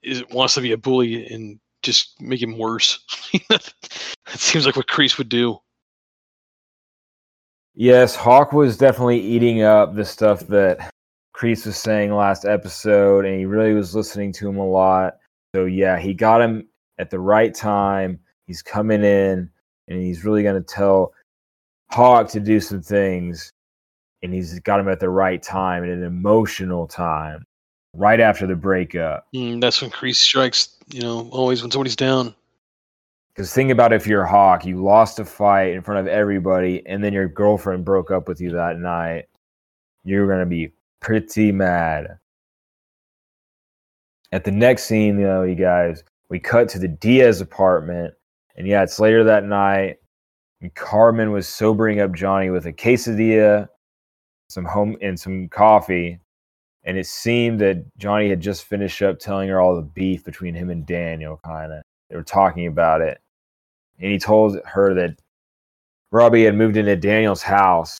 is 0.01 0.23
wants 0.31 0.55
to 0.55 0.61
be 0.61 0.71
a 0.71 0.77
bully 0.77 1.25
and 1.27 1.59
just 1.83 2.19
make 2.21 2.41
him 2.41 2.57
worse? 2.57 2.99
that 3.49 3.73
seems 4.27 4.65
like 4.65 4.75
what 4.75 4.87
Kreese 4.87 5.17
would 5.17 5.29
do. 5.29 5.59
Yes, 7.75 8.15
Hawk 8.15 8.53
was 8.53 8.77
definitely 8.77 9.19
eating 9.19 9.61
up 9.61 9.95
the 9.95 10.05
stuff 10.05 10.47
that 10.47 10.91
Kreese 11.35 11.65
was 11.65 11.75
saying 11.77 12.13
last 12.13 12.45
episode, 12.45 13.25
and 13.25 13.37
he 13.37 13.45
really 13.45 13.73
was 13.73 13.93
listening 13.93 14.31
to 14.33 14.47
him 14.49 14.57
a 14.57 14.65
lot. 14.65 15.17
So 15.53 15.65
yeah, 15.65 15.99
he 15.99 16.13
got 16.13 16.41
him 16.41 16.67
at 16.97 17.09
the 17.09 17.19
right 17.19 17.53
time. 17.53 18.19
He's 18.47 18.61
coming 18.61 19.03
in, 19.03 19.49
and 19.87 20.01
he's 20.01 20.23
really 20.23 20.43
going 20.43 20.61
to 20.61 20.73
tell 20.73 21.13
Hawk 21.91 22.29
to 22.29 22.39
do 22.39 22.59
some 22.59 22.81
things, 22.81 23.51
and 24.21 24.33
he's 24.33 24.59
got 24.59 24.79
him 24.79 24.87
at 24.87 24.99
the 24.99 25.09
right 25.09 25.41
time, 25.41 25.83
at 25.83 25.89
an 25.89 26.03
emotional 26.03 26.87
time, 26.87 27.45
right 27.93 28.19
after 28.19 28.45
the 28.47 28.55
breakup. 28.55 29.27
Mm, 29.35 29.61
that's 29.61 29.81
when 29.81 29.91
Kreese 29.91 30.17
strikes. 30.17 30.77
You 30.89 31.01
know, 31.01 31.29
always 31.31 31.61
when 31.61 31.71
somebody's 31.71 31.95
down. 31.95 32.35
Because 33.33 33.51
think 33.53 33.69
about 33.69 33.91
if 33.91 34.07
you're 34.07 34.25
Hawk, 34.25 34.65
you 34.65 34.81
lost 34.81 35.19
a 35.19 35.25
fight 35.25 35.73
in 35.73 35.81
front 35.81 35.99
of 35.99 36.07
everybody, 36.07 36.85
and 36.85 37.03
then 37.03 37.11
your 37.11 37.27
girlfriend 37.27 37.83
broke 37.83 38.09
up 38.09 38.27
with 38.27 38.39
you 38.39 38.51
that 38.51 38.77
night. 38.79 39.25
You're 40.03 40.27
gonna 40.27 40.45
be 40.45 40.71
pretty 41.01 41.51
mad. 41.51 42.17
At 44.31 44.43
the 44.43 44.51
next 44.51 44.85
scene, 44.85 45.19
you 45.19 45.25
know, 45.25 45.43
you 45.43 45.55
guys, 45.55 46.03
we 46.35 46.39
cut 46.39 46.69
to 46.69 46.79
the 46.79 46.87
Diaz 46.87 47.41
apartment, 47.41 48.13
and 48.55 48.67
yeah, 48.67 48.83
it's 48.83 48.99
later 48.99 49.23
that 49.23 49.45
night. 49.45 49.97
Carmen 50.73 51.31
was 51.31 51.47
sobering 51.47 51.99
up 51.99 52.13
Johnny 52.13 52.49
with 52.49 52.65
a 52.65 52.73
quesadilla, 52.73 53.67
some 54.49 54.65
home 54.65 54.97
and 55.01 55.19
some 55.19 55.47
coffee, 55.49 56.19
and 56.83 56.97
it 56.97 57.05
seemed 57.05 57.59
that 57.61 57.85
Johnny 57.97 58.29
had 58.29 58.41
just 58.41 58.63
finished 58.63 59.01
up 59.01 59.19
telling 59.19 59.49
her 59.49 59.61
all 59.61 59.75
the 59.75 59.81
beef 59.81 60.23
between 60.23 60.55
him 60.55 60.69
and 60.69 60.85
Daniel, 60.85 61.39
kind 61.45 61.71
of. 61.71 61.81
They 62.09 62.15
were 62.15 62.23
talking 62.23 62.67
about 62.67 63.01
it 63.01 63.19
and 63.99 64.11
he 64.11 64.19
told 64.19 64.59
her 64.65 64.93
that 64.93 65.17
Robbie 66.11 66.45
had 66.45 66.55
moved 66.55 66.77
into 66.77 66.95
Daniel's 66.95 67.41
house. 67.41 67.97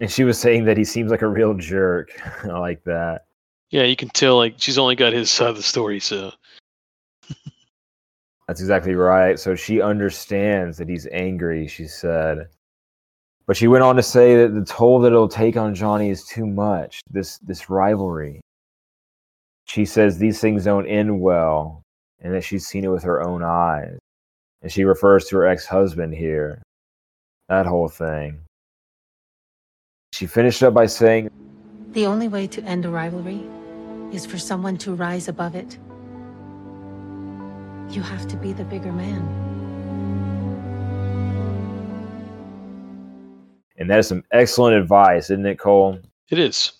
And 0.00 0.10
she 0.10 0.24
was 0.24 0.38
saying 0.38 0.64
that 0.64 0.76
he 0.76 0.84
seems 0.84 1.10
like 1.10 1.22
a 1.22 1.28
real 1.28 1.54
jerk. 1.54 2.10
I 2.44 2.46
like 2.58 2.84
that. 2.84 3.26
Yeah, 3.70 3.82
you 3.82 3.96
can 3.96 4.08
tell 4.10 4.36
like 4.36 4.54
she's 4.56 4.78
only 4.78 4.94
got 4.94 5.12
his 5.12 5.30
side 5.30 5.50
of 5.50 5.56
the 5.56 5.62
story, 5.62 6.00
so 6.00 6.32
That's 8.48 8.60
exactly 8.60 8.94
right. 8.94 9.38
So 9.38 9.54
she 9.54 9.82
understands 9.82 10.78
that 10.78 10.88
he's 10.88 11.06
angry, 11.12 11.68
she 11.68 11.86
said. 11.86 12.48
But 13.46 13.56
she 13.56 13.68
went 13.68 13.84
on 13.84 13.96
to 13.96 14.02
say 14.02 14.36
that 14.36 14.54
the 14.54 14.64
toll 14.64 15.00
that 15.00 15.12
it'll 15.12 15.28
take 15.28 15.56
on 15.56 15.74
Johnny 15.74 16.08
is 16.10 16.24
too 16.24 16.46
much, 16.46 17.00
this 17.10 17.38
this 17.38 17.70
rivalry. 17.70 18.40
She 19.66 19.84
says 19.84 20.16
these 20.18 20.40
things 20.40 20.64
don't 20.64 20.86
end 20.86 21.20
well, 21.20 21.82
and 22.20 22.34
that 22.34 22.42
she's 22.42 22.66
seen 22.66 22.84
it 22.84 22.90
with 22.90 23.02
her 23.02 23.22
own 23.22 23.42
eyes. 23.42 23.98
And 24.62 24.72
she 24.72 24.84
refers 24.84 25.26
to 25.26 25.36
her 25.36 25.46
ex-husband 25.46 26.14
here. 26.14 26.62
That 27.48 27.66
whole 27.66 27.88
thing. 27.88 28.40
She 30.12 30.26
finished 30.26 30.62
up 30.62 30.74
by 30.74 30.86
saying, 30.86 31.30
The 31.92 32.06
only 32.06 32.28
way 32.28 32.46
to 32.48 32.62
end 32.64 32.86
a 32.86 32.90
rivalry 32.90 33.46
is 34.10 34.26
for 34.26 34.38
someone 34.38 34.78
to 34.78 34.94
rise 34.94 35.28
above 35.28 35.54
it. 35.54 35.78
You 37.90 38.02
have 38.02 38.28
to 38.28 38.36
be 38.36 38.52
the 38.52 38.64
bigger 38.64 38.92
man. 38.92 39.48
and 43.78 43.88
that 43.88 44.00
is 44.00 44.08
some 44.08 44.24
excellent 44.32 44.76
advice, 44.76 45.30
isn't 45.30 45.46
it, 45.46 45.58
Cole? 45.58 45.98
it 46.30 46.38
is. 46.38 46.72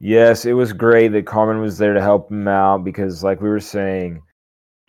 Yes, 0.00 0.44
it 0.44 0.52
was 0.54 0.72
great 0.72 1.08
that 1.08 1.26
Carmen 1.26 1.60
was 1.60 1.78
there 1.78 1.94
to 1.94 2.02
help 2.02 2.30
him 2.30 2.48
out 2.48 2.84
because, 2.84 3.22
like 3.22 3.40
we 3.40 3.48
were 3.48 3.60
saying, 3.60 4.20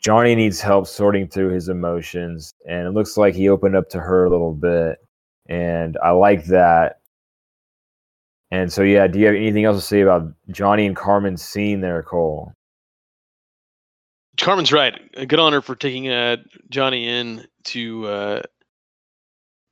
Johnny 0.02 0.36
needs 0.36 0.60
help 0.60 0.88
sorting 0.88 1.28
through 1.28 1.50
his 1.50 1.70
emotions, 1.70 2.54
and 2.68 2.88
it 2.88 2.92
looks 2.92 3.18
like 3.18 3.34
he 3.34 3.50
opened 3.50 3.76
up 3.76 3.90
to 3.90 4.00
her 4.00 4.26
a 4.26 4.30
little 4.30 4.54
bit, 4.54 4.98
and 5.48 5.98
I 6.04 6.12
like 6.12 6.46
that. 6.46 7.00
And 8.52 8.72
so, 8.72 8.82
yeah, 8.82 9.08
do 9.08 9.20
you 9.20 9.26
have 9.28 9.36
anything 9.36 9.66
else 9.66 9.78
to 9.78 9.86
say 9.86 10.02
about 10.02 10.34
Johnny 10.50 10.86
and 10.86 10.96
Carmen's 10.96 11.42
scene 11.42 11.82
there, 11.82 12.04
Cole? 12.04 12.54
Carmen's 14.40 14.72
right. 14.72 14.94
Good 15.28 15.40
on 15.40 15.54
her 15.54 15.62
for 15.62 15.76
taking 15.76 16.10
uh, 16.10 16.38
Johnny 16.70 17.08
in 17.08 17.46
to 17.66 18.08
uh, 18.08 18.42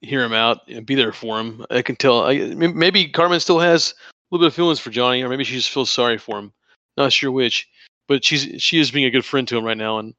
hear 0.01 0.23
him 0.23 0.33
out 0.33 0.67
and 0.67 0.85
be 0.85 0.95
there 0.95 1.13
for 1.13 1.39
him. 1.39 1.65
I 1.69 1.81
can 1.81 1.95
tell. 1.95 2.25
I, 2.25 2.53
maybe 2.55 3.07
Carmen 3.07 3.39
still 3.39 3.59
has 3.59 3.91
a 3.91 4.13
little 4.31 4.45
bit 4.45 4.47
of 4.47 4.55
feelings 4.55 4.79
for 4.79 4.89
Johnny, 4.89 5.21
or 5.21 5.29
maybe 5.29 5.43
she 5.43 5.55
just 5.55 5.69
feels 5.69 5.89
sorry 5.89 6.17
for 6.17 6.39
him. 6.39 6.51
Not 6.97 7.13
sure 7.13 7.31
which, 7.31 7.67
but 8.07 8.23
she's 8.23 8.61
she 8.61 8.79
is 8.79 8.91
being 8.91 9.05
a 9.05 9.11
good 9.11 9.25
friend 9.25 9.47
to 9.47 9.57
him 9.57 9.65
right 9.65 9.77
now, 9.77 9.99
and 9.99 10.13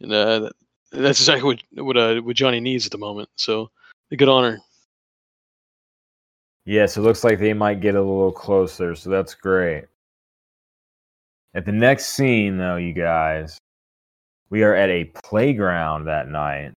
and 0.00 0.12
uh, 0.12 0.50
that's 0.92 1.20
exactly 1.20 1.60
what 1.74 1.84
what 1.84 1.96
uh, 1.96 2.20
what 2.20 2.36
Johnny 2.36 2.60
needs 2.60 2.86
at 2.86 2.92
the 2.92 2.98
moment. 2.98 3.28
So 3.36 3.70
a 4.10 4.16
good 4.16 4.28
honor. 4.28 4.58
Yes, 6.64 6.96
it 6.96 7.02
looks 7.02 7.22
like 7.22 7.38
they 7.38 7.54
might 7.54 7.80
get 7.80 7.94
a 7.94 8.00
little 8.00 8.32
closer, 8.32 8.96
so 8.96 9.08
that's 9.08 9.34
great. 9.34 9.84
At 11.54 11.64
the 11.64 11.72
next 11.72 12.06
scene, 12.06 12.58
though, 12.58 12.76
you 12.76 12.92
guys, 12.92 13.56
we 14.50 14.62
are 14.62 14.74
at 14.74 14.90
a 14.90 15.04
playground 15.24 16.04
that 16.06 16.28
night. 16.28 16.72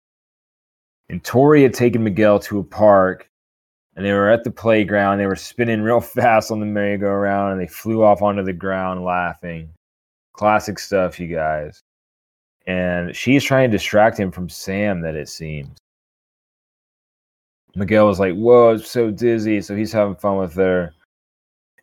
And 1.08 1.22
Tori 1.24 1.62
had 1.62 1.74
taken 1.74 2.04
Miguel 2.04 2.38
to 2.40 2.58
a 2.58 2.64
park, 2.64 3.28
and 3.96 4.04
they 4.04 4.12
were 4.12 4.30
at 4.30 4.44
the 4.44 4.50
playground. 4.50 5.18
They 5.18 5.26
were 5.26 5.36
spinning 5.36 5.82
real 5.82 6.00
fast 6.02 6.50
on 6.50 6.60
the 6.60 6.66
merry-go-round, 6.66 7.52
and 7.52 7.60
they 7.60 7.66
flew 7.66 8.02
off 8.02 8.22
onto 8.22 8.42
the 8.42 8.52
ground 8.52 9.04
laughing. 9.04 9.70
Classic 10.34 10.78
stuff, 10.78 11.18
you 11.18 11.34
guys. 11.34 11.80
And 12.66 13.16
she's 13.16 13.42
trying 13.42 13.70
to 13.70 13.76
distract 13.76 14.18
him 14.18 14.30
from 14.30 14.48
Sam, 14.48 15.00
that 15.00 15.14
it 15.14 15.28
seems. 15.28 15.76
Miguel 17.74 18.06
was 18.06 18.20
like, 18.20 18.34
Whoa, 18.34 18.74
it's 18.74 18.90
so 18.90 19.10
dizzy. 19.10 19.60
So 19.62 19.74
he's 19.74 19.92
having 19.92 20.16
fun 20.16 20.36
with 20.36 20.54
her. 20.54 20.92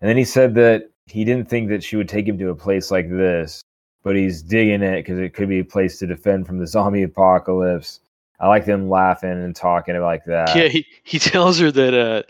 And 0.01 0.09
then 0.09 0.17
he 0.17 0.25
said 0.25 0.53
that 0.55 0.89
he 1.07 1.23
didn't 1.23 1.49
think 1.49 1.69
that 1.69 1.83
she 1.83 1.95
would 1.95 2.09
take 2.09 2.27
him 2.27 2.37
to 2.37 2.49
a 2.49 2.55
place 2.55 2.91
like 2.91 3.09
this, 3.09 3.61
but 4.05 4.15
he's 4.15 4.43
digging 4.43 4.83
it 4.83 4.97
because 4.97 5.17
it 5.17 5.33
could 5.33 5.49
be 5.49 5.59
a 5.59 5.65
place 5.65 5.97
to 5.97 6.05
defend 6.05 6.45
from 6.45 6.59
the 6.59 6.67
zombie 6.67 7.01
apocalypse. 7.01 7.99
I 8.39 8.47
like 8.47 8.65
them 8.65 8.87
laughing 8.87 9.31
and 9.31 9.55
talking 9.55 9.99
like 9.99 10.23
that. 10.25 10.55
yeah, 10.55 10.67
he, 10.67 10.85
he 11.03 11.17
tells 11.33 11.57
her 11.59 11.71
that 11.71 11.93
uh, 11.93 12.21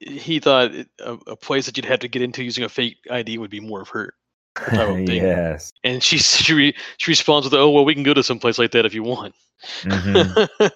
he 0.00 0.40
thought 0.40 0.72
a, 1.00 1.18
a 1.26 1.36
place 1.36 1.66
that 1.66 1.76
you'd 1.76 1.84
have 1.84 2.00
to 2.00 2.08
get 2.08 2.22
into 2.22 2.42
using 2.42 2.64
a 2.64 2.68
fake 2.68 2.96
ID 3.10 3.36
would 3.36 3.50
be 3.50 3.60
more 3.60 3.82
of 3.82 3.90
her 3.90 4.14
of 4.72 4.98
yes. 5.00 5.70
And 5.84 6.02
she 6.02 6.16
she, 6.18 6.54
re, 6.54 6.74
she 6.96 7.10
responds 7.10 7.44
with, 7.44 7.54
"Oh 7.54 7.70
well, 7.70 7.84
we 7.84 7.94
can 7.94 8.04
go 8.04 8.14
to 8.14 8.22
some 8.22 8.38
place 8.38 8.58
like 8.58 8.70
that 8.70 8.86
if 8.86 8.94
you 8.94 9.02
want." 9.02 9.34
Mhm. 9.82 10.70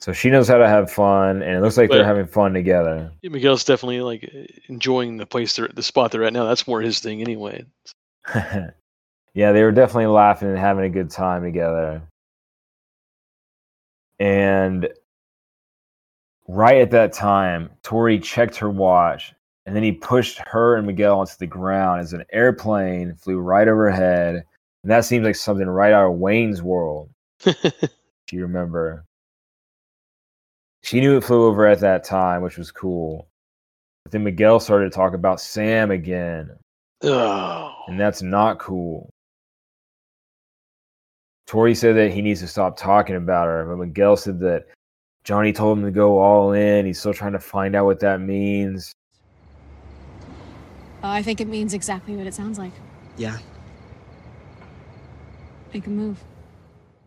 so 0.00 0.12
she 0.12 0.28
knows 0.28 0.48
how 0.48 0.58
to 0.58 0.68
have 0.68 0.90
fun, 0.90 1.42
and 1.42 1.56
it 1.56 1.62
looks 1.62 1.78
like 1.78 1.88
they're 1.88 2.04
having 2.04 2.26
fun 2.26 2.52
together. 2.52 3.10
Miguel's 3.22 3.64
definitely 3.64 4.02
like 4.02 4.30
enjoying 4.68 5.16
the 5.16 5.26
place 5.26 5.56
they're 5.56 5.68
the 5.68 5.82
spot 5.82 6.12
they're 6.12 6.24
at 6.24 6.34
now. 6.34 6.44
That's 6.44 6.68
more 6.68 6.82
his 6.82 7.00
thing 7.00 7.22
anyway. 7.22 7.64
Yeah, 9.34 9.52
they 9.52 9.62
were 9.62 9.72
definitely 9.72 10.06
laughing 10.06 10.48
and 10.48 10.58
having 10.58 10.84
a 10.84 10.90
good 10.90 11.10
time 11.10 11.42
together. 11.42 12.02
And 14.18 14.88
right 16.46 16.78
at 16.78 16.90
that 16.90 17.12
time, 17.12 17.70
Tori 17.82 18.18
checked 18.18 18.56
her 18.56 18.70
watch 18.70 19.34
and 19.66 19.74
then 19.74 19.82
he 19.82 19.92
pushed 19.92 20.40
her 20.46 20.76
and 20.76 20.86
Miguel 20.86 21.20
onto 21.20 21.34
the 21.38 21.46
ground 21.46 22.00
as 22.00 22.12
an 22.12 22.24
airplane 22.32 23.14
flew 23.14 23.38
right 23.38 23.68
overhead. 23.68 24.44
And 24.82 24.90
that 24.90 25.04
seems 25.04 25.24
like 25.24 25.36
something 25.36 25.68
right 25.68 25.92
out 25.92 26.10
of 26.10 26.18
Wayne's 26.18 26.62
World, 26.62 27.10
if 27.44 27.90
you 28.32 28.42
remember. 28.42 29.04
She 30.82 31.00
knew 31.00 31.16
it 31.16 31.24
flew 31.24 31.46
over 31.46 31.66
at 31.66 31.80
that 31.80 32.02
time, 32.04 32.42
which 32.42 32.58
was 32.58 32.72
cool. 32.72 33.28
But 34.04 34.12
then 34.12 34.24
Miguel 34.24 34.58
started 34.58 34.90
to 34.90 34.96
talk 34.96 35.14
about 35.14 35.40
Sam 35.40 35.92
again 35.92 36.50
oh, 37.02 37.74
and 37.88 37.98
that's 37.98 38.22
not 38.22 38.58
cool. 38.58 39.11
Tori 41.46 41.74
said 41.74 41.96
that 41.96 42.12
he 42.12 42.22
needs 42.22 42.40
to 42.40 42.46
stop 42.46 42.76
talking 42.76 43.16
about 43.16 43.46
her, 43.46 43.64
but 43.66 43.76
Miguel 43.76 44.16
said 44.16 44.40
that 44.40 44.66
Johnny 45.24 45.52
told 45.52 45.78
him 45.78 45.84
to 45.84 45.90
go 45.90 46.18
all 46.18 46.52
in. 46.52 46.86
He's 46.86 46.98
still 46.98 47.14
trying 47.14 47.32
to 47.32 47.38
find 47.38 47.76
out 47.76 47.84
what 47.84 48.00
that 48.00 48.20
means. 48.20 48.92
Uh, 51.02 51.08
I 51.08 51.22
think 51.22 51.40
it 51.40 51.48
means 51.48 51.74
exactly 51.74 52.16
what 52.16 52.26
it 52.26 52.34
sounds 52.34 52.58
like. 52.58 52.72
Yeah. 53.16 53.38
Make 55.74 55.86
a 55.86 55.90
move. 55.90 56.22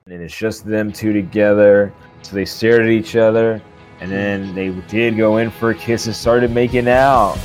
And 0.07 0.21
it's 0.21 0.35
just 0.35 0.65
them 0.65 0.91
two 0.91 1.13
together. 1.13 1.93
So 2.21 2.35
they 2.35 2.45
stared 2.45 2.81
at 2.81 2.89
each 2.89 3.15
other, 3.15 3.61
and 3.99 4.11
then 4.11 4.53
they 4.53 4.69
did 4.87 5.17
go 5.17 5.37
in 5.37 5.49
for 5.49 5.71
a 5.71 5.75
kiss 5.75 6.07
and 6.07 6.15
started 6.15 6.51
making 6.51 6.87
out. 6.87 7.37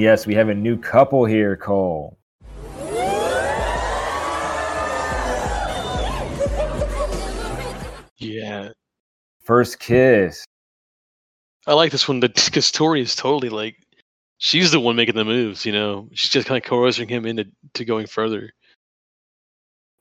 Yes, 0.00 0.26
we 0.26 0.34
have 0.34 0.48
a 0.48 0.54
new 0.54 0.76
couple 0.76 1.24
here, 1.24 1.56
Cole. 1.56 2.16
yeah. 8.20 8.70
First 9.42 9.80
kiss. 9.80 10.44
I 11.66 11.74
like 11.74 11.92
this 11.92 12.08
one 12.08 12.20
because 12.20 12.70
Tori 12.70 13.00
is 13.00 13.14
totally 13.14 13.48
like 13.48 13.76
she's 14.38 14.70
the 14.70 14.80
one 14.80 14.96
making 14.96 15.14
the 15.14 15.24
moves. 15.24 15.66
You 15.66 15.72
know, 15.72 16.08
she's 16.12 16.30
just 16.30 16.46
kind 16.46 16.62
of 16.62 16.68
coercing 16.68 17.08
him 17.08 17.26
into 17.26 17.46
to 17.74 17.84
going 17.84 18.06
further. 18.06 18.50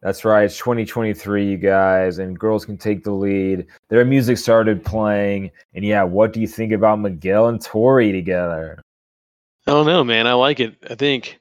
That's 0.02 0.24
right. 0.24 0.46
It's 0.46 0.58
2023, 0.58 1.46
you 1.46 1.58
guys, 1.58 2.20
and 2.20 2.40
girls 2.40 2.64
can 2.64 2.78
take 2.78 3.04
the 3.04 3.12
lead. 3.12 3.68
Their 3.90 4.06
music 4.06 4.38
started 4.38 4.84
playing, 4.86 5.52
and 5.74 5.84
yeah, 5.84 6.04
what 6.04 6.32
do 6.32 6.40
you 6.40 6.48
think 6.48 6.72
about 6.72 7.02
Miguel 7.02 7.48
and 7.48 7.62
Tori 7.62 8.14
together? 8.14 8.82
I 9.70 9.72
don't 9.72 9.86
know, 9.86 10.04
man. 10.04 10.26
I 10.26 10.34
like 10.34 10.60
it. 10.60 10.78
I 10.90 10.96
think, 10.96 11.40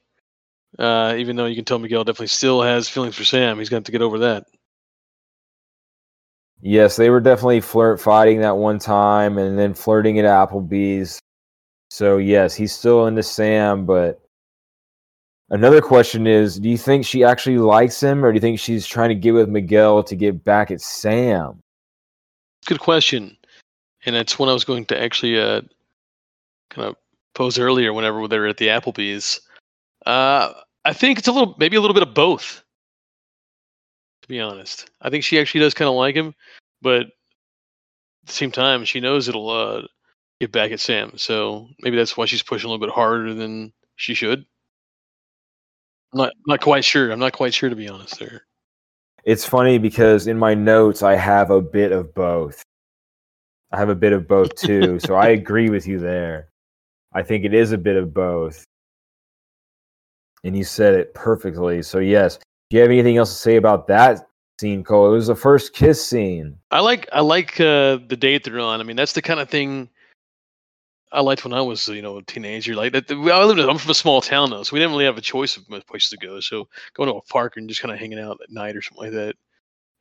uh, 0.77 1.15
even 1.17 1.35
though 1.35 1.47
you 1.47 1.55
can 1.55 1.65
tell 1.65 1.79
Miguel 1.79 2.03
definitely 2.03 2.27
still 2.27 2.61
has 2.61 2.87
feelings 2.87 3.15
for 3.15 3.23
Sam, 3.23 3.57
he's 3.57 3.69
going 3.69 3.81
to 3.81 3.81
have 3.81 3.85
to 3.85 3.91
get 3.91 4.03
over 4.03 4.19
that. 4.19 4.45
Yes, 6.61 6.95
they 6.95 7.09
were 7.09 7.21
definitely 7.21 7.61
flirt 7.61 7.99
fighting 7.99 8.41
that 8.41 8.55
one 8.55 8.77
time, 8.77 9.39
and 9.39 9.57
then 9.57 9.73
flirting 9.73 10.19
at 10.19 10.25
Applebee's. 10.25 11.19
So 11.89 12.17
yes, 12.17 12.53
he's 12.53 12.71
still 12.71 13.07
into 13.07 13.23
Sam, 13.23 13.87
but 13.87 14.21
another 15.49 15.81
question 15.81 16.27
is: 16.27 16.59
Do 16.59 16.69
you 16.69 16.77
think 16.77 17.07
she 17.07 17.23
actually 17.23 17.57
likes 17.57 17.99
him, 17.99 18.23
or 18.23 18.31
do 18.31 18.35
you 18.35 18.41
think 18.41 18.59
she's 18.59 18.85
trying 18.85 19.09
to 19.09 19.15
get 19.15 19.31
with 19.31 19.49
Miguel 19.49 20.03
to 20.03 20.15
get 20.15 20.43
back 20.43 20.69
at 20.69 20.81
Sam? 20.81 21.63
Good 22.67 22.79
question, 22.79 23.35
and 24.05 24.15
that's 24.15 24.37
one 24.37 24.49
I 24.49 24.53
was 24.53 24.65
going 24.65 24.85
to 24.85 25.01
actually 25.01 25.41
uh, 25.41 25.61
kind 26.69 26.89
of 26.89 26.95
pose 27.33 27.57
earlier 27.57 27.93
whenever 27.93 28.27
they 28.27 28.39
were 28.39 28.47
at 28.47 28.57
the 28.57 28.67
Applebee's. 28.67 29.41
Uh, 30.05 30.53
I 30.85 30.93
think 30.93 31.19
it's 31.19 31.27
a 31.27 31.31
little, 31.31 31.55
maybe 31.59 31.75
a 31.75 31.81
little 31.81 31.93
bit 31.93 32.03
of 32.03 32.13
both. 32.13 32.63
To 34.21 34.27
be 34.27 34.39
honest, 34.39 34.89
I 35.01 35.09
think 35.09 35.23
she 35.23 35.39
actually 35.39 35.61
does 35.61 35.73
kind 35.73 35.89
of 35.89 35.95
like 35.95 36.15
him, 36.15 36.33
but 36.81 37.01
at 37.01 37.07
the 38.27 38.33
same 38.33 38.51
time, 38.51 38.85
she 38.85 38.99
knows 38.99 39.27
it'll 39.27 39.49
uh, 39.49 39.81
get 40.39 40.51
back 40.51 40.71
at 40.71 40.79
Sam. 40.79 41.17
So 41.17 41.67
maybe 41.79 41.97
that's 41.97 42.15
why 42.15 42.25
she's 42.25 42.43
pushing 42.43 42.67
a 42.67 42.71
little 42.71 42.85
bit 42.85 42.93
harder 42.93 43.33
than 43.33 43.73
she 43.95 44.13
should. 44.13 44.45
I'm 46.13 46.17
not 46.17 46.33
not 46.47 46.61
quite 46.61 46.83
sure. 46.83 47.11
I'm 47.11 47.19
not 47.19 47.33
quite 47.33 47.53
sure 47.53 47.69
to 47.69 47.75
be 47.75 47.87
honest. 47.87 48.19
There. 48.19 48.45
It's 49.25 49.45
funny 49.45 49.77
because 49.77 50.27
in 50.27 50.37
my 50.37 50.53
notes 50.53 51.03
I 51.03 51.15
have 51.15 51.51
a 51.51 51.61
bit 51.61 51.91
of 51.91 52.13
both. 52.13 52.63
I 53.71 53.77
have 53.77 53.89
a 53.89 53.95
bit 53.95 54.13
of 54.13 54.27
both 54.27 54.55
too, 54.55 54.99
so 54.99 55.15
I 55.15 55.27
agree 55.39 55.69
with 55.69 55.85
you 55.85 55.99
there. 55.99 56.48
I 57.13 57.23
think 57.23 57.45
it 57.45 57.53
is 57.53 57.71
a 57.71 57.77
bit 57.77 57.95
of 57.95 58.13
both. 58.13 58.63
And 60.43 60.55
you 60.55 60.63
said 60.63 60.93
it 60.93 61.13
perfectly. 61.13 61.81
So 61.81 61.99
yes. 61.99 62.37
Do 62.69 62.77
you 62.77 62.81
have 62.81 62.91
anything 62.91 63.17
else 63.17 63.33
to 63.33 63.39
say 63.39 63.55
about 63.55 63.87
that 63.87 64.27
scene, 64.59 64.83
Cole? 64.83 65.11
It 65.11 65.15
was 65.15 65.27
the 65.27 65.35
first 65.35 65.73
kiss 65.73 66.05
scene. 66.05 66.55
I 66.71 66.81
like 66.81 67.09
I 67.11 67.21
like 67.21 67.59
uh, 67.59 67.97
the 68.07 68.17
date 68.17 68.43
they're 68.43 68.59
on. 68.59 68.79
I 68.79 68.83
mean, 68.83 68.95
that's 68.95 69.13
the 69.13 69.23
kind 69.23 69.39
of 69.39 69.49
thing 69.49 69.89
I 71.11 71.21
liked 71.21 71.43
when 71.43 71.53
I 71.53 71.61
was 71.61 71.87
you 71.87 72.01
know 72.01 72.17
a 72.17 72.23
teenager. 72.23 72.75
Like 72.75 72.93
that, 72.93 73.09
I 73.11 73.43
lived. 73.43 73.59
I'm 73.59 73.77
from 73.77 73.91
a 73.91 73.95
small 73.95 74.21
town 74.21 74.51
though, 74.51 74.63
so 74.63 74.73
we 74.73 74.79
didn't 74.79 74.91
really 74.91 75.05
have 75.05 75.17
a 75.17 75.21
choice 75.21 75.57
of 75.57 75.65
places 75.87 76.09
to 76.09 76.17
go. 76.17 76.39
So 76.39 76.67
going 76.93 77.09
to 77.09 77.15
a 77.15 77.21
park 77.23 77.57
and 77.57 77.67
just 77.67 77.81
kind 77.81 77.93
of 77.93 77.99
hanging 77.99 78.19
out 78.19 78.39
at 78.43 78.51
night 78.51 78.75
or 78.75 78.81
something 78.81 79.05
like 79.05 79.13
that, 79.13 79.35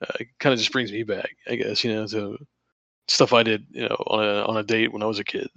uh, 0.03 0.25
kind 0.39 0.53
of 0.53 0.59
just 0.59 0.73
brings 0.73 0.93
me 0.93 1.03
back. 1.05 1.37
I 1.49 1.57
guess 1.57 1.83
you 1.83 1.93
know 1.93 2.07
to 2.09 2.39
stuff 3.09 3.33
I 3.33 3.43
did 3.43 3.67
you 3.71 3.89
know 3.89 3.97
on 4.09 4.25
a 4.25 4.45
on 4.45 4.57
a 4.59 4.63
date 4.63 4.93
when 4.93 5.03
I 5.03 5.07
was 5.07 5.19
a 5.19 5.25
kid. 5.25 5.49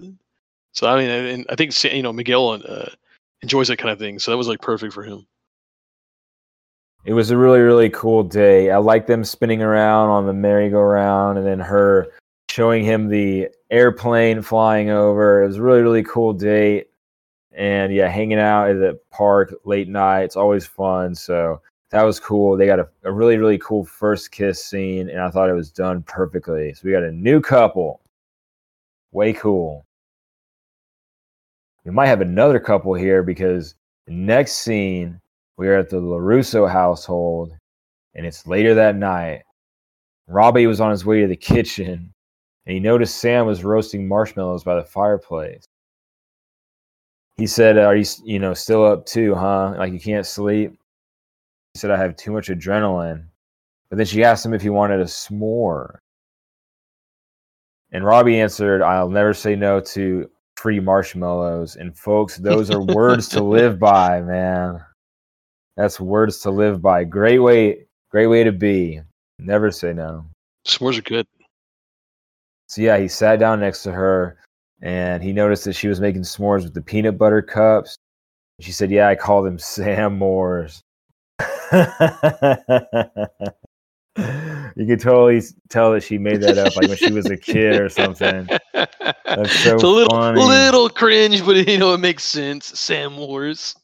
So 0.73 0.87
I 0.87 0.97
mean, 0.97 1.09
and 1.09 1.45
I 1.49 1.55
think 1.55 1.83
you 1.83 2.01
know 2.03 2.13
Miguel 2.13 2.61
uh, 2.65 2.89
enjoys 3.41 3.67
that 3.67 3.77
kind 3.77 3.91
of 3.91 3.99
thing. 3.99 4.19
So 4.19 4.31
that 4.31 4.37
was 4.37 4.47
like 4.47 4.61
perfect 4.61 4.93
for 4.93 5.03
him. 5.03 5.25
It 7.03 7.13
was 7.13 7.31
a 7.31 7.37
really, 7.37 7.61
really 7.61 7.89
cool 7.89 8.23
day. 8.23 8.69
I 8.69 8.77
like 8.77 9.07
them 9.07 9.23
spinning 9.23 9.63
around 9.63 10.09
on 10.09 10.27
the 10.27 10.33
merry-go-round 10.33 11.39
and 11.39 11.47
then 11.47 11.59
her 11.59 12.11
showing 12.49 12.83
him 12.83 13.07
the 13.07 13.49
airplane 13.71 14.43
flying 14.43 14.91
over. 14.91 15.41
It 15.41 15.47
was 15.47 15.57
a 15.57 15.61
really, 15.63 15.81
really 15.81 16.03
cool 16.03 16.31
date. 16.31 16.89
And 17.53 17.91
yeah, 17.91 18.07
hanging 18.07 18.37
out 18.37 18.69
at 18.69 18.79
the 18.79 18.99
park 19.09 19.53
late 19.65 19.87
night. 19.87 20.21
It's 20.21 20.35
always 20.35 20.67
fun. 20.67 21.15
So 21.15 21.61
that 21.89 22.03
was 22.03 22.19
cool. 22.19 22.55
They 22.55 22.67
got 22.67 22.79
a, 22.79 22.87
a 23.03 23.11
really, 23.11 23.37
really 23.37 23.57
cool 23.57 23.83
first 23.83 24.31
kiss 24.31 24.63
scene, 24.63 25.09
and 25.09 25.19
I 25.19 25.29
thought 25.29 25.49
it 25.49 25.53
was 25.53 25.71
done 25.71 26.03
perfectly. 26.03 26.73
So 26.73 26.81
we 26.85 26.91
got 26.91 27.03
a 27.03 27.11
new 27.11 27.41
couple. 27.41 27.99
Way 29.11 29.33
cool. 29.33 29.85
We 31.85 31.91
might 31.91 32.07
have 32.07 32.21
another 32.21 32.59
couple 32.59 32.93
here 32.93 33.23
because 33.23 33.75
next 34.07 34.53
scene 34.57 35.19
we 35.57 35.67
are 35.67 35.77
at 35.77 35.89
the 35.89 36.01
LaRusso 36.01 36.69
household, 36.69 37.53
And 38.13 38.25
it's 38.25 38.45
later 38.45 38.73
that 38.75 38.95
night. 38.95 39.43
Robbie 40.27 40.67
was 40.67 40.81
on 40.81 40.91
his 40.91 41.05
way 41.05 41.21
to 41.21 41.27
the 41.27 41.35
kitchen 41.35 42.13
and 42.65 42.73
he 42.73 42.79
noticed 42.79 43.17
Sam 43.17 43.47
was 43.47 43.63
roasting 43.63 44.07
marshmallows 44.07 44.63
by 44.63 44.75
the 44.75 44.83
fireplace. 44.83 45.65
He 47.37 47.47
said, 47.47 47.77
"Are 47.77 47.95
you, 47.95 48.05
you 48.23 48.39
know, 48.39 48.53
still 48.53 48.85
up 48.85 49.05
too, 49.05 49.33
huh? 49.33 49.75
Like 49.77 49.93
you 49.93 49.99
can't 49.99 50.25
sleep?" 50.25 50.71
He 51.73 51.79
said, 51.79 51.91
"I 51.91 51.97
have 51.97 52.15
too 52.15 52.31
much 52.31 52.49
adrenaline." 52.49 53.25
But 53.89 53.97
then 53.97 54.05
she 54.05 54.23
asked 54.23 54.45
him 54.45 54.53
if 54.53 54.61
he 54.61 54.69
wanted 54.69 54.99
a 55.01 55.05
s'more. 55.05 55.97
And 57.91 58.05
Robbie 58.05 58.39
answered, 58.39 58.81
I'll 58.81 59.09
never 59.09 59.33
say 59.33 59.55
no 59.55 59.81
to 59.81 60.29
free 60.55 60.79
marshmallows. 60.79 61.75
And 61.75 61.97
folks, 61.97 62.37
those 62.39 62.69
are 62.69 62.81
words 62.81 63.27
to 63.29 63.43
live 63.43 63.79
by, 63.79 64.21
man. 64.21 64.83
That's 65.77 65.99
words 65.99 66.39
to 66.41 66.51
live 66.51 66.81
by. 66.81 67.03
Great 67.03 67.39
way, 67.39 67.85
great 68.09 68.27
way 68.27 68.43
to 68.43 68.51
be. 68.51 69.01
Never 69.39 69.71
say 69.71 69.93
no. 69.93 70.25
S'mores 70.67 70.99
are 70.99 71.01
good. 71.01 71.25
So 72.67 72.81
yeah, 72.81 72.97
he 72.97 73.07
sat 73.07 73.39
down 73.39 73.59
next 73.59 73.83
to 73.83 73.91
her 73.91 74.37
and 74.81 75.21
he 75.21 75.33
noticed 75.33 75.65
that 75.65 75.73
she 75.73 75.87
was 75.87 75.99
making 75.99 76.21
s'mores 76.21 76.63
with 76.63 76.73
the 76.73 76.81
peanut 76.81 77.17
butter 77.17 77.41
cups. 77.41 77.97
She 78.59 78.71
said, 78.71 78.91
Yeah, 78.91 79.07
I 79.07 79.15
call 79.15 79.43
them 79.43 79.59
Sam 79.59 80.17
Moores. 80.17 80.81
you 84.75 84.85
could 84.85 84.99
totally 84.99 85.41
tell 85.69 85.91
that 85.93 86.03
she 86.03 86.17
made 86.17 86.41
that 86.41 86.57
up 86.57 86.75
like 86.75 86.87
when 86.87 86.97
she 86.97 87.11
was 87.11 87.25
a 87.27 87.37
kid 87.37 87.79
or 87.79 87.89
something. 87.89 88.47
That's 88.73 89.59
so 89.59 89.75
it's 89.75 89.83
a 89.83 89.87
little, 89.87 90.09
funny. 90.15 90.41
little 90.41 90.89
cringe, 90.89 91.45
but 91.45 91.67
you 91.67 91.77
know 91.77 91.93
it 91.93 91.99
makes 91.99 92.23
sense. 92.23 92.67
Sam 92.79 93.17
Wars. 93.17 93.75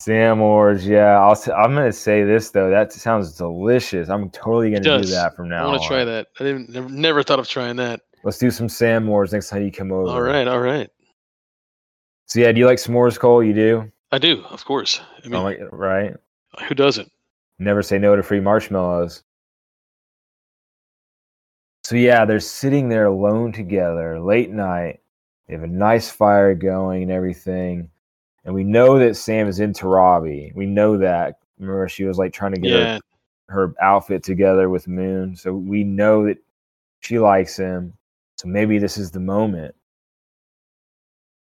Sam 0.00 0.40
Wars, 0.40 0.86
yeah. 0.86 1.18
I'll 1.20 1.40
I'm 1.56 1.74
gonna 1.74 1.92
say 1.92 2.24
this 2.24 2.50
though. 2.50 2.70
That 2.70 2.92
sounds 2.92 3.36
delicious. 3.36 4.08
I'm 4.08 4.30
totally 4.30 4.70
gonna 4.70 5.00
do 5.00 5.06
that 5.10 5.36
from 5.36 5.48
now 5.48 5.64
I 5.64 5.68
want 5.68 5.82
to 5.82 5.88
try 5.88 6.04
that. 6.04 6.26
I 6.40 6.44
didn't 6.44 6.70
never, 6.70 6.88
never 6.88 7.22
thought 7.22 7.38
of 7.38 7.48
trying 7.48 7.76
that. 7.76 8.00
Let's 8.24 8.38
do 8.38 8.50
some 8.50 8.68
Sam 8.68 9.06
Wars 9.06 9.32
next 9.32 9.48
time 9.48 9.62
you 9.62 9.70
come 9.72 9.92
over. 9.92 10.08
All 10.08 10.22
right, 10.22 10.46
all 10.48 10.60
right. 10.60 10.90
So 12.26 12.40
yeah, 12.40 12.50
do 12.52 12.58
you 12.60 12.66
like 12.66 12.78
s'mores, 12.78 13.18
Cole? 13.18 13.42
You 13.44 13.52
do? 13.52 13.92
I 14.10 14.18
do, 14.18 14.42
of 14.50 14.64
course. 14.64 15.00
I 15.00 15.04
oh 15.26 15.28
mean, 15.28 15.34
Oh 15.34 15.42
my- 15.44 15.58
right? 15.70 16.14
who 16.68 16.74
doesn't? 16.74 17.10
Never 17.58 17.82
say 17.82 17.98
no 17.98 18.16
to 18.16 18.22
free 18.22 18.40
marshmallows. 18.40 19.22
So 21.92 21.98
yeah, 21.98 22.24
they're 22.24 22.40
sitting 22.40 22.88
there 22.88 23.04
alone 23.04 23.52
together, 23.52 24.18
late 24.18 24.48
night. 24.50 25.00
They 25.46 25.52
have 25.52 25.62
a 25.62 25.66
nice 25.66 26.10
fire 26.10 26.54
going 26.54 27.02
and 27.02 27.12
everything. 27.12 27.90
And 28.46 28.54
we 28.54 28.64
know 28.64 28.98
that 28.98 29.14
Sam 29.14 29.46
is 29.46 29.60
into 29.60 29.86
Robbie. 29.86 30.52
We 30.54 30.64
know 30.64 30.96
that. 30.96 31.40
Remember, 31.58 31.86
she 31.90 32.04
was 32.04 32.16
like 32.16 32.32
trying 32.32 32.54
to 32.54 32.60
get 32.62 32.70
Yeah, 32.70 32.98
her, 33.50 33.66
her 33.66 33.74
outfit 33.82 34.22
together 34.22 34.70
with 34.70 34.88
Moon. 34.88 35.36
So 35.36 35.52
we 35.52 35.84
know 35.84 36.24
that 36.24 36.38
she 37.00 37.18
likes 37.18 37.58
him. 37.58 37.92
So 38.38 38.48
maybe 38.48 38.78
this 38.78 38.96
is 38.96 39.10
the 39.10 39.20
moment. 39.20 39.74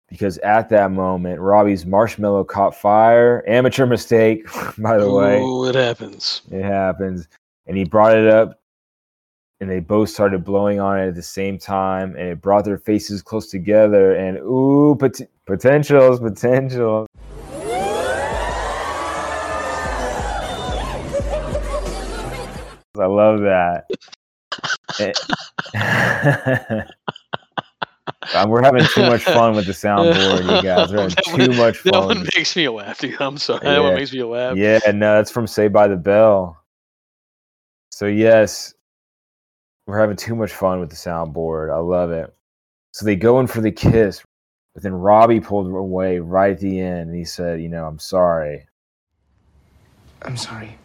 Because 0.09 0.39
at 0.39 0.69
that 0.71 0.91
moment, 0.91 1.39
Robbie's 1.39 1.87
marshmallow 1.87 2.43
caught 2.43 2.75
fire. 2.75 3.45
Amateur 3.47 3.87
mistake, 3.87 4.49
by 4.79 4.99
the 4.99 5.13
way. 5.13 5.43
Ooh, 5.43 5.67
it 5.67 5.77
happens. 5.77 6.43
It 6.51 6.65
happens. 6.65 7.29
And 7.69 7.77
he 7.77 7.85
brought 7.85 8.19
it 8.19 8.27
up, 8.27 8.60
and 9.61 9.69
they 9.71 9.81
both 9.81 10.09
started 10.09 10.45
blowing 10.45 10.81
on 10.81 10.99
it 10.99 11.09
at 11.09 11.15
the 11.15 11.23
same 11.23 11.59
time, 11.59 12.17
and 12.17 12.29
it 12.29 12.41
brought 12.41 12.65
their 12.65 12.79
faces 12.79 13.21
close 13.23 13.49
together. 13.51 14.15
And 14.15 14.39
ooh, 14.39 14.97
pot- 14.99 15.21
potentials, 15.47 16.19
potential. 16.21 17.07
I 22.99 23.07
love 23.07 23.41
that. 23.41 23.85
Eh. 24.99 26.83
Um, 28.35 28.51
we're 28.51 28.63
having 28.63 28.85
too 28.85 29.03
much 29.03 29.23
fun 29.25 29.55
with 29.57 29.67
the 29.67 29.73
soundboard, 29.73 30.43
you 30.43 30.63
guys. 30.63 30.93
We're 30.93 30.99
having 31.09 31.15
That 31.17 31.25
too 31.25 31.49
one- 31.49 31.57
much 31.57 31.83
That 31.85 31.95
fun. 31.95 32.07
one 32.07 32.29
makes 32.37 32.55
me 32.55 32.69
laugh, 32.69 32.99
dude. 32.99 33.21
I'm 33.21 33.39
sorry. 33.39 33.61
That 33.65 33.83
one 33.83 33.95
makes 33.95 34.13
me 34.13 34.23
laugh. 34.23 34.57
Yeah, 34.57 34.79
no, 34.93 35.17
that's 35.17 35.31
from 35.31 35.47
Saved 35.47 35.73
by 35.73 35.89
the 35.89 35.97
Bell. 35.97 36.61
So 37.91 38.07
yes, 38.07 38.75
we're 39.91 39.99
having 39.99 40.17
too 40.17 40.37
much 40.37 40.53
fun 40.53 40.79
with 40.79 40.89
the 40.89 40.97
soundboard. 40.97 41.75
I 41.75 41.79
love 41.79 42.13
it. 42.13 42.33
So 42.93 43.05
they 43.05 43.17
go 43.17 43.41
in 43.41 43.49
for 43.49 43.61
the 43.61 43.73
kiss, 43.73 44.23
but 44.73 44.85
then 44.85 44.95
Robbie 44.95 45.41
pulled 45.41 45.67
away 45.67 46.21
right 46.21 46.53
at 46.53 46.61
the 46.61 46.81
end, 46.81 47.11
and 47.11 47.19
he 47.19 47.25
said, 47.25 47.61
"You 47.61 47.69
know, 47.69 47.85
I'm 47.87 47.99
sorry." 47.99 48.67
I'm 50.23 50.37
sorry. 50.37 50.79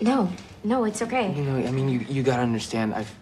No, 0.00 0.32
no, 0.64 0.84
it's 0.84 1.02
okay. 1.02 1.32
You 1.32 1.44
know, 1.44 1.56
I 1.56 1.70
mean, 1.70 1.88
you, 1.88 2.00
you 2.00 2.22
gotta 2.22 2.42
understand. 2.42 2.92
I've 2.94 3.14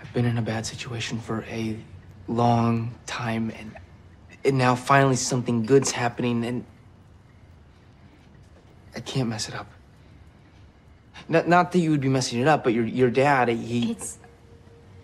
I've 0.00 0.12
been 0.12 0.26
in 0.26 0.38
a 0.38 0.42
bad 0.42 0.64
situation 0.64 1.18
for 1.18 1.44
a 1.48 1.76
long 2.28 2.94
time, 3.06 3.52
and 3.58 3.76
and 4.44 4.58
now 4.58 4.76
finally 4.76 5.16
something 5.16 5.64
good's 5.64 5.90
happening, 5.90 6.44
and 6.44 6.64
I 8.94 9.00
can't 9.00 9.28
mess 9.28 9.48
it 9.48 9.56
up. 9.56 9.66
Not 11.28 11.48
not 11.48 11.72
that 11.72 11.78
you 11.78 11.90
would 11.90 12.00
be 12.00 12.08
messing 12.08 12.40
it 12.40 12.46
up, 12.46 12.64
but 12.64 12.72
your 12.72 12.84
your 12.84 13.10
dad, 13.10 13.48
he. 13.48 13.90
It's. 13.92 14.18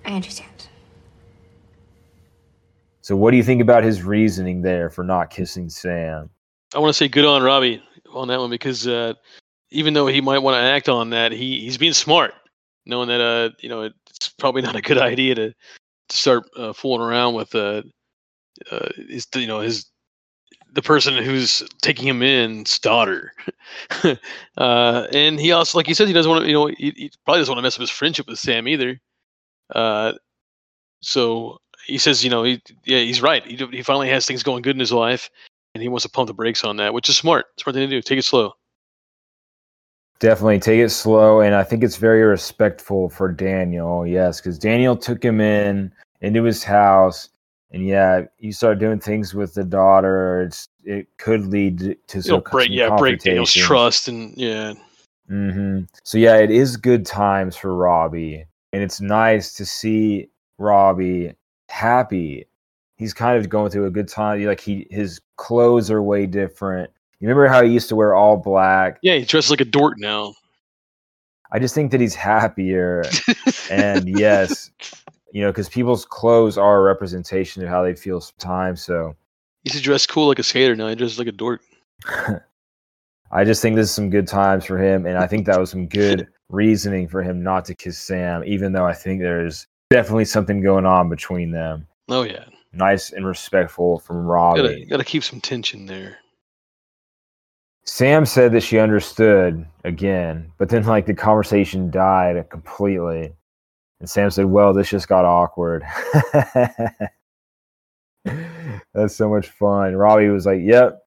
I 0.04 0.12
understand. 0.12 0.68
So 3.02 3.16
what 3.16 3.32
do 3.32 3.36
you 3.36 3.42
think 3.42 3.60
about 3.60 3.82
his 3.82 4.02
reasoning 4.02 4.62
there 4.62 4.88
for 4.88 5.02
not 5.02 5.30
kissing 5.30 5.68
Sam? 5.68 6.30
I 6.74 6.78
want 6.78 6.90
to 6.90 6.94
say 6.96 7.08
good 7.08 7.24
on 7.24 7.42
Robbie 7.42 7.82
on 8.12 8.28
that 8.28 8.38
one 8.38 8.50
because 8.50 8.86
uh, 8.86 9.14
even 9.70 9.92
though 9.94 10.06
he 10.06 10.20
might 10.20 10.38
want 10.38 10.54
to 10.54 10.60
act 10.60 10.88
on 10.88 11.10
that, 11.10 11.32
he 11.32 11.60
he's 11.60 11.78
being 11.78 11.92
smart, 11.92 12.32
knowing 12.86 13.08
that 13.08 13.20
uh 13.20 13.50
you 13.58 13.68
know 13.68 13.82
it's 13.82 14.28
probably 14.28 14.62
not 14.62 14.76
a 14.76 14.80
good 14.80 14.98
idea 15.02 15.34
to 15.34 15.52
to 16.08 16.16
start 16.16 16.44
uh, 16.56 16.72
fooling 16.72 17.00
around 17.00 17.34
with 17.34 17.54
uh, 17.54 17.82
uh 18.70 18.88
his 19.08 19.26
you 19.34 19.48
know 19.48 19.60
his 19.60 19.86
the 20.72 20.82
person 20.82 21.22
who's 21.22 21.62
taking 21.82 22.08
him 22.08 22.22
in's 22.22 22.78
daughter. 22.78 23.32
uh, 24.56 25.06
and 25.12 25.38
he 25.38 25.52
also, 25.52 25.78
like 25.78 25.88
you 25.88 25.94
said, 25.94 26.08
he 26.08 26.14
doesn't 26.14 26.30
want 26.30 26.44
to, 26.44 26.48
you 26.48 26.54
know, 26.54 26.66
he, 26.66 26.92
he 26.96 27.12
probably 27.24 27.40
doesn't 27.40 27.52
want 27.52 27.58
to 27.58 27.62
mess 27.62 27.76
up 27.76 27.80
his 27.80 27.90
friendship 27.90 28.26
with 28.26 28.38
Sam 28.38 28.66
either. 28.66 29.00
Uh, 29.74 30.12
so 31.00 31.58
he 31.86 31.98
says, 31.98 32.24
you 32.24 32.30
know, 32.30 32.42
he, 32.42 32.62
yeah, 32.84 33.00
he's 33.00 33.22
right. 33.22 33.44
He, 33.46 33.56
he 33.70 33.82
finally 33.82 34.08
has 34.08 34.26
things 34.26 34.42
going 34.42 34.62
good 34.62 34.76
in 34.76 34.80
his 34.80 34.92
life, 34.92 35.30
and 35.74 35.82
he 35.82 35.88
wants 35.88 36.04
to 36.04 36.10
pump 36.10 36.28
the 36.28 36.34
brakes 36.34 36.64
on 36.64 36.76
that, 36.76 36.94
which 36.94 37.08
is 37.08 37.16
smart. 37.16 37.46
Smart 37.58 37.74
thing 37.74 37.88
to 37.88 37.96
do. 37.96 38.02
Take 38.02 38.18
it 38.18 38.24
slow. 38.24 38.52
Definitely 40.20 40.60
take 40.60 40.78
it 40.78 40.90
slow, 40.90 41.40
and 41.40 41.54
I 41.54 41.64
think 41.64 41.82
it's 41.82 41.96
very 41.96 42.22
respectful 42.22 43.08
for 43.08 43.32
Daniel. 43.32 44.06
Yes, 44.06 44.40
because 44.40 44.56
Daniel 44.58 44.96
took 44.96 45.22
him 45.22 45.40
in 45.40 45.92
into 46.20 46.44
his 46.44 46.62
house, 46.62 47.28
and 47.72 47.86
yeah, 47.86 48.22
you 48.38 48.52
start 48.52 48.78
doing 48.78 49.00
things 49.00 49.34
with 49.34 49.54
the 49.54 49.64
daughter. 49.64 50.42
It's 50.42 50.68
it 50.84 51.08
could 51.18 51.46
lead 51.46 51.96
to 52.08 52.22
some 52.22 52.36
know, 52.36 52.40
break, 52.40 52.68
some 52.68 52.74
yeah, 52.74 52.96
break 52.96 53.20
Daniel's 53.20 53.52
trust, 53.52 54.08
and 54.08 54.36
yeah, 54.36 54.74
hmm 55.28 55.80
So 56.04 56.18
yeah, 56.18 56.36
it 56.36 56.50
is 56.50 56.76
good 56.76 57.06
times 57.06 57.56
for 57.56 57.74
Robbie, 57.74 58.44
and 58.72 58.82
it's 58.82 59.00
nice 59.00 59.54
to 59.54 59.64
see 59.64 60.28
Robbie 60.58 61.32
happy. 61.68 62.46
He's 62.96 63.14
kind 63.14 63.38
of 63.38 63.48
going 63.48 63.70
through 63.70 63.86
a 63.86 63.90
good 63.90 64.08
time. 64.08 64.44
Like 64.44 64.60
he, 64.60 64.86
his 64.90 65.20
clothes 65.36 65.90
are 65.90 66.02
way 66.02 66.26
different. 66.26 66.90
You 67.18 67.28
remember 67.28 67.48
how 67.48 67.62
he 67.62 67.72
used 67.72 67.88
to 67.88 67.96
wear 67.96 68.14
all 68.14 68.36
black? 68.36 68.98
yeah, 69.02 69.16
he 69.16 69.24
dresses 69.24 69.50
like 69.50 69.60
a 69.60 69.64
dork 69.64 69.98
now. 69.98 70.34
I 71.50 71.58
just 71.58 71.74
think 71.74 71.90
that 71.92 72.00
he's 72.00 72.14
happier, 72.14 73.02
and 73.70 74.08
yes, 74.08 74.70
you 75.32 75.40
know, 75.40 75.50
because 75.50 75.68
people's 75.68 76.04
clothes 76.04 76.58
are 76.58 76.78
a 76.78 76.82
representation 76.82 77.62
of 77.62 77.68
how 77.68 77.82
they 77.82 77.94
feel 77.94 78.20
sometimes. 78.20 78.82
So 78.82 79.16
He 79.64 79.70
used 79.70 79.78
to 79.78 79.82
dress 79.82 80.06
cool 80.06 80.28
like 80.28 80.38
a 80.38 80.42
skater. 80.42 80.76
Now 80.76 80.88
he 80.88 80.94
dresses 80.94 81.18
like 81.18 81.28
a 81.28 81.32
dork. 81.32 81.62
I 83.32 83.44
just 83.44 83.62
think 83.62 83.76
this 83.76 83.88
is 83.88 83.94
some 83.94 84.10
good 84.10 84.28
times 84.28 84.66
for 84.66 84.76
him, 84.78 85.06
and 85.06 85.16
I 85.16 85.26
think 85.26 85.46
that 85.46 85.58
was 85.58 85.70
some 85.70 85.86
good 85.86 86.28
reasoning 86.50 87.08
for 87.08 87.22
him 87.22 87.42
not 87.42 87.64
to 87.64 87.74
kiss 87.74 87.98
Sam, 87.98 88.44
even 88.44 88.72
though 88.72 88.84
I 88.84 88.92
think 88.92 89.20
there's 89.22 89.66
definitely 89.90 90.26
something 90.26 90.60
going 90.60 90.84
on 90.84 91.08
between 91.08 91.50
them. 91.50 91.86
Oh 92.08 92.24
yeah, 92.24 92.44
Nice 92.74 93.12
and 93.12 93.26
respectful 93.26 94.00
from 94.00 94.26
Robbie. 94.26 94.62
gotta 94.62 94.84
gotta 94.84 95.04
keep 95.04 95.24
some 95.24 95.40
tension 95.40 95.86
there. 95.86 96.18
Sam 97.84 98.26
said 98.26 98.52
that 98.52 98.62
she 98.62 98.78
understood 98.78 99.66
again, 99.84 100.52
but 100.58 100.68
then 100.68 100.84
like 100.84 101.06
the 101.06 101.14
conversation 101.14 101.90
died 101.90 102.48
completely. 102.50 103.32
And 104.02 104.10
Sam 104.10 104.30
said, 104.32 104.46
Well, 104.46 104.74
this 104.74 104.88
just 104.90 105.06
got 105.06 105.24
awkward. 105.24 105.84
That's 108.94 109.14
so 109.14 109.28
much 109.30 109.48
fun. 109.48 109.94
Robbie 109.94 110.28
was 110.28 110.44
like, 110.44 110.60
Yep. 110.60 110.98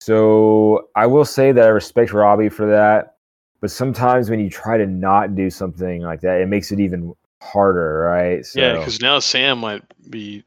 So 0.00 0.88
I 0.96 1.06
will 1.06 1.24
say 1.24 1.52
that 1.52 1.64
I 1.64 1.68
respect 1.68 2.12
Robbie 2.12 2.48
for 2.48 2.66
that. 2.66 3.14
But 3.60 3.70
sometimes 3.70 4.28
when 4.30 4.40
you 4.40 4.50
try 4.50 4.78
to 4.78 4.86
not 4.86 5.36
do 5.36 5.48
something 5.48 6.02
like 6.02 6.22
that, 6.22 6.40
it 6.40 6.48
makes 6.48 6.72
it 6.72 6.80
even 6.80 7.14
harder, 7.40 8.00
right? 8.00 8.44
So, 8.44 8.58
Yeah, 8.60 8.78
because 8.78 9.00
now 9.00 9.20
Sam 9.20 9.58
might 9.58 9.82
be, 10.10 10.42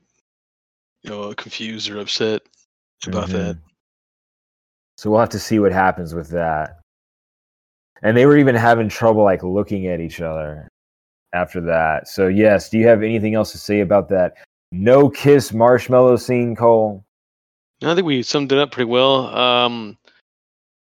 you 1.04 1.10
know, 1.10 1.34
confused 1.36 1.90
or 1.90 2.00
upset 2.00 2.42
about 3.08 3.30
that. 3.30 3.56
Mhm. 3.56 3.62
So 4.98 5.10
we'll 5.10 5.20
have 5.22 5.30
to 5.30 5.40
see 5.40 5.60
what 5.60 5.72
happens 5.72 6.14
with 6.14 6.30
that. 6.32 6.80
and 8.02 8.18
they 8.18 8.26
were 8.26 8.38
even 8.38 8.56
having 8.56 8.90
trouble 8.90 9.24
like 9.24 9.42
looking 9.44 9.88
at 9.88 10.02
each 10.02 10.20
other 10.20 10.68
after 11.34 11.62
that. 11.62 12.08
So 12.08 12.28
yes, 12.28 12.70
do 12.70 12.78
you 12.78 12.88
have 12.88 13.04
anything 13.04 13.36
else 13.36 13.52
to 13.52 13.58
say 13.58 13.82
about 13.82 14.10
that 14.10 14.36
no 14.72 15.10
kiss 15.10 15.54
marshmallow 15.54 16.16
scene, 16.18 16.56
Cole? 16.56 17.06
I 17.84 17.94
think 17.94 18.08
we 18.08 18.24
summed 18.24 18.52
it 18.52 18.58
up 18.58 18.72
pretty 18.72 18.90
well. 18.90 19.28
Um, 19.36 19.98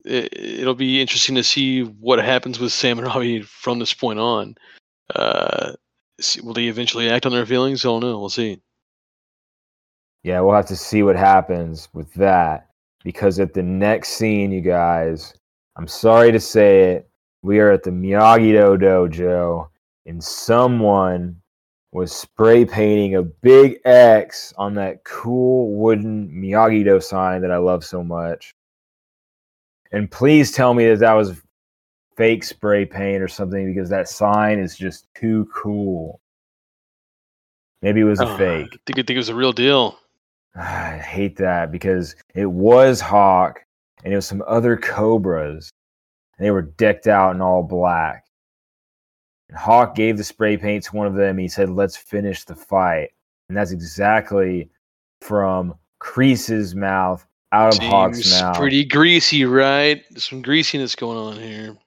it, 0.05 0.29
it'll 0.37 0.75
be 0.75 1.01
interesting 1.01 1.35
to 1.35 1.43
see 1.43 1.81
what 1.81 2.19
happens 2.19 2.59
with 2.59 2.71
Sam 2.71 2.99
and 2.99 3.07
Robbie 3.07 3.41
from 3.41 3.79
this 3.79 3.93
point 3.93 4.19
on. 4.19 4.55
Uh, 5.13 5.73
will 6.43 6.53
they 6.53 6.67
eventually 6.67 7.09
act 7.09 7.25
on 7.25 7.31
their 7.31 7.45
feelings? 7.45 7.83
I 7.83 7.89
don't 7.89 8.01
know. 8.01 8.19
We'll 8.19 8.29
see. 8.29 8.61
Yeah, 10.23 10.39
we'll 10.41 10.55
have 10.55 10.67
to 10.67 10.75
see 10.75 11.03
what 11.03 11.15
happens 11.15 11.89
with 11.93 12.13
that 12.13 12.67
because 13.03 13.39
at 13.39 13.53
the 13.53 13.63
next 13.63 14.09
scene, 14.09 14.51
you 14.51 14.61
guys, 14.61 15.33
I'm 15.75 15.87
sorry 15.87 16.31
to 16.31 16.39
say 16.39 16.91
it, 16.91 17.09
we 17.41 17.59
are 17.59 17.71
at 17.71 17.83
the 17.83 17.89
Miyagi 17.89 18.51
Do 18.51 18.85
dojo, 18.85 19.67
and 20.05 20.23
someone 20.23 21.41
was 21.91 22.11
spray 22.11 22.63
painting 22.63 23.15
a 23.15 23.21
big 23.21 23.79
X 23.83 24.53
on 24.57 24.73
that 24.75 25.03
cool 25.03 25.73
wooden 25.75 26.29
Miyagi 26.29 26.83
Do 26.83 27.01
sign 27.01 27.41
that 27.41 27.51
I 27.51 27.57
love 27.57 27.83
so 27.83 28.03
much. 28.03 28.53
And 29.91 30.09
please 30.09 30.51
tell 30.51 30.73
me 30.73 30.87
that 30.87 30.99
that 30.99 31.13
was 31.13 31.41
fake 32.15 32.43
spray 32.43 32.85
paint 32.85 33.21
or 33.21 33.27
something 33.27 33.73
because 33.73 33.89
that 33.89 34.07
sign 34.07 34.59
is 34.59 34.77
just 34.77 35.07
too 35.15 35.49
cool. 35.53 36.21
Maybe 37.81 38.01
it 38.01 38.05
was 38.05 38.21
a 38.21 38.27
Oh, 38.27 38.37
fake. 38.37 38.67
I 38.73 38.77
think, 38.85 38.99
I 38.99 39.01
think 39.01 39.11
it 39.11 39.17
was 39.17 39.29
a 39.29 39.35
real 39.35 39.51
deal. 39.51 39.97
I 40.55 40.97
hate 40.97 41.35
that 41.37 41.71
because 41.71 42.15
it 42.35 42.45
was 42.45 43.01
Hawk 43.01 43.59
and 44.03 44.13
it 44.13 44.15
was 44.15 44.27
some 44.27 44.43
other 44.47 44.77
Cobras. 44.77 45.71
And 46.37 46.45
they 46.45 46.51
were 46.51 46.61
decked 46.61 47.07
out 47.07 47.35
in 47.35 47.41
all 47.41 47.63
black. 47.63 48.25
And 49.51 49.59
Hawk 49.59 49.95
gave 49.95 50.17
the 50.17 50.23
spray 50.23 50.57
paint 50.57 50.85
to 50.85 50.95
one 50.95 51.07
of 51.07 51.15
them. 51.15 51.37
He 51.37 51.47
said, 51.47 51.69
Let's 51.69 51.97
finish 51.97 52.45
the 52.45 52.55
fight. 52.55 53.09
And 53.49 53.57
that's 53.57 53.71
exactly 53.71 54.69
from 55.19 55.75
Kreese's 56.01 56.73
mouth 56.73 57.25
out 57.51 57.77
of 57.77 57.83
Hawk's 57.83 58.41
mouth. 58.41 58.57
pretty 58.57 58.85
greasy, 58.85 59.43
right? 59.43 60.03
There's 60.09 60.27
some 60.27 60.41
greasiness 60.41 60.95
going 60.95 61.17
on 61.17 61.37
here. 61.37 61.77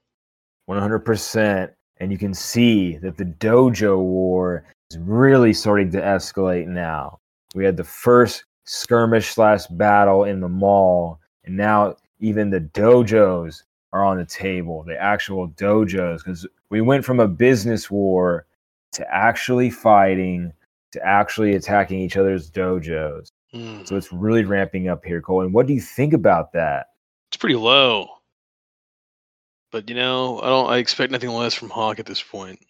100%. 0.69 1.71
And 1.99 2.13
you 2.13 2.19
can 2.19 2.35
see 2.35 2.99
that 2.99 3.17
the 3.17 3.25
dojo 3.25 3.99
war 3.99 4.65
is 4.91 4.99
really 4.99 5.55
starting 5.55 5.91
to 5.93 6.01
escalate 6.03 6.67
now. 6.67 7.19
We 7.55 7.65
had 7.65 7.79
the 7.79 7.85
first 7.85 8.45
skirmish 8.65 9.29
slash 9.29 9.67
battle 9.69 10.25
in 10.25 10.41
the 10.41 10.49
mall, 10.49 11.21
and 11.45 11.57
now 11.57 11.97
even 12.21 12.51
the 12.51 12.61
dojos 12.61 13.63
are 13.95 14.05
on 14.05 14.19
the 14.19 14.27
table, 14.27 14.83
the 14.83 15.01
actual 15.01 15.49
dojos, 15.51 16.19
because 16.19 16.47
we 16.69 16.81
went 16.81 17.05
from 17.05 17.21
a 17.21 17.29
business 17.29 17.91
war 17.91 18.45
to 18.93 19.07
actually 19.15 19.71
fighting 19.71 20.53
to 20.93 21.05
actually 21.05 21.55
attacking 21.55 22.01
each 22.01 22.17
other's 22.17 22.51
dojos. 22.51 23.31
Hmm, 23.53 23.85
So 23.85 23.97
it's 23.97 24.13
really 24.13 24.45
ramping 24.45 24.89
up 24.89 25.05
here, 25.05 25.21
Cole. 25.21 25.43
And 25.43 25.55
what 25.55 25.67
do 25.67 25.73
you 25.73 25.81
think 25.81 26.13
about 26.13 26.53
that? 26.53 26.89
It's 27.29 27.37
pretty 27.37 27.57
low. 27.57 28.09
But 29.73 29.89
you 29.89 29.95
know, 29.95 30.41
I 30.41 30.47
don't 30.49 30.71
I 30.71 30.79
expect 30.79 31.13
nothing 31.13 31.31
less 31.31 31.55
from 31.55 31.71
Hawk 31.71 31.99
at 31.99 32.07
this 32.07 32.23
point. 32.23 32.61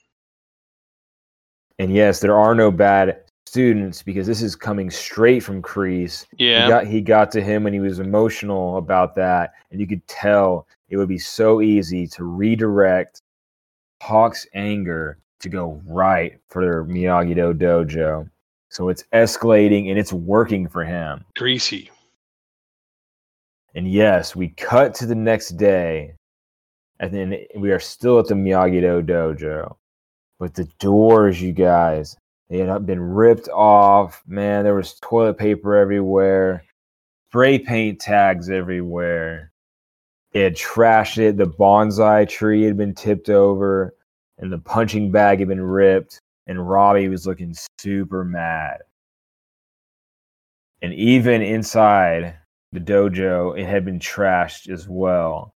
And 1.79 1.93
yes, 1.93 2.21
there 2.21 2.37
are 2.37 2.55
no 2.55 2.71
bad 2.71 3.24
students 3.47 4.03
because 4.03 4.27
this 4.27 4.43
is 4.43 4.57
coming 4.57 4.91
straight 4.91 5.41
from 5.41 5.63
Kreese. 5.63 6.27
Yeah. 6.37 6.65
He 6.65 6.69
got 6.69 6.87
he 6.87 7.01
got 7.01 7.31
to 7.33 7.41
him 7.41 7.67
and 7.67 7.75
he 7.75 7.81
was 7.81 7.99
emotional 7.99 8.79
about 8.79 9.15
that, 9.17 9.53
and 9.71 9.81
you 9.81 9.87
could 9.87 10.07
tell 10.07 10.67
it 10.89 10.97
would 10.97 11.09
be 11.09 11.19
so 11.19 11.61
easy 11.61 12.07
to 12.09 12.25
redirect 12.25 13.23
Hawk's 14.03 14.47
anger 14.55 15.19
to 15.41 15.49
go 15.49 15.81
right 15.87 16.39
for 16.49 16.85
Miyagi 16.85 17.35
Do 17.35 17.55
Dojo. 17.55 18.29
So 18.69 18.89
it's 18.89 19.05
escalating 19.13 19.91
and 19.91 19.99
it's 19.99 20.13
working 20.13 20.67
for 20.69 20.85
him. 20.85 21.25
Greasy. 21.37 21.91
And 23.75 23.91
yes, 23.91 24.35
we 24.35 24.49
cut 24.49 24.95
to 24.97 25.07
the 25.07 25.15
next 25.15 25.51
day, 25.51 26.15
and 27.01 27.13
then 27.13 27.37
we 27.57 27.73
are 27.73 27.81
still 27.81 28.19
at 28.19 28.27
the 28.27 28.35
Miyagi 28.35 28.81
Do 28.81 29.03
dojo. 29.03 29.77
But 30.39 30.55
the 30.55 30.69
doors, 30.79 31.41
you 31.41 31.53
guys, 31.53 32.17
they 32.49 32.59
had 32.59 32.87
been 32.87 33.01
ripped 33.01 33.49
off. 33.49 34.23
Man, 34.27 34.65
there 34.65 34.75
was 34.75 34.99
toilet 35.01 35.39
paper 35.39 35.77
everywhere, 35.77 36.65
spray 37.29 37.59
paint 37.59 38.01
tags 38.01 38.51
everywhere. 38.51 39.51
They 40.33 40.41
had 40.41 40.57
trashed 40.57 41.19
it. 41.19 41.37
The 41.37 41.47
bonsai 41.47 42.29
tree 42.29 42.65
had 42.65 42.77
been 42.77 42.95
tipped 42.95 43.31
over, 43.31 43.95
and 44.39 44.53
the 44.53 44.59
punching 44.59 45.11
bag 45.13 45.39
had 45.39 45.49
been 45.49 45.63
ripped. 45.63 46.21
And 46.47 46.69
Robbie 46.69 47.09
was 47.09 47.27
looking 47.27 47.55
super 47.79 48.25
mad. 48.25 48.79
And 50.83 50.93
even 50.93 51.41
inside 51.41 52.37
the 52.73 52.81
dojo, 52.81 53.59
it 53.59 53.65
had 53.65 53.87
been 53.87 53.99
trashed 53.99 54.69
as 54.69 54.87
well. 54.87 55.55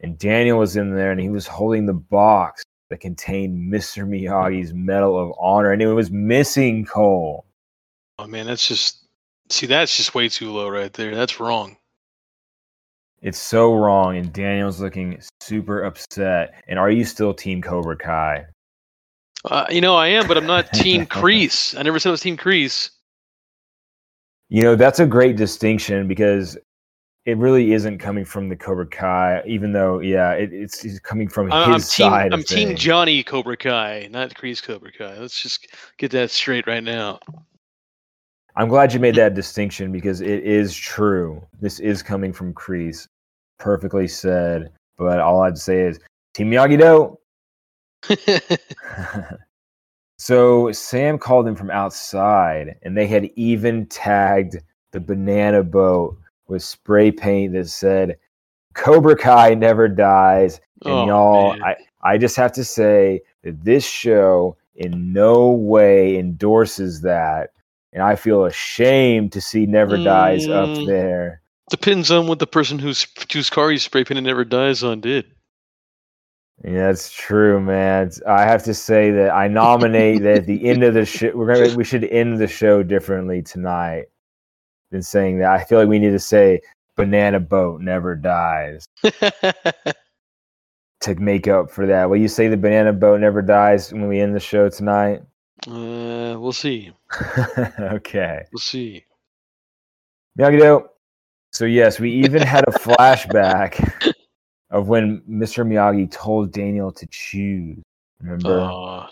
And 0.00 0.16
Daniel 0.16 0.60
was 0.60 0.76
in 0.76 0.94
there 0.94 1.10
and 1.10 1.20
he 1.20 1.30
was 1.30 1.48
holding 1.48 1.86
the 1.86 1.94
box 1.94 2.62
that 2.90 3.00
contained 3.00 3.72
Mr. 3.72 4.06
Miyagi's 4.06 4.72
Medal 4.72 5.18
of 5.18 5.34
Honor, 5.38 5.72
and 5.72 5.82
it 5.82 5.92
was 5.92 6.10
missing 6.10 6.84
Cole. 6.84 7.44
Oh 8.18 8.26
man, 8.26 8.46
that's 8.46 8.66
just 8.66 9.04
see 9.50 9.66
that's 9.66 9.96
just 9.96 10.14
way 10.14 10.28
too 10.28 10.50
low 10.50 10.68
right 10.68 10.92
there. 10.92 11.14
That's 11.14 11.40
wrong. 11.40 11.76
It's 13.20 13.38
so 13.38 13.74
wrong, 13.74 14.16
and 14.16 14.32
Daniel's 14.32 14.80
looking 14.80 15.20
super 15.40 15.82
upset. 15.82 16.54
And 16.68 16.78
are 16.78 16.90
you 16.90 17.04
still 17.04 17.34
Team 17.34 17.60
Cobra 17.60 17.96
Kai? 17.96 18.46
Uh, 19.44 19.66
you 19.70 19.80
know, 19.80 19.96
I 19.96 20.08
am, 20.08 20.28
but 20.28 20.36
I'm 20.36 20.46
not 20.46 20.72
Team 20.72 21.04
Kreese. 21.06 21.76
I 21.78 21.82
never 21.82 21.98
said 21.98 22.10
I 22.10 22.12
was 22.12 22.20
Team 22.20 22.36
Kreese. 22.36 22.90
You 24.48 24.62
know, 24.62 24.76
that's 24.76 25.00
a 25.00 25.06
great 25.06 25.36
distinction 25.36 26.08
because 26.08 26.56
it 27.28 27.36
really 27.36 27.74
isn't 27.74 27.98
coming 27.98 28.24
from 28.24 28.48
the 28.48 28.56
Cobra 28.56 28.86
Kai, 28.86 29.42
even 29.46 29.72
though, 29.72 29.98
yeah, 29.98 30.32
it, 30.32 30.50
it's, 30.50 30.82
it's 30.82 30.98
coming 30.98 31.28
from 31.28 31.52
I'm, 31.52 31.64
I'm 31.68 31.74
his 31.74 31.92
team. 31.92 32.08
side. 32.08 32.32
I'm 32.32 32.42
Team 32.42 32.68
things. 32.68 32.80
Johnny 32.80 33.22
Cobra 33.22 33.54
Kai, 33.54 34.08
not 34.10 34.32
Kreese 34.32 34.62
Cobra 34.62 34.90
Kai. 34.90 35.18
Let's 35.18 35.42
just 35.42 35.68
get 35.98 36.10
that 36.12 36.30
straight 36.30 36.66
right 36.66 36.82
now. 36.82 37.20
I'm 38.56 38.68
glad 38.68 38.94
you 38.94 38.98
made 38.98 39.14
that 39.16 39.34
distinction 39.34 39.92
because 39.92 40.22
it 40.22 40.42
is 40.42 40.74
true. 40.74 41.46
This 41.60 41.80
is 41.80 42.02
coming 42.02 42.32
from 42.32 42.54
Kreese. 42.54 43.06
Perfectly 43.58 44.08
said. 44.08 44.70
But 44.96 45.20
all 45.20 45.42
I'd 45.42 45.58
say 45.58 45.82
is 45.82 46.00
Team 46.32 46.50
Miyagi 46.50 46.80
Do. 46.80 47.18
so 50.18 50.72
Sam 50.72 51.18
called 51.18 51.46
him 51.46 51.56
from 51.56 51.70
outside, 51.70 52.76
and 52.84 52.96
they 52.96 53.06
had 53.06 53.26
even 53.36 53.84
tagged 53.84 54.56
the 54.92 55.00
banana 55.00 55.62
boat 55.62 56.16
with 56.48 56.62
spray 56.62 57.10
paint 57.10 57.52
that 57.54 57.68
said 57.68 58.18
Cobra 58.74 59.16
Kai 59.16 59.54
never 59.54 59.88
dies. 59.88 60.60
And 60.84 60.94
Oh, 60.94 61.06
y'all, 61.06 61.52
man. 61.52 61.62
I, 61.62 61.76
I 62.14 62.18
just 62.18 62.36
have 62.36 62.52
to 62.52 62.64
say 62.64 63.20
that 63.42 63.64
this 63.64 63.84
show 63.84 64.56
in 64.76 65.12
no 65.12 65.50
way 65.50 66.16
endorses 66.18 67.00
that. 67.02 67.50
And 67.92 68.02
I 68.02 68.16
feel 68.16 68.44
ashamed 68.44 69.32
to 69.32 69.40
see 69.40 69.66
Never 69.66 69.96
Dies 69.96 70.46
up 70.46 70.68
Mm. 70.70 70.86
there. 70.86 71.40
Depends 71.70 72.10
on 72.10 72.26
what 72.26 72.38
the 72.38 72.46
person 72.46 72.78
who's 72.78 73.06
whose 73.32 73.50
car 73.50 73.72
you 73.72 73.78
spray 73.78 74.04
painted 74.04 74.24
never 74.24 74.44
dies 74.44 74.84
on 74.84 75.00
did. 75.00 75.26
Yeah, 76.64 76.86
that's 76.88 77.10
true, 77.12 77.60
man. 77.60 78.10
I 78.26 78.42
have 78.42 78.64
to 78.64 78.74
say 78.74 79.10
that 79.12 79.30
I 79.30 79.48
nominate 79.48 80.22
that 80.22 80.38
at 80.38 80.46
the 80.46 80.68
end 80.68 80.82
of 80.82 80.94
the 80.94 81.04
show, 81.06 81.30
we're 81.34 81.52
gonna 81.54 81.76
we 81.76 81.84
should 81.84 82.04
end 82.04 82.38
the 82.38 82.46
show 82.48 82.82
differently 82.82 83.42
tonight 83.42 84.06
than 84.90 85.02
saying 85.02 85.38
that. 85.38 85.50
I 85.50 85.64
feel 85.64 85.78
like 85.78 85.88
we 85.88 85.98
need 85.98 86.10
to 86.10 86.18
say 86.18 86.60
"Banana 86.96 87.40
Boat 87.40 87.80
Never 87.80 88.14
Dies" 88.14 88.88
to 91.00 91.14
make 91.16 91.48
up 91.48 91.70
for 91.70 91.86
that. 91.86 92.08
Will 92.08 92.16
you 92.16 92.28
say 92.28 92.48
the 92.48 92.56
banana 92.56 92.92
boat 92.92 93.20
never 93.20 93.42
dies 93.42 93.92
when 93.92 94.08
we 94.08 94.20
end 94.20 94.34
the 94.34 94.40
show 94.40 94.68
tonight? 94.68 95.22
uh, 95.66 96.36
we'll 96.38 96.52
see. 96.52 96.92
okay. 97.80 98.44
We'll 98.52 98.60
see. 98.60 99.04
Miyagi 100.38 100.58
Do. 100.60 100.88
So 101.52 101.64
yes, 101.64 101.98
we 101.98 102.12
even 102.12 102.42
had 102.42 102.64
a 102.68 102.72
flashback 102.78 104.12
of 104.70 104.88
when 104.88 105.22
Mr. 105.28 105.66
Miyagi 105.66 106.10
told 106.10 106.52
Daniel 106.52 106.92
to 106.92 107.06
choose. 107.10 107.78
Remember? 108.20 108.60
Aw. 108.60 109.10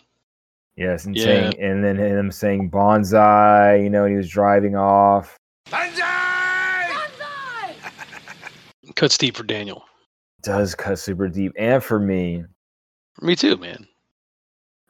yes, 0.76 1.06
and 1.06 1.16
yeah. 1.16 1.24
saying, 1.24 1.60
and 1.60 1.82
then 1.82 1.96
him 1.96 2.30
saying 2.30 2.70
bonsai. 2.70 3.82
You 3.82 3.90
know, 3.90 4.04
and 4.04 4.12
he 4.12 4.16
was 4.16 4.28
driving 4.28 4.76
off. 4.76 5.36
cuts 8.94 9.18
deep 9.18 9.36
for 9.36 9.42
Daniel. 9.42 9.84
Does 10.42 10.74
cut 10.74 10.98
super 10.98 11.28
deep, 11.28 11.52
and 11.58 11.82
for 11.82 11.98
me, 11.98 12.44
Me 13.20 13.34
too, 13.34 13.56
man. 13.56 13.86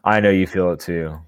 I 0.04 0.20
know 0.20 0.30
you 0.30 0.46
feel 0.46 0.72
it 0.72 0.80
too. 0.80 1.18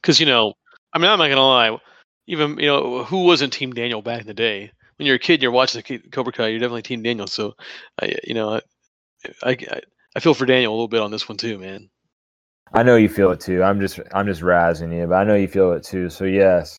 Because 0.00 0.20
you 0.20 0.26
know, 0.26 0.54
I 0.92 0.98
mean, 0.98 1.10
I'm 1.10 1.18
not 1.18 1.28
gonna 1.28 1.40
lie. 1.40 1.78
Even 2.26 2.58
you 2.58 2.66
know, 2.66 3.04
who 3.04 3.24
wasn't 3.24 3.52
Team 3.52 3.72
Daniel 3.72 4.02
back 4.02 4.20
in 4.20 4.26
the 4.26 4.34
day? 4.34 4.70
When 4.96 5.06
you're 5.06 5.16
a 5.16 5.20
kid, 5.20 5.34
and 5.34 5.42
you're 5.42 5.52
watching 5.52 5.82
the 5.86 5.98
Cobra 6.10 6.32
Kai. 6.32 6.48
You're 6.48 6.58
definitely 6.58 6.82
Team 6.82 7.02
Daniel. 7.02 7.26
So, 7.26 7.54
I, 8.02 8.16
you 8.24 8.34
know, 8.34 8.60
I, 9.42 9.50
I, 9.50 9.80
I 10.16 10.20
feel 10.20 10.34
for 10.34 10.44
Daniel 10.44 10.72
a 10.72 10.74
little 10.74 10.88
bit 10.88 11.00
on 11.00 11.10
this 11.10 11.28
one 11.28 11.38
too, 11.38 11.58
man. 11.58 11.88
I 12.72 12.82
know 12.82 12.96
you 12.96 13.08
feel 13.08 13.30
it 13.30 13.40
too. 13.40 13.62
I'm 13.62 13.80
just 13.80 13.98
I'm 14.12 14.26
just 14.26 14.42
razzing 14.42 14.94
you, 14.94 15.06
but 15.06 15.14
I 15.14 15.24
know 15.24 15.36
you 15.36 15.48
feel 15.48 15.72
it 15.72 15.84
too. 15.84 16.10
So 16.10 16.24
yes. 16.24 16.76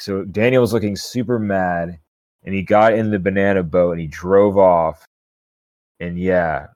So 0.00 0.24
Daniel 0.24 0.62
was 0.62 0.72
looking 0.72 0.96
super 0.96 1.38
mad, 1.38 1.98
and 2.44 2.54
he 2.54 2.62
got 2.62 2.94
in 2.94 3.10
the 3.10 3.18
banana 3.18 3.62
boat 3.62 3.92
and 3.92 4.00
he 4.00 4.06
drove 4.06 4.56
off. 4.56 5.04
And 6.00 6.18
yeah, 6.18 6.68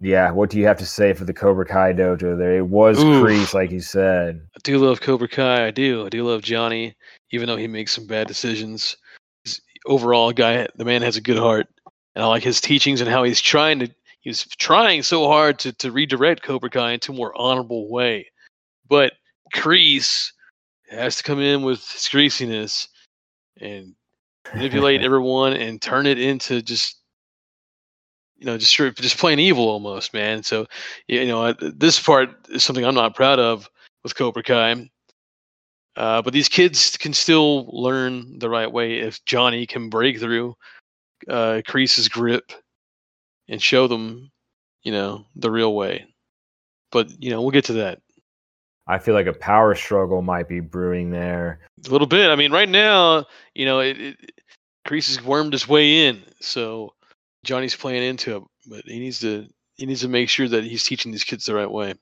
yeah. 0.00 0.30
What 0.30 0.50
do 0.50 0.58
you 0.58 0.66
have 0.66 0.78
to 0.78 0.86
say 0.86 1.12
for 1.12 1.24
the 1.24 1.34
Cobra 1.34 1.66
Kai 1.66 1.92
dojo? 1.92 2.38
There, 2.38 2.56
it 2.56 2.66
was 2.66 2.98
Oof. 2.98 3.24
Kreese, 3.24 3.52
like 3.52 3.72
you 3.72 3.80
said. 3.80 4.40
I 4.54 4.58
do 4.62 4.78
love 4.78 5.00
Cobra 5.00 5.28
Kai. 5.28 5.66
I 5.66 5.70
do. 5.72 6.06
I 6.06 6.08
do 6.08 6.24
love 6.24 6.42
Johnny, 6.42 6.94
even 7.32 7.48
though 7.48 7.56
he 7.56 7.66
makes 7.66 7.92
some 7.92 8.06
bad 8.06 8.28
decisions. 8.28 8.96
He's 9.44 9.60
overall, 9.86 10.32
guy, 10.32 10.68
the 10.76 10.84
man 10.84 11.02
has 11.02 11.16
a 11.16 11.20
good 11.20 11.38
heart, 11.38 11.66
and 12.14 12.24
I 12.24 12.28
like 12.28 12.44
his 12.44 12.60
teachings 12.60 13.00
and 13.00 13.10
how 13.10 13.24
he's 13.24 13.40
trying 13.40 13.80
to. 13.80 13.90
He's 14.20 14.46
trying 14.58 15.02
so 15.02 15.26
hard 15.26 15.58
to 15.60 15.72
to 15.72 15.90
redirect 15.90 16.44
Cobra 16.44 16.70
Kai 16.70 16.92
into 16.92 17.10
a 17.10 17.16
more 17.16 17.36
honorable 17.36 17.90
way, 17.90 18.30
but 18.88 19.14
Kreese 19.52 20.30
has 20.90 21.16
to 21.16 21.22
come 21.22 21.40
in 21.40 21.62
with 21.62 21.88
his 21.90 22.08
greasiness 22.08 22.88
and 23.60 23.94
manipulate 24.54 25.02
everyone 25.02 25.52
and 25.52 25.80
turn 25.80 26.06
it 26.06 26.18
into 26.18 26.62
just 26.62 27.00
you 28.36 28.46
know 28.46 28.56
just 28.58 28.74
just 28.74 29.18
plain 29.18 29.38
evil 29.38 29.68
almost 29.68 30.14
man. 30.14 30.42
So 30.42 30.66
you 31.06 31.26
know 31.26 31.52
this 31.52 32.00
part 32.00 32.30
is 32.48 32.64
something 32.64 32.84
i'm 32.84 32.94
not 32.94 33.14
proud 33.14 33.38
of 33.38 33.68
with 34.02 34.16
cobra 34.16 34.42
kai. 34.42 34.90
Uh, 35.96 36.22
but 36.22 36.32
these 36.32 36.48
kids 36.48 36.96
can 36.96 37.12
still 37.12 37.66
learn 37.66 38.38
the 38.38 38.48
right 38.48 38.70
way 38.70 39.00
if 39.00 39.22
johnny 39.24 39.66
can 39.66 39.90
break 39.90 40.18
through 40.18 40.54
uh 41.28 41.60
Kreese's 41.66 42.08
grip 42.08 42.52
and 43.48 43.60
show 43.60 43.86
them 43.86 44.30
you 44.82 44.92
know 44.92 45.26
the 45.36 45.50
real 45.50 45.74
way. 45.74 46.06
But 46.90 47.22
you 47.22 47.30
know 47.30 47.42
we'll 47.42 47.50
get 47.50 47.66
to 47.66 47.74
that 47.74 48.00
I 48.90 48.98
feel 48.98 49.14
like 49.14 49.26
a 49.26 49.32
power 49.32 49.74
struggle 49.74 50.20
might 50.22 50.48
be 50.48 50.60
brewing 50.60 51.10
there. 51.10 51.60
a 51.86 51.90
little 51.90 52.06
bit 52.06 52.30
i 52.30 52.36
mean 52.36 52.52
right 52.52 52.68
now 52.68 53.24
you 53.54 53.64
know 53.64 53.80
it, 53.80 54.00
it 54.00 54.16
Kreese 54.86 55.08
has 55.08 55.22
wormed 55.24 55.52
his 55.52 55.68
way 55.68 56.06
in 56.06 56.22
so 56.40 56.92
johnny's 57.44 57.76
playing 57.76 58.02
into 58.02 58.36
it 58.36 58.42
but 58.68 58.84
he 58.84 58.98
needs 58.98 59.20
to 59.20 59.46
he 59.76 59.86
needs 59.86 60.00
to 60.00 60.08
make 60.08 60.28
sure 60.28 60.48
that 60.48 60.64
he's 60.64 60.84
teaching 60.84 61.12
these 61.12 61.24
kids 61.24 61.44
the 61.46 61.54
right 61.54 61.70
way 61.70 61.94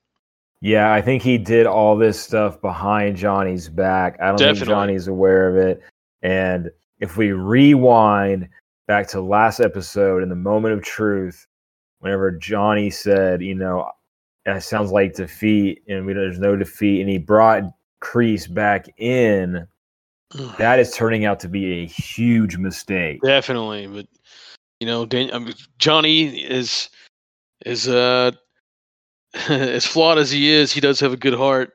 Yeah, 0.61 0.93
I 0.93 1.01
think 1.01 1.23
he 1.23 1.39
did 1.39 1.67
all 1.67 1.97
this 1.97 2.19
stuff 2.21 2.61
behind 2.61 3.17
Johnny's 3.17 3.69
back. 3.69 4.19
I 4.21 4.29
don't 4.29 4.39
think 4.39 4.59
Definitely. 4.59 4.75
Johnny's 4.75 5.07
aware 5.07 5.49
of 5.49 5.57
it. 5.57 5.83
And 6.23 6.71
if 6.99 7.17
we 7.17 7.31
rewind 7.31 8.49
back 8.89 9.07
to 9.09 9.21
last 9.21 9.61
episode 9.61 10.23
in 10.23 10.29
the 10.29 10.35
moment 10.35 10.75
of 10.75 10.83
truth, 10.83 11.47
whenever 12.01 12.33
Johnny 12.33 12.91
said, 12.91 13.41
you 13.41 13.55
know, 13.55 13.89
that 14.45 14.63
sounds 14.63 14.91
like 14.91 15.15
defeat, 15.15 15.83
and 15.89 16.07
we, 16.07 16.13
there's 16.13 16.39
no 16.39 16.57
defeat, 16.57 17.01
and 17.01 17.11
he 17.11 17.19
brought 17.19 17.65
Kreese 18.03 18.53
back 18.53 18.87
in, 18.99 19.67
that 20.59 20.79
is 20.79 20.93
turning 20.93 21.25
out 21.25 21.41
to 21.41 21.49
be 21.49 21.83
a 21.83 21.87
huge 21.87 22.57
mistake. 22.57 23.21
Definitely, 23.23 23.87
but 23.87 24.07
you 24.81 24.87
know, 24.87 25.07
Dan- 25.07 25.33
I 25.33 25.39
mean, 25.39 25.55
Johnny 25.79 26.43
is 26.43 26.89
is 27.67 27.89
uh 27.89 28.33
as 29.49 29.87
flawed 29.87 30.19
as 30.19 30.31
he 30.31 30.51
is, 30.51 30.73
he 30.73 30.81
does 30.81 31.01
have 31.01 31.13
a 31.13 31.17
good 31.17 31.35
heart, 31.35 31.73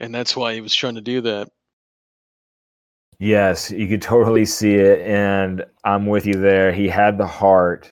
and 0.00 0.14
that's 0.14 0.36
why 0.36 0.54
he 0.54 0.60
was 0.60 0.74
trying 0.74 0.94
to 0.94 1.00
do 1.00 1.20
that. 1.22 1.48
Yes, 3.18 3.70
you 3.70 3.86
could 3.86 4.02
totally 4.02 4.44
see 4.44 4.74
it, 4.74 5.00
and 5.06 5.64
I'm 5.84 6.06
with 6.06 6.26
you 6.26 6.34
there. 6.34 6.72
He 6.72 6.88
had 6.88 7.16
the 7.16 7.26
heart. 7.26 7.88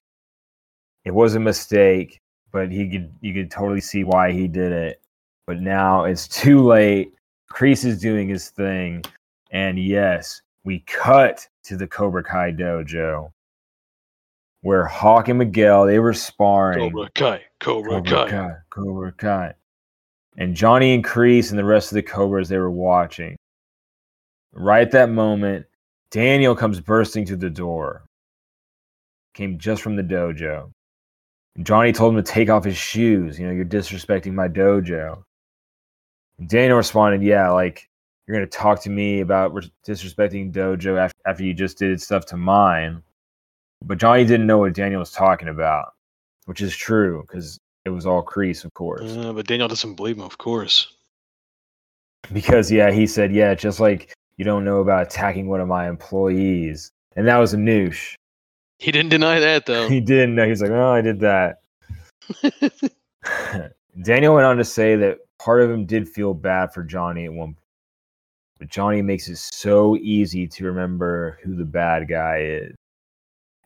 It 1.04 1.12
was 1.12 1.34
a 1.34 1.40
mistake, 1.40 2.20
but 2.52 2.70
he 2.70 2.88
could 2.88 3.12
you 3.20 3.34
could 3.34 3.50
totally 3.50 3.80
see 3.80 4.04
why 4.04 4.30
he 4.32 4.46
did 4.46 4.72
it. 4.72 5.00
But 5.46 5.60
now 5.60 6.04
it's 6.04 6.28
too 6.28 6.62
late. 6.62 7.12
Kreese 7.50 7.84
is 7.84 8.00
doing 8.00 8.28
his 8.28 8.50
thing, 8.50 9.02
and 9.50 9.78
yes, 9.78 10.40
we 10.64 10.80
cut 10.80 11.46
to 11.64 11.76
the 11.76 11.86
Cobra 11.86 12.22
Kai 12.22 12.52
dojo, 12.52 13.32
where 14.60 14.86
Hawk 14.86 15.28
and 15.28 15.38
Miguel 15.38 15.86
they 15.86 15.98
were 15.98 16.14
sparring. 16.14 16.92
Cobra 16.92 17.10
Kai, 17.14 17.42
Cobra, 17.60 17.92
Cobra 18.02 18.10
Kai. 18.10 18.30
Kai, 18.30 18.54
Cobra 18.70 19.12
Kai. 19.12 19.54
And 20.38 20.54
Johnny 20.54 20.94
and 20.94 21.04
Kreese 21.04 21.50
and 21.50 21.58
the 21.58 21.64
rest 21.64 21.92
of 21.92 21.96
the 21.96 22.02
Cobras 22.02 22.48
they 22.48 22.56
were 22.56 22.70
watching. 22.70 23.36
Right 24.54 24.82
at 24.82 24.92
that 24.92 25.10
moment, 25.10 25.66
Daniel 26.10 26.54
comes 26.54 26.80
bursting 26.80 27.26
to 27.26 27.36
the 27.36 27.50
door. 27.50 28.04
Came 29.34 29.58
just 29.58 29.82
from 29.82 29.96
the 29.96 30.02
dojo. 30.02 30.70
Johnny 31.60 31.92
told 31.92 32.14
him 32.14 32.22
to 32.22 32.30
take 32.30 32.48
off 32.48 32.64
his 32.64 32.76
shoes. 32.76 33.38
You 33.38 33.46
know, 33.46 33.52
you're 33.52 33.64
disrespecting 33.64 34.32
my 34.32 34.48
dojo. 34.48 35.22
And 36.38 36.48
Daniel 36.48 36.78
responded, 36.78 37.22
Yeah, 37.22 37.50
like 37.50 37.88
you're 38.26 38.36
going 38.36 38.48
to 38.48 38.56
talk 38.56 38.80
to 38.82 38.90
me 38.90 39.20
about 39.20 39.52
disrespecting 39.86 40.52
dojo 40.52 40.98
after, 40.98 41.18
after 41.26 41.44
you 41.44 41.52
just 41.52 41.78
did 41.78 42.00
stuff 42.00 42.24
to 42.26 42.36
mine. 42.36 43.02
But 43.84 43.98
Johnny 43.98 44.24
didn't 44.24 44.46
know 44.46 44.58
what 44.58 44.74
Daniel 44.74 45.00
was 45.00 45.10
talking 45.10 45.48
about, 45.48 45.92
which 46.46 46.60
is 46.60 46.76
true 46.76 47.22
because 47.26 47.58
it 47.84 47.90
was 47.90 48.06
all 48.06 48.24
Kreese, 48.24 48.64
of 48.64 48.72
course. 48.74 49.16
Uh, 49.16 49.32
but 49.32 49.46
Daniel 49.46 49.68
doesn't 49.68 49.94
believe 49.94 50.16
him, 50.16 50.22
of 50.22 50.38
course. 50.38 50.94
Because 52.32 52.70
yeah, 52.70 52.92
he 52.92 53.06
said, 53.06 53.32
yeah, 53.32 53.54
just 53.54 53.80
like 53.80 54.14
you 54.36 54.44
don't 54.44 54.64
know 54.64 54.80
about 54.80 55.02
attacking 55.02 55.48
one 55.48 55.60
of 55.60 55.68
my 55.68 55.88
employees, 55.88 56.92
and 57.16 57.26
that 57.26 57.38
was 57.38 57.54
Anoush. 57.54 58.14
He 58.82 58.90
didn't 58.90 59.10
deny 59.10 59.38
that 59.38 59.64
though. 59.64 59.88
He 59.88 60.00
didn't 60.00 60.34
know. 60.34 60.42
He 60.42 60.50
was 60.50 60.60
like, 60.60 60.72
oh, 60.72 60.90
I 60.90 61.00
did 61.00 61.20
that. 61.20 61.60
Daniel 64.02 64.34
went 64.34 64.44
on 64.44 64.56
to 64.56 64.64
say 64.64 64.96
that 64.96 65.18
part 65.38 65.62
of 65.62 65.70
him 65.70 65.86
did 65.86 66.08
feel 66.08 66.34
bad 66.34 66.74
for 66.74 66.82
Johnny 66.82 67.26
at 67.26 67.32
one 67.32 67.54
point, 67.54 67.58
but 68.58 68.68
Johnny 68.68 69.00
makes 69.00 69.28
it 69.28 69.38
so 69.38 69.96
easy 69.98 70.48
to 70.48 70.64
remember 70.64 71.38
who 71.44 71.54
the 71.54 71.64
bad 71.64 72.08
guy 72.08 72.38
is. 72.40 72.74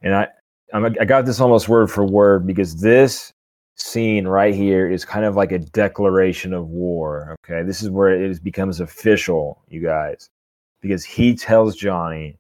And 0.03 0.15
I, 0.15 0.29
I'm, 0.75 0.85
I 0.85 1.07
got 1.07 1.25
this 1.25 1.41
almost 1.41 1.67
word 1.67 1.91
for 1.91 2.05
word 2.05 2.47
because 2.47 2.79
this 2.79 3.33
scene 3.77 4.29
right 4.29 4.55
here 4.55 4.91
is 4.91 5.07
kind 5.07 5.25
of 5.25 5.35
like 5.35 5.51
a 5.51 5.61
declaration 5.61 6.53
of 6.53 6.69
war. 6.69 7.37
Okay, 7.43 7.63
this 7.63 7.83
is 7.83 7.89
where 7.89 8.11
it 8.11 8.45
becomes 8.45 8.81
official, 8.81 9.63
you 9.69 9.81
guys, 9.81 10.29
because 10.83 11.05
he 11.05 11.35
tells 11.35 11.75
Johnny, 11.75 12.37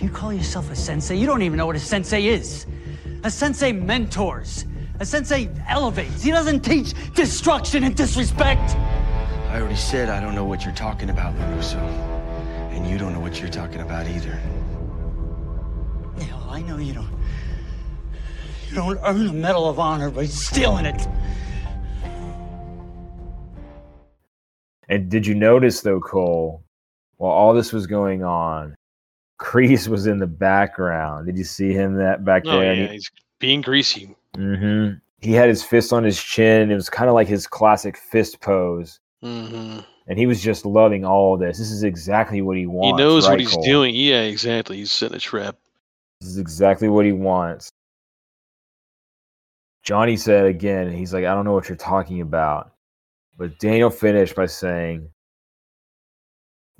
You 0.00 0.08
call 0.08 0.32
yourself 0.32 0.70
a 0.70 0.76
sensei? 0.76 1.16
You 1.16 1.26
don't 1.26 1.42
even 1.42 1.56
know 1.56 1.66
what 1.66 1.76
a 1.76 1.80
sensei 1.80 2.26
is. 2.26 2.66
A 3.24 3.30
sensei 3.30 3.72
mentors. 3.72 4.66
A 5.00 5.06
sensei 5.06 5.48
elevates. 5.68 6.22
He 6.22 6.30
doesn't 6.30 6.60
teach 6.60 6.94
destruction 7.14 7.84
and 7.84 7.96
disrespect. 7.96 8.76
I 9.48 9.60
already 9.60 9.76
said 9.76 10.08
I 10.08 10.20
don't 10.20 10.34
know 10.34 10.44
what 10.44 10.64
you're 10.64 10.74
talking 10.74 11.10
about, 11.10 11.34
LaRusso. 11.36 11.78
And 12.72 12.88
you 12.88 12.98
don't 12.98 13.12
know 13.12 13.20
what 13.20 13.40
you're 13.40 13.50
talking 13.50 13.80
about 13.80 14.06
either. 14.06 14.40
Yeah, 16.18 16.36
well, 16.38 16.50
I 16.50 16.62
know 16.62 16.78
you 16.78 16.94
don't. 16.94 17.10
You 18.68 18.76
don't 18.76 18.98
earn 19.04 19.26
a 19.26 19.32
Medal 19.32 19.68
of 19.68 19.78
Honor 19.78 20.10
by 20.10 20.24
stealing 20.24 20.86
it. 20.86 21.06
And 24.88 25.10
did 25.10 25.26
you 25.26 25.34
notice 25.34 25.80
though, 25.80 26.00
Cole, 26.00 26.64
while 27.16 27.32
all 27.32 27.54
this 27.54 27.72
was 27.72 27.86
going 27.86 28.24
on, 28.24 28.74
Kreese 29.42 29.88
was 29.88 30.06
in 30.06 30.18
the 30.18 30.26
background. 30.26 31.26
Did 31.26 31.36
you 31.36 31.44
see 31.44 31.72
him 31.72 31.94
that 31.96 32.24
back 32.24 32.44
Oh 32.46 32.60
there? 32.60 32.74
yeah, 32.74 32.92
he's 32.92 33.10
being 33.40 33.60
greasy. 33.60 34.14
Mm-hmm. 34.36 34.98
He 35.20 35.32
had 35.32 35.48
his 35.48 35.64
fist 35.64 35.92
on 35.92 36.04
his 36.04 36.22
chin. 36.22 36.70
It 36.70 36.74
was 36.74 36.88
kind 36.88 37.08
of 37.08 37.14
like 37.14 37.26
his 37.26 37.46
classic 37.46 37.96
fist 37.96 38.40
pose. 38.40 39.00
Mm-hmm. 39.22 39.80
And 40.06 40.18
he 40.18 40.26
was 40.26 40.40
just 40.40 40.64
loving 40.64 41.04
all 41.04 41.36
this. 41.36 41.58
This 41.58 41.70
is 41.70 41.82
exactly 41.82 42.40
what 42.40 42.56
he 42.56 42.66
wants. 42.66 42.98
He 42.98 43.04
knows 43.04 43.24
right, 43.26 43.32
what 43.32 43.40
he's 43.40 43.52
Cole? 43.52 43.64
doing. 43.64 43.94
Yeah, 43.94 44.22
exactly. 44.22 44.76
He's 44.76 44.92
setting 44.92 45.16
a 45.16 45.20
trap. 45.20 45.56
This 46.20 46.30
is 46.30 46.38
exactly 46.38 46.88
what 46.88 47.04
he 47.04 47.12
wants. 47.12 47.70
Johnny 49.82 50.16
said 50.16 50.46
again, 50.46 50.92
he's 50.92 51.12
like, 51.12 51.24
I 51.24 51.34
don't 51.34 51.44
know 51.44 51.52
what 51.52 51.68
you're 51.68 51.76
talking 51.76 52.20
about. 52.20 52.72
But 53.36 53.58
Daniel 53.58 53.90
finished 53.90 54.36
by 54.36 54.46
saying 54.46 55.08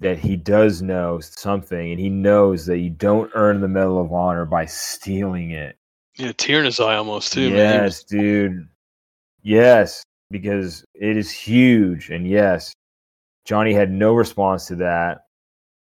that 0.03 0.19
he 0.19 0.37
does 0.37 0.83
know 0.83 1.21
something 1.21 1.91
and 1.91 2.01
he 2.01 2.11
knows 2.11 2.67
that 2.67 2.79
you 2.79 2.91
don't 2.91 3.31
earn 3.35 3.61
the 3.61 3.69
Medal 3.69 4.01
of 4.01 4.13
Honor 4.13 4.45
by 4.45 4.67
stealing 4.67 5.53
it. 5.53 5.77
Yeah, 6.17 6.33
tear 6.33 6.59
in 6.59 6.67
his 6.67 6.79
eye 6.79 6.97
almost 6.97 7.33
too, 7.33 7.51
man. 7.51 7.59
Yes, 7.59 7.85
was- 7.85 8.05
dude. 8.05 8.69
Yes, 9.43 10.05
because 10.31 10.85
it 10.95 11.17
is 11.17 11.31
huge. 11.31 12.11
And 12.11 12.29
yes, 12.29 12.73
Johnny 13.45 13.73
had 13.73 13.91
no 13.91 14.13
response 14.13 14.67
to 14.67 14.77
that. 14.77 15.27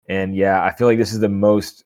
And 0.08 0.34
yeah, 0.34 0.62
I 0.62 0.72
feel 0.72 0.86
like 0.86 0.98
this 0.98 1.12
is 1.12 1.20
the 1.20 1.28
most 1.28 1.84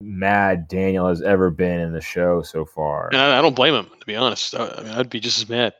mad 0.00 0.68
Daniel 0.68 1.08
has 1.08 1.22
ever 1.22 1.50
been 1.50 1.80
in 1.80 1.92
the 1.92 2.00
show 2.00 2.42
so 2.42 2.64
far. 2.64 3.08
And 3.08 3.20
I, 3.20 3.42
don't 3.42 3.54
blame 3.54 3.74
him, 3.74 3.90
to 3.98 4.06
be 4.06 4.16
honest. 4.16 4.54
I 4.54 4.82
mean, 4.82 4.92
I'd 4.92 5.10
be 5.10 5.20
just 5.20 5.38
as 5.38 5.48
mad. 5.48 5.74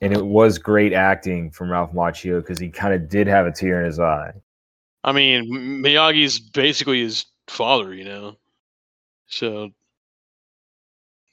And 0.00 0.12
it 0.12 0.24
was 0.24 0.58
great 0.58 0.92
acting 0.92 1.50
from 1.50 1.70
Ralph 1.70 1.92
Macchio 1.92 2.40
because 2.40 2.58
he 2.58 2.68
kind 2.68 2.92
of 2.92 3.08
did 3.08 3.26
have 3.26 3.46
a 3.46 3.52
tear 3.52 3.80
in 3.80 3.86
his 3.86 3.98
eye. 3.98 4.32
I 5.04 5.12
mean, 5.12 5.50
Miyagi's 5.82 6.38
basically 6.38 7.02
his 7.02 7.24
father, 7.48 7.94
you 7.94 8.04
know. 8.04 8.36
So 9.28 9.70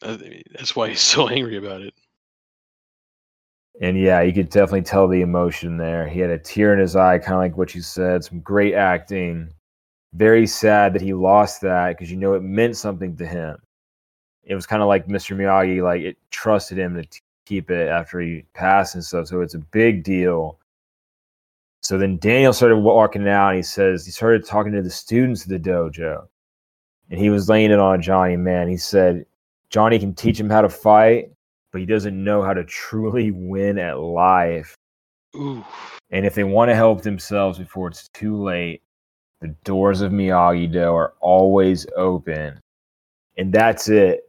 That's 0.02 0.76
why 0.76 0.90
he's 0.90 1.02
so 1.16 1.28
angry 1.28 1.58
about 1.58 1.82
it. 1.82 1.94
And 3.82 4.00
yeah, 4.00 4.22
you 4.22 4.32
could 4.32 4.50
definitely 4.50 4.84
tell 4.84 5.08
the 5.08 5.22
emotion 5.22 5.78
there. 5.78 6.08
He 6.08 6.20
had 6.20 6.30
a 6.30 6.38
tear 6.38 6.74
in 6.74 6.80
his 6.80 6.96
eye, 6.96 7.18
kind 7.18 7.34
of 7.34 7.40
like 7.40 7.58
what 7.58 7.74
you 7.74 7.82
said. 7.82 8.24
Some 8.24 8.40
great 8.40 8.76
acting. 8.76 9.52
Very 10.14 10.46
sad 10.46 10.94
that 10.94 11.02
he 11.02 11.14
lost 11.14 11.62
that 11.62 11.98
because 11.98 12.12
you 12.12 12.18
know 12.18 12.34
it 12.34 12.44
meant 12.44 12.78
something 12.78 13.18
to 13.18 13.26
him. 13.26 13.58
It 14.44 14.54
was 14.54 14.68
kind 14.68 14.84
of 14.84 14.88
like 14.88 15.08
Mr. 15.08 15.36
Miyagi, 15.36 15.82
like 15.82 16.02
it 16.02 16.18
trusted 16.30 16.78
him 16.78 17.02
to 17.02 17.22
keep 17.46 17.70
it 17.70 17.88
after 17.90 18.20
he 18.20 18.46
passed 18.54 18.96
and 18.96 19.04
stuff. 19.04 19.28
So 19.28 19.42
it's 19.42 19.54
a 19.54 19.60
big 19.60 20.04
deal. 20.04 20.60
So 21.82 21.98
then 21.98 22.18
Daniel 22.18 22.54
started 22.54 22.78
walking 22.78 23.28
out 23.28 23.50
and 23.50 23.58
he 23.58 23.64
says, 23.64 24.06
he 24.06 24.12
started 24.12 24.46
talking 24.46 24.72
to 24.72 24.82
the 24.82 24.90
students 24.90 25.44
of 25.44 25.50
the 25.50 25.60
dojo. 25.60 26.26
And 27.10 27.20
he 27.20 27.30
was 27.30 27.50
laying 27.50 27.72
it 27.72 27.80
on 27.80 28.02
Johnny, 28.02 28.38
man. 28.38 28.70
He 28.70 28.78
said, 28.78 29.26
Johnny 29.70 30.00
can 30.00 30.14
teach 30.14 30.40
him 30.40 30.50
how 30.50 30.62
to 30.62 30.70
fight, 30.70 31.32
but 31.72 31.82
he 31.82 31.86
doesn't 31.86 32.24
know 32.24 32.42
how 32.42 32.54
to 32.54 32.64
truly 32.64 33.32
win 33.36 33.78
at 33.78 34.00
life. 34.00 34.78
Ooh. 35.36 35.66
And 36.12 36.26
if 36.26 36.36
they 36.36 36.44
want 36.44 36.70
to 36.70 36.76
help 36.76 37.02
themselves 37.02 37.58
before 37.58 37.90
it's 37.90 38.08
too 38.10 38.42
late, 38.42 38.82
the 39.42 39.50
doors 39.66 40.02
of 40.02 40.12
Miyagi 40.12 40.72
Do 40.72 40.94
are 40.94 41.16
always 41.20 41.86
open. 41.98 42.60
And 43.38 43.52
that's 43.52 43.90
it. 43.90 44.22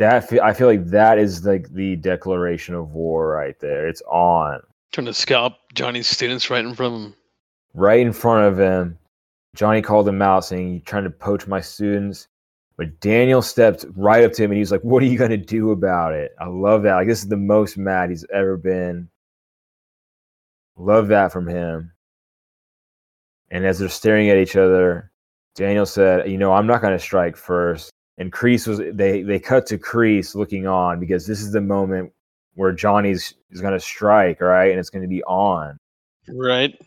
That 0.00 0.32
I 0.42 0.54
feel 0.54 0.66
like 0.66 0.86
that 0.86 1.18
is 1.18 1.44
like 1.44 1.68
the 1.74 1.94
declaration 1.96 2.74
of 2.74 2.94
war 2.94 3.28
right 3.28 3.58
there. 3.60 3.86
It's 3.86 4.02
on 4.08 4.60
Trying 4.92 5.04
to 5.06 5.14
scalp 5.14 5.54
Johnny's 5.74 6.08
students 6.08 6.48
right 6.50 6.64
in 6.64 6.74
front 6.74 6.94
of 6.94 7.00
him. 7.02 7.14
right 7.74 8.00
in 8.00 8.12
front 8.12 8.46
of 8.46 8.58
him. 8.58 8.98
Johnny 9.54 9.82
called 9.82 10.08
him 10.08 10.22
out 10.22 10.44
saying, 10.46 10.72
You're 10.72 10.80
trying 10.80 11.04
to 11.04 11.10
poach 11.10 11.46
my 11.46 11.60
students. 11.60 12.28
But 12.78 12.98
Daniel 13.00 13.42
stepped 13.42 13.84
right 13.94 14.24
up 14.24 14.32
to 14.32 14.42
him 14.44 14.50
and 14.52 14.58
he's 14.58 14.72
like, 14.72 14.80
What 14.80 15.02
are 15.02 15.06
you 15.06 15.18
going 15.18 15.30
to 15.32 15.36
do 15.36 15.70
about 15.70 16.14
it? 16.14 16.32
I 16.40 16.46
love 16.46 16.82
that. 16.84 16.94
Like, 16.94 17.06
this 17.06 17.20
is 17.22 17.28
the 17.28 17.36
most 17.36 17.76
mad 17.76 18.08
he's 18.08 18.24
ever 18.32 18.56
been. 18.56 19.08
Love 20.76 21.08
that 21.08 21.30
from 21.30 21.46
him. 21.46 21.92
And 23.50 23.66
as 23.66 23.78
they're 23.78 23.88
staring 23.90 24.30
at 24.30 24.38
each 24.38 24.56
other, 24.56 25.10
Daniel 25.56 25.84
said, 25.84 26.30
You 26.30 26.38
know, 26.38 26.52
I'm 26.52 26.66
not 26.66 26.80
going 26.80 26.94
to 26.94 26.98
strike 26.98 27.36
first. 27.36 27.90
And 28.20 28.30
Kreese 28.30 28.68
was, 28.68 28.82
they, 28.94 29.22
they 29.22 29.38
cut 29.38 29.64
to 29.68 29.78
Kreese 29.78 30.34
looking 30.34 30.66
on 30.66 31.00
because 31.00 31.26
this 31.26 31.40
is 31.40 31.52
the 31.52 31.60
moment 31.62 32.12
where 32.54 32.70
Johnny's 32.70 33.32
is 33.50 33.62
going 33.62 33.72
to 33.72 33.80
strike, 33.80 34.42
right? 34.42 34.70
And 34.70 34.78
it's 34.78 34.90
going 34.90 35.00
to 35.02 35.08
be 35.08 35.24
on. 35.24 35.78
Right. 36.28 36.78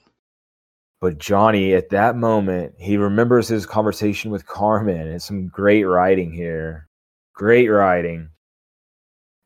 But 1.01 1.17
Johnny, 1.17 1.73
at 1.73 1.89
that 1.89 2.15
moment, 2.15 2.75
he 2.77 2.97
remembers 2.97 3.47
his 3.47 3.65
conversation 3.65 4.29
with 4.29 4.45
Carmen. 4.45 5.07
It's 5.07 5.25
some 5.25 5.47
great 5.47 5.85
writing 5.85 6.31
here. 6.31 6.87
Great 7.33 7.67
writing. 7.67 8.29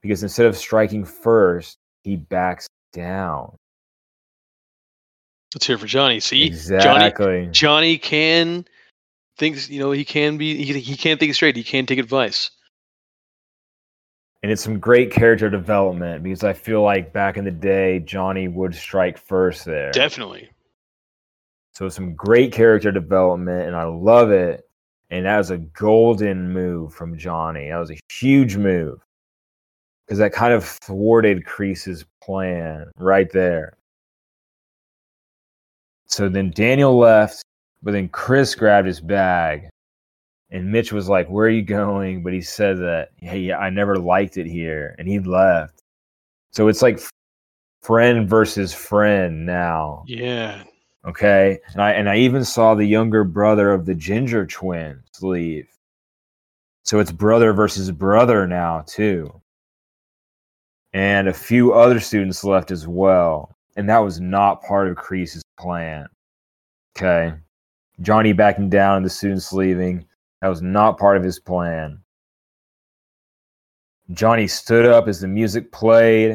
Because 0.02 0.24
instead 0.24 0.46
of 0.46 0.58
striking 0.58 1.06
first, 1.06 1.78
he 2.04 2.18
backs 2.18 2.68
down. 2.92 3.56
Let's 5.56 5.66
hear 5.66 5.78
for 5.78 5.88
Johnny. 5.88 6.20
See, 6.20 6.44
Exactly. 6.44 7.46
Johnny, 7.46 7.50
Johnny 7.52 7.98
can 7.98 8.66
thinks 9.38 9.70
you 9.70 9.80
know 9.80 9.92
he 9.92 10.06
can 10.06 10.38
be 10.38 10.64
he, 10.64 10.80
he 10.80 10.98
can't 10.98 11.20
think 11.20 11.34
straight. 11.36 11.56
He 11.56 11.64
can't 11.64 11.88
take 11.88 12.00
advice. 12.00 12.52
And 14.44 14.52
it's 14.52 14.64
some 14.64 14.80
great 14.80 15.12
character 15.12 15.50
development 15.50 16.24
because 16.24 16.44
I 16.44 16.54
feel 16.54 16.84
like 16.84 17.12
back 17.12 17.38
in 17.38 17.46
the 17.46 17.52
day, 17.52 18.00
Johnny 18.00 18.48
would 18.48 18.76
strike 18.76 19.18
first 19.18 19.66
there. 19.66 19.92
Definitely. 19.92 20.50
So 21.74 21.90
some 21.90 22.16
great 22.16 22.52
character 22.52 22.92
development, 22.92 23.68
and 23.68 23.76
I 23.76 23.84
love 23.84 24.32
it. 24.32 24.64
And 25.10 25.26
that 25.26 25.38
was 25.38 25.52
a 25.52 25.58
golden 25.58 26.52
move 26.52 26.94
from 26.94 27.18
Johnny. 27.18 27.70
That 27.70 27.78
was 27.78 27.92
a 27.92 27.98
huge 28.12 28.58
move 28.58 29.00
because 30.06 30.20
that 30.20 30.34
kind 30.34 30.54
of 30.54 30.66
thwarted 30.66 31.46
Kreese's 31.46 32.06
plan 32.22 32.92
right 32.98 33.32
there. 33.32 33.78
So 36.08 36.30
then 36.30 36.52
Daniel 36.52 36.98
left, 36.98 37.44
but 37.88 37.94
then 37.94 38.10
Chris 38.10 38.54
grabbed 38.54 38.86
his 38.86 39.00
bag, 39.00 39.70
and 40.52 40.70
Mitch 40.70 40.92
was 40.92 41.08
like, 41.08 41.30
"Where 41.30 41.48
are 41.48 41.50
you 41.50 41.62
going?" 41.62 42.22
But 42.22 42.34
he 42.34 42.42
said 42.42 42.80
that, 42.80 43.12
"Hey, 43.16 43.54
I 43.54 43.70
never 43.70 43.96
liked 43.98 44.36
it 44.36 44.46
here," 44.46 44.94
and 45.00 45.08
he 45.08 45.20
left. 45.20 45.84
So 46.52 46.68
it's 46.68 46.82
like 46.82 47.00
friend 47.82 48.28
versus 48.28 48.74
friend 48.74 49.46
now. 49.46 50.04
Yeah. 50.06 50.64
Okay. 51.06 51.60
And 51.72 51.82
I 51.82 51.92
and 51.94 52.10
I 52.10 52.18
even 52.18 52.44
saw 52.44 52.76
the 52.76 52.84
younger 52.84 53.24
brother 53.24 53.72
of 53.72 53.86
the 53.86 53.96
ginger 53.96 54.46
twins 54.46 55.08
leave. 55.22 55.70
So 56.84 57.00
it's 57.00 57.14
brother 57.14 57.54
versus 57.54 57.90
brother 57.92 58.46
now 58.48 58.84
too. 58.86 59.42
And 60.92 61.30
a 61.30 61.34
few 61.34 61.74
other 61.74 62.02
students 62.02 62.44
left 62.44 62.70
as 62.70 62.86
well. 62.86 63.56
And 63.78 63.88
that 63.90 64.00
was 64.00 64.20
not 64.20 64.62
part 64.62 64.90
of 64.90 64.98
Kreese's 64.98 65.44
plan. 65.58 66.08
Okay. 66.98 67.34
Johnny 68.02 68.34
backing 68.34 68.70
down 68.70 68.98
and 68.98 69.06
the 69.06 69.10
students 69.10 69.52
leaving. 69.52 70.06
That 70.42 70.50
was 70.50 70.62
not 70.62 71.00
part 71.00 71.18
of 71.18 71.24
his 71.24 71.40
plan. 71.40 72.00
Johnny 74.12 74.48
stood 74.48 74.86
up 74.86 75.08
as 75.08 75.20
the 75.20 75.28
music 75.28 75.72
played 75.72 76.32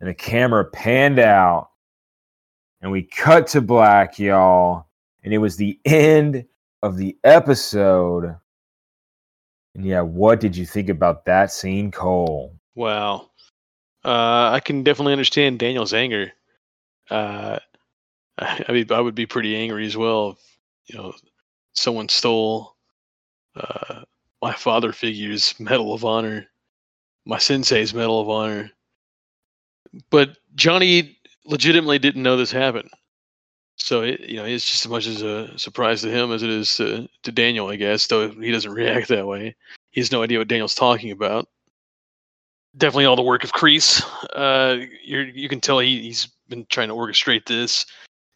and 0.00 0.08
the 0.08 0.14
camera 0.14 0.64
panned 0.64 1.18
out 1.18 1.70
and 2.80 2.92
we 2.92 3.02
cut 3.02 3.46
to 3.48 3.60
black, 3.60 4.18
y'all. 4.18 4.86
And 5.24 5.32
it 5.34 5.38
was 5.38 5.56
the 5.56 5.78
end 5.84 6.44
of 6.82 6.96
the 6.96 7.16
episode. 7.24 8.36
And 9.74 9.84
yeah, 9.84 10.00
what 10.00 10.40
did 10.40 10.56
you 10.56 10.66
think 10.66 10.88
about 10.88 11.24
that 11.24 11.50
scene, 11.50 11.90
Cole? 11.90 12.54
Wow. 12.74 13.30
Uh, 14.04 14.50
I 14.52 14.60
can 14.64 14.84
definitely 14.84 15.12
understand 15.12 15.58
Daniel's 15.58 15.92
anger. 15.92 16.32
Uh, 17.10 17.58
I 18.38 18.72
mean, 18.72 18.86
I 18.92 19.00
would 19.00 19.14
be 19.14 19.26
pretty 19.26 19.56
angry 19.56 19.86
as 19.86 19.96
well. 19.96 20.38
You 20.88 20.98
know, 20.98 21.12
someone 21.72 22.08
stole 22.08 22.76
uh, 23.56 24.02
my 24.42 24.52
father 24.52 24.92
figure's 24.92 25.58
Medal 25.58 25.92
of 25.92 26.04
Honor, 26.04 26.46
my 27.24 27.38
sensei's 27.38 27.94
Medal 27.94 28.20
of 28.20 28.28
Honor. 28.28 28.70
But 30.10 30.36
Johnny 30.54 31.18
legitimately 31.44 31.98
didn't 31.98 32.22
know 32.22 32.36
this 32.36 32.52
happened. 32.52 32.90
So 33.76 34.02
it, 34.02 34.20
you 34.20 34.36
know, 34.36 34.44
it's 34.44 34.68
just 34.68 34.84
as 34.84 34.90
much 34.90 35.06
as 35.06 35.22
a 35.22 35.56
surprise 35.58 36.02
to 36.02 36.10
him 36.10 36.32
as 36.32 36.42
it 36.42 36.50
is 36.50 36.76
to, 36.76 37.08
to 37.22 37.32
Daniel, 37.32 37.68
I 37.68 37.76
guess. 37.76 38.06
Though 38.06 38.30
he 38.30 38.50
doesn't 38.50 38.70
react 38.72 39.08
that 39.08 39.26
way. 39.26 39.54
He 39.90 40.00
has 40.00 40.12
no 40.12 40.22
idea 40.22 40.38
what 40.38 40.48
Daniel's 40.48 40.74
talking 40.74 41.10
about. 41.10 41.48
Definitely 42.76 43.06
all 43.06 43.16
the 43.16 43.22
work 43.22 43.44
of 43.44 43.52
Kreese. 43.52 44.02
Uh, 44.34 44.84
you're, 45.02 45.24
you 45.24 45.48
can 45.48 45.60
tell 45.60 45.78
he, 45.78 46.02
he's 46.02 46.28
been 46.48 46.66
trying 46.68 46.88
to 46.88 46.94
orchestrate 46.94 47.46
this. 47.46 47.86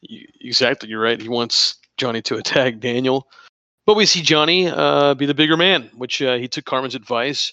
You, 0.01 0.27
exactly, 0.41 0.89
you're 0.89 1.03
right. 1.03 1.21
He 1.21 1.29
wants 1.29 1.77
Johnny 1.97 2.23
to 2.23 2.37
attack 2.37 2.79
Daniel, 2.79 3.29
but 3.87 3.97
we 3.97 4.07
see 4.07 4.23
Johnny 4.23 4.69
uh, 4.69 5.15
be 5.15 5.27
the 5.27 5.35
bigger 5.35 5.57
man, 5.57 5.91
which 5.97 6.23
uh, 6.23 6.37
he 6.37 6.49
took 6.49 6.65
Carmen's 6.65 6.95
advice. 6.95 7.53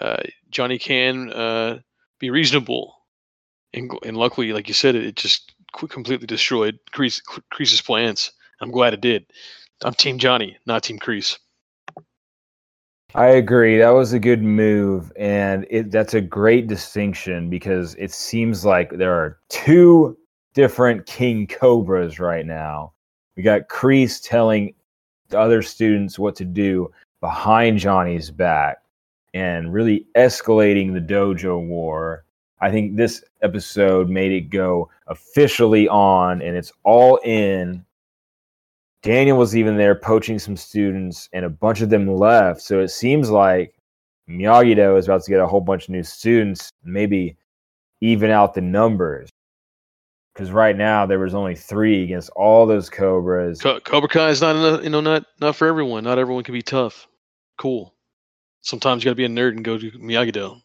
Uh, 0.00 0.22
Johnny 0.50 0.78
can 0.78 1.32
uh, 1.32 1.78
be 2.18 2.30
reasonable 2.30 3.00
and, 3.72 3.90
and 4.04 4.16
luckily, 4.16 4.52
like 4.52 4.68
you 4.68 4.74
said, 4.74 4.94
it, 4.94 5.16
just 5.16 5.52
completely 5.72 6.26
destroyed 6.26 6.78
Kreese, 6.92 7.20
Kreese's 7.52 7.80
plans. 7.80 8.32
I'm 8.60 8.70
glad 8.70 8.94
it 8.94 9.00
did. 9.00 9.26
I'm 9.82 9.94
Team 9.94 10.18
Johnny, 10.18 10.56
not 10.66 10.82
Team 10.82 10.98
Kreese. 10.98 11.38
I 13.14 13.26
agree. 13.26 13.78
That 13.78 13.90
was 13.90 14.12
a 14.12 14.20
good 14.20 14.42
move, 14.42 15.10
and 15.16 15.66
it, 15.70 15.90
that's 15.90 16.14
a 16.14 16.20
great 16.20 16.68
distinction 16.68 17.50
because 17.50 17.96
it 17.96 18.12
seems 18.12 18.64
like 18.64 18.90
there 18.90 19.14
are 19.14 19.38
two 19.48 20.16
different 20.54 21.06
King 21.06 21.46
Cobras 21.46 22.20
right 22.20 22.46
now. 22.46 22.92
We 23.36 23.42
got 23.42 23.68
Kreese 23.68 24.22
telling 24.22 24.74
the 25.28 25.38
other 25.38 25.62
students 25.62 26.18
what 26.18 26.36
to 26.36 26.44
do 26.44 26.90
behind 27.20 27.78
Johnny's 27.78 28.30
back 28.30 28.78
and 29.34 29.72
really 29.72 30.06
escalating 30.16 30.92
the 30.92 31.00
dojo 31.00 31.64
war. 31.64 32.24
I 32.60 32.70
think 32.70 32.96
this 32.96 33.24
episode 33.42 34.10
made 34.10 34.32
it 34.32 34.50
go 34.50 34.90
officially 35.06 35.88
on 35.88 36.42
and 36.42 36.56
it's 36.56 36.72
all 36.82 37.18
in. 37.24 37.84
Daniel 39.02 39.38
was 39.38 39.56
even 39.56 39.78
there 39.78 39.94
poaching 39.94 40.38
some 40.38 40.58
students, 40.58 41.30
and 41.32 41.46
a 41.46 41.48
bunch 41.48 41.80
of 41.80 41.88
them 41.88 42.06
left. 42.06 42.60
So 42.60 42.80
it 42.80 42.88
seems 42.88 43.30
like 43.30 43.74
Miyagi 44.28 44.76
Do 44.76 44.96
is 44.96 45.06
about 45.06 45.22
to 45.22 45.30
get 45.30 45.40
a 45.40 45.46
whole 45.46 45.62
bunch 45.62 45.84
of 45.84 45.90
new 45.90 46.02
students, 46.02 46.70
maybe 46.84 47.34
even 48.02 48.30
out 48.30 48.52
the 48.52 48.60
numbers. 48.60 49.30
Because 50.40 50.52
right 50.52 50.74
now 50.74 51.04
there 51.04 51.18
was 51.18 51.34
only 51.34 51.54
three 51.54 52.02
against 52.02 52.30
all 52.30 52.64
those 52.64 52.88
Cobras. 52.88 53.60
Co- 53.60 53.78
Cobra 53.80 54.08
Kai 54.08 54.30
is 54.30 54.40
not 54.40 54.56
enough, 54.56 54.82
you 54.82 54.88
know 54.88 55.02
not 55.02 55.26
not 55.38 55.54
for 55.54 55.68
everyone. 55.68 56.02
Not 56.02 56.18
everyone 56.18 56.44
can 56.44 56.54
be 56.54 56.62
tough. 56.62 57.06
Cool. 57.58 57.94
Sometimes 58.62 59.04
you 59.04 59.10
got 59.10 59.12
to 59.12 59.16
be 59.16 59.26
a 59.26 59.28
nerd 59.28 59.50
and 59.50 59.62
go 59.62 59.76
to 59.76 59.90
Miyagi 59.90 60.32
Do. 60.32 60.56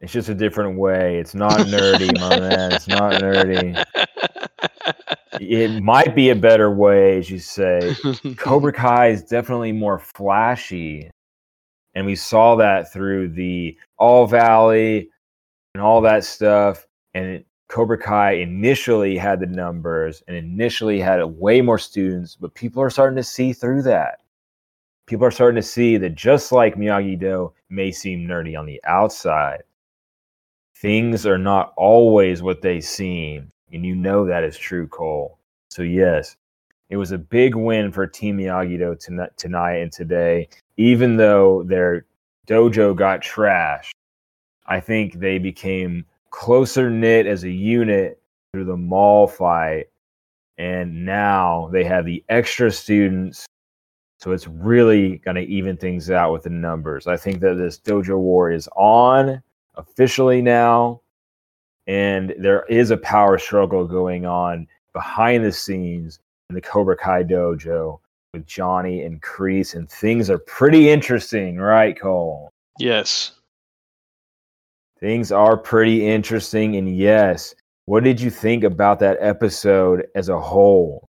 It's 0.00 0.12
just 0.12 0.30
a 0.30 0.34
different 0.34 0.76
way. 0.76 1.20
It's 1.20 1.36
not 1.36 1.52
nerdy, 1.52 2.12
my 2.18 2.40
man. 2.40 2.72
It's 2.72 2.88
not 2.88 3.22
nerdy. 3.22 3.84
It 5.40 5.82
might 5.82 6.16
be 6.16 6.30
a 6.30 6.36
better 6.36 6.70
way, 6.72 7.18
as 7.18 7.30
you 7.30 7.38
say. 7.38 7.94
Cobra 8.36 8.72
Kai 8.72 9.08
is 9.08 9.22
definitely 9.22 9.72
more 9.72 9.98
flashy. 9.98 11.08
And 11.94 12.04
we 12.06 12.16
saw 12.16 12.56
that 12.56 12.92
through 12.92 13.28
the 13.30 13.76
All 13.96 14.26
Valley 14.26 15.10
and 15.74 15.82
all 15.82 16.00
that 16.02 16.24
stuff. 16.24 16.86
And 17.14 17.26
it, 17.26 17.46
Cobra 17.74 17.98
Kai 17.98 18.34
initially 18.34 19.16
had 19.16 19.40
the 19.40 19.46
numbers 19.46 20.22
and 20.28 20.36
initially 20.36 21.00
had 21.00 21.20
way 21.24 21.60
more 21.60 21.76
students, 21.76 22.36
but 22.36 22.54
people 22.54 22.80
are 22.80 22.88
starting 22.88 23.16
to 23.16 23.24
see 23.24 23.52
through 23.52 23.82
that. 23.82 24.20
People 25.08 25.26
are 25.26 25.32
starting 25.32 25.60
to 25.60 25.68
see 25.68 25.96
that 25.96 26.14
just 26.14 26.52
like 26.52 26.76
Miyagi 26.76 27.18
Do 27.18 27.52
may 27.70 27.90
seem 27.90 28.28
nerdy 28.28 28.56
on 28.56 28.66
the 28.66 28.80
outside, 28.84 29.64
things 30.76 31.26
are 31.26 31.36
not 31.36 31.72
always 31.76 32.44
what 32.44 32.62
they 32.62 32.80
seem. 32.80 33.50
And 33.72 33.84
you 33.84 33.96
know 33.96 34.24
that 34.24 34.44
is 34.44 34.56
true, 34.56 34.86
Cole. 34.86 35.40
So, 35.68 35.82
yes, 35.82 36.36
it 36.90 36.96
was 36.96 37.10
a 37.10 37.18
big 37.18 37.56
win 37.56 37.90
for 37.90 38.06
Team 38.06 38.38
Miyagi 38.38 38.78
Do 38.78 38.96
tonight 39.36 39.78
and 39.78 39.90
today. 39.90 40.48
Even 40.76 41.16
though 41.16 41.64
their 41.64 42.06
dojo 42.46 42.94
got 42.94 43.20
trashed, 43.20 43.90
I 44.64 44.78
think 44.78 45.14
they 45.14 45.38
became 45.38 46.04
closer 46.34 46.90
knit 46.90 47.26
as 47.26 47.44
a 47.44 47.50
unit 47.50 48.20
through 48.52 48.64
the 48.64 48.76
mall 48.76 49.28
fight. 49.28 49.86
And 50.58 51.06
now 51.06 51.70
they 51.72 51.84
have 51.84 52.04
the 52.04 52.24
extra 52.28 52.72
students. 52.72 53.46
So 54.18 54.32
it's 54.32 54.48
really 54.48 55.18
going 55.18 55.36
to 55.36 55.42
even 55.42 55.76
things 55.76 56.10
out 56.10 56.32
with 56.32 56.42
the 56.42 56.50
numbers. 56.50 57.06
I 57.06 57.16
think 57.16 57.40
that 57.40 57.54
this 57.54 57.78
dojo 57.78 58.18
war 58.18 58.50
is 58.50 58.68
on 58.76 59.40
officially 59.76 60.42
now. 60.42 61.02
And 61.86 62.34
there 62.36 62.64
is 62.68 62.90
a 62.90 62.96
power 62.96 63.38
struggle 63.38 63.86
going 63.86 64.26
on 64.26 64.66
behind 64.92 65.44
the 65.44 65.52
scenes 65.52 66.18
in 66.50 66.56
the 66.56 66.60
Cobra 66.60 66.96
Kai 66.96 67.22
dojo 67.22 68.00
with 68.32 68.44
Johnny 68.44 69.02
and 69.02 69.22
Kreese. 69.22 69.76
And 69.76 69.88
things 69.88 70.30
are 70.30 70.38
pretty 70.38 70.90
interesting, 70.90 71.58
right, 71.58 71.98
Cole? 71.98 72.50
Yes. 72.80 73.32
Things 75.04 75.30
are 75.30 75.58
pretty 75.58 76.06
interesting. 76.06 76.76
And 76.76 76.96
yes, 76.96 77.54
what 77.84 78.04
did 78.04 78.18
you 78.18 78.30
think 78.30 78.64
about 78.64 79.00
that 79.00 79.18
episode 79.20 80.06
as 80.14 80.30
a 80.30 80.40
whole? 80.40 81.10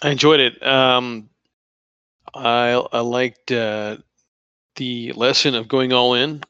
I 0.00 0.08
enjoyed 0.08 0.40
it. 0.40 0.66
Um, 0.66 1.28
I 2.34 2.82
I 2.90 3.00
liked 3.00 3.52
uh, 3.52 3.98
the 4.76 5.12
lesson 5.12 5.54
of 5.54 5.68
going 5.68 5.92
all 5.92 6.14
in. 6.14 6.42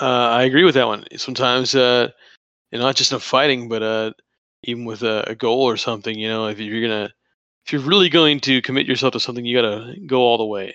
Uh, 0.00 0.30
I 0.30 0.44
agree 0.44 0.64
with 0.64 0.74
that 0.74 0.86
one. 0.86 1.04
Sometimes, 1.18 1.74
uh, 1.74 2.08
not 2.72 2.96
just 2.96 3.12
in 3.12 3.18
fighting, 3.18 3.68
but 3.68 3.82
uh, 3.82 4.12
even 4.62 4.86
with 4.86 5.02
a, 5.02 5.22
a, 5.26 5.34
goal 5.34 5.64
or 5.64 5.76
something. 5.76 6.18
You 6.18 6.28
know, 6.30 6.46
if 6.46 6.58
you're 6.58 6.80
gonna, 6.80 7.12
if 7.66 7.74
you're 7.74 7.82
really 7.82 8.08
going 8.08 8.40
to 8.40 8.62
commit 8.62 8.86
yourself 8.86 9.12
to 9.12 9.20
something, 9.20 9.44
you 9.44 9.60
gotta 9.60 9.96
go 10.06 10.20
all 10.22 10.38
the 10.38 10.46
way. 10.46 10.74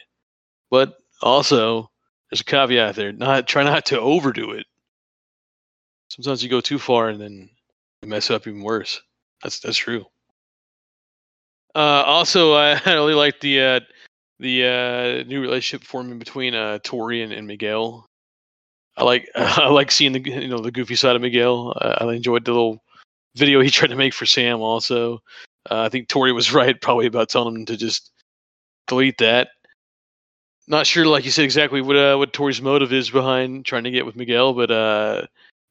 But 0.70 1.00
also, 1.24 1.90
there's 2.30 2.42
a 2.42 2.46
caveat 2.46 2.96
there. 2.96 3.12
Not 3.12 3.48
try 3.48 3.64
not 3.64 3.86
to 3.88 4.00
overdo 4.00 4.52
it. 4.52 4.66
Sometimes 6.10 6.44
you 6.44 6.50
go 6.50 6.62
too 6.62 6.80
far 6.80 7.10
and 7.10 7.20
then 7.20 7.50
mess 8.04 8.30
up 8.30 8.48
even 8.48 8.62
worse. 8.62 9.02
That's 9.44 9.60
that's 9.60 9.78
true. 9.78 10.06
Uh, 11.74 12.04
also, 12.06 12.54
I 12.56 12.80
really 12.86 13.14
like 13.14 13.40
the 13.42 13.62
uh, 13.62 13.80
the 14.40 14.66
uh, 14.66 15.28
new 15.28 15.42
relationship 15.42 15.86
forming 15.86 16.20
between 16.20 16.56
uh, 16.56 16.80
Tori 16.84 17.22
and, 17.22 17.34
and 17.34 17.48
Miguel. 17.48 18.06
I 18.98 19.04
like 19.04 19.30
I 19.36 19.68
like 19.68 19.92
seeing 19.92 20.14
the 20.14 20.22
you 20.22 20.48
know 20.48 20.60
the 20.60 20.72
goofy 20.72 20.96
side 20.96 21.16
of 21.16 21.22
Miguel. 21.22 21.74
I 21.82 22.12
enjoyed 22.14 22.46
the 22.46 22.52
little 22.52 22.84
video 23.36 23.62
he 23.62 23.70
tried 23.72 23.90
to 23.90 23.96
make 23.96 24.14
for 24.14 24.26
Sam. 24.26 24.62
Also, 24.62 25.16
uh, 25.70 25.82
I 25.82 25.90
think 25.90 26.08
Tori 26.08 26.32
was 26.32 26.54
right 26.54 26.80
probably 26.80 27.08
about 27.08 27.30
telling 27.30 27.56
him 27.56 27.66
to 27.66 27.78
just 27.78 28.12
delete 28.88 29.18
that 29.18 29.50
not 30.68 30.88
sure, 30.88 31.06
like 31.06 31.26
you 31.26 31.32
said, 31.32 31.46
exactly 31.46 31.82
what 31.82 31.96
uh, 31.96 32.16
what 32.18 32.34
Tori's 32.34 32.62
motive 32.62 32.92
is 32.92 33.10
behind 33.10 33.66
trying 33.66 33.84
to 33.84 33.92
get 33.92 34.06
with 34.06 34.16
Miguel, 34.16 34.54
but 34.54 34.72
uh, 34.72 35.26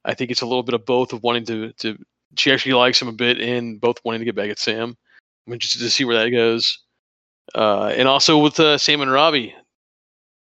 I 0.05 0.15
think 0.15 0.31
it's 0.31 0.43
a 0.43 0.47
little 0.47 0.62
bit 0.62 0.75
of 0.75 0.85
both 0.85 1.12
of 1.12 1.23
wanting 1.23 1.45
to 1.47 1.73
to. 1.73 1.99
She 2.37 2.53
actually 2.53 2.73
likes 2.73 3.01
him 3.01 3.09
a 3.09 3.12
bit, 3.12 3.41
and 3.41 3.81
both 3.81 3.99
wanting 4.05 4.21
to 4.21 4.25
get 4.25 4.35
back 4.35 4.51
at 4.51 4.59
Sam. 4.59 4.97
I'm 5.47 5.53
interested 5.53 5.81
to 5.81 5.91
see 5.91 6.05
where 6.05 6.23
that 6.23 6.31
goes, 6.31 6.79
uh, 7.55 7.93
and 7.97 8.09
also 8.09 8.39
with 8.39 8.59
uh, 8.59 8.79
Sam 8.79 9.01
and 9.01 9.11
Robbie, 9.11 9.55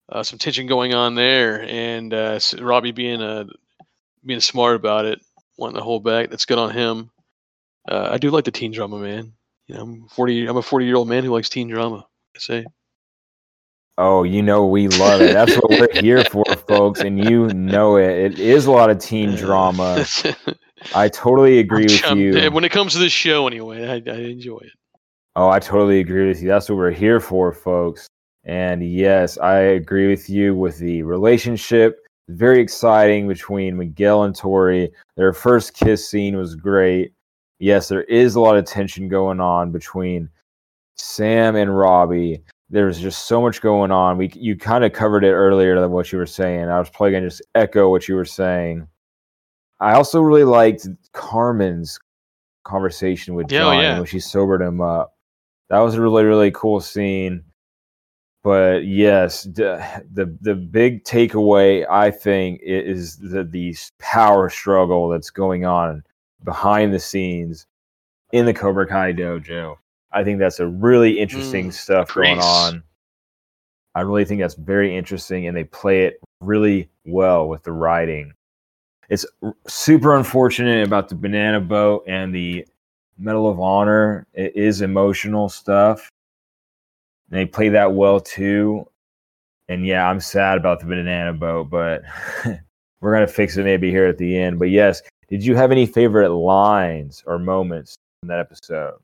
uh, 0.09 0.23
some 0.23 0.39
tension 0.39 0.67
going 0.67 0.93
on 0.93 1.15
there, 1.15 1.63
and 1.63 2.13
uh, 2.13 2.39
Robbie 2.59 2.91
being 2.91 3.21
uh, 3.21 3.45
being 4.25 4.39
smart 4.39 4.75
about 4.75 5.05
it, 5.05 5.19
wanting 5.57 5.77
to 5.77 5.83
hold 5.83 6.03
back. 6.03 6.29
That's 6.29 6.45
good 6.45 6.59
on 6.59 6.71
him. 6.71 7.09
Uh, 7.89 8.09
I 8.11 8.17
do 8.17 8.29
like 8.29 8.45
the 8.45 8.51
teen 8.51 8.71
drama, 8.71 8.99
man. 8.99 9.33
You 9.67 9.75
know, 9.75 9.81
I'm 9.81 10.07
40. 10.09 10.47
I'm 10.47 10.57
a 10.57 10.61
40 10.61 10.85
year 10.85 10.95
old 10.95 11.07
man 11.07 11.23
who 11.23 11.31
likes 11.31 11.49
teen 11.49 11.69
drama. 11.69 12.05
I 12.35 12.39
say. 12.39 12.65
Oh, 13.97 14.23
you 14.23 14.41
know 14.41 14.65
we 14.65 14.87
love 14.87 15.21
it. 15.21 15.33
That's 15.33 15.55
what 15.55 15.69
we're 15.69 16.01
here 16.01 16.23
for, 16.31 16.43
folks, 16.67 17.01
and 17.01 17.23
you 17.23 17.47
know 17.49 17.97
it. 17.97 18.33
It 18.33 18.39
is 18.39 18.65
a 18.65 18.71
lot 18.71 18.89
of 18.89 18.97
teen 18.97 19.35
drama. 19.35 20.05
I 20.95 21.09
totally 21.09 21.59
agree 21.59 21.83
with 21.83 22.11
you. 22.11 22.51
When 22.51 22.63
it 22.63 22.71
comes 22.71 22.93
to 22.93 22.99
this 22.99 23.11
show, 23.11 23.45
anyway, 23.45 23.87
I, 23.87 24.11
I 24.11 24.15
enjoy 24.15 24.57
it. 24.57 24.71
Oh, 25.35 25.49
I 25.49 25.59
totally 25.59 25.99
agree 25.99 26.27
with 26.27 26.41
you. 26.41 26.47
That's 26.47 26.69
what 26.69 26.77
we're 26.77 26.91
here 26.91 27.19
for, 27.19 27.53
folks. 27.53 28.07
And 28.45 28.83
yes, 28.83 29.37
I 29.37 29.57
agree 29.57 30.09
with 30.09 30.29
you 30.29 30.55
with 30.55 30.77
the 30.79 31.03
relationship. 31.03 31.99
Very 32.29 32.59
exciting 32.59 33.27
between 33.27 33.77
Miguel 33.77 34.23
and 34.23 34.35
Tori. 34.35 34.91
Their 35.17 35.33
first 35.33 35.75
kiss 35.75 36.09
scene 36.09 36.35
was 36.35 36.55
great. 36.55 37.13
Yes, 37.59 37.87
there 37.87 38.03
is 38.03 38.35
a 38.35 38.39
lot 38.39 38.57
of 38.57 38.65
tension 38.65 39.07
going 39.07 39.39
on 39.39 39.71
between 39.71 40.29
Sam 40.97 41.55
and 41.55 41.75
Robbie 41.75 42.43
there's 42.73 42.99
just 42.99 43.27
so 43.27 43.39
much 43.39 43.61
going 43.61 43.91
on. 43.91 44.17
We 44.17 44.31
you 44.33 44.57
kind 44.57 44.83
of 44.83 44.93
covered 44.93 45.23
it 45.23 45.31
earlier 45.31 45.79
than 45.79 45.91
what 45.91 46.11
you 46.11 46.17
were 46.17 46.25
saying. 46.25 46.69
I 46.69 46.79
was 46.79 46.89
probably 46.89 47.11
gonna 47.11 47.27
just 47.27 47.43
echo 47.53 47.89
what 47.89 48.07
you 48.07 48.15
were 48.15 48.25
saying. 48.25 48.87
I 49.79 49.93
also 49.93 50.21
really 50.21 50.43
liked 50.43 50.87
Carmen's 51.13 51.99
conversation 52.63 53.35
with 53.35 53.45
oh, 53.45 53.49
John 53.49 53.79
yeah. 53.79 53.97
when 53.97 54.07
she 54.07 54.19
sobered 54.19 54.61
him 54.61 54.81
up. 54.81 55.13
That 55.69 55.79
was 55.79 55.93
a 55.93 56.01
really 56.01 56.23
really 56.23 56.49
cool 56.49 56.81
scene. 56.81 57.43
But 58.43 58.85
yes, 58.85 59.43
the 59.43 60.03
the, 60.11 60.35
the 60.41 60.55
big 60.55 61.03
takeaway 61.03 61.87
I 61.87 62.09
think 62.09 62.59
is 62.63 63.17
the 63.17 63.43
the 63.43 63.75
power 63.99 64.49
struggle 64.49 65.09
that's 65.09 65.29
going 65.29 65.63
on 65.63 66.03
behind 66.43 66.91
the 66.91 66.99
scenes 66.99 67.67
in 68.31 68.47
the 68.47 68.53
Cobra 68.53 68.87
Kai 68.87 69.13
dojo. 69.13 69.77
I 70.13 70.23
think 70.23 70.39
that's 70.39 70.59
a 70.59 70.67
really 70.67 71.19
interesting 71.19 71.69
mm, 71.69 71.73
stuff 71.73 72.13
going 72.13 72.39
on. 72.39 72.83
I 73.95 74.01
really 74.01 74.25
think 74.25 74.41
that's 74.41 74.55
very 74.55 74.95
interesting, 74.95 75.47
and 75.47 75.55
they 75.55 75.63
play 75.63 76.05
it 76.05 76.19
really 76.41 76.89
well 77.05 77.47
with 77.47 77.63
the 77.63 77.71
writing. 77.71 78.33
It's 79.09 79.25
super 79.67 80.15
unfortunate 80.15 80.85
about 80.85 81.09
the 81.09 81.15
banana 81.15 81.59
boat 81.59 82.03
and 82.07 82.33
the 82.33 82.65
Medal 83.17 83.49
of 83.49 83.59
Honor. 83.59 84.25
It 84.33 84.55
is 84.55 84.81
emotional 84.81 85.49
stuff. 85.49 86.09
And 87.29 87.39
they 87.39 87.45
play 87.45 87.69
that 87.69 87.93
well 87.93 88.19
too. 88.19 88.87
And 89.69 89.85
yeah, 89.85 90.09
I'm 90.09 90.19
sad 90.19 90.57
about 90.57 90.79
the 90.79 90.85
banana 90.85 91.33
boat, 91.33 91.69
but 91.69 92.03
we're 93.01 93.13
gonna 93.13 93.27
fix 93.27 93.57
it 93.57 93.63
maybe 93.63 93.89
here 93.89 94.07
at 94.07 94.17
the 94.17 94.37
end. 94.37 94.59
But 94.59 94.69
yes, 94.69 95.01
did 95.29 95.45
you 95.45 95.55
have 95.55 95.71
any 95.71 95.85
favorite 95.85 96.31
lines 96.31 97.23
or 97.25 97.39
moments 97.39 97.95
in 98.23 98.29
that 98.29 98.39
episode? 98.39 98.95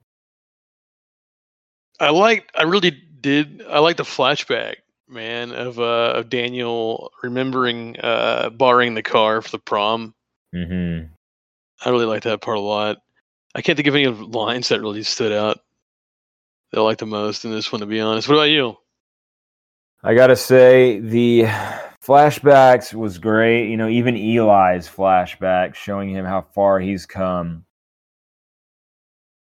I 2.00 2.10
liked. 2.12 2.52
I 2.56 2.64
really 2.64 2.92
did. 2.92 3.64
I 3.70 3.80
like 3.80 3.98
the 3.98 4.04
flashback, 4.04 4.76
man, 5.08 5.52
of 5.52 5.80
uh 5.80 6.14
of 6.16 6.30
Daniel 6.30 7.12
remembering 7.22 8.00
uh 8.00 8.50
borrowing 8.50 8.94
the 8.94 9.04
car 9.04 9.42
for 9.42 9.52
the 9.52 9.60
prom. 9.60 10.14
Mm-hmm. 10.56 11.12
I 11.86 11.90
really 11.90 12.06
like 12.06 12.24
that 12.24 12.42
part 12.42 12.58
a 12.58 12.62
lot. 12.62 12.98
I 13.56 13.62
can't 13.62 13.76
think 13.76 13.88
of 13.88 13.96
any 13.96 14.08
lines 14.08 14.70
that 14.70 14.82
really 14.82 15.04
stood 15.04 15.32
out 15.32 15.60
that 16.72 16.80
I 16.80 16.84
like 16.84 17.00
the 17.00 17.06
most 17.06 17.46
in 17.46 17.52
this 17.52 17.72
one, 17.72 17.82
to 17.82 17.86
be 17.86 18.00
honest. 18.00 18.28
What 18.28 18.36
about 18.36 18.44
you? 18.44 18.78
I 20.04 20.14
gotta 20.14 20.36
say 20.36 21.00
the 21.00 21.44
flashbacks 22.06 22.94
was 22.94 23.18
great. 23.18 23.70
You 23.70 23.78
know, 23.78 23.90
even 23.90 24.16
Eli's 24.16 24.88
flashback 24.88 25.76
showing 25.76 26.10
him 26.10 26.26
how 26.26 26.42
far 26.54 26.80
he's 26.80 27.06
come 27.06 27.66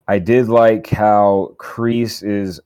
I 0.06 0.18
did 0.18 0.48
like 0.48 0.88
how 0.88 1.54
Kreese 1.58 2.22
is 2.22 2.60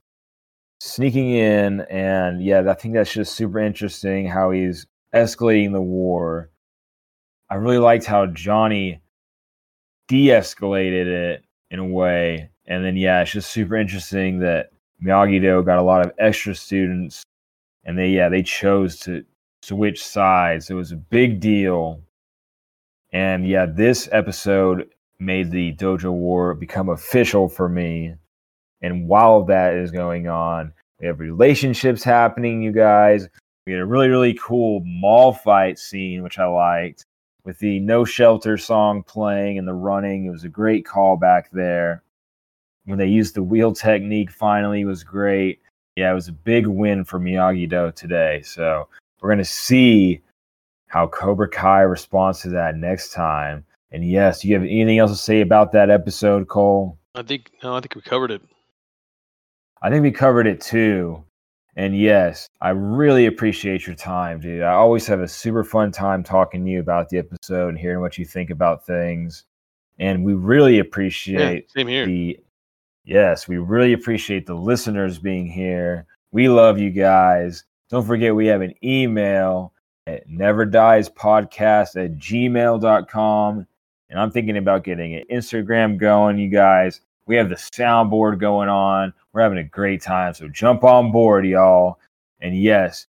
sneaking 0.80 1.30
in, 1.30 1.82
and 1.82 2.42
yeah, 2.42 2.68
I 2.68 2.74
think 2.74 2.94
that's 2.94 3.12
just 3.12 3.34
super 3.34 3.60
interesting 3.60 4.26
how 4.26 4.50
he's 4.50 4.86
escalating 5.14 5.72
the 5.72 5.80
war. 5.80 6.50
I 7.50 7.54
really 7.54 7.78
liked 7.78 8.06
how 8.06 8.26
Johnny 8.26 9.00
de-escalated 10.08 11.06
it 11.06 11.44
in 11.70 11.78
a 11.78 11.86
way, 11.86 12.50
and 12.66 12.84
then 12.84 12.96
yeah, 12.96 13.22
it's 13.22 13.30
just 13.30 13.50
super 13.52 13.76
interesting 13.76 14.40
that 14.40 14.70
Miyagi 15.02 15.40
Do 15.40 15.62
got 15.62 15.78
a 15.78 15.82
lot 15.82 16.04
of 16.04 16.12
extra 16.18 16.54
students, 16.54 17.22
and 17.84 17.96
they 17.96 18.10
yeah 18.10 18.28
they 18.28 18.42
chose 18.42 18.98
to 19.00 19.24
switch 19.62 20.04
sides. 20.04 20.70
It 20.70 20.74
was 20.74 20.90
a 20.90 20.96
big 20.96 21.38
deal, 21.38 22.00
and 23.12 23.46
yeah, 23.46 23.66
this 23.66 24.08
episode 24.10 24.88
made 25.20 25.50
the 25.50 25.74
Dojo 25.74 26.12
War 26.12 26.54
become 26.54 26.88
official 26.88 27.48
for 27.48 27.68
me. 27.68 28.14
And 28.82 29.08
while 29.08 29.42
that 29.44 29.74
is 29.74 29.90
going 29.90 30.28
on, 30.28 30.72
We 31.00 31.06
have 31.06 31.20
relationships 31.20 32.02
happening, 32.02 32.62
you 32.62 32.72
guys. 32.72 33.28
We 33.66 33.72
had 33.72 33.82
a 33.82 33.86
really, 33.86 34.08
really 34.08 34.34
cool 34.34 34.82
mall 34.84 35.32
fight 35.32 35.78
scene, 35.78 36.22
which 36.22 36.38
I 36.38 36.46
liked, 36.46 37.04
with 37.44 37.58
the 37.58 37.78
No 37.80 38.04
Shelter 38.04 38.56
song 38.58 39.04
playing 39.04 39.58
and 39.58 39.68
the 39.68 39.74
running. 39.74 40.24
It 40.24 40.30
was 40.30 40.44
a 40.44 40.48
great 40.48 40.84
callback 40.84 41.44
there. 41.52 42.02
When 42.86 42.98
they 42.98 43.06
used 43.06 43.34
the 43.34 43.42
wheel 43.42 43.72
technique 43.72 44.30
finally 44.30 44.84
was 44.84 45.04
great. 45.04 45.60
Yeah, 45.94 46.10
it 46.10 46.14
was 46.14 46.28
a 46.28 46.32
big 46.32 46.66
win 46.66 47.04
for 47.04 47.20
Miyagi 47.20 47.68
Do 47.68 47.92
today. 47.92 48.42
So 48.42 48.88
we're 49.20 49.28
going 49.28 49.38
to 49.38 49.44
see 49.44 50.20
how 50.86 51.06
Cobra 51.06 51.48
Kai 51.48 51.82
responds 51.82 52.40
to 52.40 52.48
that 52.50 52.76
next 52.76 53.12
time. 53.12 53.64
And 53.90 54.08
yes, 54.08 54.40
do 54.40 54.48
you 54.48 54.54
have 54.54 54.64
anything 54.64 54.98
else 54.98 55.10
to 55.10 55.16
say 55.16 55.40
about 55.40 55.72
that 55.72 55.90
episode, 55.90 56.48
Cole? 56.48 56.98
I 57.14 57.22
think 57.22 57.50
no, 57.62 57.74
I 57.74 57.80
think 57.80 57.94
we 57.94 58.02
covered 58.02 58.30
it. 58.30 58.42
I 59.82 59.90
think 59.90 60.02
we 60.02 60.10
covered 60.10 60.46
it 60.46 60.60
too. 60.60 61.24
And 61.76 61.96
yes, 61.96 62.48
I 62.60 62.70
really 62.70 63.26
appreciate 63.26 63.86
your 63.86 63.94
time, 63.94 64.40
dude. 64.40 64.62
I 64.62 64.72
always 64.72 65.06
have 65.06 65.20
a 65.20 65.28
super 65.28 65.62
fun 65.62 65.92
time 65.92 66.24
talking 66.24 66.64
to 66.64 66.70
you 66.70 66.80
about 66.80 67.08
the 67.08 67.18
episode 67.18 67.68
and 67.68 67.78
hearing 67.78 68.00
what 68.00 68.18
you 68.18 68.24
think 68.24 68.50
about 68.50 68.84
things. 68.84 69.44
And 70.00 70.24
we 70.24 70.34
really 70.34 70.80
appreciate 70.80 71.70
same 71.70 71.86
here. 71.86 72.04
the 72.04 72.38
yes, 73.04 73.46
we 73.46 73.58
really 73.58 73.92
appreciate 73.92 74.44
the 74.44 74.54
listeners 74.54 75.18
being 75.18 75.46
here. 75.46 76.06
We 76.32 76.48
love 76.48 76.78
you 76.78 76.90
guys. 76.90 77.64
Don't 77.90 78.06
forget 78.06 78.34
we 78.34 78.46
have 78.48 78.60
an 78.60 78.74
email 78.82 79.72
at 80.08 80.28
neverdiespodcast 80.28 82.04
at 82.04 82.18
gmail.com. 82.18 83.66
And 84.10 84.18
I'm 84.18 84.30
thinking 84.30 84.56
about 84.56 84.84
getting 84.84 85.14
an 85.14 85.24
Instagram 85.30 85.98
going, 85.98 86.38
you 86.38 86.48
guys. 86.48 87.00
We 87.26 87.36
have 87.36 87.50
the 87.50 87.56
soundboard 87.56 88.38
going 88.38 88.70
on. 88.70 89.12
We're 89.32 89.42
having 89.42 89.58
a 89.58 89.64
great 89.64 90.00
time. 90.00 90.32
So 90.32 90.48
jump 90.48 90.82
on 90.82 91.12
board, 91.12 91.46
y'all. 91.46 91.98
And 92.40 92.58
yes, 92.58 93.06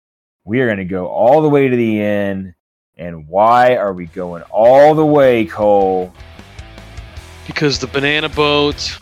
we 0.44 0.60
are 0.60 0.68
going 0.68 0.78
to 0.78 0.86
go 0.86 1.08
all 1.08 1.42
the 1.42 1.50
way 1.50 1.68
to 1.68 1.76
the 1.76 2.00
end. 2.00 2.54
And 2.96 3.28
why 3.28 3.76
are 3.76 3.92
we 3.92 4.06
going 4.08 4.44
all 4.52 4.94
the 4.94 5.06
way, 5.06 5.46
Cole? 5.46 6.14
Because 7.48 7.80
the 7.80 7.88
banana 7.88 8.30
boat 8.30 9.00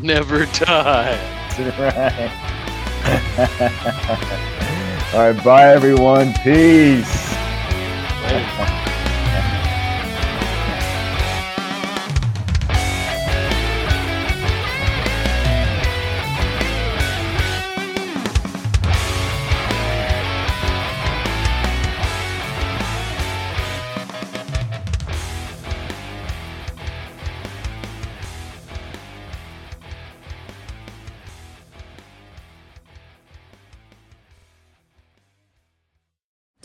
never 0.00 0.46
dies. 0.46 1.18
That's 1.58 1.78
right. 1.78 2.30
all 5.14 5.32
right, 5.32 5.44
bye, 5.44 5.74
everyone. 5.74 6.32
Peace. 6.44 7.32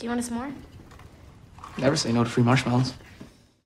You 0.08 0.14
want 0.14 0.24
some 0.24 0.38
more? 0.38 0.50
Never 1.76 1.96
say 1.96 2.12
no 2.12 2.24
to 2.24 2.30
free 2.30 2.42
marshmallows. 2.42 2.94